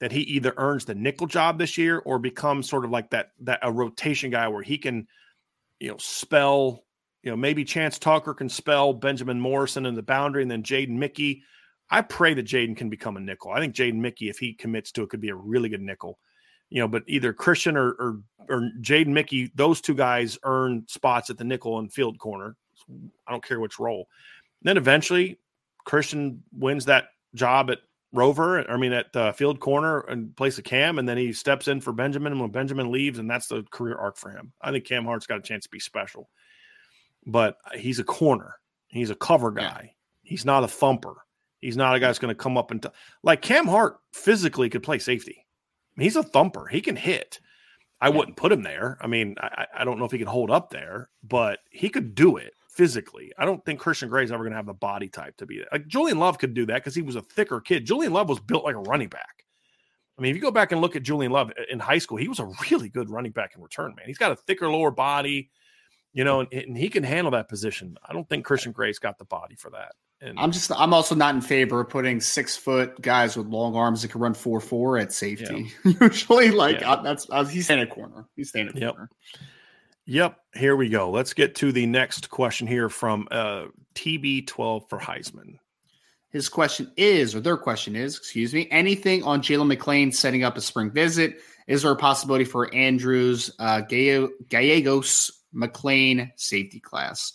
that 0.00 0.12
he 0.12 0.20
either 0.20 0.54
earns 0.56 0.84
the 0.84 0.94
nickel 0.94 1.26
job 1.26 1.58
this 1.58 1.76
year 1.76 1.98
or 1.98 2.18
becomes 2.18 2.68
sort 2.68 2.84
of 2.84 2.90
like 2.90 3.10
that 3.10 3.32
that 3.40 3.60
a 3.62 3.70
rotation 3.70 4.30
guy 4.30 4.48
where 4.48 4.62
he 4.62 4.78
can 4.78 5.06
you 5.78 5.88
know 5.88 5.96
spell 5.98 6.84
you 7.22 7.30
know 7.30 7.36
maybe 7.36 7.64
Chance 7.64 7.98
Tucker 7.98 8.34
can 8.34 8.48
spell 8.48 8.94
Benjamin 8.94 9.38
Morrison 9.38 9.84
in 9.84 9.94
the 9.94 10.02
boundary 10.02 10.42
and 10.42 10.50
then 10.50 10.62
Jaden 10.62 10.96
Mickey 10.96 11.42
I 11.92 12.00
pray 12.00 12.32
that 12.32 12.46
Jaden 12.46 12.74
can 12.74 12.88
become 12.88 13.18
a 13.18 13.20
nickel. 13.20 13.52
I 13.52 13.60
think 13.60 13.74
Jaden 13.74 13.96
Mickey, 13.96 14.30
if 14.30 14.38
he 14.38 14.54
commits 14.54 14.90
to 14.92 15.02
it, 15.02 15.10
could 15.10 15.20
be 15.20 15.28
a 15.28 15.34
really 15.34 15.68
good 15.68 15.82
nickel. 15.82 16.18
You 16.70 16.80
know, 16.80 16.88
but 16.88 17.04
either 17.06 17.34
Christian 17.34 17.76
or 17.76 17.90
or, 17.90 18.20
or 18.48 18.70
Jaden 18.80 19.08
Mickey, 19.08 19.52
those 19.54 19.82
two 19.82 19.94
guys 19.94 20.38
earn 20.42 20.84
spots 20.88 21.28
at 21.28 21.36
the 21.36 21.44
nickel 21.44 21.78
and 21.78 21.92
field 21.92 22.18
corner. 22.18 22.56
I 23.28 23.30
don't 23.30 23.44
care 23.44 23.60
which 23.60 23.78
role. 23.78 24.08
then 24.62 24.78
eventually, 24.78 25.38
Christian 25.84 26.42
wins 26.50 26.86
that 26.86 27.08
job 27.34 27.70
at 27.70 27.78
Rover. 28.14 28.70
I 28.70 28.76
mean, 28.78 28.94
at 28.94 29.14
uh, 29.14 29.32
field 29.32 29.60
corner 29.60 30.00
and 30.00 30.34
place 30.34 30.56
a 30.56 30.62
Cam, 30.62 30.98
and 30.98 31.06
then 31.06 31.18
he 31.18 31.34
steps 31.34 31.68
in 31.68 31.82
for 31.82 31.92
Benjamin 31.92 32.38
when 32.38 32.50
Benjamin 32.50 32.90
leaves, 32.90 33.18
and 33.18 33.28
that's 33.28 33.48
the 33.48 33.64
career 33.70 33.96
arc 33.96 34.16
for 34.16 34.30
him. 34.30 34.52
I 34.62 34.70
think 34.70 34.86
Cam 34.86 35.04
Hart's 35.04 35.26
got 35.26 35.38
a 35.38 35.42
chance 35.42 35.64
to 35.64 35.70
be 35.70 35.78
special, 35.78 36.30
but 37.26 37.58
he's 37.74 37.98
a 37.98 38.04
corner. 38.04 38.56
He's 38.88 39.10
a 39.10 39.14
cover 39.14 39.50
guy. 39.50 39.80
Yeah. 39.84 39.90
He's 40.22 40.44
not 40.46 40.64
a 40.64 40.68
thumper. 40.68 41.16
He's 41.62 41.76
not 41.76 41.94
a 41.94 42.00
guy 42.00 42.08
that's 42.08 42.18
going 42.18 42.34
to 42.34 42.42
come 42.42 42.58
up 42.58 42.72
and 42.72 42.82
t- 42.82 42.88
like 43.22 43.40
Cam 43.40 43.66
Hart 43.66 43.98
physically 44.12 44.68
could 44.68 44.82
play 44.82 44.98
safety. 44.98 45.46
He's 45.96 46.16
a 46.16 46.22
thumper. 46.22 46.66
He 46.66 46.80
can 46.80 46.96
hit. 46.96 47.40
I 48.00 48.08
yeah. 48.08 48.16
wouldn't 48.16 48.36
put 48.36 48.52
him 48.52 48.62
there. 48.62 48.98
I 49.00 49.06
mean, 49.06 49.36
I, 49.40 49.66
I, 49.78 49.84
don't 49.84 49.98
know 49.98 50.04
if 50.04 50.10
he 50.10 50.18
can 50.18 50.26
hold 50.26 50.50
up 50.50 50.70
there, 50.70 51.08
but 51.22 51.60
he 51.70 51.88
could 51.88 52.16
do 52.16 52.36
it 52.36 52.54
physically. 52.68 53.32
I 53.38 53.44
don't 53.44 53.64
think 53.64 53.78
Christian 53.78 54.08
Gray 54.08 54.24
is 54.24 54.32
ever 54.32 54.42
going 54.42 54.52
to 54.52 54.56
have 54.56 54.66
the 54.66 54.74
body 54.74 55.08
type 55.08 55.36
to 55.36 55.46
be 55.46 55.58
that. 55.58 55.68
Like 55.70 55.86
Julian 55.86 56.18
Love 56.18 56.38
could 56.38 56.52
do 56.52 56.66
that 56.66 56.76
because 56.76 56.96
he 56.96 57.02
was 57.02 57.14
a 57.14 57.22
thicker 57.22 57.60
kid. 57.60 57.86
Julian 57.86 58.12
Love 58.12 58.28
was 58.28 58.40
built 58.40 58.64
like 58.64 58.74
a 58.74 58.80
running 58.80 59.08
back. 59.08 59.44
I 60.18 60.22
mean, 60.22 60.30
if 60.30 60.36
you 60.36 60.42
go 60.42 60.50
back 60.50 60.72
and 60.72 60.80
look 60.80 60.96
at 60.96 61.04
Julian 61.04 61.30
Love 61.30 61.50
uh, 61.50 61.62
in 61.70 61.78
high 61.78 61.98
school, 61.98 62.18
he 62.18 62.28
was 62.28 62.40
a 62.40 62.50
really 62.70 62.88
good 62.88 63.08
running 63.08 63.32
back 63.32 63.52
in 63.54 63.62
return, 63.62 63.94
man. 63.96 64.06
He's 64.06 64.18
got 64.18 64.32
a 64.32 64.36
thicker 64.36 64.68
lower 64.68 64.90
body, 64.90 65.50
you 66.12 66.24
know, 66.24 66.40
and, 66.40 66.52
and 66.52 66.76
he 66.76 66.88
can 66.88 67.04
handle 67.04 67.30
that 67.32 67.48
position. 67.48 67.96
I 68.04 68.12
don't 68.12 68.28
think 68.28 68.44
Christian 68.44 68.72
Gray's 68.72 68.98
got 68.98 69.18
the 69.18 69.24
body 69.26 69.54
for 69.54 69.70
that. 69.70 69.92
And 70.22 70.38
I'm 70.38 70.52
just 70.52 70.70
I'm 70.70 70.94
also 70.94 71.16
not 71.16 71.34
in 71.34 71.40
favor 71.40 71.80
of 71.80 71.88
putting 71.88 72.20
six 72.20 72.56
foot 72.56 73.00
guys 73.02 73.36
with 73.36 73.48
long 73.48 73.74
arms 73.74 74.02
that 74.02 74.12
can 74.12 74.20
run 74.20 74.34
four 74.34 74.60
four 74.60 74.96
at 74.96 75.12
safety. 75.12 75.72
Yeah. 75.84 75.92
Usually, 76.00 76.52
like 76.52 76.80
yeah. 76.80 76.92
uh, 76.92 77.02
that's 77.02 77.26
uh, 77.28 77.44
he's 77.44 77.64
staying 77.64 77.80
at 77.80 77.90
corner. 77.90 78.26
He's 78.36 78.50
staying 78.50 78.68
at 78.68 78.76
yep. 78.76 78.92
corner. 78.92 79.10
Yep. 80.06 80.38
Here 80.54 80.76
we 80.76 80.88
go. 80.88 81.10
Let's 81.10 81.32
get 81.32 81.56
to 81.56 81.72
the 81.72 81.86
next 81.86 82.30
question 82.30 82.68
here 82.68 82.88
from 82.88 83.26
uh, 83.32 83.66
TB12 83.96 84.88
for 84.88 84.98
Heisman. 84.98 85.58
His 86.30 86.48
question 86.48 86.90
is, 86.96 87.34
or 87.34 87.40
their 87.40 87.56
question 87.56 87.96
is, 87.96 88.16
excuse 88.16 88.54
me, 88.54 88.68
anything 88.70 89.22
on 89.24 89.42
Jalen 89.42 89.66
McLean 89.66 90.12
setting 90.12 90.44
up 90.44 90.56
a 90.56 90.60
spring 90.60 90.90
visit? 90.90 91.40
Is 91.66 91.82
there 91.82 91.90
a 91.90 91.96
possibility 91.96 92.44
for 92.44 92.72
Andrews 92.74 93.50
uh, 93.58 93.82
Gallegos 93.82 95.30
McLean 95.52 96.32
safety 96.36 96.80
class? 96.80 97.34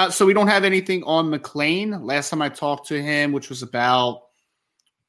Uh, 0.00 0.10
so 0.10 0.24
we 0.24 0.32
don't 0.32 0.48
have 0.48 0.64
anything 0.64 1.02
on 1.02 1.28
McLean. 1.28 2.02
Last 2.02 2.30
time 2.30 2.40
I 2.40 2.48
talked 2.48 2.88
to 2.88 3.02
him, 3.02 3.32
which 3.32 3.50
was 3.50 3.62
about 3.62 4.22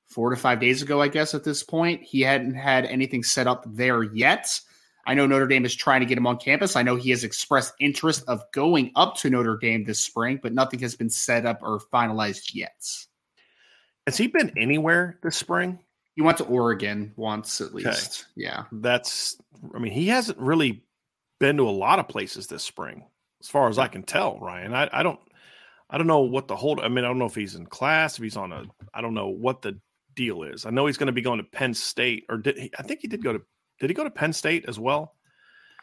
four 0.07 0.31
to 0.31 0.35
five 0.35 0.59
days 0.59 0.81
ago, 0.81 1.01
I 1.01 1.07
guess 1.07 1.33
at 1.33 1.45
this 1.45 1.63
point, 1.63 2.03
he 2.03 2.19
hadn't 2.19 2.55
had 2.55 2.83
anything 2.83 3.23
set 3.23 3.47
up 3.47 3.63
there 3.65 4.03
yet. 4.03 4.59
I 5.07 5.13
know 5.13 5.25
Notre 5.25 5.47
Dame 5.47 5.63
is 5.63 5.73
trying 5.73 6.01
to 6.01 6.05
get 6.05 6.17
him 6.17 6.27
on 6.27 6.35
campus. 6.35 6.75
I 6.75 6.81
know 6.81 6.97
he 6.97 7.11
has 7.11 7.23
expressed 7.23 7.73
interest 7.79 8.25
of 8.27 8.43
going 8.51 8.91
up 8.97 9.15
to 9.19 9.29
Notre 9.29 9.57
Dame 9.57 9.85
this 9.85 10.01
spring, 10.01 10.41
but 10.43 10.51
nothing 10.51 10.81
has 10.81 10.93
been 10.93 11.09
set 11.09 11.45
up 11.45 11.59
or 11.61 11.79
finalized 11.79 12.53
yet. 12.53 12.85
Has 14.05 14.17
he 14.17 14.27
been 14.27 14.51
anywhere 14.57 15.19
this 15.23 15.37
spring? 15.37 15.79
He 16.17 16.21
went 16.21 16.39
to 16.39 16.43
Oregon 16.43 17.13
once 17.15 17.61
at 17.61 17.73
least. 17.73 17.87
Okay. 17.87 18.43
Yeah. 18.43 18.65
That's 18.73 19.37
I 19.73 19.79
mean, 19.79 19.93
he 19.93 20.09
hasn't 20.09 20.37
really 20.37 20.83
been 21.39 21.55
to 21.55 21.69
a 21.69 21.71
lot 21.71 21.99
of 21.99 22.09
places 22.09 22.47
this 22.47 22.63
spring 22.63 23.05
as 23.41 23.49
far 23.49 23.67
as 23.67 23.77
I 23.77 23.87
can 23.87 24.03
tell, 24.03 24.39
Ryan. 24.39 24.73
I, 24.73 24.89
I 24.93 25.03
don't 25.03 25.19
I 25.89 25.97
don't 25.97 26.07
know 26.07 26.21
what 26.21 26.47
the 26.47 26.55
hold 26.55 26.79
I 26.79 26.87
mean, 26.87 27.03
I 27.03 27.07
don't 27.07 27.19
know 27.19 27.25
if 27.25 27.35
he's 27.35 27.55
in 27.55 27.65
class, 27.65 28.17
if 28.17 28.23
he's 28.23 28.37
on 28.37 28.51
a 28.51 28.63
I 28.93 29.01
don't 29.01 29.13
know 29.13 29.27
what 29.27 29.61
the 29.61 29.79
deal 30.15 30.43
is. 30.43 30.65
I 30.65 30.69
know 30.69 30.85
he's 30.85 30.97
going 30.97 31.07
to 31.07 31.13
be 31.13 31.21
going 31.21 31.39
to 31.39 31.43
Penn 31.43 31.73
State 31.73 32.25
or 32.29 32.37
did 32.37 32.57
he, 32.57 32.71
I 32.77 32.83
think 32.83 33.01
he 33.01 33.07
did 33.07 33.23
go 33.23 33.33
to 33.33 33.41
did 33.79 33.89
he 33.89 33.93
go 33.93 34.03
to 34.03 34.11
Penn 34.11 34.31
State 34.31 34.65
as 34.67 34.79
well? 34.79 35.15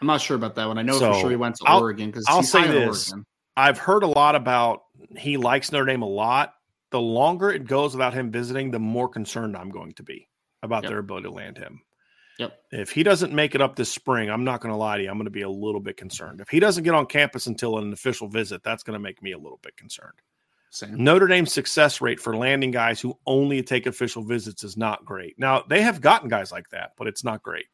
I'm 0.01 0.07
not 0.07 0.21
sure 0.21 0.37
about 0.37 0.55
that 0.55 0.67
one. 0.67 0.79
I 0.79 0.83
know 0.83 0.99
so 0.99 1.13
for 1.13 1.21
sure 1.21 1.31
he 1.31 1.37
went 1.37 1.57
to 1.57 1.65
I'll, 1.67 1.81
Oregon 1.81 2.11
because 2.11 2.25
I'll 2.29 2.43
say 2.43 2.67
this. 2.67 3.11
Oregon. 3.11 3.27
I've 3.57 3.79
heard 3.79 4.05
a 4.05 4.07
lot 4.07 4.37
about 4.37 4.83
he 5.17 5.37
likes 5.37 5.73
Notre 5.73 5.87
Dame 5.87 6.03
a 6.03 6.09
lot. 6.09 6.55
The 6.91 7.01
longer 7.01 7.51
it 7.51 7.67
goes 7.67 7.93
without 7.95 8.15
him 8.15 8.31
visiting, 8.31 8.71
the 8.71 8.79
more 8.79 9.09
concerned 9.09 9.57
I'm 9.57 9.71
going 9.71 9.93
to 9.95 10.03
be 10.03 10.29
about 10.63 10.85
yep. 10.85 10.91
their 10.91 10.99
ability 11.01 11.25
to 11.25 11.31
land 11.31 11.59
him. 11.59 11.83
Yep. 12.39 12.59
If 12.71 12.91
he 12.91 13.03
doesn't 13.03 13.33
make 13.33 13.55
it 13.55 13.61
up 13.61 13.75
this 13.75 13.93
spring, 13.93 14.31
I'm 14.31 14.45
not 14.45 14.61
going 14.61 14.73
to 14.73 14.77
lie 14.77 14.97
to 14.97 15.03
you. 15.03 15.11
I'm 15.11 15.17
going 15.17 15.25
to 15.25 15.31
be 15.31 15.43
a 15.43 15.51
little 15.51 15.81
bit 15.81 15.97
concerned. 15.97 16.41
If 16.41 16.49
he 16.49 16.61
doesn't 16.61 16.85
get 16.85 16.95
on 16.95 17.07
campus 17.07 17.47
until 17.47 17.79
an 17.79 17.93
official 17.93 18.29
visit, 18.29 18.63
that's 18.63 18.85
going 18.85 18.95
to 18.95 19.01
make 19.01 19.23
me 19.23 19.33
a 19.33 19.39
little 19.39 19.59
bit 19.63 19.77
concerned. 19.77 20.15
Same. 20.71 21.03
Notre 21.03 21.27
Dame's 21.27 21.53
success 21.53 22.01
rate 22.01 22.21
for 22.21 22.37
landing 22.37 22.71
guys 22.71 23.01
who 23.01 23.19
only 23.27 23.63
take 23.63 23.87
official 23.87 24.23
visits 24.23 24.63
is 24.63 24.77
not 24.77 25.05
great. 25.05 25.39
Now 25.39 25.65
they 25.67 25.83
have 25.83 26.01
gotten 26.01 26.29
guys 26.29 26.53
like 26.53 26.69
that, 26.71 26.93
but 26.97 27.07
it's 27.07 27.25
not 27.25 27.43
great. 27.43 27.67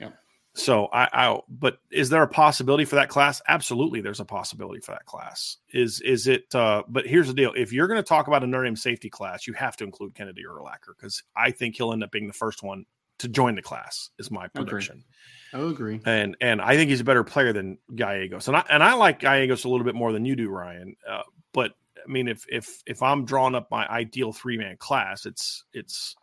Yep. 0.00 0.14
So 0.54 0.86
I, 0.86 1.08
I, 1.12 1.40
but 1.48 1.78
is 1.92 2.10
there 2.10 2.24
a 2.24 2.28
possibility 2.28 2.84
for 2.84 2.96
that 2.96 3.08
class? 3.08 3.40
Absolutely, 3.46 4.00
there's 4.00 4.18
a 4.18 4.24
possibility 4.24 4.80
for 4.80 4.92
that 4.92 5.06
class. 5.06 5.58
Is 5.72 6.00
is 6.00 6.26
it? 6.26 6.52
Uh, 6.52 6.82
but 6.88 7.06
here's 7.06 7.28
the 7.28 7.34
deal: 7.34 7.52
if 7.56 7.72
you're 7.72 7.86
going 7.86 8.02
to 8.02 8.08
talk 8.08 8.26
about 8.26 8.42
a 8.42 8.48
Notre 8.48 8.64
Dame 8.64 8.76
safety 8.76 9.08
class, 9.08 9.46
you 9.46 9.52
have 9.52 9.76
to 9.76 9.84
include 9.84 10.16
Kennedy 10.16 10.42
Urlacher 10.42 10.96
because 10.96 11.22
I 11.36 11.52
think 11.52 11.76
he'll 11.76 11.92
end 11.92 12.02
up 12.02 12.10
being 12.10 12.26
the 12.26 12.32
first 12.32 12.64
one 12.64 12.84
to 13.18 13.28
join 13.28 13.54
the 13.54 13.62
class. 13.62 14.10
Is 14.18 14.30
my 14.30 14.48
prediction. 14.48 15.04
I 15.52 15.58
agree. 15.58 16.00
And 16.04 16.36
and 16.40 16.60
I 16.60 16.76
think 16.76 16.90
he's 16.90 17.00
a 17.00 17.04
better 17.04 17.24
player 17.24 17.52
than 17.52 17.78
Gallegos, 17.94 18.48
and 18.48 18.56
I 18.56 18.64
and 18.68 18.82
I 18.82 18.94
like 18.94 19.20
Gallegos 19.20 19.64
a 19.64 19.68
little 19.68 19.84
bit 19.84 19.94
more 19.94 20.12
than 20.12 20.24
you 20.24 20.34
do, 20.34 20.50
Ryan. 20.50 20.96
Uh, 21.08 21.22
but 21.52 21.72
I 21.96 22.10
mean, 22.10 22.28
if 22.28 22.44
if 22.48 22.82
if 22.86 23.02
I'm 23.02 23.24
drawing 23.24 23.54
up 23.54 23.70
my 23.70 23.86
ideal 23.86 24.32
three 24.32 24.58
man 24.58 24.76
class, 24.76 25.26
it's 25.26 25.64
it's 25.72 26.16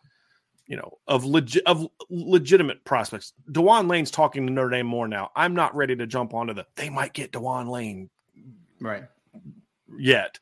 you 0.66 0.76
know 0.76 0.98
of 1.08 1.24
legit 1.24 1.62
of 1.66 1.88
legitimate 2.10 2.84
prospects. 2.84 3.32
Dewan 3.50 3.88
Lane's 3.88 4.10
talking 4.10 4.46
to 4.46 4.52
Notre 4.52 4.70
Dame 4.70 4.86
more 4.86 5.08
now. 5.08 5.30
I'm 5.34 5.54
not 5.54 5.74
ready 5.74 5.96
to 5.96 6.06
jump 6.06 6.34
onto 6.34 6.52
the 6.52 6.66
they 6.76 6.90
might 6.90 7.14
get 7.14 7.32
Dewan 7.32 7.68
Lane 7.68 8.10
right 8.80 9.04
yet. 9.98 10.38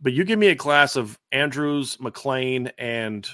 But 0.00 0.14
you 0.14 0.24
give 0.24 0.38
me 0.38 0.48
a 0.48 0.56
class 0.56 0.96
of 0.96 1.18
Andrews, 1.30 2.00
McLean, 2.00 2.72
and 2.78 3.28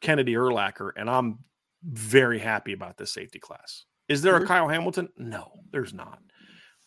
Kennedy 0.00 0.34
Urlacher, 0.34 0.90
and 0.96 1.08
I'm 1.08 1.38
very 1.84 2.38
happy 2.38 2.72
about 2.72 2.96
this 2.96 3.12
safety 3.12 3.38
class. 3.38 3.84
Is 4.08 4.22
there 4.22 4.36
a 4.36 4.38
mm-hmm. 4.38 4.48
Kyle 4.48 4.68
Hamilton? 4.68 5.08
No, 5.16 5.52
there's 5.70 5.94
not. 5.94 6.18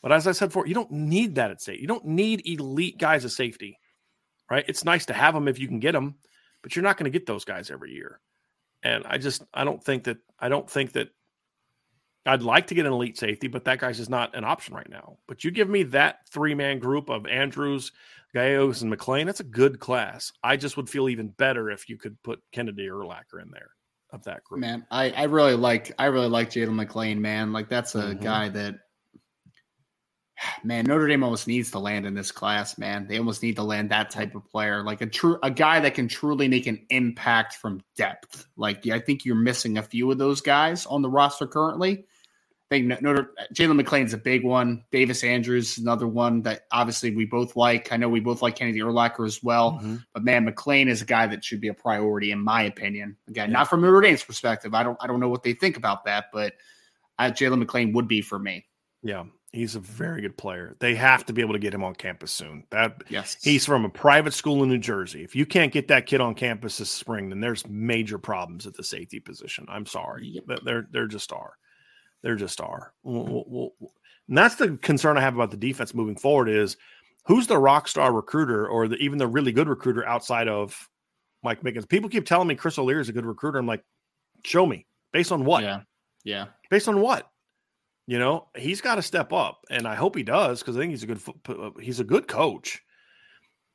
But 0.01 0.11
as 0.11 0.27
I 0.27 0.33
said 0.33 0.47
before, 0.47 0.67
you 0.67 0.75
don't 0.75 0.91
need 0.91 1.35
that 1.35 1.51
at 1.51 1.61
safety. 1.61 1.81
You 1.81 1.87
don't 1.87 2.05
need 2.05 2.47
elite 2.47 2.99
guys 2.99 3.25
at 3.25 3.31
safety, 3.31 3.79
right? 4.49 4.65
It's 4.67 4.85
nice 4.85 5.05
to 5.07 5.13
have 5.13 5.33
them 5.33 5.47
if 5.47 5.57
you 5.57 5.67
can 5.67 5.79
get 5.79 5.93
them, 5.93 6.15
but 6.61 6.75
you're 6.75 6.83
not 6.83 6.97
going 6.97 7.11
to 7.11 7.17
get 7.17 7.25
those 7.25 7.45
guys 7.45 7.71
every 7.71 7.93
year. 7.93 8.19
And 8.83 9.03
I 9.07 9.17
just 9.17 9.43
I 9.53 9.63
don't 9.63 9.83
think 9.83 10.03
that 10.03 10.17
I 10.37 10.49
don't 10.49 10.69
think 10.69 10.91
that 10.91 11.09
I'd 12.27 12.43
like 12.43 12.67
to 12.67 12.75
get 12.75 12.85
an 12.85 12.93
elite 12.93 13.17
safety, 13.17 13.47
but 13.47 13.65
that 13.65 13.79
guy's 13.79 13.97
just 13.97 14.09
not 14.09 14.35
an 14.35 14.43
option 14.43 14.75
right 14.75 14.89
now. 14.89 15.17
But 15.27 15.43
you 15.43 15.51
give 15.51 15.69
me 15.69 15.83
that 15.83 16.19
three 16.29 16.53
man 16.53 16.77
group 16.77 17.09
of 17.09 17.25
Andrews, 17.25 17.91
Gallegos, 18.33 18.81
and 18.81 18.91
McLean, 18.91 19.25
that's 19.25 19.39
a 19.39 19.43
good 19.43 19.79
class. 19.79 20.31
I 20.43 20.57
just 20.57 20.77
would 20.77 20.89
feel 20.89 21.09
even 21.09 21.29
better 21.29 21.71
if 21.71 21.89
you 21.89 21.97
could 21.97 22.21
put 22.21 22.43
Kennedy 22.51 22.87
Urlacher 22.87 23.41
in 23.41 23.49
there 23.51 23.71
of 24.15 24.23
that 24.23 24.43
group. 24.43 24.61
Man, 24.61 24.85
I, 24.89 25.11
I 25.11 25.23
really 25.23 25.55
like 25.55 25.91
I 25.99 26.05
really 26.05 26.29
like 26.29 26.49
Jalen 26.49 26.73
McLean, 26.73 27.21
man. 27.21 27.53
Like 27.53 27.69
that's 27.69 27.95
a 27.95 28.01
mm-hmm. 28.01 28.23
guy 28.23 28.49
that 28.49 28.75
man, 30.63 30.85
Notre 30.85 31.07
Dame 31.07 31.23
almost 31.23 31.47
needs 31.47 31.71
to 31.71 31.79
land 31.79 32.05
in 32.05 32.13
this 32.13 32.31
class, 32.31 32.77
man. 32.77 33.07
They 33.07 33.17
almost 33.17 33.43
need 33.43 33.55
to 33.57 33.63
land 33.63 33.91
that 33.91 34.09
type 34.09 34.35
of 34.35 34.49
player, 34.49 34.83
like 34.83 35.01
a 35.01 35.05
true 35.05 35.37
a 35.43 35.51
guy 35.51 35.79
that 35.81 35.93
can 35.93 36.07
truly 36.07 36.47
make 36.47 36.67
an 36.67 36.85
impact 36.89 37.55
from 37.55 37.81
depth. 37.95 38.47
Like 38.57 38.87
I 38.87 38.99
think 38.99 39.25
you're 39.25 39.35
missing 39.35 39.77
a 39.77 39.83
few 39.83 40.11
of 40.11 40.17
those 40.17 40.41
guys 40.41 40.85
on 40.85 41.01
the 41.01 41.09
roster 41.09 41.47
currently. 41.47 42.05
I 42.71 42.75
think 42.75 43.01
Notre 43.01 43.31
Jalen 43.53 43.75
McLean's 43.75 44.13
a 44.13 44.17
big 44.17 44.43
one. 44.43 44.83
Davis 44.91 45.23
Andrews 45.23 45.77
another 45.77 46.07
one 46.07 46.41
that 46.43 46.65
obviously 46.71 47.15
we 47.15 47.25
both 47.25 47.55
like. 47.55 47.91
I 47.91 47.97
know 47.97 48.09
we 48.09 48.19
both 48.19 48.41
like 48.41 48.55
Kennedy 48.55 48.79
Urlacher 48.79 49.25
as 49.25 49.43
well. 49.43 49.73
Mm-hmm. 49.73 49.97
But 50.13 50.23
man, 50.23 50.45
McLean 50.45 50.87
is 50.87 51.03
a 51.03 51.05
guy 51.05 51.27
that 51.27 51.43
should 51.43 51.61
be 51.61 51.67
a 51.67 51.75
priority 51.75 52.31
in 52.31 52.39
my 52.39 52.63
opinion. 52.63 53.17
Again, 53.27 53.49
yeah. 53.49 53.57
not 53.57 53.69
from 53.69 53.81
Notre 53.81 54.01
Dame's 54.01 54.23
perspective. 54.23 54.73
I 54.73 54.81
don't 54.81 54.97
I 54.99 55.05
don't 55.05 55.19
know 55.19 55.29
what 55.29 55.43
they 55.43 55.53
think 55.53 55.77
about 55.77 56.05
that, 56.05 56.25
but 56.33 56.53
Jalen 57.19 57.59
McLean 57.59 57.93
would 57.93 58.07
be 58.07 58.21
for 58.21 58.39
me. 58.39 58.65
Yeah, 59.03 59.25
he's 59.51 59.75
a 59.75 59.79
very 59.79 60.21
good 60.21 60.35
player. 60.35 60.75
They 60.79 60.95
have 60.95 61.23
to 61.27 61.33
be 61.33 61.41
able 61.41 61.53
to 61.53 61.59
get 61.59 61.73
him 61.73 61.83
on 61.83 61.93
campus 61.93 62.31
soon. 62.31 62.65
That 62.71 63.03
yes, 63.09 63.37
he's 63.43 63.65
from 63.65 63.85
a 63.85 63.89
private 63.89 64.33
school 64.33 64.63
in 64.63 64.69
New 64.69 64.79
Jersey. 64.79 65.23
If 65.23 65.35
you 65.35 65.45
can't 65.45 65.71
get 65.71 65.87
that 65.89 66.07
kid 66.07 66.19
on 66.19 66.33
campus 66.33 66.79
this 66.79 66.89
spring, 66.89 67.29
then 67.29 67.41
there's 67.41 67.67
major 67.67 68.17
problems 68.17 68.65
at 68.65 68.73
the 68.73 68.83
safety 68.83 69.19
position. 69.19 69.67
I'm 69.69 69.85
sorry, 69.85 70.41
yep. 70.47 70.59
there 70.65 70.87
there 70.91 71.05
just 71.05 71.31
are. 71.31 71.53
There 72.25 72.35
just 72.35 72.59
are. 72.59 72.91
We'll, 73.03 73.45
we'll, 73.47 73.75
and 74.27 74.35
that's 74.35 74.55
the 74.55 74.77
concern 74.77 75.15
I 75.15 75.21
have 75.21 75.35
about 75.35 75.51
the 75.51 75.57
defense 75.57 75.93
moving 75.93 76.15
forward 76.15 76.49
is 76.49 76.75
who's 77.27 77.45
the 77.45 77.59
rock 77.59 77.87
star 77.87 78.11
recruiter 78.11 78.67
or 78.67 78.87
the, 78.87 78.95
even 78.95 79.19
the 79.19 79.27
really 79.27 79.51
good 79.51 79.69
recruiter 79.69 80.03
outside 80.07 80.47
of 80.47 80.89
Mike 81.43 81.61
Mickens. 81.61 81.87
People 81.87 82.09
keep 82.09 82.25
telling 82.25 82.47
me 82.47 82.55
Chris 82.55 82.79
O'Leary 82.79 83.01
is 83.01 83.09
a 83.09 83.13
good 83.13 83.27
recruiter. 83.27 83.59
I'm 83.59 83.67
like, 83.67 83.83
show 84.43 84.65
me 84.65 84.87
based 85.13 85.31
on 85.31 85.45
what? 85.45 85.61
Yeah. 85.61 85.81
Yeah. 86.23 86.45
Based 86.71 86.87
on 86.87 86.99
what? 86.99 87.29
You 88.07 88.17
know, 88.17 88.47
he's 88.57 88.81
got 88.81 88.95
to 88.95 89.03
step 89.03 89.31
up, 89.31 89.59
and 89.69 89.87
I 89.87 89.93
hope 89.93 90.15
he 90.15 90.23
does 90.23 90.61
because 90.61 90.75
I 90.75 90.79
think 90.79 90.91
he's 90.91 91.03
a 91.03 91.07
good 91.07 91.21
uh, 91.47 91.69
he's 91.79 91.99
a 91.99 92.03
good 92.03 92.27
coach. 92.27 92.81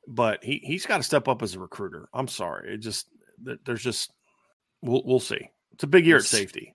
But 0.09 0.43
he 0.43 0.61
he's 0.65 0.87
got 0.87 0.97
to 0.97 1.05
step 1.05 1.29
up 1.29 1.41
as 1.43 1.55
a 1.55 1.61
recruiter. 1.61 2.09
I'm 2.13 2.27
sorry, 2.27 2.75
it 2.75 2.79
just 2.79 3.07
there's 3.65 3.83
just 3.83 4.13
we'll 4.83 5.03
we'll 5.05 5.21
see. 5.21 5.49
It's 5.73 5.85
a 5.85 5.89
big 5.89 6.05
year 6.05 6.17
at 6.17 6.25
safety. 6.25 6.75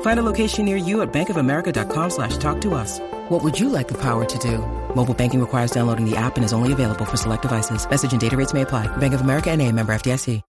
Find 0.00 0.18
a 0.18 0.24
location 0.24 0.64
near 0.64 0.76
you 0.76 1.02
at 1.02 1.12
bankofamerica.com 1.12 2.10
slash 2.10 2.38
talk 2.38 2.60
to 2.62 2.74
us. 2.74 2.98
What 3.28 3.44
would 3.44 3.60
you 3.60 3.68
like 3.68 3.88
the 3.88 4.00
power 4.00 4.24
to 4.24 4.38
do? 4.38 4.58
Mobile 4.94 5.14
banking 5.14 5.40
requires 5.40 5.70
downloading 5.70 6.08
the 6.08 6.16
app 6.16 6.36
and 6.36 6.44
is 6.44 6.54
only 6.54 6.72
available 6.72 7.04
for 7.04 7.18
select 7.18 7.42
devices. 7.42 7.88
Message 7.88 8.12
and 8.12 8.20
data 8.20 8.36
rates 8.36 8.54
may 8.54 8.62
apply. 8.62 8.88
Bank 8.96 9.14
of 9.14 9.20
America 9.20 9.50
and 9.50 9.60
a 9.60 9.70
member 9.70 9.94
FDIC. 9.94 10.42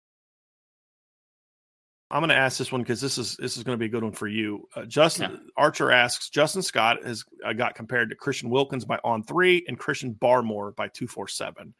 I'm 2.09 2.21
going 2.21 2.29
to 2.29 2.35
ask 2.35 2.57
this 2.57 2.71
one 2.71 2.81
because 2.81 3.01
this 3.01 3.17
is 3.17 3.35
this 3.35 3.57
is 3.57 3.63
going 3.63 3.73
to 3.73 3.79
be 3.79 3.87
a 3.87 3.89
good 3.89 4.03
one 4.03 4.13
for 4.13 4.27
you. 4.27 4.67
Uh, 4.73 4.85
Justin 4.85 5.29
yeah. 5.29 5.37
Archer 5.57 5.91
asks, 5.91 6.29
Justin 6.29 6.61
Scott 6.61 7.03
has 7.03 7.25
uh, 7.45 7.51
got 7.51 7.75
compared 7.75 8.09
to 8.09 8.15
Christian 8.15 8.49
Wilkins 8.49 8.85
by 8.85 8.97
on 9.03 9.23
three 9.23 9.65
and 9.67 9.77
Christian 9.77 10.13
Barmore 10.13 10.73
by 10.73 10.87
two 10.87 11.07
four 11.07 11.27
seven 11.27 11.73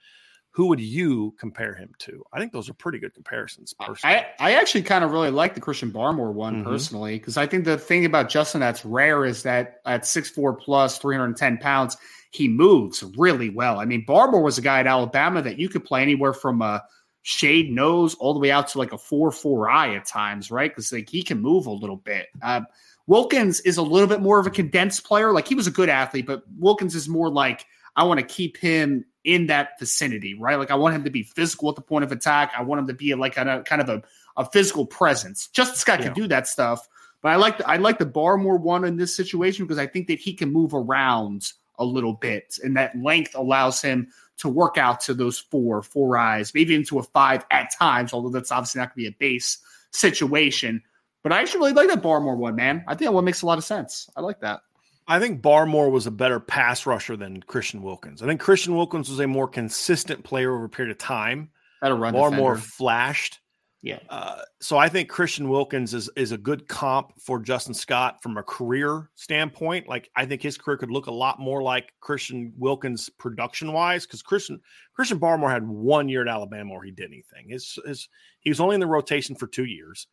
who 0.58 0.66
would 0.66 0.80
you 0.80 1.36
compare 1.38 1.76
him 1.76 1.93
to? 1.99 2.24
I 2.34 2.39
think 2.39 2.51
those 2.51 2.68
are 2.68 2.74
pretty 2.74 2.97
good 2.97 3.14
comparisons. 3.14 3.76
Personally. 3.76 4.16
I, 4.16 4.26
I 4.39 4.51
actually 4.55 4.82
kind 4.82 5.03
of 5.03 5.12
really 5.12 5.30
like 5.30 5.53
the 5.53 5.62
Christian 5.62 5.91
Barmore 5.91 6.34
one 6.34 6.55
mm-hmm. 6.55 6.68
personally 6.68 7.20
because 7.20 7.38
I 7.38 7.45
think 7.45 7.64
the 7.64 7.78
thing 7.78 8.05
about 8.05 8.28
Justin 8.28 8.62
that's 8.62 8.84
rare 8.84 9.24
is 9.24 9.43
that 9.43 9.82
at 9.86 10.08
six 10.08 10.32
four 10.32 10.55
plus, 10.55 10.97
310 10.97 11.60
pounds, 11.60 11.95
he 12.32 12.47
moves 12.47 13.03
really 13.16 13.51
well. 13.51 13.80
I 13.80 13.86
mean, 13.86 14.03
Barmore 14.03 14.41
was 14.41 14.58
a 14.58 14.64
guy 14.64 14.80
at 14.80 14.88
Alabama 14.88 15.43
that 15.43 15.60
you 15.60 15.70
could 15.70 15.86
play 15.86 16.01
anywhere 16.01 16.34
from 16.34 16.64
a 16.64 16.82
shade 17.22 17.72
nose 17.72 18.16
all 18.16 18.34
the 18.34 18.39
way 18.39 18.49
out 18.49 18.68
to 18.70 18.80
like 18.80 18.93
a 18.93 18.97
four 18.97 19.32
four 19.32 19.70
eye 19.70 19.93
at 19.93 20.08
times, 20.08 20.49
right? 20.49 20.72
Because 20.72 20.91
like 20.91 21.08
he 21.08 21.22
can 21.22 21.39
move 21.39 21.68
a 21.68 21.72
little 21.72 21.97
bit. 21.97 22.30
Uh, 22.41 22.62
Wilkins 23.05 23.60
is 23.60 23.78
a 23.78 23.84
little 23.84 24.08
bit 24.08 24.22
more 24.22 24.39
of 24.39 24.47
a 24.47 24.49
condensed 24.49 25.03
player. 25.03 25.32
Like 25.34 25.47
he 25.47 25.53
was 25.53 25.68
a 25.68 25.72
good 25.72 25.88
athlete, 25.88 26.26
but 26.26 26.41
Wilkins 26.58 26.95
is 26.95 27.08
more 27.08 27.30
like 27.30 27.68
I 27.95 28.05
want 28.05 28.20
to 28.20 28.26
keep 28.26 28.58
him 28.58 29.05
in 29.28 29.48
that 29.48 29.78
vicinity, 29.78 30.34
right? 30.34 30.58
Like 30.58 30.72
I 30.72 30.76
want 30.76 30.96
him 30.96 31.04
to 31.04 31.10
be 31.10 31.22
physical 31.22 31.70
at 31.70 31.76
the 31.76 31.82
point 31.82 32.06
of 32.06 32.14
attack. 32.14 32.54
I 32.58 32.64
want 32.64 32.80
him 32.80 32.88
to 32.88 32.94
be 32.94 33.14
like 33.14 33.36
a 33.36 33.62
kind 33.66 33.82
of 33.82 33.90
a, 33.90 34.02
a 34.38 34.50
physical 34.50 34.86
presence. 34.86 35.48
Justice 35.50 35.82
Scott 35.82 36.00
yeah. 36.00 36.06
can 36.06 36.14
do 36.14 36.28
that 36.28 36.48
stuff, 36.48 36.88
but 37.22 37.34
I 37.34 37.36
like 37.36 37.58
the, 37.58 37.70
I 37.70 37.76
like 37.76 38.00
the 38.00 38.06
Barmore 38.06 38.60
one 38.60 38.86
in 38.86 38.96
this 38.96 39.14
situation 39.14 39.66
because 39.66 39.78
I 39.78 39.86
think 39.86 40.08
that 40.08 40.20
he 40.20 40.34
can 40.34 40.52
move 40.52 40.74
around 40.74 41.52
a 41.78 41.84
little 41.84 42.14
bit, 42.14 42.58
and 42.64 42.78
that 42.78 42.98
length 42.98 43.36
allows 43.36 43.82
him 43.82 44.08
to 44.38 44.48
work 44.48 44.78
out 44.78 45.02
to 45.02 45.14
those 45.14 45.38
four, 45.38 45.84
four 45.84 46.18
eyes, 46.18 46.54
maybe 46.54 46.74
into 46.74 46.98
a 46.98 47.04
five 47.04 47.46
at 47.52 47.70
times. 47.78 48.14
Although 48.14 48.30
that's 48.30 48.52
obviously 48.52 48.80
not 48.80 48.96
going 48.96 49.06
to 49.06 49.12
be 49.12 49.16
a 49.16 49.20
base 49.20 49.58
situation. 49.92 50.82
But 51.22 51.34
I 51.34 51.42
actually 51.42 51.60
really 51.60 51.74
like 51.74 51.90
that 51.90 52.02
Barmore 52.02 52.38
one, 52.38 52.56
man. 52.56 52.86
I 52.88 52.92
think 52.92 53.10
that 53.10 53.14
one 53.14 53.26
makes 53.26 53.42
a 53.42 53.46
lot 53.46 53.58
of 53.58 53.66
sense. 53.66 54.10
I 54.16 54.22
like 54.22 54.40
that. 54.40 54.62
I 55.08 55.20
think 55.20 55.41
Barmore 55.41 55.89
was 55.89 56.05
a 56.05 56.12
better 56.12 56.39
pass 56.39 56.86
rusher 56.86 57.16
than 57.16 57.41
Christian 57.41 57.82
Wilkins. 57.82 58.22
I 58.22 58.26
think 58.26 58.41
Christian 58.41 58.76
Wilkins 58.76 59.10
was 59.10 59.20
a 59.20 59.28
more 59.28 59.47
consistent 59.47 60.24
player 60.24 60.53
over 60.53 60.66
a 60.66 60.70
period 60.70 60.91
of 60.91 60.97
time. 60.97 61.49
Better 61.82 61.95
run. 61.95 62.14
Barmore 62.14 62.55
defender. 62.55 62.58
flashed. 62.58 63.39
Yeah. 63.84 63.99
Uh, 64.10 64.41
so 64.60 64.78
I 64.78 64.89
think 64.89 65.08
Christian 65.08 65.47
Wilkins 65.49 65.93
is 65.93 66.10
is 66.18 66.32
a 66.32 66.38
good 66.38 66.68
comp 66.68 67.14
for 67.22 67.39
Justin 67.39 67.74
Scott 67.74 68.22
from 68.22 68.36
a 68.38 68.43
career 68.43 69.10
standpoint. 69.16 69.88
Like 69.88 70.10
I 70.16 70.26
think 70.26 70.41
his 70.41 70.58
career 70.58 70.78
could 70.78 70.91
look 70.91 71.08
a 71.08 71.14
lot 71.14 71.39
more 71.39 71.62
like 71.62 71.93
Christian 72.01 72.51
Wilkins 72.58 73.08
production 73.08 73.72
wise 73.72 74.05
because 74.05 74.24
Christian 74.24 74.60
Christian 74.93 75.20
Barmore 75.20 75.51
had 75.51 75.66
one 75.66 76.10
year 76.10 76.24
at 76.24 76.28
Alabama 76.28 76.74
where 76.74 76.84
he 76.84 76.91
did 76.91 77.05
anything. 77.05 77.49
His 77.49 77.78
his 77.86 78.10
he 78.39 78.49
was 78.49 78.60
only 78.60 78.74
in 78.74 78.82
the 78.82 78.88
rotation 78.88 79.36
for 79.36 79.47
two 79.47 79.66
years. 79.66 80.08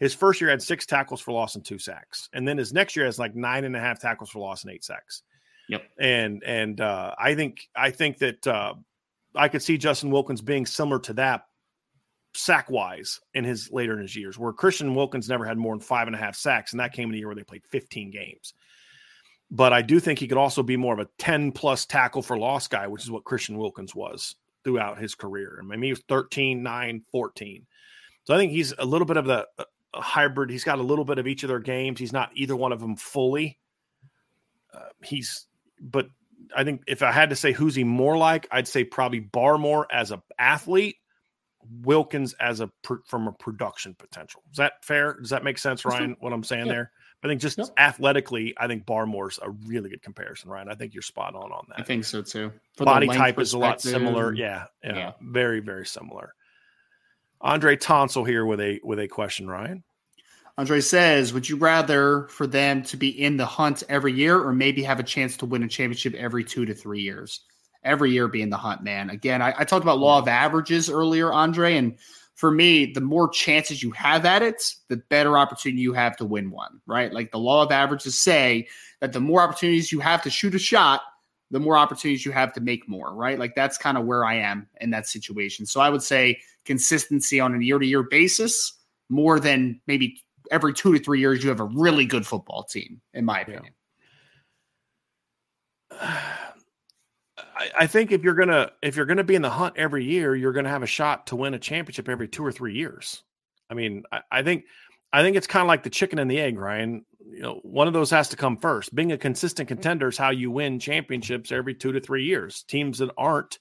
His 0.00 0.14
first 0.14 0.40
year 0.40 0.50
had 0.50 0.62
six 0.62 0.86
tackles 0.86 1.20
for 1.20 1.32
loss 1.32 1.54
and 1.54 1.64
two 1.64 1.78
sacks, 1.78 2.28
and 2.32 2.48
then 2.48 2.58
his 2.58 2.72
next 2.72 2.96
year 2.96 3.04
has 3.04 3.18
like 3.18 3.36
nine 3.36 3.64
and 3.64 3.76
a 3.76 3.80
half 3.80 4.00
tackles 4.00 4.30
for 4.30 4.40
loss 4.40 4.64
and 4.64 4.72
eight 4.72 4.82
sacks. 4.82 5.22
Yep. 5.68 5.82
And 6.00 6.42
and 6.42 6.80
uh, 6.80 7.14
I 7.18 7.34
think 7.34 7.68
I 7.76 7.90
think 7.90 8.18
that 8.18 8.46
uh, 8.46 8.74
I 9.34 9.48
could 9.48 9.62
see 9.62 9.78
Justin 9.78 10.10
Wilkins 10.10 10.40
being 10.40 10.66
similar 10.66 10.98
to 11.00 11.12
that 11.14 11.44
sack 12.34 12.70
wise 12.70 13.20
in 13.34 13.44
his 13.44 13.70
later 13.70 13.92
in 13.92 14.00
his 14.00 14.16
years, 14.16 14.38
where 14.38 14.52
Christian 14.52 14.94
Wilkins 14.94 15.28
never 15.28 15.44
had 15.44 15.58
more 15.58 15.74
than 15.74 15.80
five 15.80 16.06
and 16.06 16.16
a 16.16 16.18
half 16.18 16.34
sacks, 16.34 16.72
and 16.72 16.80
that 16.80 16.92
came 16.92 17.10
in 17.10 17.14
a 17.14 17.18
year 17.18 17.26
where 17.26 17.36
they 17.36 17.44
played 17.44 17.64
15 17.70 18.10
games. 18.10 18.54
But 19.50 19.72
I 19.72 19.82
do 19.82 20.00
think 20.00 20.18
he 20.18 20.28
could 20.28 20.38
also 20.38 20.62
be 20.62 20.76
more 20.76 20.94
of 20.94 21.00
a 21.00 21.08
10 21.18 21.52
plus 21.52 21.84
tackle 21.84 22.22
for 22.22 22.38
loss 22.38 22.68
guy, 22.68 22.86
which 22.86 23.02
is 23.02 23.10
what 23.10 23.24
Christian 23.24 23.58
Wilkins 23.58 23.94
was 23.94 24.36
throughout 24.62 24.98
his 24.98 25.14
career. 25.14 25.58
I 25.60 25.66
mean, 25.66 25.82
he 25.82 25.90
was 25.90 26.02
13, 26.08 26.62
9, 26.62 27.02
14. 27.10 27.66
So 28.24 28.34
I 28.34 28.38
think 28.38 28.52
he's 28.52 28.72
a 28.78 28.84
little 28.84 29.06
bit 29.06 29.16
of 29.16 29.24
the 29.24 29.46
uh, 29.58 29.64
a 29.94 30.00
hybrid. 30.00 30.50
He's 30.50 30.64
got 30.64 30.78
a 30.78 30.82
little 30.82 31.04
bit 31.04 31.18
of 31.18 31.26
each 31.26 31.42
of 31.42 31.48
their 31.48 31.60
games. 31.60 31.98
He's 31.98 32.12
not 32.12 32.30
either 32.34 32.56
one 32.56 32.72
of 32.72 32.80
them 32.80 32.96
fully. 32.96 33.58
Uh, 34.72 34.88
he's, 35.02 35.46
but 35.80 36.08
I 36.56 36.64
think 36.64 36.82
if 36.86 37.02
I 37.02 37.12
had 37.12 37.30
to 37.30 37.36
say 37.36 37.52
who's 37.52 37.74
he 37.74 37.84
more 37.84 38.16
like, 38.16 38.46
I'd 38.50 38.68
say 38.68 38.84
probably 38.84 39.20
Barmore 39.20 39.86
as 39.90 40.10
a 40.10 40.22
athlete, 40.38 40.96
Wilkins 41.82 42.34
as 42.40 42.60
a 42.60 42.70
from 43.06 43.28
a 43.28 43.32
production 43.32 43.94
potential. 43.94 44.42
Is 44.50 44.56
that 44.56 44.82
fair? 44.82 45.18
Does 45.20 45.30
that 45.30 45.44
make 45.44 45.58
sense, 45.58 45.84
Ryan? 45.84 46.16
What 46.20 46.32
I'm 46.32 46.42
saying 46.42 46.66
yeah. 46.66 46.72
there? 46.72 46.92
I 47.22 47.28
think 47.28 47.42
just 47.42 47.60
athletically, 47.76 48.54
I 48.56 48.66
think 48.66 48.86
Barmore's 48.86 49.38
a 49.42 49.50
really 49.50 49.90
good 49.90 50.00
comparison, 50.00 50.50
Ryan. 50.50 50.70
I 50.70 50.74
think 50.74 50.94
you're 50.94 51.02
spot 51.02 51.34
on 51.34 51.52
on 51.52 51.66
that. 51.68 51.80
I 51.80 51.82
think 51.82 52.06
so 52.06 52.22
too. 52.22 52.50
For 52.76 52.84
Body 52.84 53.08
type 53.08 53.38
is 53.38 53.52
a 53.52 53.58
lot 53.58 53.82
similar. 53.82 54.32
Yeah, 54.32 54.64
yeah, 54.82 54.96
yeah, 54.96 55.12
very 55.20 55.60
very 55.60 55.84
similar. 55.84 56.34
Andre 57.40 57.76
Tonsel 57.76 58.26
here 58.26 58.44
with 58.44 58.60
a 58.60 58.80
with 58.82 58.98
a 58.98 59.08
question, 59.08 59.48
Ryan. 59.48 59.82
Andre 60.58 60.80
says, 60.80 61.32
"Would 61.32 61.48
you 61.48 61.56
rather 61.56 62.26
for 62.28 62.46
them 62.46 62.82
to 62.84 62.96
be 62.96 63.08
in 63.08 63.36
the 63.36 63.46
hunt 63.46 63.82
every 63.88 64.12
year, 64.12 64.38
or 64.38 64.52
maybe 64.52 64.82
have 64.82 65.00
a 65.00 65.04
chance 65.04 65.36
to 65.38 65.46
win 65.46 65.62
a 65.62 65.68
championship 65.68 66.14
every 66.14 66.44
two 66.44 66.66
to 66.66 66.74
three 66.74 67.00
years? 67.00 67.40
Every 67.82 68.10
year 68.10 68.28
being 68.28 68.50
the 68.50 68.58
hunt, 68.58 68.82
man. 68.82 69.08
Again, 69.08 69.40
I, 69.40 69.54
I 69.56 69.64
talked 69.64 69.84
about 69.84 69.98
law 69.98 70.18
of 70.18 70.28
averages 70.28 70.90
earlier, 70.90 71.32
Andre, 71.32 71.76
and 71.76 71.96
for 72.34 72.50
me, 72.50 72.92
the 72.92 73.00
more 73.00 73.28
chances 73.28 73.82
you 73.82 73.90
have 73.92 74.26
at 74.26 74.42
it, 74.42 74.62
the 74.88 74.98
better 75.08 75.38
opportunity 75.38 75.80
you 75.80 75.94
have 75.94 76.16
to 76.18 76.26
win 76.26 76.50
one. 76.50 76.80
Right? 76.86 77.10
Like 77.10 77.30
the 77.30 77.38
law 77.38 77.62
of 77.62 77.72
averages 77.72 78.18
say 78.18 78.68
that 79.00 79.14
the 79.14 79.20
more 79.20 79.40
opportunities 79.40 79.90
you 79.90 80.00
have 80.00 80.22
to 80.22 80.30
shoot 80.30 80.54
a 80.54 80.58
shot, 80.58 81.00
the 81.50 81.60
more 81.60 81.76
opportunities 81.76 82.24
you 82.24 82.32
have 82.32 82.52
to 82.52 82.60
make 82.60 82.88
more, 82.88 83.12
right? 83.14 83.38
Like 83.38 83.54
that's 83.54 83.76
kind 83.76 83.98
of 83.98 84.04
where 84.04 84.24
I 84.24 84.34
am 84.34 84.68
in 84.80 84.90
that 84.90 85.08
situation. 85.08 85.66
So 85.66 85.80
I 85.80 85.90
would 85.90 86.02
say 86.02 86.40
consistency 86.64 87.40
on 87.40 87.54
a 87.54 87.58
year 87.62 87.78
to 87.78 87.86
year 87.86 88.02
basis 88.02 88.78
more 89.08 89.40
than 89.40 89.80
maybe 89.86 90.22
every 90.50 90.72
two 90.72 90.96
to 90.96 91.02
three 91.02 91.20
years 91.20 91.42
you 91.42 91.48
have 91.48 91.60
a 91.60 91.64
really 91.64 92.06
good 92.06 92.26
football 92.26 92.64
team, 92.64 93.00
in 93.14 93.24
my 93.24 93.40
opinion. 93.40 93.72
Yeah. 95.92 96.22
I, 97.78 97.86
think 97.86 98.10
if 98.10 98.22
you're 98.22 98.34
gonna 98.34 98.70
if 98.82 98.96
you're 98.96 99.06
gonna 99.06 99.24
be 99.24 99.34
in 99.34 99.42
the 99.42 99.50
hunt 99.50 99.74
every 99.76 100.04
year, 100.04 100.34
you're 100.34 100.52
gonna 100.52 100.70
have 100.70 100.82
a 100.82 100.86
shot 100.86 101.26
to 101.28 101.36
win 101.36 101.54
a 101.54 101.58
championship 101.58 102.08
every 102.08 102.28
two 102.28 102.44
or 102.44 102.52
three 102.52 102.74
years. 102.74 103.22
I 103.68 103.74
mean, 103.74 104.04
I, 104.10 104.20
I 104.30 104.42
think 104.42 104.64
I 105.12 105.22
think 105.22 105.36
it's 105.36 105.46
kind 105.46 105.62
of 105.62 105.68
like 105.68 105.82
the 105.82 105.90
chicken 105.90 106.18
and 106.18 106.30
the 106.30 106.40
egg, 106.40 106.58
Ryan. 106.58 107.04
You 107.18 107.42
know, 107.42 107.60
one 107.62 107.86
of 107.86 107.92
those 107.92 108.10
has 108.10 108.28
to 108.30 108.36
come 108.36 108.56
first. 108.56 108.94
Being 108.94 109.12
a 109.12 109.18
consistent 109.18 109.68
contender 109.68 110.08
is 110.08 110.16
how 110.16 110.30
you 110.30 110.50
win 110.50 110.78
championships 110.78 111.52
every 111.52 111.74
two 111.74 111.92
to 111.92 112.00
three 112.00 112.24
years. 112.24 112.62
Teams 112.62 112.98
that 112.98 113.10
aren't 113.18 113.58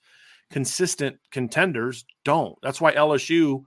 consistent 0.51 1.17
contenders 1.31 2.05
don't. 2.25 2.55
That's 2.61 2.81
why 2.81 2.93
LSU 2.93 3.63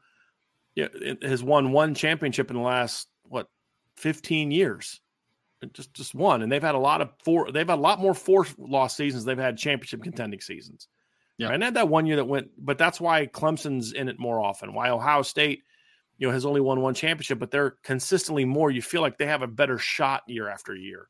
has 1.22 1.42
won 1.42 1.72
one 1.72 1.94
championship 1.94 2.50
in 2.50 2.56
the 2.56 2.62
last 2.62 3.08
what 3.24 3.48
15 3.96 4.50
years 4.50 5.00
just 5.72 5.94
just 5.94 6.14
one, 6.14 6.42
and 6.42 6.50
they've 6.50 6.62
had 6.62 6.74
a 6.74 6.78
lot 6.78 7.00
of 7.00 7.10
four. 7.24 7.50
They've 7.52 7.68
had 7.68 7.78
a 7.78 7.80
lot 7.80 8.00
more 8.00 8.14
four 8.14 8.46
loss 8.58 8.96
seasons. 8.96 9.24
They've 9.24 9.38
had 9.38 9.56
championship 9.56 10.02
contending 10.02 10.40
seasons. 10.40 10.88
Yeah, 11.38 11.48
right? 11.48 11.54
and 11.54 11.62
had 11.62 11.74
that 11.74 11.88
one 11.88 12.06
year 12.06 12.16
that 12.16 12.26
went, 12.26 12.50
but 12.58 12.78
that's 12.78 13.00
why 13.00 13.26
Clemson's 13.26 13.92
in 13.92 14.08
it 14.08 14.18
more 14.18 14.40
often. 14.40 14.74
Why 14.74 14.90
Ohio 14.90 15.22
State, 15.22 15.62
you 16.18 16.26
know, 16.26 16.32
has 16.32 16.44
only 16.44 16.60
won 16.60 16.80
one 16.80 16.94
championship, 16.94 17.38
but 17.38 17.50
they're 17.50 17.76
consistently 17.82 18.44
more. 18.44 18.70
You 18.70 18.82
feel 18.82 19.02
like 19.02 19.18
they 19.18 19.26
have 19.26 19.42
a 19.42 19.46
better 19.46 19.78
shot 19.78 20.22
year 20.26 20.48
after 20.48 20.74
year. 20.74 21.08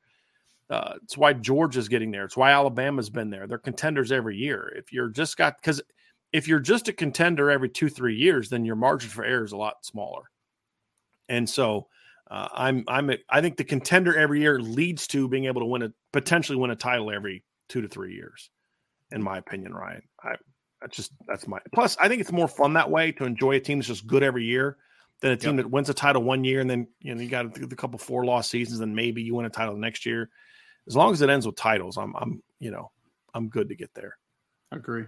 Uh, 0.72 0.94
it's 1.02 1.18
why 1.18 1.34
Georgia's 1.34 1.88
getting 1.88 2.10
there. 2.10 2.24
It's 2.24 2.36
why 2.36 2.52
Alabama's 2.52 3.10
been 3.10 3.28
there. 3.28 3.46
They're 3.46 3.58
contenders 3.58 4.10
every 4.10 4.38
year. 4.38 4.72
If 4.74 4.90
you're 4.90 5.10
just 5.10 5.36
got 5.36 5.60
because 5.60 5.82
if 6.32 6.48
you're 6.48 6.60
just 6.60 6.88
a 6.88 6.94
contender 6.94 7.50
every 7.50 7.68
two 7.68 7.90
three 7.90 8.16
years, 8.16 8.48
then 8.48 8.64
your 8.64 8.76
margin 8.76 9.10
for 9.10 9.22
error 9.22 9.44
is 9.44 9.52
a 9.52 9.56
lot 9.58 9.84
smaller. 9.84 10.22
And 11.28 11.48
so 11.48 11.88
uh, 12.30 12.48
I'm 12.54 12.84
I'm 12.88 13.10
a, 13.10 13.18
I 13.28 13.42
think 13.42 13.58
the 13.58 13.64
contender 13.64 14.16
every 14.16 14.40
year 14.40 14.58
leads 14.60 15.06
to 15.08 15.28
being 15.28 15.44
able 15.44 15.60
to 15.60 15.66
win 15.66 15.82
a 15.82 15.92
potentially 16.10 16.56
win 16.56 16.70
a 16.70 16.76
title 16.76 17.10
every 17.10 17.44
two 17.68 17.82
to 17.82 17.88
three 17.88 18.14
years, 18.14 18.48
in 19.10 19.22
my 19.22 19.36
opinion, 19.36 19.74
Ryan. 19.74 20.02
I 20.24 20.36
that's 20.80 20.96
just 20.96 21.12
that's 21.28 21.46
my 21.46 21.58
plus. 21.74 21.98
I 22.00 22.08
think 22.08 22.22
it's 22.22 22.32
more 22.32 22.48
fun 22.48 22.72
that 22.74 22.90
way 22.90 23.12
to 23.12 23.24
enjoy 23.26 23.56
a 23.56 23.60
team 23.60 23.78
that's 23.78 23.88
just 23.88 24.06
good 24.06 24.22
every 24.22 24.44
year 24.44 24.78
than 25.20 25.32
a 25.32 25.36
team 25.36 25.56
yep. 25.56 25.66
that 25.66 25.70
wins 25.70 25.90
a 25.90 25.94
title 25.94 26.22
one 26.22 26.44
year 26.44 26.60
and 26.60 26.68
then 26.68 26.88
you 27.00 27.14
know 27.14 27.20
you 27.20 27.28
got 27.28 27.58
a, 27.58 27.64
a 27.64 27.76
couple 27.76 27.98
four 27.98 28.24
loss 28.24 28.48
seasons 28.48 28.80
and 28.80 28.96
maybe 28.96 29.22
you 29.22 29.34
win 29.34 29.44
a 29.44 29.50
title 29.50 29.76
next 29.76 30.06
year. 30.06 30.30
As 30.86 30.96
long 30.96 31.12
as 31.12 31.22
it 31.22 31.30
ends 31.30 31.46
with 31.46 31.56
titles, 31.56 31.96
I'm 31.96 32.14
I'm 32.16 32.42
you 32.58 32.70
know 32.70 32.90
I'm 33.34 33.48
good 33.48 33.68
to 33.68 33.76
get 33.76 33.94
there. 33.94 34.16
I 34.70 34.76
agree. 34.76 35.04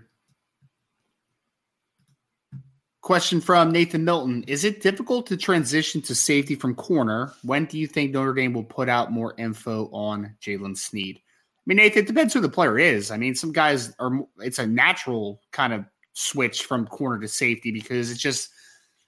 Question 3.05 3.39
from 3.39 3.71
Nathan 3.71 4.03
Milton 4.03 4.45
Is 4.45 4.65
it 4.65 4.81
difficult 4.81 5.27
to 5.27 5.37
transition 5.37 6.01
to 6.03 6.15
safety 6.15 6.55
from 6.55 6.75
corner? 6.75 7.35
When 7.43 7.67
do 7.67 7.79
you 7.79 7.87
think 7.87 8.13
Notre 8.13 8.33
Dame 8.33 8.55
will 8.55 8.65
put 8.65 8.89
out 8.89 9.13
more 9.13 9.35
info 9.37 9.91
on 9.93 10.35
Jalen 10.41 10.77
Sneed? 10.77 11.19
I 11.19 11.63
mean, 11.67 11.77
Nathan, 11.77 12.05
it 12.05 12.07
depends 12.07 12.33
who 12.33 12.41
the 12.41 12.49
player 12.49 12.79
is. 12.79 13.11
I 13.11 13.19
mean, 13.19 13.35
some 13.35 13.53
guys 13.53 13.95
are, 13.99 14.21
it's 14.39 14.59
a 14.59 14.67
natural 14.67 15.41
kind 15.51 15.75
of 15.75 15.85
switch 16.15 16.65
from 16.65 16.87
corner 16.87 17.21
to 17.21 17.29
safety 17.29 17.71
because 17.71 18.11
it's 18.11 18.21
just, 18.21 18.51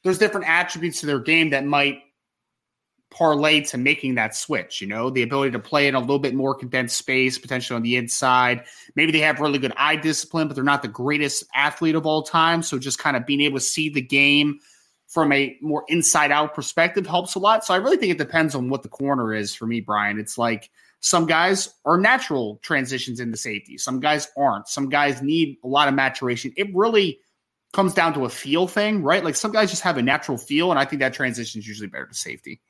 there's 0.05 0.19
different 0.19 0.47
attributes 0.47 1.01
to 1.01 1.07
their 1.07 1.21
game 1.21 1.51
that 1.51 1.65
might 1.65 2.01
parlay 3.11 3.61
to 3.63 3.79
making 3.79 4.17
that 4.17 4.35
switch, 4.35 4.81
you 4.81 4.87
know, 4.87 5.11
the 5.11 5.23
ability 5.23 5.53
to 5.53 5.59
play 5.59 5.87
in 5.87 5.95
a 5.95 6.01
little 6.01 6.19
bit 6.19 6.35
more 6.35 6.55
condensed 6.55 6.97
space, 6.97 7.39
potentially 7.39 7.77
on 7.77 7.83
the 7.83 7.97
inside. 7.97 8.65
Maybe 8.95 9.13
they 9.13 9.21
have 9.21 9.41
really 9.41 9.59
good 9.59 9.73
eye 9.77 9.97
discipline, 9.97 10.49
but 10.49 10.55
they're 10.55 10.65
not 10.65 10.83
the 10.83 10.89
greatest 10.89 11.45
athlete 11.55 11.95
of 11.95 12.07
all 12.07 12.23
time. 12.23 12.63
So 12.63 12.79
just 12.79 12.99
kind 12.99 13.17
of 13.17 13.25
being 13.25 13.41
able 13.41 13.59
to 13.59 13.65
see 13.65 13.89
the 13.89 14.03
game 14.03 14.59
from 15.07 15.33
a 15.33 15.57
more 15.63 15.85
inside 15.89 16.33
out 16.33 16.55
perspective 16.55 17.07
helps 17.07 17.37
a 17.37 17.39
lot. 17.39 17.65
So 17.65 17.73
I 17.75 17.79
really 17.79 17.97
think 17.97 18.13
it 18.13 18.19
depends 18.19 18.55
on 18.55 18.69
what 18.69 18.83
the 18.83 18.89
corner 18.89 19.33
is 19.33 19.55
for 19.55 19.67
me, 19.67 19.81
Brian. 19.81 20.19
It's 20.19 20.37
like 20.37 20.69
some 21.01 21.27
guys 21.27 21.73
are 21.85 21.99
natural 21.99 22.59
transitions 22.63 23.21
into 23.21 23.37
safety, 23.37 23.79
some 23.79 24.01
guys 24.01 24.29
aren't. 24.37 24.69
Some 24.69 24.89
guys 24.89 25.23
need 25.23 25.59
a 25.63 25.69
lot 25.69 25.89
of 25.89 25.95
maturation. 25.95 26.53
It 26.57 26.75
really 26.75 27.21
comes 27.73 27.95
down 27.95 28.15
to 28.15 28.25
a 28.25 28.29
feel 28.29 28.67
thing, 28.67 29.03
right? 29.03 29.23
Like 29.23 29.37
some 29.37 29.53
guys 29.53 29.71
just 29.71 29.83
have 29.83 29.99
a 29.99 30.03
natural 30.03 30.39
feel, 30.39 30.71
and 30.71 30.81
I 30.81 30.85
think 30.85 31.01
that 31.01 31.15
transition 31.15 31.61
is 31.61 31.69
usually 31.69 31.89
better 31.89 32.07
to 32.07 32.15
safety. 32.15 32.61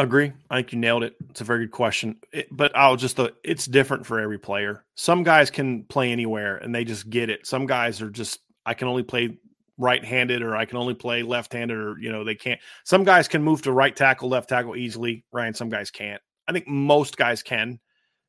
Agree. 0.00 0.32
I 0.48 0.56
think 0.56 0.72
you 0.72 0.78
nailed 0.78 1.02
it. 1.02 1.14
It's 1.28 1.42
a 1.42 1.44
very 1.44 1.66
good 1.66 1.72
question. 1.72 2.16
It, 2.32 2.48
but 2.50 2.74
I'll 2.74 2.96
just, 2.96 3.20
uh, 3.20 3.32
it's 3.44 3.66
different 3.66 4.06
for 4.06 4.18
every 4.18 4.38
player. 4.38 4.82
Some 4.94 5.24
guys 5.24 5.50
can 5.50 5.84
play 5.84 6.10
anywhere 6.10 6.56
and 6.56 6.74
they 6.74 6.84
just 6.84 7.10
get 7.10 7.28
it. 7.28 7.46
Some 7.46 7.66
guys 7.66 8.00
are 8.00 8.08
just, 8.08 8.40
I 8.64 8.72
can 8.72 8.88
only 8.88 9.02
play 9.02 9.36
right 9.76 10.02
handed 10.02 10.40
or 10.40 10.56
I 10.56 10.64
can 10.64 10.78
only 10.78 10.94
play 10.94 11.22
left 11.22 11.52
handed 11.52 11.76
or, 11.76 11.98
you 12.00 12.10
know, 12.10 12.24
they 12.24 12.34
can't. 12.34 12.58
Some 12.84 13.04
guys 13.04 13.28
can 13.28 13.42
move 13.42 13.60
to 13.62 13.72
right 13.72 13.94
tackle, 13.94 14.30
left 14.30 14.48
tackle 14.48 14.74
easily. 14.74 15.22
Ryan, 15.32 15.52
some 15.52 15.68
guys 15.68 15.90
can't. 15.90 16.22
I 16.48 16.52
think 16.52 16.66
most 16.66 17.18
guys 17.18 17.42
can, 17.42 17.78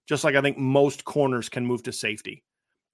just 0.09 0.25
like 0.25 0.35
I 0.35 0.41
think 0.41 0.57
most 0.57 1.05
corners 1.05 1.47
can 1.47 1.65
move 1.65 1.83
to 1.83 1.93
safety. 1.93 2.43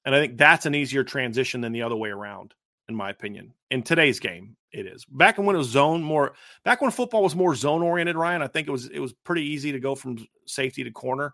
And 0.05 0.13
I 0.13 0.19
think 0.19 0.37
that's 0.37 0.67
an 0.67 0.75
easier 0.75 1.03
transition 1.03 1.61
than 1.61 1.71
the 1.71 1.81
other 1.81 1.95
way 1.95 2.09
around 2.09 2.53
in 2.89 2.95
my 2.95 3.09
opinion. 3.09 3.53
In 3.71 3.83
today's 3.83 4.19
game, 4.19 4.55
it 4.71 4.85
is. 4.85 5.05
Back 5.05 5.37
when 5.37 5.55
it 5.55 5.59
was 5.59 5.69
zone 5.69 6.01
more, 6.01 6.33
back 6.63 6.81
when 6.81 6.91
football 6.91 7.23
was 7.23 7.35
more 7.35 7.55
zone 7.55 7.81
oriented, 7.81 8.15
Ryan, 8.15 8.41
I 8.41 8.47
think 8.47 8.67
it 8.67 8.71
was 8.71 8.87
it 8.87 8.99
was 8.99 9.13
pretty 9.13 9.43
easy 9.43 9.71
to 9.71 9.79
go 9.79 9.95
from 9.95 10.17
safety 10.45 10.83
to 10.83 10.91
corner 10.91 11.33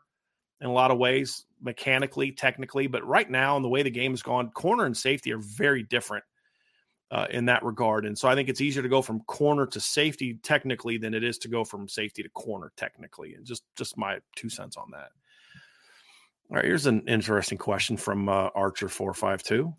in 0.62 0.68
a 0.68 0.74
lot 0.74 0.92
of 0.92 0.98
ways, 0.98 1.46
mechanically, 1.62 2.32
technically. 2.32 2.88
But 2.88 3.06
right 3.06 3.30
now, 3.30 3.58
in 3.58 3.64
the 3.64 3.70
way 3.70 3.84
the 3.84 3.90
game 3.90 4.12
has 4.12 4.22
gone, 4.22 4.50
corner 4.52 4.86
and 4.86 4.96
safety 4.96 5.32
are 5.34 5.40
very 5.40 5.84
different 5.84 6.24
uh, 7.12 7.28
in 7.30 7.46
that 7.46 7.64
regard. 7.64 8.06
And 8.06 8.18
so 8.18 8.28
I 8.28 8.36
think 8.36 8.50
it's 8.50 8.62
easier 8.62 8.82
to 8.82 8.90
go 8.90 9.02
from 9.02 9.20
corner 9.22 9.68
to 9.68 9.80
safety 9.80 10.40
technically 10.42 10.98
than 10.98 11.14
it 11.14 11.24
is 11.24 11.38
to 11.40 11.48
go 11.48 11.64
from 11.64 11.88
safety 11.88 12.24
to 12.24 12.30
corner 12.30 12.72
technically. 12.76 13.36
And 13.36 13.46
just 13.46 13.64
just 13.76 13.98
my 13.98 14.20
two 14.36 14.50
cents 14.50 14.78
on 14.78 14.90
that. 14.92 15.10
All 16.50 16.58
right, 16.58 16.66
here's 16.66 16.88
an 16.88 17.04
interesting 17.08 17.58
question 17.58 17.98
from 17.98 18.30
uh, 18.30 18.50
Archer 18.56 18.90
four 18.90 19.14
five 19.14 19.44
two. 19.44 19.74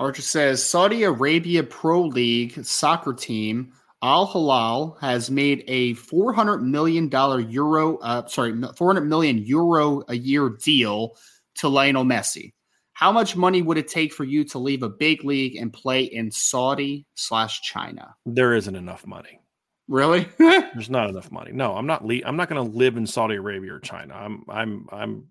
Archer 0.00 0.22
says 0.22 0.64
Saudi 0.64 1.02
Arabia 1.02 1.62
Pro 1.62 2.00
League 2.04 2.64
soccer 2.64 3.12
team 3.12 3.74
Al 4.02 4.26
Hilal 4.26 4.96
has 4.98 5.30
made 5.30 5.62
a 5.68 5.92
400 5.92 6.62
million 6.62 7.10
dollar 7.10 7.38
euro 7.38 7.98
uh, 7.98 8.26
sorry 8.26 8.58
400 8.76 9.02
million 9.02 9.36
euro 9.36 10.02
a 10.08 10.16
year 10.16 10.56
deal 10.62 11.16
to 11.56 11.68
Lionel 11.68 12.04
Messi. 12.04 12.54
How 12.94 13.12
much 13.12 13.36
money 13.36 13.60
would 13.60 13.76
it 13.76 13.88
take 13.88 14.14
for 14.14 14.24
you 14.24 14.42
to 14.44 14.58
leave 14.58 14.82
a 14.82 14.88
big 14.88 15.22
league 15.22 15.56
and 15.56 15.70
play 15.70 16.04
in 16.04 16.30
Saudi 16.30 17.06
slash 17.14 17.60
China? 17.60 18.14
There 18.24 18.54
isn't 18.54 18.74
enough 18.74 19.06
money. 19.06 19.38
Really? 19.86 20.28
There's 20.38 20.88
not 20.88 21.10
enough 21.10 21.30
money. 21.30 21.52
No, 21.52 21.74
I'm 21.74 21.86
not. 21.86 22.06
Le- 22.06 22.24
I'm 22.24 22.36
not 22.36 22.48
going 22.48 22.70
to 22.70 22.76
live 22.76 22.96
in 22.96 23.06
Saudi 23.06 23.36
Arabia 23.36 23.74
or 23.74 23.80
China. 23.80 24.14
I'm. 24.14 24.44
I'm. 24.48 24.86
I'm. 24.92 25.26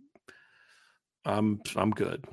I'm. 1.25 1.61
I'm 1.75 1.91
good. 1.91 2.25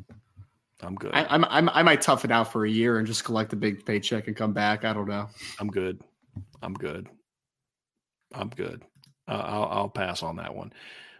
I'm 0.82 0.94
good. 0.94 1.12
I, 1.14 1.24
I'm, 1.24 1.44
I'm, 1.46 1.68
I 1.70 1.82
might 1.82 2.02
tough 2.02 2.24
it 2.24 2.30
out 2.30 2.52
for 2.52 2.66
a 2.66 2.70
year 2.70 2.98
and 2.98 3.06
just 3.06 3.24
collect 3.24 3.52
a 3.52 3.56
big 3.56 3.84
paycheck 3.84 4.26
and 4.26 4.36
come 4.36 4.52
back. 4.52 4.84
I 4.84 4.92
don't 4.92 5.08
know. 5.08 5.28
I'm 5.58 5.68
good. 5.68 6.00
I'm 6.62 6.74
good. 6.74 7.08
I'm 8.34 8.50
good. 8.50 8.82
Uh, 9.26 9.42
I'll, 9.44 9.64
I'll 9.64 9.88
pass 9.88 10.22
on 10.22 10.36
that 10.36 10.54
one. 10.54 10.72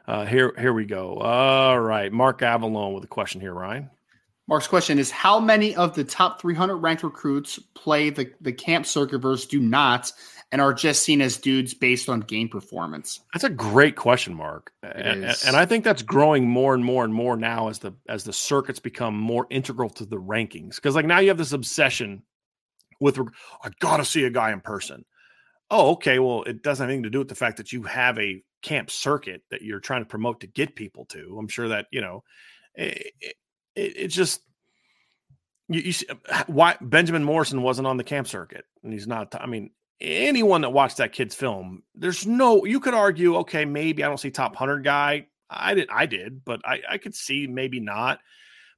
Uh, 0.07 0.25
here, 0.25 0.53
here 0.59 0.73
we 0.73 0.85
go. 0.85 1.17
All 1.17 1.81
right, 1.81 2.13
Mark 2.13 2.43
Avalon 2.43 2.93
with 2.95 3.05
a 3.05 3.09
question 3.09 3.41
here, 3.41 3.55
Ryan. 3.55 3.91
Mark's 4.49 4.69
question 4.69 4.99
is: 4.99 5.11
How 5.11 5.41
many 5.41 5.75
of 5.75 5.95
the 5.95 6.05
top 6.05 6.41
300 6.41 6.77
ranked 6.77 7.03
recruits 7.03 7.59
play 7.75 8.11
the 8.11 8.31
the 8.41 8.53
camp 8.53 8.87
circuit 8.87 9.19
versus 9.19 9.47
do 9.47 9.59
not? 9.59 10.13
And 10.53 10.61
are 10.61 10.73
just 10.73 11.03
seen 11.03 11.21
as 11.21 11.37
dudes 11.37 11.75
based 11.75 12.09
on 12.09 12.21
game 12.21 12.49
performance? 12.49 13.21
That's 13.33 13.45
a 13.45 13.51
great 13.51 13.97
question, 13.97 14.35
Mark. 14.35 14.73
And, 14.83 15.25
and, 15.47 15.57
I 15.57 15.67
think 15.67 15.85
that's 15.85 16.03
growing 16.03 16.49
more 16.49 16.75
and 16.75 16.85
more 16.85 17.05
and 17.05 17.13
more 17.13 17.37
now 17.37 17.69
as 17.69 17.81
the 17.81 17.95
as 18.09 18.25
the 18.25 18.33
circuits 18.33 18.79
become 18.79 19.17
more 19.17 19.47
integral 19.51 19.91
to 19.91 20.07
the 20.07 20.17
rankings. 20.17 20.77
Because 20.77 20.95
like 20.95 21.07
now 21.07 21.19
you 21.19 21.29
have 21.29 21.39
this 21.39 21.53
obsession 21.53 22.23
with 23.01 23.19
I 23.63 23.71
gotta 23.81 24.05
see 24.05 24.25
a 24.25 24.31
guy 24.31 24.53
in 24.53 24.61
person. 24.61 25.05
Oh, 25.71 25.93
okay. 25.93 26.21
Well, 26.21 26.45
it 26.45 26.63
doesn't 26.63 26.85
have 26.85 26.91
anything 26.91 27.03
to 27.05 27.11
do 27.11 27.19
with 27.19 27.29
the 27.29 27.35
fact 27.35 27.57
that 27.57 27.73
you 27.73 27.83
have 27.83 28.19
a 28.19 28.43
camp 28.63 28.91
circuit 28.91 29.43
that 29.51 29.63
you're 29.63 29.81
trying 29.81 30.03
to 30.03 30.09
promote 30.09 30.41
to 30.41 30.47
get 30.47 30.77
people 30.77 31.05
to. 31.07 31.37
I'm 31.39 31.49
sure 31.49 31.69
that 31.69 31.87
you 31.91 32.01
know 32.01 32.23
it, 32.77 33.13
it, 33.21 33.37
it 33.75 34.09
just 34.09 34.41
you, 35.69 35.81
you 35.81 35.93
see, 35.93 36.07
uh, 36.09 36.45
why 36.47 36.77
Benjamin 36.81 37.25
Morrison 37.25 37.63
wasn't 37.63 37.89
on 37.89 37.97
the 37.97 38.05
camp 38.05 38.29
circuit, 38.29 38.65
and 38.83 38.93
he's 38.93 39.07
not. 39.07 39.35
I 39.39 39.47
mean, 39.47 39.71
anyone 40.01 40.63
that 40.63 40.71
watched 40.71 40.99
that 40.99 41.13
kid's 41.13 41.35
film, 41.35 41.83
there's 41.95 42.27
no 42.27 42.65
you 42.65 42.81
could 42.81 42.95
argue, 42.95 43.37
okay, 43.39 43.65
maybe 43.65 44.05
I 44.05 44.09
don't 44.09 44.19
see 44.19 44.31
top 44.31 44.57
hundred 44.57 44.85
guy. 44.85 45.27
I 45.49 45.75
did 45.75 45.89
I 45.91 46.07
did, 46.07 46.45
but 46.45 46.61
I, 46.65 46.81
I 46.89 46.99
could 46.99 47.15
see 47.15 47.47
maybe 47.47 47.81
not. 47.81 48.21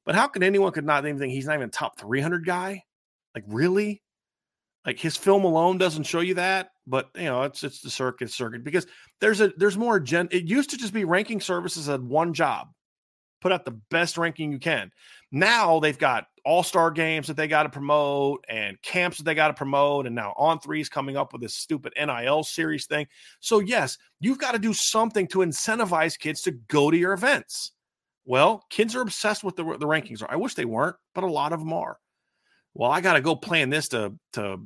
But 0.04 0.14
how 0.14 0.26
could 0.26 0.42
anyone 0.42 0.72
could 0.72 0.86
not 0.86 1.04
even 1.04 1.18
think 1.18 1.32
he's 1.32 1.46
not 1.46 1.56
even 1.56 1.68
top 1.70 2.00
300 2.00 2.46
guy? 2.46 2.84
Like 3.34 3.44
really? 3.46 4.02
Like 4.86 4.98
his 4.98 5.18
film 5.18 5.44
alone 5.44 5.76
doesn't 5.76 6.04
show 6.04 6.20
you 6.20 6.34
that, 6.34 6.70
but 6.86 7.10
you 7.14 7.24
know 7.24 7.42
it's 7.42 7.62
it's 7.62 7.82
the 7.82 7.90
circuit 7.90 8.30
circuit 8.30 8.64
because 8.64 8.86
there's 9.20 9.42
a 9.42 9.52
there's 9.56 9.76
more 9.76 10.00
gen. 10.00 10.28
It 10.30 10.44
used 10.44 10.70
to 10.70 10.78
just 10.78 10.94
be 10.94 11.04
ranking 11.04 11.42
services 11.42 11.88
had 11.88 12.02
one 12.02 12.32
job, 12.32 12.68
put 13.42 13.52
out 13.52 13.66
the 13.66 13.78
best 13.90 14.16
ranking 14.16 14.50
you 14.50 14.58
can. 14.58 14.92
Now 15.30 15.80
they've 15.80 15.98
got 15.98 16.28
all 16.48 16.62
star 16.62 16.90
games 16.90 17.26
that 17.26 17.36
they 17.36 17.46
got 17.46 17.64
to 17.64 17.68
promote 17.68 18.42
and 18.48 18.80
camps 18.80 19.18
that 19.18 19.24
they 19.24 19.34
got 19.34 19.48
to 19.48 19.54
promote. 19.54 20.06
And 20.06 20.14
now 20.14 20.32
On 20.38 20.58
Three 20.58 20.80
is 20.80 20.88
coming 20.88 21.14
up 21.14 21.34
with 21.34 21.42
this 21.42 21.52
stupid 21.52 21.92
NIL 21.94 22.42
series 22.42 22.86
thing. 22.86 23.06
So, 23.40 23.58
yes, 23.58 23.98
you've 24.18 24.38
got 24.38 24.52
to 24.52 24.58
do 24.58 24.72
something 24.72 25.26
to 25.28 25.40
incentivize 25.40 26.18
kids 26.18 26.40
to 26.42 26.52
go 26.52 26.90
to 26.90 26.96
your 26.96 27.12
events. 27.12 27.72
Well, 28.24 28.64
kids 28.70 28.96
are 28.96 29.02
obsessed 29.02 29.44
with 29.44 29.56
the, 29.56 29.62
the 29.62 29.86
rankings. 29.86 30.24
I 30.26 30.36
wish 30.36 30.54
they 30.54 30.64
weren't, 30.64 30.96
but 31.14 31.22
a 31.22 31.30
lot 31.30 31.52
of 31.52 31.60
them 31.60 31.74
are. 31.74 31.98
Well, 32.72 32.90
I 32.90 33.02
got 33.02 33.12
to 33.12 33.20
go 33.20 33.36
plan 33.36 33.68
this 33.68 33.88
to, 33.88 34.14
to 34.32 34.60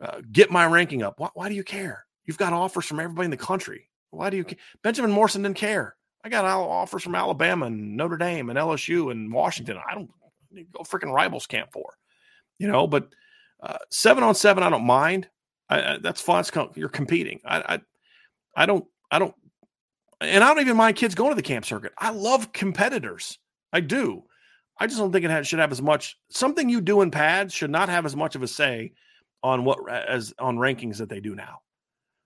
uh, 0.00 0.22
get 0.32 0.50
my 0.50 0.66
ranking 0.66 1.04
up. 1.04 1.20
Why, 1.20 1.28
why 1.34 1.48
do 1.48 1.54
you 1.54 1.62
care? 1.62 2.04
You've 2.24 2.38
got 2.38 2.52
offers 2.52 2.84
from 2.84 2.98
everybody 2.98 3.26
in 3.26 3.30
the 3.30 3.36
country. 3.36 3.88
Why 4.10 4.28
do 4.28 4.36
you 4.36 4.44
care? 4.44 4.58
Benjamin 4.82 5.12
Morrison 5.12 5.42
didn't 5.42 5.56
care. 5.56 5.94
I 6.24 6.30
got 6.30 6.44
offers 6.44 7.04
from 7.04 7.14
Alabama 7.14 7.66
and 7.66 7.96
Notre 7.96 8.16
Dame 8.16 8.50
and 8.50 8.58
LSU 8.58 9.12
and 9.12 9.32
Washington. 9.32 9.78
I 9.88 9.94
don't 9.94 10.10
go 10.72 10.80
freaking 10.80 11.12
rivals 11.12 11.46
camp 11.46 11.72
for, 11.72 11.94
you 12.58 12.68
know. 12.68 12.86
But 12.86 13.08
uh, 13.62 13.78
seven 13.90 14.24
on 14.24 14.34
seven, 14.34 14.62
I 14.62 14.70
don't 14.70 14.86
mind. 14.86 15.28
I, 15.68 15.94
I, 15.94 15.98
that's 15.98 16.20
fun. 16.20 16.44
you're 16.74 16.88
competing. 16.88 17.40
I, 17.44 17.74
I, 17.74 17.80
I 18.56 18.66
don't, 18.66 18.84
I 19.10 19.18
don't, 19.18 19.34
and 20.20 20.44
I 20.44 20.48
don't 20.48 20.60
even 20.60 20.76
mind 20.76 20.96
kids 20.96 21.14
going 21.14 21.30
to 21.30 21.36
the 21.36 21.42
camp 21.42 21.64
circuit. 21.64 21.92
I 21.98 22.10
love 22.10 22.52
competitors. 22.52 23.38
I 23.72 23.80
do. 23.80 24.24
I 24.78 24.86
just 24.86 24.98
don't 24.98 25.12
think 25.12 25.24
it 25.24 25.46
should 25.46 25.58
have 25.58 25.72
as 25.72 25.82
much. 25.82 26.18
Something 26.30 26.68
you 26.68 26.80
do 26.80 27.02
in 27.02 27.10
pads 27.10 27.54
should 27.54 27.70
not 27.70 27.88
have 27.88 28.04
as 28.04 28.16
much 28.16 28.34
of 28.34 28.42
a 28.42 28.48
say 28.48 28.92
on 29.42 29.64
what 29.64 29.78
as 29.90 30.34
on 30.38 30.56
rankings 30.56 30.98
that 30.98 31.08
they 31.08 31.20
do 31.20 31.34
now. 31.34 31.60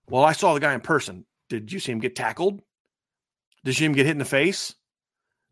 Well, 0.09 0.23
I 0.23 0.31
saw 0.31 0.53
the 0.53 0.59
guy 0.59 0.73
in 0.73 0.81
person. 0.81 1.25
Did 1.49 1.71
you 1.71 1.79
see 1.79 1.91
him 1.91 1.99
get 1.99 2.15
tackled? 2.15 2.61
Did 3.63 3.71
you 3.71 3.73
see 3.73 3.85
him 3.85 3.93
get 3.93 4.05
hit 4.05 4.13
in 4.13 4.19
the 4.19 4.25
face? 4.25 4.75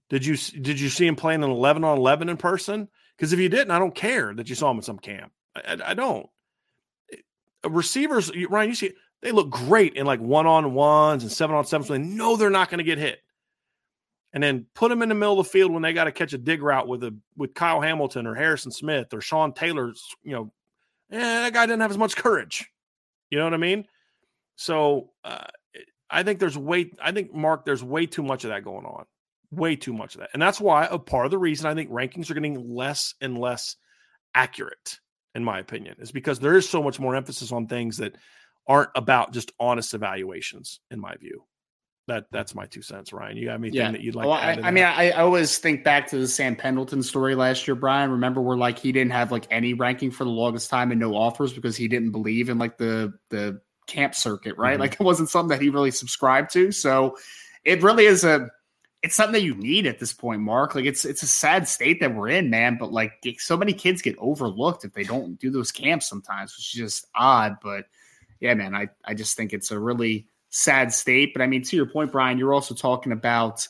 Did 0.09 0.25
you 0.25 0.37
did 0.37 0.79
you 0.79 0.89
see 0.89 1.07
him 1.07 1.15
playing 1.15 1.43
an 1.43 1.49
eleven 1.49 1.83
on 1.83 1.97
eleven 1.97 2.29
in 2.29 2.37
person? 2.37 2.87
Because 3.17 3.33
if 3.33 3.39
you 3.39 3.49
didn't, 3.49 3.71
I 3.71 3.79
don't 3.79 3.95
care 3.95 4.33
that 4.33 4.49
you 4.49 4.55
saw 4.55 4.69
him 4.71 4.77
at 4.77 4.83
some 4.83 4.99
camp. 4.99 5.31
I, 5.55 5.73
I, 5.73 5.91
I 5.91 5.93
don't. 5.93 6.27
Receivers, 7.67 8.31
Ryan, 8.49 8.69
you 8.69 8.75
see, 8.75 8.93
they 9.21 9.31
look 9.31 9.49
great 9.49 9.95
in 9.95 10.05
like 10.05 10.19
one 10.19 10.45
on 10.45 10.73
ones 10.73 11.23
and 11.23 11.31
seven 11.31 11.55
on 11.55 11.65
sevens. 11.65 11.89
They 11.89 11.97
know 11.97 12.35
they're 12.35 12.49
not 12.49 12.69
going 12.69 12.77
to 12.77 12.83
get 12.83 12.99
hit, 12.99 13.19
and 14.33 14.43
then 14.43 14.67
put 14.75 14.89
them 14.89 15.01
in 15.01 15.09
the 15.09 15.15
middle 15.15 15.39
of 15.39 15.45
the 15.45 15.51
field 15.51 15.71
when 15.71 15.81
they 15.81 15.93
got 15.93 16.03
to 16.03 16.11
catch 16.11 16.33
a 16.33 16.37
dig 16.37 16.61
route 16.61 16.87
with 16.87 17.03
a 17.03 17.17
with 17.35 17.55
Kyle 17.55 17.81
Hamilton 17.81 18.27
or 18.27 18.35
Harrison 18.35 18.71
Smith 18.71 19.13
or 19.13 19.21
Sean 19.21 19.53
Taylor's. 19.53 20.03
You 20.23 20.33
know, 20.33 20.53
eh, 21.11 21.19
that 21.19 21.53
guy 21.53 21.65
didn't 21.65 21.81
have 21.81 21.91
as 21.91 21.97
much 21.97 22.15
courage. 22.15 22.69
You 23.31 23.39
know 23.39 23.45
what 23.45 23.55
I 23.55 23.57
mean? 23.57 23.85
So 24.55 25.09
uh, 25.23 25.45
I 26.09 26.23
think 26.23 26.39
there's 26.39 26.57
way, 26.57 26.91
I 27.01 27.11
think, 27.11 27.33
Mark, 27.33 27.65
there's 27.65 27.83
way 27.83 28.05
too 28.05 28.23
much 28.23 28.43
of 28.43 28.51
that 28.51 28.63
going 28.63 28.85
on. 28.85 29.05
Way 29.51 29.75
too 29.75 29.93
much 29.93 30.15
of 30.15 30.21
that. 30.21 30.29
And 30.33 30.41
that's 30.41 30.59
why 30.59 30.87
a 30.89 30.99
part 30.99 31.25
of 31.25 31.31
the 31.31 31.37
reason 31.37 31.67
I 31.67 31.73
think 31.73 31.89
rankings 31.89 32.29
are 32.29 32.33
getting 32.33 32.75
less 32.75 33.13
and 33.21 33.37
less 33.37 33.75
accurate, 34.33 34.99
in 35.33 35.43
my 35.43 35.59
opinion, 35.59 35.95
is 35.99 36.11
because 36.11 36.39
there 36.39 36.55
is 36.55 36.67
so 36.67 36.83
much 36.83 36.99
more 36.99 37.15
emphasis 37.15 37.51
on 37.51 37.67
things 37.67 37.97
that 37.97 38.15
aren't 38.67 38.89
about 38.95 39.33
just 39.33 39.51
honest 39.59 39.93
evaluations, 39.93 40.79
in 40.91 40.99
my 40.99 41.15
view. 41.15 41.43
That 42.07 42.25
that's 42.31 42.53
my 42.53 42.67
two 42.67 42.83
cents, 42.83 43.11
Ryan. 43.11 43.35
You 43.35 43.45
got 43.45 43.55
anything 43.55 43.77
yeah. 43.77 43.91
that 43.91 44.01
you'd 44.01 44.13
like? 44.13 44.27
Well, 44.27 44.35
I, 44.35 44.59
I 44.61 44.69
mean, 44.69 44.83
I, 44.83 45.09
I, 45.09 45.21
always 45.21 45.57
think 45.57 45.83
back 45.83 46.07
to 46.09 46.19
the 46.19 46.27
Sam 46.27 46.55
Pendleton 46.55 47.01
story 47.01 47.33
last 47.33 47.67
year, 47.67 47.73
Brian. 47.73 48.11
Remember 48.11 48.43
where 48.43 48.55
like 48.55 48.77
he 48.77 48.91
didn't 48.91 49.13
have 49.13 49.31
like 49.31 49.47
any 49.49 49.73
ranking 49.73 50.11
for 50.11 50.23
the 50.23 50.29
longest 50.29 50.69
time 50.69 50.91
and 50.91 50.99
no 50.99 51.15
offers 51.15 51.51
because 51.51 51.75
he 51.75 51.87
didn't 51.87 52.11
believe 52.11 52.49
in 52.49 52.59
like 52.59 52.77
the 52.77 53.13
the 53.31 53.59
camp 53.87 54.13
circuit, 54.13 54.55
right? 54.57 54.73
Mm-hmm. 54.73 54.81
Like 54.81 54.93
it 54.93 54.99
wasn't 54.99 55.29
something 55.29 55.49
that 55.49 55.61
he 55.61 55.69
really 55.69 55.89
subscribed 55.89 56.53
to. 56.53 56.71
So 56.71 57.17
it 57.63 57.81
really 57.81 58.05
is 58.05 58.23
a 58.23 58.49
it's 59.05 59.15
something 59.15 59.33
that 59.33 59.43
you 59.43 59.53
need 59.53 59.85
at 59.85 59.99
this 59.99 60.13
point, 60.13 60.41
Mark. 60.41 60.73
Like 60.73 60.85
it's 60.85 61.05
it's 61.05 61.21
a 61.21 61.27
sad 61.27 61.67
state 61.67 61.99
that 61.99 62.15
we're 62.15 62.29
in, 62.29 62.49
man. 62.49 62.75
But 62.79 62.91
like 62.91 63.13
so 63.37 63.55
many 63.55 63.71
kids 63.71 64.01
get 64.01 64.17
overlooked 64.17 64.83
if 64.83 64.93
they 64.93 65.03
don't 65.03 65.39
do 65.39 65.51
those 65.51 65.71
camps 65.71 66.09
sometimes, 66.09 66.57
which 66.57 66.73
is 66.73 66.89
just 66.89 67.07
odd. 67.13 67.57
But 67.61 67.85
yeah, 68.39 68.55
man, 68.55 68.73
I 68.73 68.89
I 69.03 69.13
just 69.13 69.37
think 69.37 69.53
it's 69.53 69.69
a 69.69 69.77
really 69.77 70.25
sad 70.49 70.91
state. 70.91 71.33
But 71.33 71.43
I 71.43 71.47
mean, 71.47 71.61
to 71.61 71.75
your 71.75 71.85
point, 71.85 72.11
Brian, 72.11 72.39
you're 72.39 72.53
also 72.53 72.73
talking 72.73 73.11
about, 73.11 73.67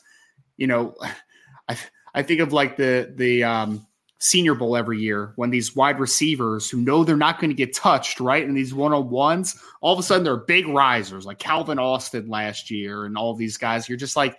you 0.56 0.66
know, 0.66 0.96
I 1.68 1.76
I 2.14 2.22
think 2.22 2.40
of 2.40 2.54
like 2.54 2.78
the 2.78 3.12
the 3.14 3.44
um 3.44 3.86
Senior 4.18 4.54
Bowl 4.54 4.74
every 4.74 5.00
year 5.00 5.34
when 5.36 5.50
these 5.50 5.76
wide 5.76 6.00
receivers 6.00 6.70
who 6.70 6.78
know 6.78 7.04
they're 7.04 7.14
not 7.14 7.40
going 7.40 7.50
to 7.50 7.54
get 7.54 7.76
touched, 7.76 8.20
right? 8.20 8.46
And 8.46 8.56
these 8.56 8.72
one 8.72 8.94
on 8.94 9.10
ones, 9.10 9.60
all 9.82 9.92
of 9.92 9.98
a 9.98 10.02
sudden 10.02 10.24
they're 10.24 10.38
big 10.38 10.66
risers 10.66 11.26
like 11.26 11.38
Calvin 11.38 11.78
Austin 11.78 12.26
last 12.26 12.70
year 12.70 13.04
and 13.04 13.18
all 13.18 13.34
these 13.34 13.58
guys. 13.58 13.86
You're 13.86 13.98
just 13.98 14.16
like, 14.16 14.38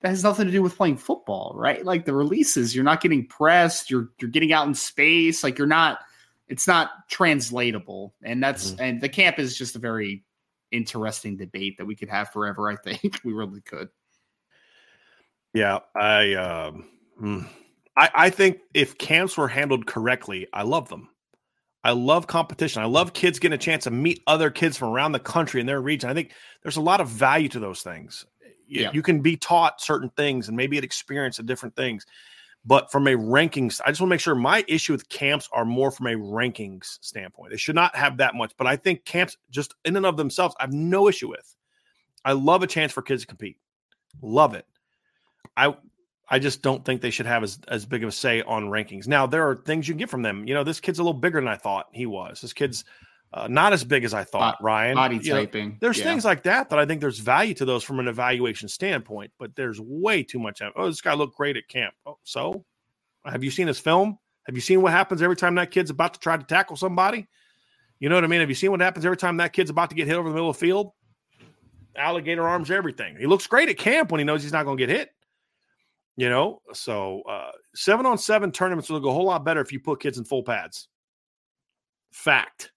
that 0.00 0.08
has 0.08 0.22
nothing 0.22 0.46
to 0.46 0.52
do 0.52 0.62
with 0.62 0.76
playing 0.76 0.98
football, 0.98 1.54
right? 1.56 1.84
Like 1.84 2.04
the 2.04 2.14
releases, 2.14 2.74
you're 2.74 2.84
not 2.84 3.00
getting 3.00 3.26
pressed, 3.26 3.90
you're 3.90 4.10
you're 4.20 4.30
getting 4.30 4.52
out 4.52 4.66
in 4.66 4.74
space, 4.74 5.42
like 5.42 5.58
you're 5.58 5.66
not 5.66 6.00
it's 6.48 6.66
not 6.66 6.90
translatable. 7.08 8.14
And 8.22 8.42
that's 8.42 8.72
mm-hmm. 8.72 8.82
and 8.82 9.00
the 9.00 9.08
camp 9.08 9.38
is 9.38 9.56
just 9.56 9.76
a 9.76 9.80
very 9.80 10.24
interesting 10.70 11.36
debate 11.36 11.78
that 11.78 11.86
we 11.86 11.96
could 11.96 12.08
have 12.08 12.30
forever, 12.30 12.70
I 12.70 12.76
think. 12.76 13.20
we 13.24 13.32
really 13.32 13.60
could. 13.60 13.88
Yeah, 15.54 15.80
I 15.94 16.34
um 16.34 16.88
hmm. 17.18 17.40
I, 17.96 18.10
I 18.14 18.30
think 18.30 18.58
if 18.74 18.98
camps 18.98 19.38
were 19.38 19.48
handled 19.48 19.86
correctly, 19.86 20.46
I 20.52 20.62
love 20.62 20.88
them. 20.90 21.08
I 21.82 21.92
love 21.92 22.26
competition. 22.26 22.82
I 22.82 22.86
love 22.86 23.14
kids 23.14 23.38
getting 23.38 23.54
a 23.54 23.58
chance 23.58 23.84
to 23.84 23.90
meet 23.90 24.20
other 24.26 24.50
kids 24.50 24.76
from 24.76 24.88
around 24.88 25.12
the 25.12 25.20
country 25.20 25.60
in 25.60 25.66
their 25.66 25.80
region. 25.80 26.10
I 26.10 26.14
think 26.14 26.32
there's 26.62 26.76
a 26.76 26.82
lot 26.82 27.00
of 27.00 27.08
value 27.08 27.48
to 27.50 27.60
those 27.60 27.80
things. 27.80 28.26
You, 28.66 28.82
yeah. 28.82 28.90
you 28.92 29.02
can 29.02 29.20
be 29.20 29.36
taught 29.36 29.80
certain 29.80 30.10
things 30.10 30.48
and 30.48 30.56
maybe 30.56 30.78
an 30.78 30.84
experience 30.84 31.38
of 31.38 31.46
different 31.46 31.76
things. 31.76 32.06
But 32.64 32.90
from 32.90 33.06
a 33.06 33.12
rankings, 33.12 33.80
I 33.84 33.90
just 33.90 34.00
want 34.00 34.08
to 34.10 34.14
make 34.14 34.20
sure 34.20 34.34
my 34.34 34.64
issue 34.66 34.92
with 34.92 35.08
camps 35.08 35.48
are 35.52 35.64
more 35.64 35.92
from 35.92 36.08
a 36.08 36.14
rankings 36.14 36.98
standpoint. 37.00 37.52
They 37.52 37.56
should 37.56 37.76
not 37.76 37.94
have 37.94 38.16
that 38.16 38.34
much. 38.34 38.52
But 38.56 38.66
I 38.66 38.74
think 38.74 39.04
camps, 39.04 39.36
just 39.50 39.74
in 39.84 39.96
and 39.96 40.04
of 40.04 40.16
themselves, 40.16 40.56
I 40.58 40.64
have 40.64 40.72
no 40.72 41.08
issue 41.08 41.28
with. 41.28 41.54
I 42.24 42.32
love 42.32 42.64
a 42.64 42.66
chance 42.66 42.90
for 42.90 43.02
kids 43.02 43.22
to 43.22 43.28
compete. 43.28 43.56
Love 44.20 44.54
it. 44.54 44.66
I 45.56 45.76
I 46.28 46.40
just 46.40 46.60
don't 46.60 46.84
think 46.84 47.00
they 47.00 47.10
should 47.10 47.26
have 47.26 47.44
as, 47.44 47.60
as 47.68 47.86
big 47.86 48.02
of 48.02 48.08
a 48.08 48.12
say 48.12 48.42
on 48.42 48.64
rankings. 48.64 49.06
Now, 49.06 49.26
there 49.26 49.48
are 49.48 49.54
things 49.54 49.86
you 49.86 49.94
can 49.94 49.98
get 49.98 50.10
from 50.10 50.22
them. 50.22 50.46
You 50.46 50.54
know, 50.54 50.64
this 50.64 50.80
kid's 50.80 50.98
a 50.98 51.02
little 51.02 51.14
bigger 51.14 51.40
than 51.40 51.48
I 51.48 51.56
thought 51.56 51.86
he 51.92 52.06
was. 52.06 52.40
This 52.40 52.52
kid's 52.52 52.84
uh, 53.32 53.48
not 53.48 53.72
as 53.72 53.84
big 53.84 54.04
as 54.04 54.14
I 54.14 54.24
thought, 54.24 54.62
Ryan. 54.62 54.94
Body 54.94 55.16
you 55.16 55.32
typing. 55.32 55.70
Know, 55.70 55.76
there's 55.80 55.98
yeah. 55.98 56.04
things 56.04 56.24
like 56.24 56.44
that 56.44 56.70
that 56.70 56.78
I 56.78 56.86
think 56.86 57.00
there's 57.00 57.18
value 57.18 57.54
to 57.54 57.64
those 57.64 57.82
from 57.82 57.98
an 57.98 58.08
evaluation 58.08 58.68
standpoint, 58.68 59.32
but 59.38 59.54
there's 59.56 59.80
way 59.80 60.22
too 60.22 60.38
much. 60.38 60.62
Oh, 60.74 60.86
this 60.86 61.00
guy 61.00 61.14
looked 61.14 61.36
great 61.36 61.56
at 61.56 61.68
camp. 61.68 61.94
Oh, 62.06 62.18
so 62.22 62.64
have 63.24 63.44
you 63.44 63.50
seen 63.50 63.66
his 63.66 63.78
film? 63.78 64.18
Have 64.46 64.54
you 64.54 64.60
seen 64.60 64.80
what 64.80 64.92
happens 64.92 65.22
every 65.22 65.36
time 65.36 65.56
that 65.56 65.70
kid's 65.70 65.90
about 65.90 66.14
to 66.14 66.20
try 66.20 66.36
to 66.36 66.44
tackle 66.44 66.76
somebody? 66.76 67.26
You 67.98 68.08
know 68.08 68.14
what 68.14 68.24
I 68.24 68.28
mean? 68.28 68.40
Have 68.40 68.48
you 68.48 68.54
seen 68.54 68.70
what 68.70 68.80
happens 68.80 69.04
every 69.04 69.16
time 69.16 69.38
that 69.38 69.52
kid's 69.52 69.70
about 69.70 69.90
to 69.90 69.96
get 69.96 70.06
hit 70.06 70.16
over 70.16 70.28
the 70.28 70.34
middle 70.34 70.50
of 70.50 70.56
the 70.56 70.60
field? 70.60 70.92
Alligator 71.96 72.46
arms, 72.46 72.70
everything. 72.70 73.16
He 73.16 73.26
looks 73.26 73.46
great 73.46 73.68
at 73.68 73.78
camp 73.78 74.12
when 74.12 74.18
he 74.18 74.24
knows 74.24 74.42
he's 74.42 74.52
not 74.52 74.64
going 74.64 74.76
to 74.76 74.86
get 74.86 74.94
hit. 74.94 75.10
You 76.18 76.30
know, 76.30 76.62
so 76.72 77.22
uh, 77.22 77.50
seven 77.74 78.06
on 78.06 78.16
seven 78.16 78.50
tournaments 78.50 78.88
will 78.88 79.00
go 79.00 79.10
a 79.10 79.12
whole 79.12 79.26
lot 79.26 79.44
better 79.44 79.60
if 79.60 79.72
you 79.72 79.80
put 79.80 80.00
kids 80.00 80.16
in 80.16 80.24
full 80.24 80.42
pads. 80.42 80.88
Fact. 82.12 82.70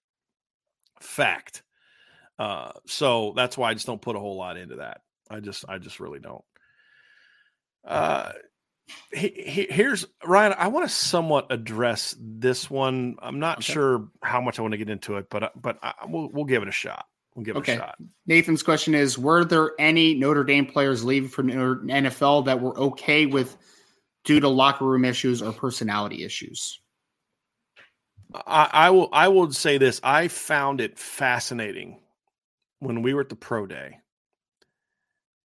Fact. 1.00 1.62
Uh, 2.38 2.72
so 2.86 3.32
that's 3.36 3.58
why 3.58 3.70
I 3.70 3.74
just 3.74 3.86
don't 3.86 4.00
put 4.00 4.16
a 4.16 4.20
whole 4.20 4.36
lot 4.36 4.56
into 4.56 4.76
that. 4.76 5.02
I 5.30 5.40
just, 5.40 5.64
I 5.68 5.78
just 5.78 6.00
really 6.00 6.20
don't. 6.20 6.44
Uh, 7.84 8.32
he, 9.12 9.28
he, 9.28 9.66
here's 9.70 10.06
Ryan. 10.24 10.54
I 10.56 10.68
want 10.68 10.88
to 10.88 10.94
somewhat 10.94 11.46
address 11.50 12.14
this 12.18 12.70
one. 12.70 13.16
I'm 13.20 13.38
not 13.38 13.58
okay. 13.58 13.72
sure 13.72 14.08
how 14.22 14.40
much 14.40 14.58
I 14.58 14.62
want 14.62 14.72
to 14.72 14.78
get 14.78 14.88
into 14.88 15.16
it, 15.16 15.26
but 15.30 15.52
but 15.60 15.78
I, 15.82 15.94
we'll 16.06 16.28
we'll 16.32 16.44
give 16.44 16.62
it 16.62 16.68
a 16.68 16.72
shot. 16.72 17.06
We'll 17.34 17.44
give 17.44 17.56
okay. 17.56 17.72
it 17.72 17.76
a 17.76 17.78
shot. 17.78 17.98
Nathan's 18.26 18.62
question 18.62 18.94
is 18.94 19.18
Were 19.18 19.44
there 19.44 19.72
any 19.78 20.14
Notre 20.14 20.44
Dame 20.44 20.66
players 20.66 21.04
leaving 21.04 21.28
for 21.28 21.42
NFL 21.42 22.46
that 22.46 22.60
were 22.60 22.76
okay 22.78 23.26
with 23.26 23.56
due 24.24 24.40
to 24.40 24.48
locker 24.48 24.84
room 24.84 25.04
issues 25.04 25.42
or 25.42 25.52
personality 25.52 26.24
issues? 26.24 26.80
I, 28.34 28.90
will 28.90 29.08
I 29.12 29.28
will 29.28 29.52
say 29.52 29.78
this. 29.78 30.00
I 30.02 30.28
found 30.28 30.80
it 30.80 30.98
fascinating 30.98 32.00
when 32.78 33.02
we 33.02 33.14
were 33.14 33.22
at 33.22 33.28
the 33.28 33.36
pro 33.36 33.66
day 33.66 33.98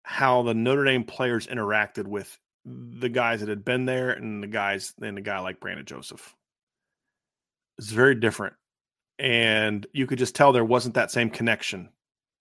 how 0.02 0.43
the 0.43 0.55
Notre 0.55 0.85
Dame 0.85 1.05
players 1.05 1.47
interacted 1.47 2.06
with 2.06 2.39
the 2.66 3.09
guys 3.09 3.40
that 3.40 3.48
had 3.48 3.65
been 3.65 3.86
there 3.86 4.11
and 4.11 4.43
the 4.43 4.47
guys 4.47 4.93
and 5.01 5.16
the 5.16 5.23
guy 5.23 5.39
like 5.40 5.61
Brandon 5.61 5.86
Joseph. 5.86 6.35
It's 7.78 7.90
very 7.90 8.15
different 8.15 8.55
and 9.19 9.86
you 9.93 10.06
could 10.06 10.19
just 10.19 10.35
tell 10.35 10.52
there 10.52 10.65
wasn't 10.65 10.94
that 10.94 11.11
same 11.11 11.31
connection 11.31 11.89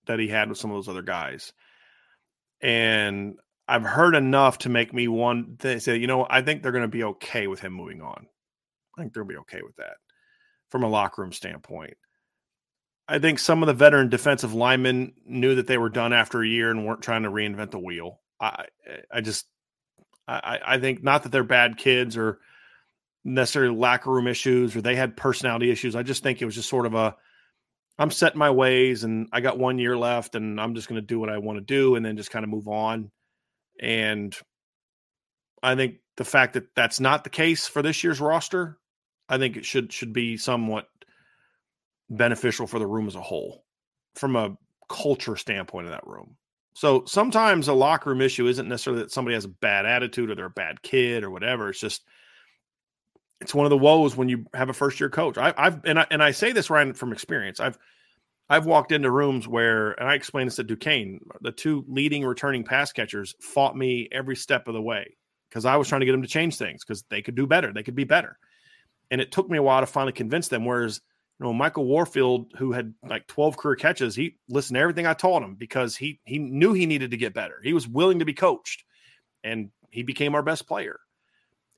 that 0.08 0.20
he 0.20 0.28
had 0.28 0.50
with 0.50 0.58
some 0.58 0.72
of 0.72 0.76
those 0.76 0.90
other 0.90 1.02
guys. 1.02 1.54
And 2.62 3.38
I've 3.68 3.84
heard 3.84 4.16
enough 4.16 4.60
to 4.60 4.70
make 4.70 4.94
me 4.94 5.08
one 5.08 5.56
to 5.60 5.80
say, 5.80 5.98
you 5.98 6.08
know, 6.08 6.28
I 6.30 6.42
think 6.42 6.62
they're 6.62 6.72
going 6.72 6.84
to 6.84 6.88
be 6.90 7.04
okay 7.04 7.48
with 7.48 7.62
him 7.62 7.74
moving 7.74 8.02
on. 8.02 8.28
I 8.98 9.02
think 9.02 9.14
they'll 9.14 9.24
be 9.24 9.38
okay 9.38 9.62
with 9.62 9.76
that 9.78 9.96
from 10.74 10.82
a 10.82 10.90
locker 10.90 11.22
room 11.22 11.32
standpoint. 11.32 11.94
I 13.08 13.20
think 13.20 13.38
some 13.38 13.62
of 13.62 13.68
the 13.68 13.76
veteran 13.76 14.10
defensive 14.10 14.56
linemen 14.56 15.14
knew 15.24 15.54
that 15.54 15.68
they 15.68 15.78
were 15.78 15.92
done 15.92 16.14
after 16.14 16.42
a 16.42 16.48
year 16.48 16.72
and 16.72 16.84
weren't 16.84 17.04
trying 17.04 17.24
to 17.24 17.30
reinvent 17.30 17.70
the 17.70 17.78
wheel. 17.78 18.22
I 18.42 18.66
I 19.12 19.22
just 19.22 19.46
I, 20.28 20.60
I 20.66 20.80
think 20.80 21.04
not 21.04 21.22
that 21.24 21.32
they're 21.32 21.44
bad 21.44 21.78
kids 21.78 22.18
or 22.18 22.40
necessarily 23.24 23.76
locker 23.76 24.10
room 24.10 24.26
issues 24.26 24.76
or 24.76 24.82
they 24.82 24.96
had 24.96 25.16
personality 25.16 25.70
issues. 25.70 25.96
I 25.96 26.02
just 26.02 26.24
think 26.24 26.42
it 26.42 26.46
was 26.46 26.56
just 26.56 26.70
sort 26.70 26.88
of 26.88 26.96
a 26.96 27.16
I'm 28.00 28.10
setting 28.10 28.40
my 28.40 28.50
ways 28.50 29.04
and 29.04 29.28
I 29.32 29.42
got 29.42 29.60
one 29.60 29.78
year 29.78 29.96
left 29.96 30.34
and 30.34 30.60
I'm 30.60 30.74
just 30.74 30.90
going 30.90 31.00
to 31.00 31.06
do 31.06 31.20
what 31.20 31.30
I 31.30 31.38
want 31.38 31.58
to 31.58 31.64
do 31.64 31.94
and 31.94 32.04
then 32.04 32.18
just 32.18 32.32
kind 32.32 32.44
of 32.44 32.50
move 32.50 32.68
on. 32.68 33.12
And 33.80 34.36
I 35.62 35.76
think 35.76 35.98
the 36.18 36.26
fact 36.26 36.54
that 36.54 36.74
that's 36.76 37.00
not 37.00 37.24
the 37.24 37.30
case 37.30 37.68
for 37.68 37.84
this 37.84 38.04
year's 38.04 38.20
roster, 38.20 38.80
I 39.34 39.38
think 39.38 39.58
it 39.58 39.66
should 39.66 39.92
should 39.92 40.14
be 40.14 40.38
somewhat 40.38 40.88
beneficial 42.10 42.68
for 42.68 42.80
the 42.80 42.88
room 42.88 43.08
as 43.08 43.16
a 43.16 43.22
whole 43.22 43.66
from 44.16 44.36
a 44.36 44.58
culture 44.90 45.36
standpoint 45.36 45.88
of 45.88 45.92
that 45.92 46.06
room. 46.06 46.36
So 46.74 47.04
sometimes 47.06 47.68
a 47.68 47.74
locker 47.74 48.10
room 48.10 48.22
issue 48.22 48.48
isn't 48.48 48.68
necessarily 48.68 49.04
that 49.04 49.12
somebody 49.12 49.36
has 49.36 49.46
a 49.46 49.50
bad 49.50 49.86
attitude 49.86 50.30
or 50.30 50.36
they're 50.36 50.46
a 50.46 50.50
bad 50.50 50.82
kid 50.82 51.24
or 51.24 51.32
whatever. 51.32 51.70
It's 51.70 51.80
just 51.80 52.04
it's 53.42 53.54
one 53.54 53.66
of 53.66 53.72
the 53.72 53.78
woes 53.78 54.16
when 54.16 54.30
you 54.30 54.46
have 54.54 54.70
a 54.70 54.74
first 54.74 55.00
year 55.00 55.10
coach. 55.10 55.38
I, 55.38 55.54
have 55.58 55.82
and 55.86 56.00
I 56.00 56.08
and 56.12 56.24
I 56.24 56.32
say 56.32 56.52
this 56.52 56.70
Ryan 56.70 56.94
from 56.94 57.12
experience. 57.12 57.60
I've 57.60 57.78
I've 58.50 58.66
walked 58.66 58.92
into 58.92 59.10
rooms 59.10 59.48
where, 59.48 59.92
and 59.94 60.08
I 60.08 60.16
explained 60.16 60.48
this 60.48 60.58
to 60.58 60.64
Duquesne, 60.64 61.22
the 61.42 61.52
two 61.52 61.86
leading 61.88 62.26
returning 62.26 62.64
pass 62.64 62.92
catchers 62.92 63.34
fought 63.40 63.76
me 63.76 64.10
every 64.12 64.36
step 64.36 64.68
of 64.68 64.74
the 64.74 64.82
way 64.82 65.16
because 65.50 65.66
I 65.66 65.78
was 65.78 65.88
trying 65.88 66.02
to 66.02 66.06
get 66.06 66.12
them 66.12 66.22
to 66.22 66.28
change 66.28 66.58
things 66.58 66.84
because 66.84 67.04
they 67.10 67.22
could 67.22 67.36
do 67.36 67.48
better, 67.48 67.72
they 67.72 67.84
could 67.84 67.96
be 67.96 68.04
better, 68.04 68.38
and 69.12 69.22
it 69.22 69.32
took 69.32 69.50
me 69.50 69.58
a 69.58 69.64
while 69.64 69.82
to 69.82 69.86
finally 69.86 70.14
convince 70.14 70.48
them. 70.48 70.66
Whereas 70.66 71.02
you 71.40 71.46
know 71.46 71.54
Michael 71.54 71.86
Warfield, 71.86 72.54
who 72.58 72.72
had 72.72 72.94
like 73.08 73.28
twelve 73.28 73.58
career 73.58 73.76
catches, 73.76 74.16
he 74.16 74.38
listened 74.50 74.76
to 74.76 74.82
everything 74.82 75.08
I 75.08 75.14
taught 75.14 75.44
him 75.44 75.56
because 75.56 75.96
he 75.96 76.20
he 76.26 76.40
knew 76.40 76.74
he 76.74 76.86
needed 76.86 77.12
to 77.12 77.18
get 77.18 77.34
better. 77.34 77.60
He 77.64 77.74
was 77.74 77.88
willing 77.88 78.20
to 78.20 78.26
be 78.26 78.34
coached, 78.34 78.84
and 79.44 79.70
he 79.90 80.04
became 80.04 80.36
our 80.36 80.44
best 80.44 80.68
player 80.68 81.00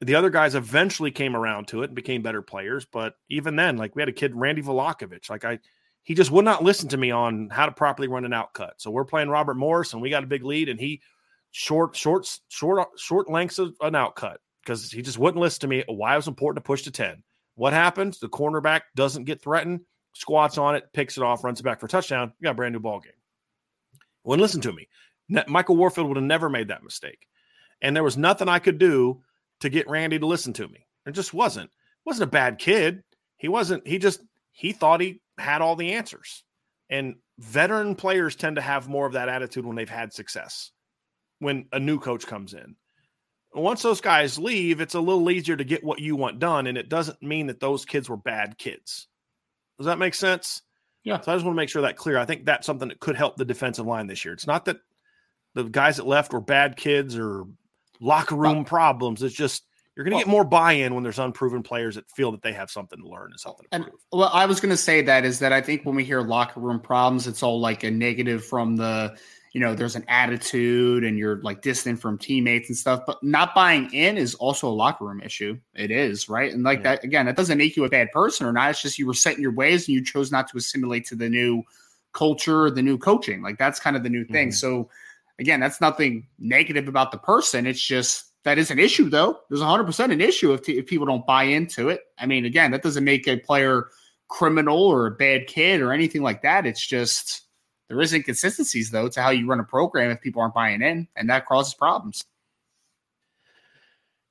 the 0.02 0.16
other 0.16 0.30
guys 0.30 0.56
eventually 0.56 1.12
came 1.12 1.36
around 1.36 1.68
to 1.70 1.82
it 1.82 1.86
and 1.86 1.96
became 1.96 2.22
better 2.22 2.42
players. 2.42 2.86
But 2.86 3.16
even 3.30 3.56
then, 3.56 3.78
like 3.78 3.96
we 3.96 4.02
had 4.02 4.10
a 4.10 4.14
kid, 4.14 4.36
Randy 4.36 4.62
Volakovich, 4.62 5.30
like 5.30 5.46
I, 5.46 5.60
he 6.04 6.14
just 6.14 6.32
would 6.32 6.46
not 6.46 6.64
listen 6.64 6.90
to 6.90 6.98
me 6.98 7.12
on 7.12 7.50
how 7.50 7.66
to 7.66 7.72
properly 7.72 8.08
run 8.08 8.26
an 8.26 8.32
outcut. 8.32 8.74
So 8.78 8.92
we're 8.92 9.06
playing 9.06 9.30
Robert 9.30 9.56
Morris 9.56 9.94
and 9.94 10.02
we 10.02 10.10
got 10.10 10.24
a 10.24 10.28
big 10.28 10.44
lead 10.44 10.70
and 10.70 10.80
he 10.80 11.02
short, 11.52 11.96
short, 11.96 12.28
short, 12.50 12.88
short 12.98 13.30
lengths 13.30 13.60
of 13.60 13.76
an 13.82 13.94
outcut 13.94 14.38
because 14.66 14.92
he 14.92 15.02
just 15.02 15.20
wouldn't 15.20 15.42
listen 15.42 15.62
to 15.62 15.68
me 15.68 15.84
why 15.88 16.14
it 16.14 16.18
was 16.18 16.28
important 16.28 16.64
to 16.64 16.68
push 16.68 16.82
to 16.84 16.92
10. 16.92 17.24
What 17.56 17.74
happens? 17.74 18.20
The 18.20 18.28
cornerback 18.28 18.82
doesn't 18.96 19.26
get 19.26 19.42
threatened, 19.42 19.82
squats 20.14 20.58
on 20.58 20.76
it, 20.76 20.92
picks 20.94 21.18
it 21.18 21.24
off, 21.24 21.44
runs 21.44 21.60
it 21.60 21.64
back 21.64 21.80
for 21.80 21.86
a 21.86 21.90
touchdown. 21.90 22.34
You 22.40 22.46
got 22.46 22.52
a 22.52 22.56
brand 22.56 22.74
new 22.74 22.80
ball 22.80 23.00
game. 23.00 23.14
Wouldn't 24.24 24.42
listen 24.42 24.62
to 24.62 24.74
me. 24.74 24.88
Michael 25.48 25.78
Warfield 25.78 26.08
would 26.08 26.18
have 26.18 26.24
never 26.24 26.50
made 26.50 26.68
that 26.70 26.84
mistake. 26.84 27.28
And 27.82 27.96
there 27.96 28.04
was 28.04 28.18
nothing 28.18 28.50
I 28.50 28.60
could 28.60 28.78
do 28.78 29.22
to 29.62 29.70
get 29.70 29.90
Randy 29.90 30.20
to 30.20 30.26
listen 30.26 30.54
to 30.54 30.68
me. 30.68 30.86
It 31.06 31.12
just 31.12 31.34
wasn't. 31.34 31.70
wasn't 32.06 32.30
a 32.30 32.32
bad 32.32 32.58
kid. 32.58 33.04
He 33.38 33.48
wasn't. 33.48 33.88
He 33.88 34.00
just 34.00 34.22
he 34.52 34.72
thought 34.72 35.02
he 35.02 35.22
had 35.38 35.62
all 35.62 35.76
the 35.76 35.94
answers. 35.94 36.44
And 36.90 37.16
veteran 37.38 37.96
players 37.96 38.36
tend 38.36 38.56
to 38.56 38.62
have 38.62 38.88
more 38.88 39.06
of 39.06 39.14
that 39.14 39.30
attitude 39.30 39.66
when 39.66 39.76
they've 39.76 39.90
had 39.90 40.14
success. 40.14 40.72
When 41.40 41.66
a 41.72 41.80
new 41.80 42.00
coach 42.00 42.26
comes 42.26 42.54
in, 42.54 42.76
once 43.64 43.82
those 43.82 44.02
guys 44.02 44.38
leave, 44.38 44.82
it's 44.82 44.95
a 44.95 44.99
little 44.99 45.30
easier 45.30 45.56
to 45.56 45.64
get 45.64 45.84
what 45.84 45.99
you 45.99 46.15
want 46.15 46.40
done, 46.40 46.68
and 46.68 46.77
it 46.77 46.90
doesn't 46.90 47.22
mean 47.22 47.48
that 47.48 47.60
those 47.60 47.86
kids 47.86 48.10
were 48.10 48.18
bad 48.18 48.57
kids. 48.57 49.07
Does 49.77 49.88
that 49.88 49.99
make 49.99 50.14
sense? 50.14 50.61
Yeah. 51.03 51.22
So 51.22 51.32
I 51.32 51.36
just 51.36 51.45
want 51.45 51.56
to 51.56 51.61
make 51.61 51.69
sure 51.69 51.84
that 51.84 51.98
clear. 51.98 52.18
I 52.18 52.26
think 52.26 52.45
that's 52.45 52.65
something 52.65 52.90
that 52.90 52.99
could 52.99 53.15
help 53.15 53.38
the 53.38 53.45
defensive 53.45 53.86
line 53.86 54.07
this 54.07 54.26
year. 54.26 54.34
It's 54.34 54.48
not 54.48 54.65
that 54.65 54.77
the 55.53 55.64
guys 55.64 55.98
that 55.98 56.07
left 56.07 56.34
were 56.34 56.41
bad 56.41 56.76
kids 56.77 57.18
or 57.18 57.45
locker 57.99 58.36
room 58.36 58.65
problems. 58.65 59.22
It's 59.23 59.36
just 59.36 59.64
you're 59.95 60.03
going 60.03 60.11
to 60.11 60.15
well, 60.18 60.26
get 60.26 60.32
more 60.32 60.44
buy-in 60.44 60.94
when 60.94 61.03
there's 61.03 61.19
unproven 61.19 61.64
players 61.64 61.95
that 61.95 62.10
feel 62.11 62.32
that 62.32 62.41
they 62.41 62.52
have 62.52 62.69
something 62.69 62.99
to 62.99 63.07
learn 63.07 63.32
and 63.32 63.40
something 63.40 63.65
to 63.65 63.76
and, 63.76 63.84
prove. 63.86 63.99
Well, 64.11 64.30
I 64.34 64.45
was 64.45 64.60
going 64.60 64.72
to 64.72 64.77
say 64.77 65.03
that 65.03 65.23
is 65.23 65.40
that 65.40 65.53
I 65.53 65.61
think 65.61 65.86
when 65.86 65.95
we 65.95 66.03
hear 66.03 66.22
locker 66.22 66.60
room 66.60 66.82
problems, 66.82 67.27
it's 67.27 67.44
all 67.44 67.61
like 67.61 67.84
a 67.84 67.91
negative 67.91 68.44
from 68.44 68.76
the, 68.76 69.15
you 69.56 69.61
know, 69.61 69.73
there's 69.73 69.95
an 69.95 70.03
attitude 70.10 71.06
and 71.06 71.18
you're 71.18 71.38
like 71.41 71.61
distant 71.61 71.98
from 71.98 72.18
teammates 72.18 72.68
and 72.68 72.77
stuff. 72.77 73.03
But 73.07 73.23
not 73.23 73.56
buying 73.56 73.90
in 73.94 74.18
is 74.18 74.36
also 74.36 74.68
a 74.68 74.76
locker 74.76 75.06
room 75.06 75.22
issue. 75.22 75.57
It 75.73 75.91
is 75.91 76.27
right, 76.27 76.52
and 76.52 76.61
like 76.61 76.80
yeah. 76.80 76.95
that 76.95 77.06
again, 77.06 77.26
that 77.27 77.38
doesn't 77.38 77.57
make 77.57 77.77
you 77.77 77.86
a 77.86 77.90
bad 77.90 78.11
person 78.11 78.45
or 78.45 78.52
not. 78.52 78.72
It's 78.72 78.82
just 78.82 78.99
you 78.99 79.07
were 79.07 79.14
set 79.14 79.38
in 79.38 79.41
your 79.41 79.53
ways 79.53 79.88
and 79.88 79.95
you 79.95 80.03
chose 80.03 80.30
not 80.30 80.49
to 80.49 80.57
assimilate 80.57 81.06
to 81.06 81.15
the 81.15 81.30
new 81.30 81.64
culture, 82.11 82.69
the 82.69 82.82
new 82.82 82.98
coaching. 82.98 83.41
Like 83.41 83.57
that's 83.57 83.80
kind 83.80 83.95
of 83.95 84.03
the 84.03 84.10
new 84.10 84.26
thing. 84.26 84.49
Mm-hmm. 84.49 84.56
So 84.56 84.90
again, 85.40 85.61
that's 85.61 85.80
nothing 85.80 86.27
negative 86.38 86.90
about 86.90 87.14
the 87.14 87.18
person. 87.18 87.65
It's 87.65 87.82
just 87.82 88.34
that 88.44 88.57
is 88.57 88.72
an 88.72 88.80
issue, 88.80 89.10
though. 89.10 89.40
There's 89.49 89.61
100% 89.61 90.11
an 90.11 90.19
issue 90.19 90.52
if, 90.52 90.64
t- 90.64 90.77
if 90.77 90.86
people 90.86 91.07
don't 91.07 91.26
buy 91.26 91.44
into 91.44 91.88
it. 91.88 92.02
I 92.19 92.26
mean, 92.26 92.44
again, 92.44 92.72
that 92.72 92.84
doesn't 92.84 93.06
make 93.06 93.26
a 93.26 93.38
player 93.38 93.88
criminal 94.27 94.84
or 94.84 95.07
a 95.07 95.11
bad 95.11 95.48
kid 95.48 95.80
or 95.80 95.94
anything 95.94 96.23
like 96.23 96.41
that. 96.41 96.65
It's 96.65 96.86
just 96.86 97.45
there 97.88 98.02
is 98.02 98.14
inconsistencies, 98.14 98.91
though, 98.91 99.07
to 99.10 99.22
how 99.22 99.30
you 99.30 99.48
run 99.48 99.60
a 99.60 99.64
program 99.64 100.12
if 100.12 100.22
people 100.22 100.41
aren't 100.41 100.53
buying 100.53 100.82
in, 100.82 101.07
and 101.16 101.30
that 101.30 101.45
causes 101.45 101.74
problems. 101.74 102.24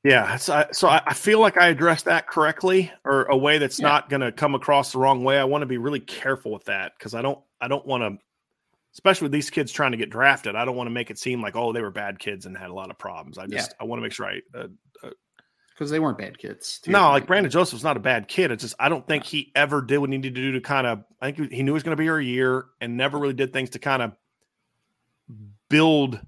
Yeah, 0.02 0.36
so 0.36 0.88
I, 0.88 1.00
I 1.06 1.14
feel 1.14 1.40
like 1.40 1.56
I 1.56 1.68
addressed 1.68 2.04
that 2.04 2.26
correctly, 2.26 2.92
or 3.04 3.24
a 3.24 3.36
way 3.36 3.56
that's 3.58 3.80
yeah. 3.80 3.88
not 3.88 4.10
going 4.10 4.20
to 4.20 4.32
come 4.32 4.54
across 4.54 4.92
the 4.92 4.98
wrong 4.98 5.24
way. 5.24 5.38
I 5.38 5.44
want 5.44 5.62
to 5.62 5.66
be 5.66 5.78
really 5.78 6.00
careful 6.00 6.52
with 6.52 6.64
that 6.64 6.92
because 6.98 7.14
I 7.14 7.22
don't, 7.22 7.38
I 7.60 7.68
don't 7.68 7.86
want 7.86 8.02
to 8.02 8.18
especially 8.94 9.26
with 9.26 9.32
these 9.32 9.50
kids 9.50 9.72
trying 9.72 9.90
to 9.90 9.96
get 9.96 10.08
drafted. 10.08 10.54
I 10.54 10.64
don't 10.64 10.76
want 10.76 10.86
to 10.86 10.92
make 10.92 11.10
it 11.10 11.18
seem 11.18 11.42
like 11.42 11.56
oh 11.56 11.72
they 11.72 11.82
were 11.82 11.90
bad 11.90 12.18
kids 12.18 12.46
and 12.46 12.56
had 12.56 12.70
a 12.70 12.74
lot 12.74 12.90
of 12.90 12.98
problems. 12.98 13.38
I 13.38 13.46
just 13.46 13.72
yeah. 13.72 13.76
I 13.80 13.84
want 13.84 13.98
to 13.98 14.02
make 14.02 14.12
sure 14.12 14.26
I 14.26 14.40
uh, 14.56 14.68
because 15.74 15.90
they 15.90 15.98
weren't 15.98 16.18
bad 16.18 16.38
kids. 16.38 16.80
No, 16.86 17.10
like 17.10 17.26
Brandon 17.26 17.50
Joseph's 17.50 17.82
not 17.82 17.96
a 17.96 18.00
bad 18.00 18.28
kid. 18.28 18.50
It's 18.50 18.62
just 18.62 18.76
I 18.78 18.88
don't 18.88 19.06
think 19.06 19.24
he 19.24 19.50
ever 19.54 19.82
did 19.82 19.98
what 19.98 20.10
he 20.10 20.16
needed 20.16 20.34
to 20.36 20.40
do 20.40 20.52
to 20.52 20.60
kind 20.60 20.86
of. 20.86 21.04
I 21.20 21.32
think 21.32 21.52
he 21.52 21.62
knew 21.62 21.72
he 21.72 21.74
was 21.74 21.82
going 21.82 21.96
to 21.96 22.00
be 22.00 22.04
here 22.04 22.18
a 22.18 22.24
year 22.24 22.66
and 22.80 22.96
never 22.96 23.18
really 23.18 23.34
did 23.34 23.52
things 23.52 23.70
to 23.70 23.78
kind 23.78 24.02
of 24.02 24.12
build 25.68 26.20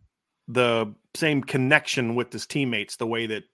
the 0.49 0.95
same 1.15 1.43
connection 1.43 2.15
with 2.15 2.33
his 2.33 2.47
teammates 2.47 2.97
the 2.97 3.07
way 3.07 3.27
that 3.27 3.45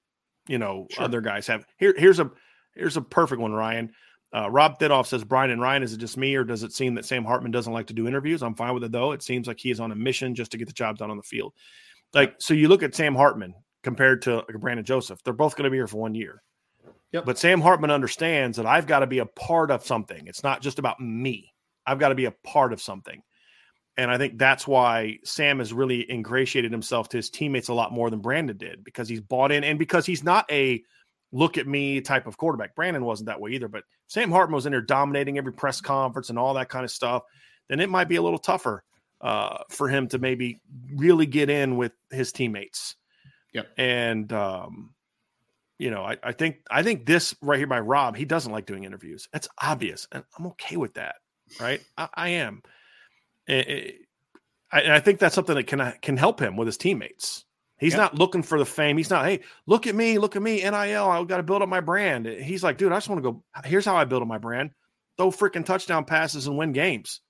you 0.49 0.59
know 0.59 0.87
sure. 0.91 1.05
other 1.05 1.21
guys 1.21 1.47
have. 1.47 1.67
Here, 1.77 1.95
here's 1.97 2.21
a 2.21 2.31
here's 2.75 2.97
a 2.97 3.03
perfect 3.03 3.41
one, 3.41 3.53
Ryan. 3.53 3.93
Uh, 4.35 4.51
Rob 4.51 4.79
Thidoff 4.79 5.07
says, 5.07 5.25
Brian 5.25 5.51
and 5.51 5.61
Ryan, 5.61 5.83
is 5.83 5.93
it 5.93 5.99
just 5.99 6.17
me 6.17 6.35
or 6.35 6.43
does 6.43 6.63
it 6.63 6.73
seem 6.73 6.95
that 6.95 7.05
Sam 7.05 7.23
Hartman 7.23 7.51
doesn't 7.51 7.73
like 7.73 7.89
to 7.89 7.93
do 7.93 8.09
interviews? 8.09 8.43
I'm 8.43 8.55
fine 8.55 8.73
with 8.73 8.83
it 8.83 8.91
though. 8.91 9.13
It 9.13 9.23
seems 9.23 9.47
like 9.47 9.61
he 9.61 9.71
is 9.71 9.79
on 9.79 9.93
a 9.93 9.95
mission 9.95 10.35
just 10.35 10.53
to 10.53 10.59
get 10.59 10.69
the 10.69 10.73
job 10.73 10.97
done 10.97 11.11
on 11.11 11.19
the 11.19 11.23
field. 11.23 11.53
Like, 12.15 12.37
so 12.39 12.55
you 12.55 12.69
look 12.69 12.83
at 12.83 12.95
Sam 12.95 13.15
Hartman 13.15 13.55
compared 13.83 14.23
to 14.23 14.45
Brandon 14.59 14.85
Joseph, 14.85 15.23
they're 15.23 15.33
both 15.33 15.57
going 15.57 15.65
to 15.65 15.71
be 15.71 15.77
here 15.77 15.87
for 15.87 15.99
one 15.99 16.15
year. 16.15 16.43
Yep. 17.13 17.27
But 17.27 17.39
Sam 17.39 17.61
Hartman 17.61 17.91
understands 17.91 18.57
that 18.57 18.67
I've 18.67 18.87
got 18.87 19.01
to 19.01 19.07
be 19.07 19.19
a 19.19 19.27
part 19.27 19.71
of 19.71 19.85
something. 19.85 20.27
It's 20.27 20.43
not 20.43 20.63
just 20.63 20.79
about 20.79 21.01
me, 21.01 21.53
I've 21.87 21.99
got 21.99 22.09
to 22.09 22.15
be 22.15 22.25
a 22.25 22.35
part 22.45 22.73
of 22.73 22.81
something. 22.81 23.23
And 23.99 24.11
I 24.11 24.17
think 24.17 24.39
that's 24.39 24.67
why 24.67 25.19
Sam 25.23 25.59
has 25.59 25.75
really 25.75 26.11
ingratiated 26.11 26.73
himself 26.73 27.11
to 27.11 27.19
his 27.19 27.29
teammates 27.29 27.69
a 27.69 27.75
lot 27.75 27.93
more 27.93 28.09
than 28.09 28.21
Brandon 28.21 28.57
did 28.57 28.83
because 28.85 29.07
he's 29.07 29.21
bought 29.21 29.53
in 29.53 29.65
and 29.65 29.79
because 29.79 30.07
he's 30.07 30.25
not 30.25 30.51
a 30.51 30.83
look 31.31 31.59
at 31.59 31.67
me 31.67 32.01
type 32.01 32.27
of 32.27 32.39
quarterback. 32.39 32.75
Brandon 32.75 33.05
wasn't 33.05 33.27
that 33.27 33.41
way 33.41 33.51
either, 33.51 33.69
but 33.69 33.85
Sam 34.07 34.31
Hartman 34.31 34.55
was 34.55 34.65
in 34.65 34.73
there 34.73 34.81
dominating 34.81 35.37
every 35.37 35.53
press 35.53 35.83
conference 35.83 36.31
and 36.31 36.39
all 36.39 36.55
that 36.55 36.71
kind 36.71 36.85
of 36.85 36.91
stuff. 36.91 37.23
Then 37.69 37.81
it 37.81 37.91
might 37.91 38.09
be 38.09 38.17
a 38.17 38.23
little 38.23 38.39
tougher 38.39 38.83
uh, 39.21 39.59
for 39.69 39.89
him 39.89 40.09
to 40.09 40.19
maybe 40.19 40.61
really 40.95 41.27
get 41.27 41.51
in 41.51 41.77
with 41.77 41.93
his 42.11 42.33
teammates. 42.33 42.97
Yep. 43.53 43.69
And 43.77 44.33
um, 44.33 44.95
you 45.79 45.91
know, 45.91 46.05
I, 46.05 46.17
I 46.23 46.33
think 46.33 46.59
I 46.71 46.83
think 46.83 47.07
this 47.07 47.35
right 47.43 47.59
here 47.59 47.67
by 47.67 47.81
Rob, 47.81 48.17
he 48.17 48.25
doesn't 48.25 48.53
like 48.53 48.67
doing 48.67 48.85
interviews. 48.85 49.29
That's 49.33 49.49
obvious, 49.61 50.07
and 50.13 50.23
I'm 50.39 50.47
okay 50.49 50.77
with 50.77 50.95
that. 50.95 51.17
Right, 51.61 51.81
I, 51.99 52.09
I 52.15 52.29
am. 52.29 52.63
It, 53.49 53.69
it, 53.69 53.95
I, 54.71 54.97
I 54.97 55.01
think 55.01 55.19
that's 55.19 55.35
something 55.35 55.57
that 55.57 55.67
can 55.67 55.81
uh, 55.81 55.93
can 56.01 56.17
help 56.17 56.41
him 56.41 56.57
with 56.57 56.67
his 56.67 56.77
teammates. 56.77 57.45
He's 57.79 57.95
yep. 57.95 57.99
not 57.99 58.15
looking 58.15 58.45
for 58.45 58.61
the 58.61 58.65
fame. 58.65 58.97
He's 58.97 59.11
not, 59.11 59.25
hey, 59.25 59.41
look 59.67 59.89
at 59.89 59.95
me, 59.97 60.19
look 60.19 60.37
at 60.37 60.43
me, 60.43 60.63
NIL. 60.63 60.75
I've 61.09 61.27
got 61.27 61.39
to 61.39 61.43
build 61.43 61.63
up 61.63 61.69
my 61.69 61.81
brand. 61.81 62.27
He's 62.27 62.63
like, 62.63 62.79
dude, 62.79 62.93
I 62.93 62.97
just 62.97 63.09
want 63.09 63.25
to 63.25 63.33
go. 63.33 63.43
Here's 63.65 63.85
how 63.85 63.97
I 63.97 64.05
build 64.05 64.23
up 64.23 64.29
my 64.29 64.39
brand: 64.39 64.71
throw 65.17 65.33
freaking 65.33 65.65
touchdown 65.65 66.05
passes 66.05 66.47
and 66.47 66.57
win 66.57 66.73
games. 66.73 67.21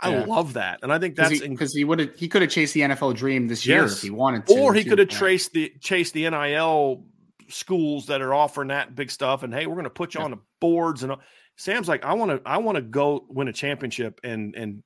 I 0.00 0.10
yeah. 0.10 0.24
love 0.24 0.54
that, 0.54 0.80
and 0.82 0.92
I 0.92 0.98
think 0.98 1.14
that's 1.14 1.40
because 1.40 1.72
he, 1.72 1.80
he 1.80 1.84
would 1.84 1.98
have 2.00 2.14
he 2.16 2.28
could 2.28 2.42
have 2.42 2.50
chased 2.50 2.74
the 2.74 2.80
NFL 2.80 3.14
dream 3.14 3.48
this 3.48 3.64
year 3.64 3.82
yes. 3.82 3.96
if 3.96 4.02
he 4.02 4.10
wanted 4.10 4.46
to, 4.48 4.58
or 4.58 4.74
he 4.74 4.84
could 4.84 4.98
have 4.98 5.08
traced 5.08 5.52
the 5.52 5.72
chased 5.80 6.14
the 6.14 6.28
NIL 6.28 7.04
schools 7.48 8.06
that 8.06 8.22
are 8.22 8.34
offering 8.34 8.68
that 8.68 8.94
big 8.94 9.10
stuff. 9.10 9.42
And 9.42 9.52
hey, 9.52 9.66
we're 9.66 9.74
going 9.74 9.84
to 9.84 9.90
put 9.90 10.14
you 10.14 10.20
yeah. 10.20 10.24
on 10.24 10.30
the 10.32 10.40
boards. 10.60 11.02
And 11.02 11.14
Sam's 11.56 11.88
like, 11.88 12.04
I 12.04 12.14
want 12.14 12.30
to 12.30 12.48
I 12.48 12.58
want 12.58 12.76
to 12.76 12.82
go 12.82 13.24
win 13.28 13.48
a 13.48 13.52
championship 13.52 14.20
and 14.24 14.54
and 14.54 14.82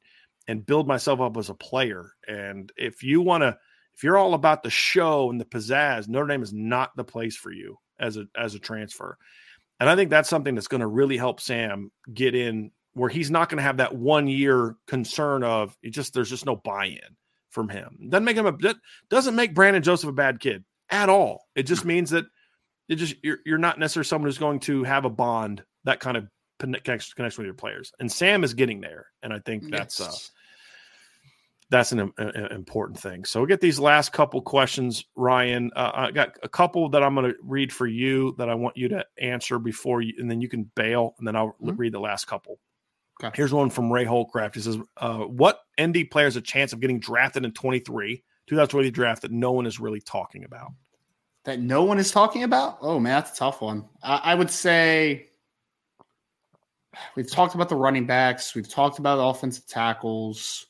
and 0.47 0.65
build 0.65 0.87
myself 0.87 1.21
up 1.21 1.37
as 1.37 1.51
a 1.51 1.55
player. 1.55 2.13
And 2.27 2.73
if 2.77 3.03
you 3.03 3.21
want 3.21 3.43
to 3.43 3.57
if 3.97 4.05
you're 4.05 4.19
all 4.19 4.35
about 4.35 4.63
the 4.63 4.71
show 4.71 5.31
and 5.31 5.41
the 5.41 5.45
pizzazz, 5.45 6.09
Notre 6.09 6.29
Dame 6.29 6.43
is 6.43 6.53
not 6.53 6.95
the 6.97 7.05
place 7.05 7.37
for 7.37 7.51
you 7.51 7.77
as 7.99 8.17
a 8.17 8.27
as 8.37 8.55
a 8.55 8.59
transfer. 8.59 9.17
And 9.81 9.89
I 9.89 9.95
think 9.95 10.11
that's 10.11 10.29
something 10.29 10.55
that's 10.55 10.69
going 10.69 10.81
to 10.81 10.89
really 10.89 11.17
help 11.17 11.41
Sam 11.41 11.91
get 12.13 12.35
in 12.35 12.73
where 12.95 13.09
he's 13.09 13.31
not 13.31 13.49
going 13.49 13.59
to 13.59 13.63
have 13.63 13.77
that 13.79 13.95
one 13.95 14.27
year 14.27 14.77
concern 14.87 15.43
of 15.45 15.77
it 15.83 15.91
just 15.91 16.15
there's 16.15 16.31
just 16.31 16.47
no 16.47 16.57
buy-in 16.57 17.17
from 17.51 17.69
him. 17.69 18.09
Doesn't 18.09 18.25
make 18.25 18.37
him 18.37 18.47
a 18.47 18.75
doesn't 19.11 19.37
make 19.37 19.55
Brandon 19.55 19.83
Joseph 19.83 20.11
a 20.11 20.13
bad 20.13 20.41
kid. 20.41 20.65
at 20.91 21.09
all. 21.09 21.47
It 21.55 21.65
just 21.65 21.85
means 21.85 22.11
that 22.11 22.27
it 22.89 22.97
just 22.97 23.17
you're, 23.23 23.39
you're 23.45 23.59
not 23.59 23.79
necessarily 23.79 24.07
someone 24.07 24.29
who's 24.29 24.39
going 24.39 24.61
to 24.61 24.85
have 24.85 25.05
a 25.05 25.11
bond 25.11 25.63
that 25.85 26.01
kind 26.01 26.17
of 26.17 26.29
connection, 26.59 27.13
connection 27.17 27.43
with 27.43 27.47
your 27.47 27.55
players. 27.55 27.93
And 28.01 28.11
Sam 28.11 28.45
is 28.45 28.55
getting 28.55 28.81
there, 28.81 29.07
and 29.23 29.33
I 29.33 29.39
think 29.41 29.71
that's 29.71 30.01
uh, 30.01 30.13
that's 31.71 31.93
an, 31.93 32.13
an, 32.17 32.47
important 32.53 32.99
thing. 32.99 33.25
So 33.25 33.41
we'll 33.41 33.47
get 33.47 33.61
these 33.61 33.79
last 33.79 34.13
couple 34.13 34.41
questions, 34.41 35.05
Ryan. 35.15 35.71
Uh, 35.77 35.91
I 35.95 36.11
got 36.11 36.31
a 36.43 36.49
couple 36.49 36.89
that 36.91 37.03
I'm 37.03 37.15
going 37.15 37.31
to 37.31 37.37
read 37.43 37.73
for 37.73 37.87
you 37.87 38.35
that 38.39 38.49
I 38.49 38.55
want 38.55 38.77
you 38.77 38.89
to 38.89 39.05
answer 39.19 39.59
before 39.59 40.01
you, 40.01 40.15
and 40.19 40.31
then 40.31 40.41
you 40.41 40.49
can 40.49 40.71
bail, 40.75 41.15
and 41.19 41.27
then 41.27 41.37
I'll 41.37 41.57
mm-hmm. 41.63 41.77
read 41.77 41.93
the 41.93 42.01
last 42.01 42.27
couple. 42.27 42.59
Okay. 43.23 43.35
Here's 43.35 43.53
one 43.53 43.71
from 43.71 43.93
Ray 43.93 44.05
Holcraft. 44.05 44.55
He 44.55 44.61
says, 44.61 44.79
uh, 44.97 45.19
"What 45.19 45.61
ND 45.81 46.11
player 46.11 46.27
has 46.27 46.37
a 46.37 46.41
chance 46.41 46.73
of 46.73 46.81
getting 46.81 47.01
drafted 47.01 47.45
in 47.45 47.53
23, 47.53 48.23
2020 48.47 48.91
draft 48.91 49.23
that 49.23 49.33
no 49.33 49.53
one 49.53 49.67
is 49.67 49.81
really 49.81 50.01
talking 50.01 50.45
about?" 50.45 50.73
That 51.45 51.61
no 51.61 51.83
one 51.85 51.99
is 51.99 52.11
talking 52.11 52.43
about? 52.43 52.79
Oh 52.81 53.01
man, 53.01 53.23
that's 53.23 53.33
a 53.33 53.37
tough 53.37 53.61
one. 53.61 53.85
I, 54.03 54.17
I 54.17 54.35
would 54.35 54.51
say 54.51 55.31
we've 57.17 57.31
talked 57.31 57.55
about 57.55 57.69
the 57.69 57.77
running 57.77 58.07
backs. 58.07 58.55
We've 58.55 58.69
talked 58.69 58.99
about 58.99 59.17
offensive 59.17 59.67
tackles. 59.67 60.67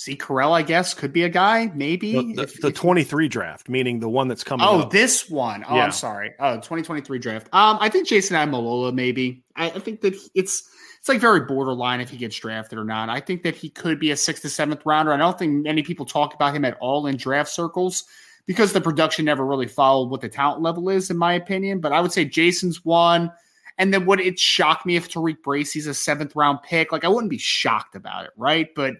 Zeke 0.00 0.22
Correll, 0.22 0.52
I 0.52 0.62
guess, 0.62 0.92
could 0.92 1.12
be 1.12 1.22
a 1.22 1.28
guy, 1.28 1.70
maybe. 1.74 2.12
The, 2.12 2.34
the, 2.34 2.42
if, 2.42 2.60
the 2.60 2.68
if, 2.68 2.74
23 2.74 3.28
draft, 3.28 3.68
meaning 3.68 4.00
the 4.00 4.08
one 4.08 4.28
that's 4.28 4.44
coming 4.44 4.66
Oh, 4.68 4.80
up. 4.80 4.90
this 4.90 5.30
one. 5.30 5.64
Oh, 5.68 5.76
yeah. 5.76 5.84
I'm 5.84 5.92
sorry. 5.92 6.32
Oh, 6.40 6.56
2023 6.56 7.18
draft. 7.20 7.48
Um, 7.52 7.78
I 7.80 7.88
think 7.88 8.08
Jayson 8.08 8.36
Ademilola, 8.36 8.92
maybe. 8.92 9.44
I, 9.56 9.70
I, 9.70 9.78
think 9.78 10.00
that 10.02 10.14
it's 10.34 10.68
it's 11.04 11.10
like 11.10 11.20
very 11.20 11.40
borderline 11.40 12.00
if 12.00 12.08
he 12.08 12.16
gets 12.16 12.34
drafted 12.34 12.78
or 12.78 12.84
not. 12.84 13.10
I 13.10 13.20
think 13.20 13.42
that 13.42 13.54
he 13.54 13.68
could 13.68 14.00
be 14.00 14.12
a 14.12 14.16
sixth 14.16 14.40
to 14.40 14.48
seventh 14.48 14.86
rounder. 14.86 15.12
I 15.12 15.18
don't 15.18 15.38
think 15.38 15.62
many 15.62 15.82
people 15.82 16.06
talk 16.06 16.32
about 16.32 16.56
him 16.56 16.64
at 16.64 16.78
all 16.80 17.06
in 17.08 17.18
draft 17.18 17.50
circles 17.50 18.04
because 18.46 18.72
the 18.72 18.80
production 18.80 19.26
never 19.26 19.44
really 19.44 19.66
followed 19.66 20.08
what 20.08 20.22
the 20.22 20.30
talent 20.30 20.62
level 20.62 20.88
is, 20.88 21.10
in 21.10 21.18
my 21.18 21.34
opinion. 21.34 21.80
But 21.80 21.92
I 21.92 22.00
would 22.00 22.10
say 22.10 22.24
Jason's 22.24 22.86
one. 22.86 23.30
And 23.76 23.92
then 23.92 24.06
would 24.06 24.18
it 24.18 24.38
shock 24.38 24.86
me 24.86 24.96
if 24.96 25.10
TaRiq 25.10 25.42
Bracy's 25.42 25.86
a 25.86 25.92
seventh 25.92 26.34
round 26.34 26.62
pick? 26.62 26.90
Like 26.90 27.04
I 27.04 27.08
wouldn't 27.08 27.28
be 27.28 27.36
shocked 27.36 27.96
about 27.96 28.24
it, 28.24 28.30
right? 28.38 28.74
But 28.74 28.94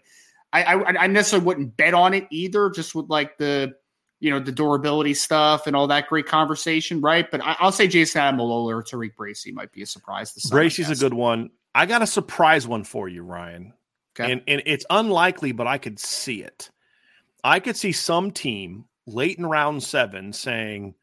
I, 0.53 0.63
I, 0.63 1.05
I 1.05 1.07
necessarily 1.07 1.47
wouldn't 1.47 1.75
bet 1.79 1.95
on 1.95 2.13
it 2.13 2.27
either, 2.31 2.69
just 2.69 2.95
with 2.95 3.09
like 3.09 3.39
the 3.39 3.73
you 4.21 4.29
know 4.31 4.41
the 4.41 4.53
durability 4.53 5.15
stuff 5.15 5.67
and 5.67 5.75
all 5.75 5.87
that 5.87 6.09
great 6.09 6.27
conversation, 6.27 7.01
right? 7.01 7.31
But 7.31 7.41
I, 7.41 7.57
will 7.63 7.73
say 7.73 7.89
Jayson 7.89 8.21
Ademilola 8.21 8.75
or 8.75 8.83
TaRiq 8.83 9.17
Bracy 9.17 9.53
might 9.53 9.73
be 9.73 9.81
a 9.81 9.87
surprise. 9.87 10.35
To 10.35 10.49
Bracy's 10.51 10.91
a 10.91 10.97
good 10.97 11.15
one. 11.15 11.49
I 11.75 11.87
got 11.87 12.03
a 12.03 12.07
surprise 12.07 12.67
one 12.67 12.85
for 12.85 13.09
you, 13.09 13.23
Ryan. 13.23 13.73
Okay. 14.19 14.33
And, 14.33 14.43
and 14.47 14.63
it's 14.65 14.87
unlikely, 14.91 15.53
but 15.53 15.67
I 15.67 15.79
could 15.79 15.99
see 15.99 16.43
it. 16.43 16.71
I 17.43 17.61
could 17.61 17.77
see 17.77 17.93
some 17.93 18.31
team 18.31 18.85
late 19.07 19.39
in 19.39 19.47
round 19.47 19.83
seven 19.83 20.33
saying, 20.33 20.95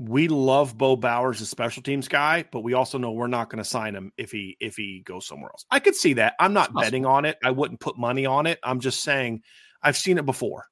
we 0.00 0.28
love 0.28 0.78
Bo 0.78 0.96
Bauer, 0.96 1.32
a 1.32 1.34
special 1.34 1.82
teams 1.82 2.08
guy, 2.08 2.46
but 2.50 2.60
we 2.60 2.72
also 2.72 2.96
know 2.96 3.12
we're 3.12 3.26
not 3.26 3.50
going 3.50 3.62
to 3.62 3.68
sign 3.68 3.94
him 3.94 4.12
if 4.16 4.30
he 4.30 4.56
if 4.58 4.74
he 4.74 5.02
goes 5.04 5.26
somewhere 5.26 5.50
else. 5.50 5.66
I 5.70 5.78
could 5.78 5.94
see 5.94 6.14
that. 6.14 6.34
I'm 6.40 6.54
not 6.54 6.72
betting 6.74 7.04
on 7.04 7.26
it. 7.26 7.36
I 7.44 7.50
wouldn't 7.50 7.80
put 7.80 7.98
money 7.98 8.24
on 8.24 8.46
it. 8.46 8.58
I'm 8.62 8.80
just 8.80 9.02
saying 9.02 9.42
I've 9.82 9.98
seen 9.98 10.16
it 10.16 10.24
before. 10.24 10.64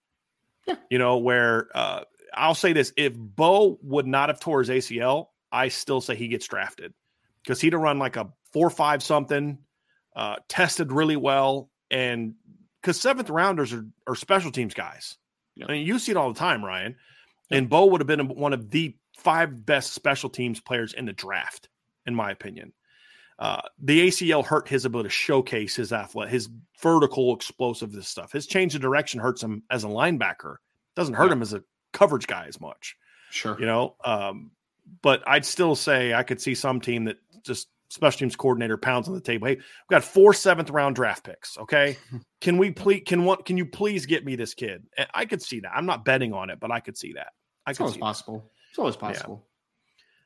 Yeah. 0.66 0.76
You 0.90 0.98
know, 0.98 1.18
where 1.18 1.68
uh, 1.74 2.04
I'll 2.32 2.54
say 2.54 2.72
this: 2.72 2.90
if 2.96 3.14
Bo 3.14 3.78
would 3.82 4.06
not 4.06 4.30
have 4.30 4.40
tore 4.40 4.60
his 4.60 4.70
ACL, 4.70 5.26
I 5.52 5.68
still 5.68 6.00
say 6.00 6.14
he 6.14 6.28
gets 6.28 6.48
drafted 6.48 6.94
because 7.42 7.60
he'd 7.60 7.74
have 7.74 7.82
run 7.82 7.98
like 7.98 8.16
a 8.16 8.32
four 8.52 8.70
five 8.70 9.02
something, 9.02 9.58
uh, 10.16 10.36
tested 10.48 10.92
really 10.92 11.16
well, 11.16 11.70
and 11.90 12.34
because 12.80 13.00
seventh 13.00 13.30
rounders 13.30 13.72
are, 13.72 13.86
are 14.06 14.14
special 14.14 14.50
teams 14.50 14.74
guys. 14.74 15.16
I 15.66 15.72
mean, 15.72 15.86
you 15.86 15.98
see 15.98 16.12
it 16.12 16.16
all 16.16 16.32
the 16.32 16.38
time, 16.38 16.64
Ryan. 16.64 16.96
And 17.50 17.68
Bo 17.68 17.86
would 17.86 18.00
have 18.00 18.06
been 18.06 18.28
one 18.28 18.52
of 18.52 18.70
the 18.70 18.94
five 19.16 19.64
best 19.64 19.92
special 19.92 20.30
teams 20.30 20.60
players 20.60 20.92
in 20.92 21.06
the 21.06 21.12
draft, 21.12 21.68
in 22.06 22.14
my 22.14 22.30
opinion. 22.30 22.72
Uh, 23.38 23.62
the 23.80 24.08
ACL 24.08 24.44
hurt 24.44 24.68
his 24.68 24.84
ability 24.84 25.08
to 25.08 25.14
showcase 25.14 25.76
his 25.76 25.92
athlete, 25.92 26.28
his 26.28 26.48
vertical 26.82 27.34
explosiveness 27.34 28.08
stuff. 28.08 28.32
His 28.32 28.46
change 28.46 28.74
of 28.74 28.80
direction 28.80 29.20
hurts 29.20 29.42
him 29.42 29.62
as 29.70 29.84
a 29.84 29.88
linebacker. 29.88 30.56
Doesn't 30.96 31.14
hurt 31.14 31.26
yeah. 31.26 31.32
him 31.34 31.42
as 31.42 31.54
a 31.54 31.62
coverage 31.92 32.26
guy 32.26 32.46
as 32.48 32.60
much. 32.60 32.96
Sure, 33.30 33.56
you 33.58 33.66
know. 33.66 33.94
Um, 34.04 34.50
but 35.02 35.22
I'd 35.26 35.44
still 35.44 35.76
say 35.76 36.14
I 36.14 36.24
could 36.24 36.40
see 36.40 36.54
some 36.54 36.80
team 36.80 37.04
that 37.04 37.18
just 37.44 37.68
special 37.88 38.18
teams 38.18 38.36
coordinator 38.36 38.76
pounds 38.76 39.08
on 39.08 39.14
the 39.14 39.20
table. 39.20 39.48
Hey, 39.48 39.56
we've 39.56 39.64
got 39.90 40.04
four 40.04 40.32
seventh 40.32 40.70
round 40.70 40.96
draft 40.96 41.24
picks. 41.24 41.58
Okay, 41.58 41.96
can 42.40 42.58
we 42.58 42.70
please 42.70 43.02
can 43.06 43.24
what 43.24 43.44
can 43.44 43.56
you 43.56 43.66
please 43.66 44.06
get 44.06 44.24
me 44.24 44.36
this 44.36 44.54
kid? 44.54 44.84
I 45.14 45.24
could 45.24 45.42
see 45.42 45.60
that. 45.60 45.72
I'm 45.74 45.86
not 45.86 46.04
betting 46.04 46.32
on 46.32 46.50
it, 46.50 46.60
but 46.60 46.70
I 46.70 46.80
could 46.80 46.96
see 46.96 47.14
that. 47.14 47.28
I 47.66 47.70
it's 47.70 47.80
always 47.80 47.96
possible. 47.96 48.38
That. 48.38 48.70
It's 48.70 48.78
always 48.78 48.96
possible. 48.96 49.42
Yeah. 49.44 49.48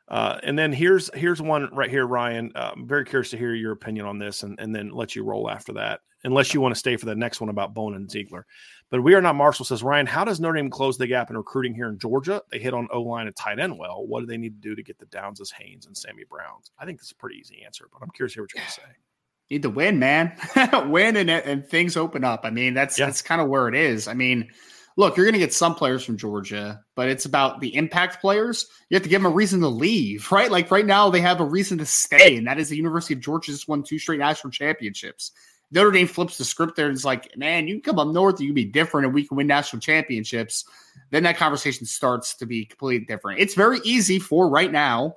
Uh, 0.08 0.38
and 0.42 0.58
then 0.58 0.72
here's 0.72 1.10
here's 1.14 1.40
one 1.40 1.74
right 1.74 1.90
here, 1.90 2.06
Ryan. 2.06 2.52
Uh, 2.54 2.72
I'm 2.74 2.86
very 2.86 3.04
curious 3.04 3.30
to 3.30 3.38
hear 3.38 3.54
your 3.54 3.72
opinion 3.72 4.06
on 4.06 4.18
this, 4.18 4.42
and, 4.42 4.58
and 4.60 4.74
then 4.74 4.90
let 4.90 5.16
you 5.16 5.24
roll 5.24 5.48
after 5.48 5.72
that, 5.74 6.00
unless 6.24 6.52
you 6.52 6.60
want 6.60 6.74
to 6.74 6.78
stay 6.78 6.96
for 6.96 7.06
the 7.06 7.14
next 7.14 7.40
one 7.40 7.48
about 7.48 7.72
Bone 7.72 7.94
and 7.94 8.10
Ziegler. 8.10 8.46
But 8.92 9.02
we 9.02 9.14
are 9.14 9.22
not 9.22 9.36
Marshall 9.36 9.64
says 9.64 9.82
Ryan. 9.82 10.04
How 10.06 10.22
does 10.22 10.38
Notre 10.38 10.54
Dame 10.56 10.68
close 10.68 10.98
the 10.98 11.06
gap 11.06 11.30
in 11.30 11.36
recruiting 11.36 11.74
here 11.74 11.88
in 11.88 11.98
Georgia? 11.98 12.42
They 12.50 12.58
hit 12.58 12.74
on 12.74 12.88
O 12.92 13.00
line 13.00 13.26
and 13.26 13.34
tight 13.34 13.58
end 13.58 13.78
well. 13.78 14.06
What 14.06 14.20
do 14.20 14.26
they 14.26 14.36
need 14.36 14.62
to 14.62 14.68
do 14.68 14.76
to 14.76 14.82
get 14.82 14.98
the 14.98 15.06
Downs 15.06 15.40
as 15.40 15.50
Haynes 15.50 15.86
and 15.86 15.96
Sammy 15.96 16.24
Browns? 16.28 16.70
I 16.78 16.84
think 16.84 17.00
that's 17.00 17.10
a 17.10 17.16
pretty 17.16 17.38
easy 17.38 17.62
answer, 17.64 17.86
but 17.90 18.02
I'm 18.02 18.10
curious 18.10 18.34
to 18.34 18.36
hear 18.36 18.42
what 18.44 18.54
you're 18.54 18.60
going 18.60 18.68
to 18.68 18.74
say. 18.74 18.82
Need 19.50 19.62
to 19.62 19.70
win, 19.70 19.98
man. 19.98 20.36
win 20.90 21.16
and 21.16 21.30
and 21.30 21.66
things 21.66 21.96
open 21.96 22.22
up. 22.22 22.42
I 22.44 22.50
mean, 22.50 22.74
that's 22.74 22.98
yeah. 22.98 23.06
that's 23.06 23.22
kind 23.22 23.40
of 23.40 23.48
where 23.48 23.66
it 23.68 23.74
is. 23.74 24.08
I 24.08 24.14
mean 24.14 24.50
look, 24.96 25.16
you're 25.16 25.26
going 25.26 25.34
to 25.34 25.38
get 25.38 25.54
some 25.54 25.74
players 25.74 26.04
from 26.04 26.16
Georgia, 26.16 26.80
but 26.94 27.08
it's 27.08 27.24
about 27.24 27.60
the 27.60 27.74
impact 27.74 28.20
players. 28.20 28.66
You 28.88 28.96
have 28.96 29.02
to 29.02 29.08
give 29.08 29.22
them 29.22 29.32
a 29.32 29.34
reason 29.34 29.60
to 29.60 29.68
leave, 29.68 30.30
right? 30.30 30.50
Like 30.50 30.70
right 30.70 30.86
now, 30.86 31.10
they 31.10 31.20
have 31.20 31.40
a 31.40 31.44
reason 31.44 31.78
to 31.78 31.86
stay, 31.86 32.36
and 32.36 32.46
that 32.46 32.58
is 32.58 32.68
the 32.68 32.76
University 32.76 33.14
of 33.14 33.20
Georgia 33.20 33.52
just 33.52 33.68
won 33.68 33.82
two 33.82 33.98
straight 33.98 34.20
national 34.20 34.50
championships. 34.50 35.32
Notre 35.72 35.90
Dame 35.90 36.06
flips 36.06 36.38
the 36.38 36.44
script 36.44 36.76
there 36.76 36.86
and 36.86 36.94
is 36.94 37.04
like, 37.04 37.36
man, 37.36 37.66
you 37.66 37.80
can 37.80 37.94
come 37.94 37.98
up 37.98 38.14
north, 38.14 38.40
you 38.40 38.48
can 38.48 38.54
be 38.54 38.64
different, 38.64 39.06
and 39.06 39.14
we 39.14 39.26
can 39.26 39.36
win 39.36 39.46
national 39.46 39.80
championships. 39.80 40.64
Then 41.10 41.22
that 41.24 41.36
conversation 41.36 41.86
starts 41.86 42.34
to 42.36 42.46
be 42.46 42.66
completely 42.66 43.06
different. 43.06 43.40
It's 43.40 43.54
very 43.54 43.80
easy 43.84 44.18
for 44.18 44.48
right 44.48 44.70
now 44.70 45.16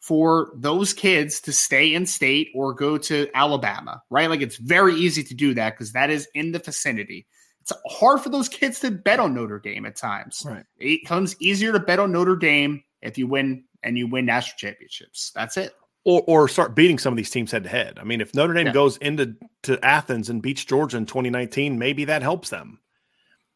for 0.00 0.52
those 0.54 0.92
kids 0.92 1.40
to 1.40 1.52
stay 1.52 1.94
in 1.94 2.04
state 2.04 2.50
or 2.54 2.74
go 2.74 2.98
to 2.98 3.28
Alabama, 3.34 4.02
right? 4.10 4.28
Like 4.28 4.42
it's 4.42 4.56
very 4.56 4.94
easy 4.94 5.22
to 5.22 5.34
do 5.34 5.54
that 5.54 5.74
because 5.74 5.92
that 5.92 6.10
is 6.10 6.28
in 6.34 6.52
the 6.52 6.58
vicinity 6.58 7.26
it's 7.64 7.72
hard 7.86 8.20
for 8.20 8.28
those 8.28 8.48
kids 8.48 8.80
to 8.80 8.90
bet 8.90 9.18
on 9.18 9.32
Notre 9.32 9.58
Dame 9.58 9.86
at 9.86 9.96
times. 9.96 10.42
Right. 10.44 10.64
It 10.76 11.06
comes 11.06 11.34
easier 11.40 11.72
to 11.72 11.80
bet 11.80 11.98
on 11.98 12.12
Notre 12.12 12.36
Dame 12.36 12.84
if 13.00 13.16
you 13.16 13.26
win 13.26 13.64
and 13.82 13.96
you 13.96 14.06
win 14.06 14.26
national 14.26 14.58
championships. 14.58 15.32
That's 15.34 15.56
it. 15.56 15.72
Or, 16.06 16.22
or 16.26 16.48
start 16.48 16.74
beating 16.74 16.98
some 16.98 17.14
of 17.14 17.16
these 17.16 17.30
teams 17.30 17.50
head 17.50 17.62
to 17.62 17.70
head. 17.70 17.98
I 17.98 18.04
mean, 18.04 18.20
if 18.20 18.34
Notre 18.34 18.52
Dame 18.52 18.66
yeah. 18.66 18.72
goes 18.74 18.98
into 18.98 19.36
to 19.62 19.82
Athens 19.82 20.28
and 20.28 20.42
beats 20.42 20.62
Georgia 20.62 20.98
in 20.98 21.06
2019, 21.06 21.78
maybe 21.78 22.04
that 22.04 22.20
helps 22.20 22.50
them. 22.50 22.78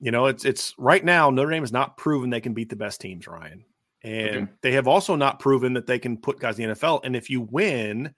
You 0.01 0.13
know, 0.13 0.27
it's 0.27 0.47
it's 0.47 0.75
right 0.79 1.05
now 1.05 1.29
Notre 1.29 1.51
Dame 1.51 1.63
has 1.63 1.73
not 1.73 1.99
proven 1.99 2.31
they 2.31 2.41
can 2.41 2.55
beat 2.55 2.71
the 2.71 2.77
best 2.77 3.03
teams, 3.03 3.27
Ryan. 3.27 3.65
And 4.03 4.37
okay. 4.37 4.53
they 4.63 4.73
have 4.73 4.89
also 4.89 5.17
not 5.17 5.41
proven 5.41 5.75
that 5.75 5.87
they 5.87 5.99
can 5.99 6.17
put 6.17 6.41
guys 6.41 6.59
in 6.59 6.69
the 6.69 6.75
NFL. 6.75 7.01
And 7.05 7.17
if 7.17 7.29
you 7.29 7.43
win, 7.43 8.15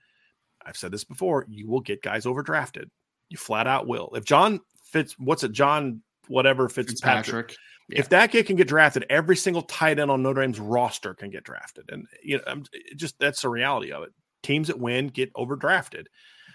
I've 0.64 0.76
said 0.76 0.92
this 0.92 1.04
before, 1.04 1.46
you 1.48 1.68
will 1.68 1.80
get 1.80 2.02
guys 2.02 2.24
overdrafted. 2.24 2.84
You 3.30 3.38
flat 3.38 3.66
out 3.66 3.88
will. 3.88 4.10
If 4.14 4.24
John 4.24 4.60
Fitz, 4.84 5.14
what's 5.18 5.42
it, 5.42 5.52
John, 5.52 6.02
whatever 6.28 6.68
Fitzpatrick. 6.68 7.24
Fitzpatrick. 7.24 7.56
Yeah. 7.88 7.98
If 8.00 8.08
that 8.10 8.30
kid 8.30 8.46
can 8.46 8.56
get 8.56 8.68
drafted, 8.68 9.06
every 9.10 9.36
single 9.36 9.62
tight 9.62 9.98
end 9.98 10.10
on 10.10 10.22
Notre 10.22 10.42
Dame's 10.42 10.60
roster 10.60 11.14
can 11.14 11.30
get 11.30 11.42
drafted, 11.42 11.90
and 11.90 12.06
you 12.22 12.36
know, 12.36 12.44
I'm, 12.46 12.64
just 12.94 13.18
that's 13.18 13.42
the 13.42 13.48
reality 13.48 13.90
of 13.90 14.04
it. 14.04 14.10
Teams 14.42 14.68
that 14.68 14.78
win 14.78 15.08
get 15.08 15.32
overdrafted, 15.34 16.06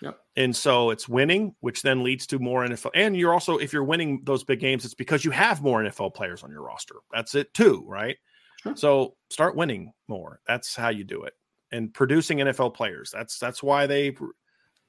yep. 0.01 0.17
and 0.35 0.55
so 0.55 0.89
it's 0.89 1.07
winning, 1.07 1.55
which 1.59 1.81
then 1.81 2.03
leads 2.03 2.27
to 2.27 2.39
more 2.39 2.65
NFL. 2.65 2.91
And 2.95 3.15
you're 3.15 3.33
also, 3.33 3.57
if 3.57 3.73
you're 3.73 3.83
winning 3.83 4.21
those 4.23 4.43
big 4.43 4.59
games, 4.59 4.85
it's 4.85 4.93
because 4.93 5.25
you 5.25 5.31
have 5.31 5.61
more 5.61 5.83
NFL 5.83 6.13
players 6.13 6.43
on 6.43 6.51
your 6.51 6.61
roster. 6.61 6.95
That's 7.11 7.35
it 7.35 7.53
too, 7.53 7.83
right? 7.87 8.17
Sure. 8.63 8.75
So 8.75 9.15
start 9.29 9.55
winning 9.55 9.91
more. 10.07 10.39
That's 10.47 10.75
how 10.75 10.89
you 10.89 11.03
do 11.03 11.23
it, 11.23 11.33
and 11.71 11.93
producing 11.93 12.39
NFL 12.39 12.73
players. 12.73 13.11
That's 13.11 13.39
that's 13.39 13.61
why 13.61 13.87
they 13.87 14.15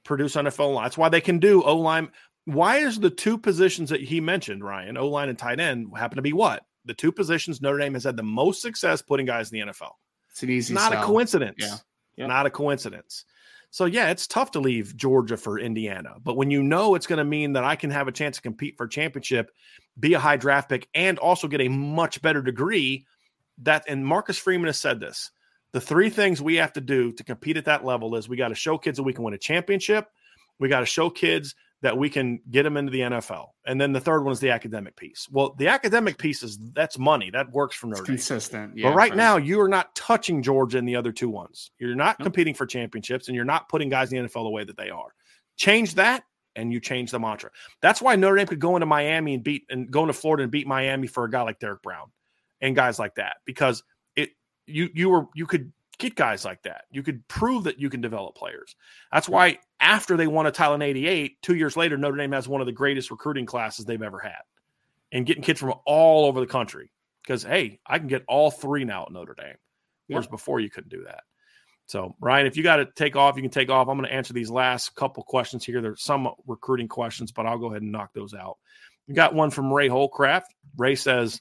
produce 0.04 0.36
NFL. 0.36 0.82
That's 0.82 0.98
why 0.98 1.08
they 1.08 1.20
can 1.20 1.38
do 1.38 1.62
O 1.62 1.76
line 1.76 2.10
why 2.46 2.78
is 2.78 2.98
the 2.98 3.10
two 3.10 3.36
positions 3.36 3.90
that 3.90 4.00
he 4.00 4.20
mentioned, 4.20 4.64
Ryan, 4.64 4.96
O 4.96 5.08
line 5.08 5.28
and 5.28 5.38
tight 5.38 5.60
end, 5.60 5.88
happen 5.96 6.16
to 6.16 6.22
be 6.22 6.32
what? 6.32 6.64
The 6.84 6.94
two 6.94 7.12
positions 7.12 7.60
Notre 7.60 7.78
Dame 7.78 7.94
has 7.94 8.04
had 8.04 8.16
the 8.16 8.22
most 8.22 8.62
success 8.62 9.02
putting 9.02 9.26
guys 9.26 9.52
in 9.52 9.58
the 9.58 9.72
NFL. 9.72 9.90
It's 10.30 10.42
an 10.44 10.50
easy 10.50 10.72
not 10.72 10.92
sell. 10.92 11.02
a 11.02 11.04
coincidence. 11.04 11.56
Yeah. 11.58 11.76
Yep. 12.16 12.28
Not 12.28 12.46
a 12.46 12.50
coincidence. 12.50 13.24
So 13.70 13.84
yeah, 13.84 14.10
it's 14.10 14.26
tough 14.26 14.52
to 14.52 14.60
leave 14.60 14.96
Georgia 14.96 15.36
for 15.36 15.58
Indiana, 15.58 16.14
but 16.22 16.36
when 16.36 16.50
you 16.50 16.62
know 16.62 16.94
it's 16.94 17.06
going 17.06 17.18
to 17.18 17.24
mean 17.24 17.52
that 17.54 17.64
I 17.64 17.76
can 17.76 17.90
have 17.90 18.08
a 18.08 18.12
chance 18.12 18.36
to 18.36 18.42
compete 18.42 18.76
for 18.76 18.86
championship, 18.86 19.50
be 19.98 20.14
a 20.14 20.18
high 20.18 20.36
draft 20.36 20.68
pick, 20.68 20.88
and 20.94 21.18
also 21.18 21.48
get 21.48 21.60
a 21.60 21.68
much 21.68 22.22
better 22.22 22.40
degree, 22.40 23.06
that 23.62 23.84
and 23.88 24.06
Marcus 24.06 24.38
Freeman 24.38 24.68
has 24.68 24.78
said 24.78 25.00
this. 25.00 25.30
The 25.72 25.80
three 25.80 26.08
things 26.08 26.40
we 26.40 26.54
have 26.56 26.72
to 26.74 26.80
do 26.80 27.12
to 27.12 27.24
compete 27.24 27.58
at 27.58 27.66
that 27.66 27.84
level 27.84 28.14
is 28.16 28.28
we 28.28 28.36
got 28.36 28.48
to 28.48 28.54
show 28.54 28.78
kids 28.78 28.96
that 28.96 29.02
we 29.02 29.12
can 29.12 29.24
win 29.24 29.34
a 29.34 29.38
championship, 29.38 30.08
we 30.58 30.68
got 30.68 30.80
to 30.80 30.86
show 30.86 31.10
kids 31.10 31.54
that 31.82 31.96
we 31.96 32.08
can 32.08 32.40
get 32.50 32.62
them 32.62 32.76
into 32.76 32.90
the 32.90 33.00
NFL. 33.00 33.48
And 33.66 33.80
then 33.80 33.92
the 33.92 34.00
third 34.00 34.22
one 34.22 34.32
is 34.32 34.40
the 34.40 34.50
academic 34.50 34.96
piece. 34.96 35.28
Well, 35.30 35.54
the 35.58 35.68
academic 35.68 36.16
piece 36.18 36.42
is 36.42 36.58
that's 36.72 36.98
money 36.98 37.30
that 37.30 37.50
works 37.52 37.76
for 37.76 37.86
Notre 37.86 38.02
Dame. 38.02 38.16
Consistent. 38.16 38.76
Yeah, 38.76 38.88
but 38.88 38.96
right 38.96 39.10
for- 39.12 39.16
now, 39.16 39.36
you 39.36 39.60
are 39.60 39.68
not 39.68 39.94
touching 39.94 40.42
Georgia 40.42 40.78
and 40.78 40.88
the 40.88 40.96
other 40.96 41.12
two 41.12 41.28
ones. 41.28 41.70
You're 41.78 41.94
not 41.94 42.18
Nope. 42.18 42.26
competing 42.26 42.54
for 42.54 42.64
championships, 42.66 43.28
and 43.28 43.36
you're 43.36 43.44
not 43.44 43.68
putting 43.68 43.88
guys 43.88 44.12
in 44.12 44.22
the 44.22 44.28
NFL 44.28 44.44
the 44.44 44.50
way 44.50 44.64
that 44.64 44.76
they 44.76 44.88
are. 44.90 45.14
Change 45.56 45.94
that, 45.96 46.24
and 46.54 46.72
you 46.72 46.80
change 46.80 47.10
the 47.10 47.20
mantra. 47.20 47.50
That's 47.82 48.00
why 48.00 48.16
Notre 48.16 48.36
Dame 48.36 48.46
could 48.46 48.58
go 48.60 48.76
into 48.76 48.86
Miami 48.86 49.34
and 49.34 49.44
beat 49.44 49.64
and 49.68 49.90
go 49.90 50.00
into 50.02 50.14
Florida 50.14 50.44
and 50.44 50.50
beat 50.52 50.66
Miami 50.66 51.06
for 51.06 51.24
a 51.24 51.30
guy 51.30 51.42
like 51.42 51.58
Derek 51.58 51.82
Brown 51.82 52.10
and 52.62 52.74
guys 52.74 52.98
like 52.98 53.16
that 53.16 53.36
because 53.44 53.82
it 54.16 54.30
you 54.66 54.88
you 54.94 55.10
were 55.10 55.26
you 55.34 55.46
could 55.46 55.72
get 55.98 56.14
guys 56.14 56.44
like 56.44 56.62
that. 56.62 56.84
You 56.90 57.02
could 57.02 57.26
prove 57.28 57.64
that 57.64 57.78
you 57.78 57.90
can 57.90 58.00
develop 58.00 58.34
players. 58.34 58.74
That's 59.12 59.28
why 59.28 59.58
after 59.80 60.16
they 60.16 60.26
won 60.26 60.46
a 60.46 60.50
title 60.50 60.74
in 60.74 60.82
'88, 60.82 61.42
two 61.42 61.54
years 61.54 61.76
later, 61.76 61.96
Notre 61.96 62.16
Dame 62.16 62.32
has 62.32 62.48
one 62.48 62.60
of 62.60 62.66
the 62.66 62.72
greatest 62.72 63.10
recruiting 63.10 63.46
classes 63.46 63.84
they've 63.84 64.02
ever 64.02 64.18
had, 64.18 64.42
and 65.12 65.26
getting 65.26 65.42
kids 65.42 65.60
from 65.60 65.74
all 65.84 66.26
over 66.26 66.40
the 66.40 66.46
country. 66.46 66.90
Because 67.22 67.42
hey, 67.42 67.80
I 67.86 67.98
can 67.98 68.08
get 68.08 68.24
all 68.28 68.50
three 68.50 68.84
now 68.84 69.04
at 69.04 69.12
Notre 69.12 69.34
Dame, 69.34 69.56
whereas 70.06 70.26
before 70.26 70.60
you 70.60 70.70
couldn't 70.70 70.90
do 70.90 71.04
that. 71.04 71.24
So 71.86 72.16
Ryan, 72.20 72.46
if 72.46 72.56
you 72.56 72.62
got 72.62 72.76
to 72.76 72.86
take 72.96 73.16
off, 73.16 73.36
you 73.36 73.42
can 73.42 73.50
take 73.50 73.70
off. 73.70 73.88
I'm 73.88 73.96
going 73.96 74.08
to 74.08 74.14
answer 74.14 74.32
these 74.32 74.50
last 74.50 74.94
couple 74.96 75.22
questions 75.22 75.64
here. 75.64 75.80
There's 75.80 76.02
some 76.02 76.28
recruiting 76.46 76.88
questions, 76.88 77.32
but 77.32 77.46
I'll 77.46 77.58
go 77.58 77.66
ahead 77.66 77.82
and 77.82 77.92
knock 77.92 78.12
those 78.12 78.34
out. 78.34 78.58
We 79.06 79.14
got 79.14 79.34
one 79.34 79.50
from 79.50 79.72
Ray 79.72 79.88
Holcraft. 79.88 80.46
Ray 80.76 80.96
says, 80.96 81.40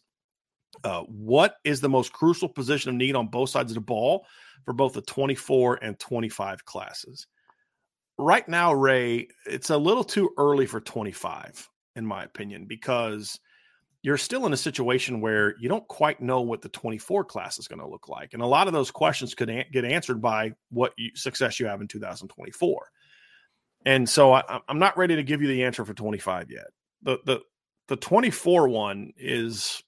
uh, 0.84 1.02
"What 1.02 1.56
is 1.64 1.82
the 1.82 1.90
most 1.90 2.14
crucial 2.14 2.48
position 2.48 2.90
of 2.90 2.96
need 2.96 3.16
on 3.16 3.28
both 3.28 3.50
sides 3.50 3.72
of 3.72 3.76
the 3.76 3.82
ball 3.82 4.28
for 4.66 4.74
both 4.74 4.94
the 4.94 5.02
24 5.02 5.84
and 5.84 6.00
25 6.00 6.64
classes?" 6.64 7.28
Right 8.18 8.48
now, 8.48 8.74
Ray, 8.74 9.28
it's 9.46 9.70
a 9.70 9.78
little 9.78 10.04
too 10.04 10.32
early 10.38 10.66
for 10.66 10.80
25, 10.80 11.70
in 11.96 12.06
my 12.06 12.24
opinion, 12.24 12.66
because 12.66 13.40
you're 14.04 14.18
still 14.18 14.46
in 14.46 14.54
a 14.54 14.58
situation 14.58 15.20
where 15.20 15.56
you 15.60 15.68
don't 15.68 15.88
quite 15.88 16.22
know 16.22 16.42
what 16.42 16.62
the 16.62 16.70
24 16.70 17.26
class 17.26 17.58
is 17.58 17.68
going 17.68 17.80
to 17.80 17.88
look 17.88 18.08
like. 18.08 18.34
And 18.34 18.42
a 18.42 18.46
lot 18.48 18.68
of 18.68 18.74
those 18.74 18.92
questions 18.92 19.34
could 19.34 19.50
an- 19.50 19.66
get 19.72 19.84
answered 19.84 20.22
by 20.22 20.54
what 20.70 20.94
you, 20.96 21.10
success 21.16 21.60
you 21.60 21.66
have 21.66 21.82
in 21.82 21.88
2024. 21.88 22.88
And 23.86 24.08
so 24.08 24.34
I, 24.34 24.60
I'm 24.68 24.80
not 24.80 24.98
ready 24.98 25.16
to 25.16 25.24
give 25.24 25.42
you 25.42 25.48
the 25.48 25.64
answer 25.64 25.84
for 25.84 25.94
25 25.94 26.52
yet. 26.52 26.68
The, 27.02 27.20
the, 27.26 27.42
the 27.88 27.96
24 27.96 28.68
one 28.70 29.12
is 29.18 29.84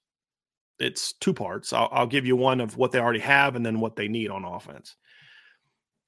it's 0.80 1.14
two 1.14 1.34
parts. 1.34 1.72
I'll, 1.72 1.90
I'll 1.92 2.08
give 2.08 2.26
you 2.26 2.36
one 2.36 2.60
of 2.60 2.76
what 2.76 2.92
they 2.92 3.00
already 3.00 3.20
have 3.20 3.56
and 3.56 3.66
then 3.66 3.80
what 3.80 3.96
they 3.96 4.08
need 4.08 4.32
on 4.32 4.46
offense. 4.46 4.96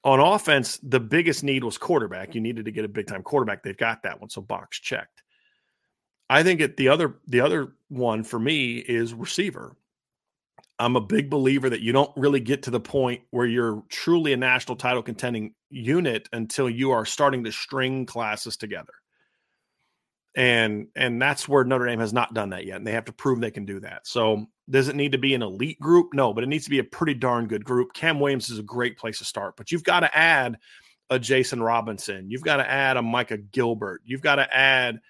On 0.02 0.18
offense, 0.18 0.78
the 0.82 1.00
biggest 1.00 1.44
need 1.44 1.62
was 1.62 1.76
quarterback. 1.76 2.34
You 2.34 2.40
needed 2.40 2.64
to 2.64 2.72
get 2.72 2.84
a 2.84 2.88
big 2.88 3.06
time 3.06 3.22
quarterback. 3.22 3.62
They've 3.62 3.76
got 3.76 4.02
that 4.04 4.20
one, 4.20 4.30
so 4.30 4.40
box 4.40 4.80
checked. 4.80 5.22
I 6.30 6.42
think 6.42 6.60
it 6.60 6.76
the 6.76 6.88
other 6.88 7.16
the 7.26 7.40
other 7.40 7.74
one 7.88 8.24
for 8.24 8.38
me 8.38 8.76
is 8.76 9.12
receiver. 9.12 9.76
I'm 10.78 10.96
a 10.96 11.00
big 11.00 11.28
believer 11.28 11.68
that 11.68 11.82
you 11.82 11.92
don't 11.92 12.10
really 12.16 12.40
get 12.40 12.62
to 12.62 12.70
the 12.70 12.80
point 12.80 13.20
where 13.30 13.44
you're 13.44 13.82
truly 13.90 14.32
a 14.32 14.36
national 14.38 14.76
title 14.76 15.02
contending 15.02 15.54
unit 15.68 16.28
until 16.32 16.70
you 16.70 16.92
are 16.92 17.04
starting 17.04 17.44
to 17.44 17.52
string 17.52 18.06
classes 18.06 18.56
together. 18.56 18.94
And 20.36 20.86
and 20.94 21.20
that's 21.20 21.48
where 21.48 21.64
Notre 21.64 21.86
Dame 21.86 21.98
has 21.98 22.12
not 22.12 22.34
done 22.34 22.50
that 22.50 22.64
yet. 22.64 22.76
And 22.76 22.86
they 22.86 22.92
have 22.92 23.06
to 23.06 23.12
prove 23.12 23.40
they 23.40 23.50
can 23.50 23.64
do 23.64 23.80
that. 23.80 24.06
So 24.06 24.46
does 24.68 24.88
it 24.88 24.94
need 24.94 25.12
to 25.12 25.18
be 25.18 25.34
an 25.34 25.42
elite 25.42 25.80
group? 25.80 26.14
No, 26.14 26.32
but 26.32 26.44
it 26.44 26.48
needs 26.48 26.64
to 26.64 26.70
be 26.70 26.78
a 26.78 26.84
pretty 26.84 27.14
darn 27.14 27.48
good 27.48 27.64
group. 27.64 27.92
Cam 27.92 28.20
Williams 28.20 28.48
is 28.50 28.58
a 28.58 28.62
great 28.62 28.96
place 28.96 29.18
to 29.18 29.24
start, 29.24 29.56
but 29.56 29.72
you've 29.72 29.82
got 29.82 30.00
to 30.00 30.16
add 30.16 30.56
a 31.10 31.18
Jason 31.18 31.60
Robinson. 31.60 32.30
You've 32.30 32.44
got 32.44 32.58
to 32.58 32.70
add 32.70 32.96
a 32.96 33.02
Micah 33.02 33.38
Gilbert. 33.38 34.02
You've 34.04 34.22
got 34.22 34.36
to 34.36 34.56
add 34.56 35.00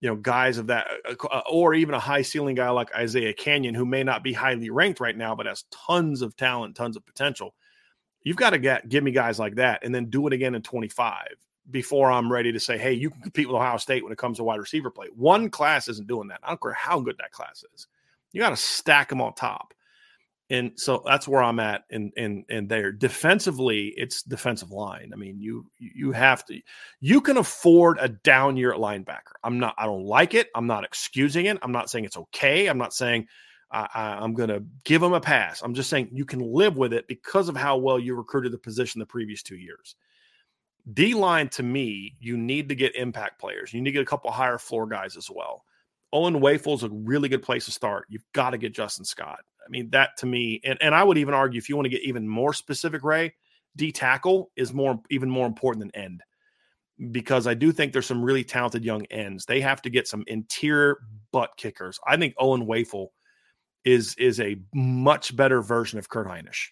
you 0.00 0.10
know, 0.10 0.16
guys 0.16 0.58
of 0.58 0.66
that, 0.66 0.86
uh, 1.08 1.40
or 1.50 1.74
even 1.74 1.94
a 1.94 1.98
high 1.98 2.22
ceiling 2.22 2.54
guy 2.54 2.68
like 2.70 2.94
Isaiah 2.94 3.32
Canyon, 3.32 3.74
who 3.74 3.86
may 3.86 4.04
not 4.04 4.22
be 4.22 4.32
highly 4.32 4.68
ranked 4.70 5.00
right 5.00 5.16
now, 5.16 5.34
but 5.34 5.46
has 5.46 5.64
tons 5.70 6.20
of 6.22 6.36
talent, 6.36 6.76
tons 6.76 6.96
of 6.96 7.06
potential. 7.06 7.54
You've 8.22 8.36
got 8.36 8.50
to 8.50 8.58
get 8.58 8.88
give 8.88 9.02
me 9.02 9.10
guys 9.10 9.38
like 9.38 9.54
that, 9.56 9.84
and 9.84 9.94
then 9.94 10.10
do 10.10 10.26
it 10.26 10.32
again 10.32 10.54
in 10.54 10.62
25 10.62 11.28
before 11.70 12.10
I'm 12.10 12.30
ready 12.30 12.52
to 12.52 12.60
say, 12.60 12.78
hey, 12.78 12.92
you 12.92 13.10
can 13.10 13.20
compete 13.20 13.46
with 13.48 13.56
Ohio 13.56 13.76
State 13.76 14.02
when 14.02 14.12
it 14.12 14.18
comes 14.18 14.38
to 14.38 14.44
wide 14.44 14.60
receiver 14.60 14.90
play. 14.90 15.08
One 15.14 15.50
class 15.50 15.88
isn't 15.88 16.08
doing 16.08 16.28
that. 16.28 16.40
I 16.42 16.48
don't 16.48 16.62
care 16.62 16.72
how 16.72 17.00
good 17.00 17.16
that 17.18 17.32
class 17.32 17.64
is. 17.74 17.86
You 18.32 18.40
got 18.40 18.50
to 18.50 18.56
stack 18.56 19.08
them 19.08 19.20
on 19.20 19.34
top. 19.34 19.72
And 20.48 20.72
so 20.76 21.02
that's 21.04 21.26
where 21.26 21.42
I'm 21.42 21.58
at 21.58 21.84
in 21.90 22.12
in 22.16 22.44
in 22.48 22.68
there. 22.68 22.92
Defensively, 22.92 23.88
it's 23.96 24.22
defensive 24.22 24.70
line. 24.70 25.10
I 25.12 25.16
mean, 25.16 25.40
you 25.40 25.66
you 25.78 26.12
have 26.12 26.44
to 26.46 26.60
you 27.00 27.20
can 27.20 27.38
afford 27.38 27.98
a 28.00 28.08
down 28.08 28.56
year 28.56 28.72
at 28.72 28.78
linebacker. 28.78 29.34
I'm 29.42 29.58
not 29.58 29.74
I 29.76 29.86
don't 29.86 30.04
like 30.04 30.34
it. 30.34 30.48
I'm 30.54 30.68
not 30.68 30.84
excusing 30.84 31.46
it. 31.46 31.58
I'm 31.62 31.72
not 31.72 31.90
saying 31.90 32.04
it's 32.04 32.16
okay. 32.16 32.68
I'm 32.68 32.78
not 32.78 32.94
saying 32.94 33.26
I, 33.72 33.88
I, 33.92 34.02
I'm 34.22 34.34
going 34.34 34.48
to 34.48 34.62
give 34.84 35.00
them 35.00 35.12
a 35.12 35.20
pass. 35.20 35.62
I'm 35.62 35.74
just 35.74 35.90
saying 35.90 36.10
you 36.12 36.24
can 36.24 36.40
live 36.40 36.76
with 36.76 36.92
it 36.92 37.08
because 37.08 37.48
of 37.48 37.56
how 37.56 37.76
well 37.76 37.98
you 37.98 38.14
recruited 38.14 38.52
the 38.52 38.58
position 38.58 39.00
the 39.00 39.06
previous 39.06 39.42
two 39.42 39.56
years. 39.56 39.96
D 40.92 41.14
line 41.14 41.48
to 41.50 41.62
me, 41.62 42.16
you 42.20 42.36
need 42.36 42.68
to 42.68 42.74
get 42.74 42.94
impact 42.94 43.40
players. 43.40 43.72
You 43.72 43.80
need 43.80 43.90
to 43.90 43.92
get 43.92 44.02
a 44.02 44.06
couple 44.06 44.30
higher 44.30 44.58
floor 44.58 44.86
guys 44.86 45.16
as 45.16 45.28
well. 45.30 45.64
Owen 46.12 46.40
Wafle's 46.40 46.84
a 46.84 46.88
really 46.90 47.28
good 47.28 47.42
place 47.42 47.64
to 47.64 47.72
start. 47.72 48.06
You've 48.08 48.24
got 48.32 48.50
to 48.50 48.58
get 48.58 48.74
Justin 48.74 49.04
Scott. 49.04 49.40
I 49.64 49.68
mean, 49.68 49.90
that 49.90 50.10
to 50.18 50.26
me, 50.26 50.60
and, 50.64 50.78
and 50.80 50.94
I 50.94 51.02
would 51.02 51.18
even 51.18 51.34
argue 51.34 51.58
if 51.58 51.68
you 51.68 51.74
want 51.74 51.86
to 51.86 51.90
get 51.90 52.04
even 52.04 52.28
more 52.28 52.52
specific, 52.52 53.02
Ray, 53.02 53.34
D 53.74 53.90
tackle 53.90 54.50
is 54.56 54.72
more 54.72 55.00
even 55.10 55.28
more 55.28 55.46
important 55.46 55.80
than 55.80 56.02
end 56.02 56.22
because 57.10 57.46
I 57.46 57.54
do 57.54 57.72
think 57.72 57.92
there's 57.92 58.06
some 58.06 58.22
really 58.22 58.44
talented 58.44 58.84
young 58.84 59.04
ends. 59.06 59.44
They 59.44 59.60
have 59.60 59.82
to 59.82 59.90
get 59.90 60.08
some 60.08 60.24
interior 60.26 60.98
butt 61.32 61.50
kickers. 61.56 61.98
I 62.06 62.16
think 62.16 62.34
Owen 62.38 62.66
Wafle 62.66 63.08
is 63.84 64.14
is 64.16 64.40
a 64.40 64.56
much 64.74 65.36
better 65.36 65.60
version 65.60 65.98
of 65.98 66.08
Kurt 66.08 66.26
Hinish. 66.26 66.68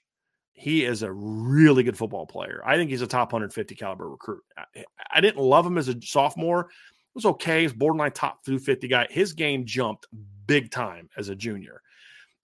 He 0.55 0.85
is 0.85 1.03
a 1.03 1.13
really 1.13 1.83
good 1.83 1.99
football 1.99 2.27
player. 2.27 2.63
I 2.65 2.77
think 2.77 2.91
he's 2.91 3.03
a 3.03 3.07
top 3.07 3.33
150 3.33 3.75
caliber 3.75 4.09
recruit. 4.09 4.43
I, 4.57 4.85
I 5.13 5.21
didn't 5.21 5.43
love 5.43 5.67
him 5.67 5.77
as 5.77 5.89
a 5.89 6.01
sophomore. 6.01 6.61
It 6.61 7.15
was 7.15 7.27
okay. 7.27 7.63
He's 7.63 7.73
borderline 7.73 8.13
top 8.13 8.45
250 8.45 8.89
guy. 8.89 9.07
His 9.11 9.33
game 9.33 9.67
jumped 9.67 10.07
big 10.47 10.71
time 10.71 11.11
as 11.17 11.29
a 11.29 11.35
junior. 11.35 11.83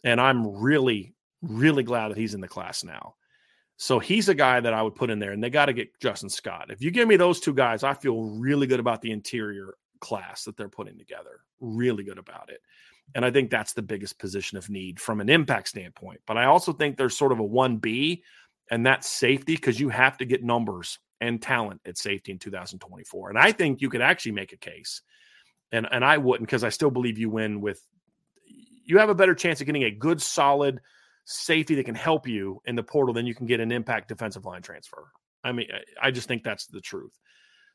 And 0.04 0.20
I'm 0.20 0.46
really, 0.60 1.14
really 1.40 1.82
glad 1.82 2.08
that 2.08 2.16
he's 2.16 2.34
in 2.34 2.40
the 2.40 2.48
class 2.48 2.84
now. 2.84 3.14
So 3.76 3.98
he's 3.98 4.28
a 4.28 4.34
guy 4.34 4.60
that 4.60 4.74
I 4.74 4.82
would 4.82 4.94
put 4.94 5.08
in 5.08 5.18
there, 5.18 5.32
and 5.32 5.42
they 5.42 5.48
got 5.48 5.66
to 5.66 5.72
get 5.72 5.98
Justin 6.00 6.28
Scott. 6.28 6.70
If 6.70 6.82
you 6.82 6.90
give 6.90 7.08
me 7.08 7.16
those 7.16 7.40
two 7.40 7.54
guys, 7.54 7.82
I 7.82 7.94
feel 7.94 8.22
really 8.22 8.66
good 8.66 8.80
about 8.80 9.00
the 9.00 9.10
interior 9.10 9.74
class 10.00 10.44
that 10.44 10.56
they're 10.56 10.68
putting 10.68 10.98
together. 10.98 11.40
Really 11.60 12.04
good 12.04 12.18
about 12.18 12.50
it. 12.50 12.60
And 13.14 13.24
I 13.24 13.30
think 13.30 13.50
that's 13.50 13.72
the 13.72 13.82
biggest 13.82 14.18
position 14.18 14.56
of 14.58 14.70
need 14.70 15.00
from 15.00 15.20
an 15.20 15.28
impact 15.28 15.68
standpoint. 15.68 16.20
But 16.26 16.36
I 16.36 16.44
also 16.44 16.72
think 16.72 16.96
there's 16.96 17.16
sort 17.16 17.32
of 17.32 17.40
a 17.40 17.44
1B, 17.44 18.22
and 18.70 18.86
that's 18.86 19.08
safety 19.08 19.56
because 19.56 19.80
you 19.80 19.88
have 19.88 20.18
to 20.18 20.24
get 20.24 20.44
numbers 20.44 20.98
and 21.20 21.42
talent 21.42 21.80
at 21.86 21.98
safety 21.98 22.32
in 22.32 22.38
2024. 22.38 23.30
And 23.30 23.38
I 23.38 23.52
think 23.52 23.80
you 23.80 23.90
could 23.90 24.00
actually 24.00 24.32
make 24.32 24.52
a 24.52 24.56
case. 24.56 25.02
And 25.72 25.86
and 25.90 26.04
I 26.04 26.18
wouldn't 26.18 26.48
because 26.48 26.64
I 26.64 26.70
still 26.70 26.90
believe 26.90 27.18
you 27.18 27.30
win 27.30 27.60
with 27.60 27.80
you 28.84 28.98
have 28.98 29.08
a 29.08 29.14
better 29.14 29.34
chance 29.34 29.60
of 29.60 29.66
getting 29.66 29.84
a 29.84 29.90
good 29.90 30.20
solid 30.20 30.80
safety 31.24 31.76
that 31.76 31.84
can 31.84 31.94
help 31.94 32.26
you 32.26 32.60
in 32.64 32.74
the 32.74 32.82
portal 32.82 33.14
than 33.14 33.26
you 33.26 33.34
can 33.34 33.46
get 33.46 33.60
an 33.60 33.70
impact 33.70 34.08
defensive 34.08 34.44
line 34.44 34.62
transfer. 34.62 35.06
I 35.44 35.52
mean, 35.52 35.68
I, 36.02 36.10
just 36.10 36.26
think 36.26 36.42
that's 36.42 36.66
the 36.66 36.80
truth. 36.80 37.16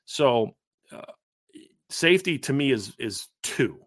So 0.04 0.56
uh, 0.92 1.14
safety 1.90 2.38
to 2.40 2.54
me 2.54 2.72
is 2.72 2.94
is 3.00 3.28
two, 3.44 3.80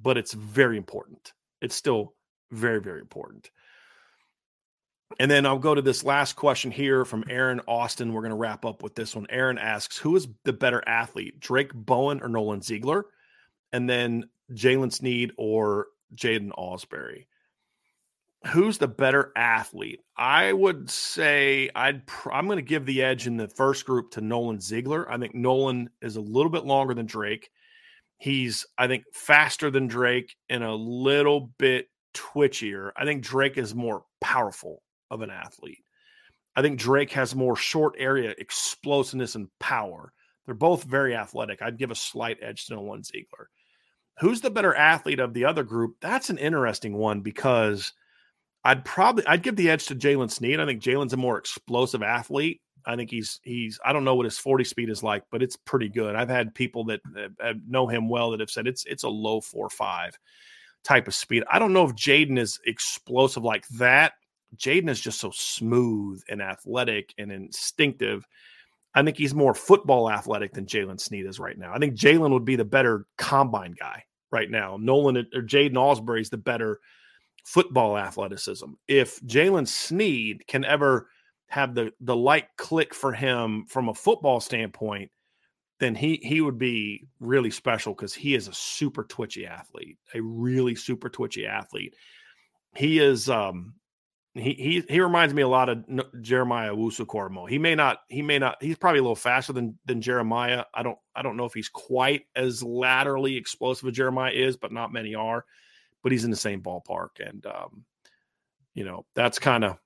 but 0.00 0.16
it's 0.16 0.32
very 0.32 0.76
important. 0.76 1.32
It's 1.60 1.74
still 1.74 2.14
very 2.50 2.80
very 2.80 3.00
important. 3.00 3.50
And 5.18 5.30
then 5.30 5.44
I'll 5.44 5.58
go 5.58 5.74
to 5.74 5.82
this 5.82 6.04
last 6.04 6.34
question 6.34 6.70
here 6.70 7.04
from 7.04 7.24
Aaron 7.28 7.60
Austin. 7.66 8.12
We're 8.12 8.22
going 8.22 8.30
to 8.30 8.36
wrap 8.36 8.64
up 8.64 8.82
with 8.82 8.94
this 8.94 9.16
one. 9.16 9.26
Aaron 9.28 9.58
asks, 9.58 9.98
"Who 9.98 10.14
is 10.16 10.28
the 10.44 10.52
better 10.52 10.82
athlete, 10.86 11.40
Drayk 11.40 11.72
Bowen 11.74 12.20
or 12.22 12.28
Nolan 12.28 12.62
Ziegler?" 12.62 13.06
And 13.72 13.90
then 13.90 14.30
Jaylen 14.52 14.92
Sneed 14.92 15.32
or 15.36 15.88
Jaiden 16.14 16.50
Ausberry. 16.50 17.26
Who's 18.46 18.78
the 18.78 18.88
better 18.88 19.32
athlete? 19.36 20.00
I 20.16 20.52
would 20.52 20.88
say 20.88 21.70
I'd 21.74 22.06
pr- 22.06 22.32
I'm 22.32 22.46
going 22.46 22.56
to 22.56 22.62
give 22.62 22.86
the 22.86 23.02
edge 23.02 23.26
in 23.26 23.36
the 23.36 23.48
first 23.48 23.84
group 23.84 24.12
to 24.12 24.20
Nolan 24.20 24.60
Ziegler. 24.60 25.10
I 25.10 25.18
think 25.18 25.34
Nolan 25.34 25.90
is 26.00 26.16
a 26.16 26.22
little 26.22 26.50
bit 26.50 26.64
longer 26.64 26.94
than 26.94 27.06
Drake. 27.06 27.50
He's 28.20 28.66
I 28.76 28.86
think 28.86 29.04
faster 29.14 29.70
than 29.70 29.86
Drake 29.88 30.36
and 30.50 30.62
a 30.62 30.74
little 30.74 31.50
bit 31.58 31.86
twitchier. 32.14 32.90
I 32.94 33.04
think 33.04 33.22
Drake 33.22 33.56
is 33.56 33.74
more 33.74 34.04
powerful 34.20 34.82
of 35.10 35.22
an 35.22 35.30
athlete. 35.30 35.82
I 36.54 36.60
think 36.60 36.78
Drake 36.78 37.12
has 37.12 37.34
more 37.34 37.56
short 37.56 37.94
area 37.96 38.34
explosiveness 38.36 39.36
and 39.36 39.48
power. 39.58 40.12
They're 40.44 40.54
both 40.54 40.84
very 40.84 41.14
athletic. 41.14 41.62
I'd 41.62 41.78
give 41.78 41.90
a 41.90 41.96
slight 41.96 42.36
edge 42.42 42.66
to 42.66 42.74
Nolan 42.74 43.04
Ziegler. 43.04 43.48
Who's 44.18 44.42
the 44.42 44.50
better 44.50 44.74
athlete 44.74 45.18
of 45.18 45.32
the 45.32 45.46
other 45.46 45.62
group? 45.62 45.96
That's 46.02 46.28
an 46.28 46.36
interesting 46.36 46.92
one 46.92 47.20
because 47.20 47.94
I'd 48.64 48.84
probably 48.84 49.26
I'd 49.26 49.42
give 49.42 49.56
the 49.56 49.70
edge 49.70 49.86
to 49.86 49.94
Jaylen 49.94 50.30
Sneed. 50.30 50.60
I 50.60 50.66
think 50.66 50.82
Jalen's 50.82 51.14
a 51.14 51.16
more 51.16 51.38
explosive 51.38 52.02
athlete, 52.02 52.60
I 52.86 52.96
think 52.96 53.10
he's 53.10 53.40
he's 53.42 53.78
I 53.84 53.92
don't 53.92 54.04
know 54.04 54.14
what 54.14 54.26
his 54.26 54.38
40 54.38 54.64
speed 54.64 54.90
is 54.90 55.02
like, 55.02 55.22
but 55.30 55.42
it's 55.42 55.56
pretty 55.56 55.88
good. 55.88 56.14
I've 56.14 56.28
had 56.28 56.54
people 56.54 56.84
that, 56.84 57.00
that 57.12 57.56
know 57.66 57.86
him 57.86 58.08
well 58.08 58.30
that 58.30 58.40
have 58.40 58.50
said 58.50 58.66
it's 58.66 58.84
it's 58.86 59.04
a 59.04 59.08
low 59.08 59.40
four 59.40 59.68
five 59.70 60.18
type 60.84 61.08
of 61.08 61.14
speed. 61.14 61.44
I 61.50 61.58
don't 61.58 61.72
know 61.72 61.84
if 61.84 61.94
Jaden 61.94 62.38
is 62.38 62.58
explosive 62.66 63.44
like 63.44 63.66
that. 63.68 64.12
Jaden 64.56 64.88
is 64.88 65.00
just 65.00 65.20
so 65.20 65.30
smooth 65.32 66.22
and 66.28 66.42
athletic 66.42 67.14
and 67.18 67.30
instinctive. 67.30 68.26
I 68.94 69.02
think 69.02 69.16
he's 69.16 69.34
more 69.34 69.54
football 69.54 70.10
athletic 70.10 70.52
than 70.52 70.66
Jaylen 70.66 70.98
Sneed 70.98 71.26
is 71.26 71.38
right 71.38 71.56
now. 71.56 71.72
I 71.72 71.78
think 71.78 71.94
Jalen 71.94 72.32
would 72.32 72.44
be 72.44 72.56
the 72.56 72.64
better 72.64 73.06
combine 73.18 73.74
guy 73.78 74.04
right 74.32 74.50
now. 74.50 74.76
Nolan 74.80 75.16
or 75.16 75.42
Jaiden 75.42 75.74
Ausberry 75.74 76.20
is 76.20 76.30
the 76.30 76.36
better 76.36 76.80
football 77.44 77.96
athleticism. 77.96 78.66
If 78.88 79.20
Jaylen 79.20 79.68
Sneed 79.68 80.46
can 80.48 80.64
ever 80.64 81.08
have 81.50 81.74
the 81.74 81.92
the 82.00 82.16
light 82.16 82.46
click 82.56 82.94
for 82.94 83.12
him 83.12 83.66
from 83.66 83.88
a 83.88 83.94
football 83.94 84.40
standpoint, 84.40 85.10
then 85.80 85.96
he 85.96 86.20
he 86.22 86.40
would 86.40 86.58
be 86.58 87.08
really 87.18 87.50
special 87.50 87.92
because 87.92 88.14
he 88.14 88.36
is 88.36 88.46
a 88.46 88.54
super 88.54 89.02
twitchy 89.02 89.46
athlete, 89.46 89.98
a 90.14 90.20
really 90.20 90.76
super 90.76 91.08
twitchy 91.08 91.46
athlete. 91.46 91.94
He 92.76 93.00
is 93.00 93.28
um 93.28 93.74
he 94.34 94.52
he 94.52 94.84
he 94.88 95.00
reminds 95.00 95.34
me 95.34 95.42
a 95.42 95.48
lot 95.48 95.68
of 95.68 95.84
Jeremiah 96.22 96.72
Owusu 96.72 97.48
He 97.48 97.58
may 97.58 97.74
not 97.74 97.98
he 98.08 98.22
may 98.22 98.38
not 98.38 98.56
he's 98.62 98.78
probably 98.78 99.00
a 99.00 99.02
little 99.02 99.16
faster 99.16 99.52
than 99.52 99.76
than 99.86 100.00
Jeremiah. 100.00 100.64
I 100.72 100.84
don't 100.84 100.98
I 101.16 101.22
don't 101.22 101.36
know 101.36 101.46
if 101.46 101.52
he's 101.52 101.68
quite 101.68 102.26
as 102.36 102.62
laterally 102.62 103.36
explosive 103.36 103.88
as 103.88 103.96
Jeremiah 103.96 104.32
is, 104.32 104.56
but 104.56 104.70
not 104.70 104.92
many 104.92 105.16
are. 105.16 105.44
But 106.04 106.12
he's 106.12 106.24
in 106.24 106.30
the 106.30 106.36
same 106.36 106.62
ballpark, 106.62 107.18
and 107.18 107.44
um, 107.44 107.84
you 108.72 108.84
know 108.84 109.04
that's 109.16 109.40
kind 109.40 109.64
of 109.64 109.78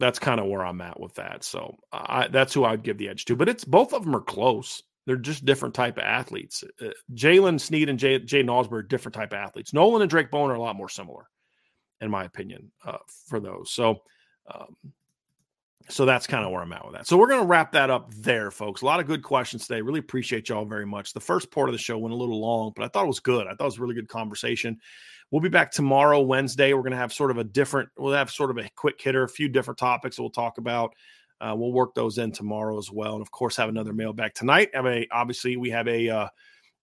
that's 0.00 0.18
kind 0.18 0.40
of 0.40 0.46
where 0.46 0.64
I'm 0.64 0.80
at 0.80 1.00
with 1.00 1.14
that. 1.14 1.44
So 1.44 1.76
I, 1.92 2.28
that's 2.28 2.54
who 2.54 2.64
I'd 2.64 2.82
give 2.82 2.98
the 2.98 3.08
edge 3.08 3.24
to. 3.26 3.36
But 3.36 3.48
it's 3.48 3.64
both 3.64 3.92
of 3.92 4.04
them 4.04 4.14
are 4.14 4.20
close. 4.20 4.82
They're 5.06 5.16
just 5.16 5.44
different 5.44 5.74
type 5.74 5.96
of 5.96 6.04
athletes. 6.04 6.62
Uh, 6.80 6.90
Jaylen 7.14 7.58
Sneed 7.58 7.88
and 7.88 7.98
Jay, 7.98 8.18
Jay 8.18 8.46
are 8.46 8.82
different 8.82 9.14
type 9.14 9.32
of 9.32 9.38
athletes. 9.38 9.72
Nolan 9.72 10.02
and 10.02 10.10
Drayk 10.10 10.30
Bowen 10.30 10.50
are 10.50 10.54
a 10.54 10.60
lot 10.60 10.76
more 10.76 10.88
similar, 10.88 11.24
in 12.00 12.10
my 12.10 12.24
opinion, 12.24 12.70
uh, 12.84 12.98
for 13.26 13.40
those. 13.40 13.70
So, 13.70 14.02
um, 14.54 14.76
so 15.88 16.04
that's 16.04 16.26
kind 16.26 16.44
of 16.44 16.52
where 16.52 16.60
I'm 16.60 16.72
at 16.74 16.84
with 16.84 16.94
that. 16.94 17.06
So 17.06 17.16
we're 17.16 17.28
going 17.28 17.40
to 17.40 17.46
wrap 17.46 17.72
that 17.72 17.88
up 17.88 18.12
there, 18.14 18.50
folks. 18.50 18.82
A 18.82 18.84
lot 18.84 19.00
of 19.00 19.06
good 19.06 19.22
questions 19.22 19.66
today. 19.66 19.80
Really 19.80 20.00
appreciate 20.00 20.50
y'all 20.50 20.66
very 20.66 20.84
much. 20.84 21.14
The 21.14 21.20
first 21.20 21.50
part 21.50 21.70
of 21.70 21.72
the 21.72 21.78
show 21.78 21.96
went 21.96 22.12
a 22.12 22.16
little 22.18 22.40
long, 22.40 22.72
but 22.76 22.84
I 22.84 22.88
thought 22.88 23.04
it 23.04 23.08
was 23.08 23.20
good. 23.20 23.46
I 23.46 23.50
thought 23.50 23.64
it 23.64 23.64
was 23.64 23.78
a 23.78 23.80
really 23.80 23.94
good 23.94 24.08
conversation. 24.08 24.78
We'll 25.30 25.42
be 25.42 25.50
back 25.50 25.70
tomorrow, 25.70 26.20
Wednesday. 26.22 26.72
We're 26.72 26.80
going 26.80 26.92
to 26.92 26.98
have 26.98 27.12
sort 27.12 27.30
of 27.30 27.36
a 27.36 27.44
different, 27.44 27.90
we'll 27.98 28.14
have 28.14 28.30
sort 28.30 28.50
of 28.50 28.56
a 28.56 28.68
quick 28.76 29.00
hitter, 29.00 29.24
a 29.24 29.28
few 29.28 29.48
different 29.48 29.78
topics 29.78 30.18
we'll 30.18 30.30
talk 30.30 30.56
about. 30.56 30.94
Uh, 31.40 31.54
we'll 31.56 31.72
work 31.72 31.94
those 31.94 32.18
in 32.18 32.32
tomorrow 32.32 32.78
as 32.78 32.90
well. 32.90 33.12
And 33.12 33.22
of 33.22 33.30
course, 33.30 33.56
have 33.56 33.68
another 33.68 33.92
mailbag 33.92 34.34
tonight. 34.34 34.70
Have 34.74 34.86
a, 34.86 35.06
obviously, 35.12 35.56
we 35.56 35.70
have 35.70 35.86
a, 35.86 36.08
uh, 36.08 36.28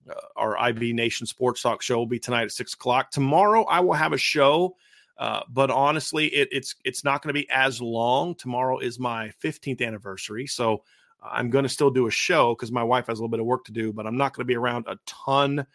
uh, 0.09 0.13
our 0.35 0.57
IB 0.57 0.93
Nation 0.93 1.25
Sports 1.25 1.61
Talk 1.61 1.81
show 1.81 1.97
will 1.97 2.05
be 2.05 2.19
tonight 2.19 2.43
at 2.43 2.51
six 2.51 2.73
o'clock. 2.73 3.09
Tomorrow, 3.09 3.63
I 3.63 3.79
will 3.79 3.93
have 3.93 4.13
a 4.13 4.17
show. 4.17 4.75
Uh, 5.17 5.41
but 5.49 5.71
honestly, 5.71 6.27
it, 6.27 6.49
it's 6.51 6.75
it's 6.83 7.03
not 7.03 7.21
going 7.21 7.33
to 7.33 7.39
be 7.39 7.49
as 7.49 7.81
long. 7.81 8.35
Tomorrow 8.35 8.79
is 8.79 8.99
my 8.99 9.31
15th 9.41 9.81
anniversary, 9.81 10.45
so 10.45 10.83
I'm 11.23 11.49
going 11.49 11.63
to 11.63 11.69
still 11.69 11.89
do 11.89 12.07
a 12.07 12.11
show 12.11 12.53
because 12.53 12.71
my 12.71 12.83
wife 12.83 13.07
has 13.07 13.17
a 13.17 13.21
little 13.21 13.29
bit 13.29 13.39
of 13.39 13.45
work 13.45 13.63
to 13.65 13.71
do. 13.71 13.93
But 13.93 14.05
I'm 14.05 14.17
not 14.17 14.33
going 14.33 14.43
to 14.43 14.47
be 14.47 14.57
around 14.57 14.85
a 14.87 14.97
ton 15.05 15.65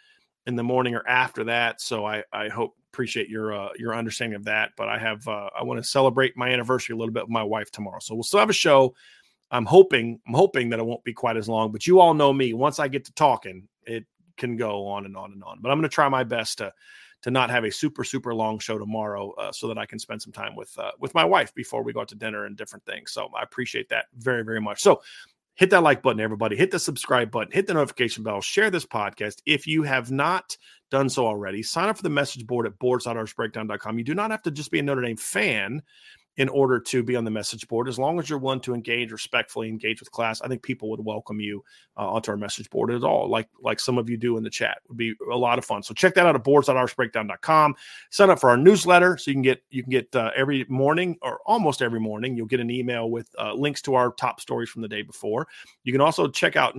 in 0.46 0.56
the 0.56 0.62
morning 0.62 0.94
or 0.94 1.06
after 1.06 1.44
that. 1.44 1.80
So 1.80 2.04
I, 2.06 2.22
I 2.32 2.48
hope 2.48 2.74
appreciate 2.92 3.28
your 3.28 3.52
uh, 3.52 3.68
your 3.78 3.94
understanding 3.94 4.36
of 4.36 4.44
that. 4.44 4.72
But 4.76 4.88
I 4.88 4.98
have 4.98 5.26
uh, 5.28 5.50
I 5.58 5.62
want 5.62 5.82
to 5.82 5.88
celebrate 5.88 6.36
my 6.36 6.48
anniversary 6.48 6.94
a 6.94 6.96
little 6.96 7.12
bit 7.12 7.24
with 7.24 7.30
my 7.30 7.42
wife 7.42 7.70
tomorrow. 7.70 7.98
So 8.00 8.14
we'll 8.14 8.24
still 8.24 8.40
have 8.40 8.50
a 8.50 8.54
show. 8.54 8.94
I'm 9.50 9.66
hoping 9.66 10.20
I'm 10.26 10.34
hoping 10.34 10.70
that 10.70 10.78
it 10.78 10.86
won't 10.86 11.04
be 11.04 11.12
quite 11.12 11.36
as 11.36 11.48
long. 11.48 11.72
But 11.72 11.86
you 11.86 12.00
all 12.00 12.14
know 12.14 12.32
me. 12.32 12.52
Once 12.52 12.78
I 12.78 12.88
get 12.88 13.04
to 13.06 13.12
talking, 13.12 13.68
it 13.84 14.04
can 14.36 14.56
go 14.56 14.86
on 14.86 15.04
and 15.04 15.16
on 15.16 15.32
and 15.32 15.42
on. 15.44 15.58
But 15.60 15.70
I'm 15.70 15.78
going 15.78 15.88
to 15.88 15.94
try 15.94 16.08
my 16.08 16.24
best 16.24 16.58
to 16.58 16.72
to 17.22 17.30
not 17.30 17.50
have 17.50 17.64
a 17.64 17.70
super 17.70 18.02
super 18.02 18.34
long 18.34 18.58
show 18.58 18.78
tomorrow, 18.78 19.32
uh, 19.32 19.52
so 19.52 19.68
that 19.68 19.76
I 19.76 19.84
can 19.84 19.98
spend 19.98 20.22
some 20.22 20.32
time 20.32 20.56
with 20.56 20.76
uh, 20.78 20.92
with 20.98 21.14
my 21.14 21.24
wife 21.24 21.54
before 21.54 21.82
we 21.82 21.92
go 21.92 22.00
out 22.00 22.08
to 22.08 22.14
dinner 22.14 22.46
and 22.46 22.56
different 22.56 22.84
things. 22.86 23.12
So 23.12 23.28
I 23.36 23.42
appreciate 23.42 23.88
that 23.90 24.06
very 24.16 24.42
very 24.42 24.60
much. 24.60 24.80
So 24.80 25.02
hit 25.60 25.68
that 25.68 25.82
like 25.82 26.02
button, 26.02 26.20
everybody. 26.20 26.56
Hit 26.56 26.70
the 26.70 26.78
subscribe 26.78 27.30
button, 27.30 27.52
hit 27.52 27.66
the 27.66 27.74
notification 27.74 28.24
bell, 28.24 28.40
share 28.40 28.70
this 28.70 28.86
podcast. 28.86 29.42
If 29.44 29.66
you 29.66 29.82
have 29.82 30.10
not 30.10 30.56
done 30.90 31.10
so 31.10 31.26
already, 31.26 31.62
sign 31.62 31.90
up 31.90 31.98
for 31.98 32.02
the 32.02 32.08
message 32.08 32.46
board 32.46 32.66
at 32.66 32.78
boards.irishbreakdown.com. 32.78 33.98
You 33.98 34.04
do 34.04 34.14
not 34.14 34.30
have 34.30 34.42
to 34.44 34.50
just 34.50 34.70
be 34.70 34.78
a 34.78 34.82
Notre 34.82 35.02
Dame 35.02 35.18
fan 35.18 35.82
in 36.40 36.48
order 36.48 36.80
to 36.80 37.02
be 37.02 37.16
on 37.16 37.24
the 37.24 37.30
message 37.30 37.68
board. 37.68 37.86
As 37.86 37.98
long 37.98 38.18
as 38.18 38.30
you're 38.30 38.38
willing 38.38 38.62
to 38.62 38.72
engage 38.72 39.12
respectfully, 39.12 39.68
engage 39.68 40.00
with 40.00 40.10
class, 40.10 40.40
I 40.40 40.48
think 40.48 40.62
people 40.62 40.88
would 40.88 41.04
welcome 41.04 41.38
you 41.38 41.62
uh, 41.98 42.08
onto 42.08 42.30
our 42.30 42.36
message 42.38 42.70
board 42.70 42.90
at 42.90 43.04
all, 43.04 43.28
like 43.28 43.46
like 43.60 43.78
some 43.78 43.98
of 43.98 44.08
you 44.08 44.16
do 44.16 44.38
in 44.38 44.42
the 44.42 44.48
chat. 44.48 44.78
It 44.82 44.88
would 44.88 44.96
be 44.96 45.12
a 45.30 45.36
lot 45.36 45.58
of 45.58 45.66
fun. 45.66 45.82
So 45.82 45.92
check 45.92 46.14
that 46.14 46.24
out 46.24 46.34
at 46.34 46.42
boards.irishbreakdown.com. 46.42 47.74
Sign 48.08 48.30
up 48.30 48.40
for 48.40 48.48
our 48.48 48.56
newsletter 48.56 49.18
so 49.18 49.30
you 49.30 49.34
can 49.34 49.42
get 49.42 49.62
you 49.68 49.82
can 49.82 49.90
get 49.90 50.16
uh, 50.16 50.30
every 50.34 50.64
morning 50.70 51.18
or 51.20 51.40
almost 51.44 51.82
every 51.82 52.00
morning 52.00 52.34
you'll 52.34 52.46
get 52.46 52.60
an 52.60 52.70
email 52.70 53.10
with 53.10 53.28
uh, 53.38 53.52
links 53.52 53.82
to 53.82 53.94
our 53.94 54.10
top 54.12 54.40
stories 54.40 54.70
from 54.70 54.80
the 54.80 54.88
day 54.88 55.02
before. 55.02 55.46
You 55.84 55.92
can 55.92 56.00
also 56.00 56.26
check 56.26 56.56
out 56.56 56.74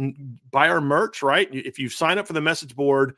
buy 0.50 0.70
our 0.70 0.82
merch. 0.82 1.22
Right, 1.22 1.50
if 1.54 1.78
you 1.78 1.88
sign 1.88 2.18
up 2.18 2.26
for 2.26 2.34
the 2.34 2.42
message 2.42 2.76
board 2.76 3.16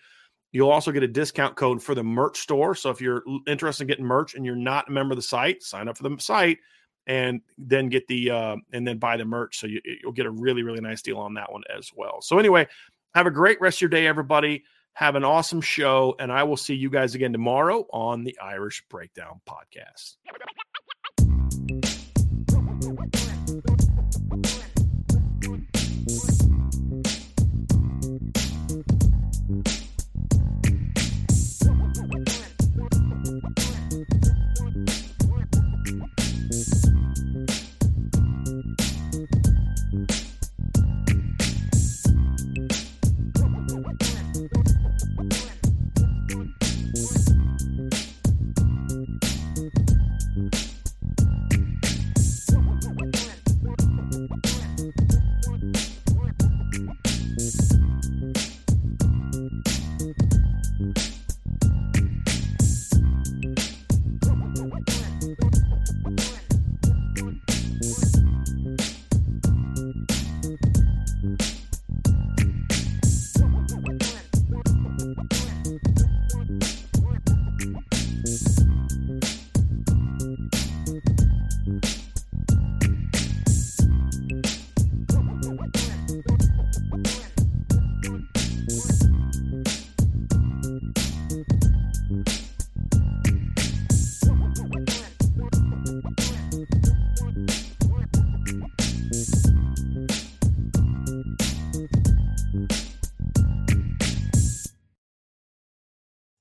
You'll 0.54 0.70
also 0.70 0.92
get 0.92 1.04
a 1.04 1.08
discount 1.08 1.56
code 1.56 1.84
for 1.84 1.96
the 1.96 2.04
merch 2.04 2.40
store. 2.40 2.76
So 2.76 2.90
if 2.92 3.02
you're 3.02 3.24
interested 3.48 3.84
in 3.84 3.88
getting 3.88 4.06
merch 4.06 4.36
and 4.36 4.46
you're 4.46 4.56
not 4.56 4.88
a 4.88 4.92
member 4.92 5.12
of 5.12 5.18
the 5.18 5.24
site, 5.24 5.64
sign 5.64 5.90
up 5.90 5.98
for 5.98 6.04
the 6.04 6.16
site 6.20 6.60
and 7.08 7.42
then 7.58 7.90
get 7.90 8.08
the 8.08 8.30
uh, 8.30 8.56
and 8.72 8.88
then 8.88 8.98
buy 8.98 9.18
the 9.18 9.26
merch. 9.26 9.60
So 9.60 9.68
you, 9.68 9.82
you'll 10.02 10.14
get 10.14 10.26
a 10.26 10.32
really 10.32 10.64
really 10.64 10.80
nice 10.80 11.02
deal 11.02 11.18
on 11.18 11.34
that 11.34 11.52
one 11.52 11.64
as 11.76 11.92
well. 11.96 12.22
So 12.22 12.40
anyway, 12.40 12.68
have 13.14 13.28
a 13.28 13.32
great 13.32 13.60
rest 13.60 13.78
of 13.78 13.82
your 13.82 13.90
day, 13.90 14.08
everybody. 14.08 14.64
Have 14.94 15.16
an 15.16 15.24
awesome 15.24 15.60
show, 15.60 16.16
and 16.20 16.32
I 16.32 16.44
will 16.44 16.56
see 16.56 16.76
you 16.76 16.92
guys 16.92 17.16
again 17.16 17.32
tomorrow 17.32 17.88
on 17.92 18.24
the 18.24 18.38
Irish 18.40 18.84
Breakdown 18.90 19.42
Podcast. 19.50 20.18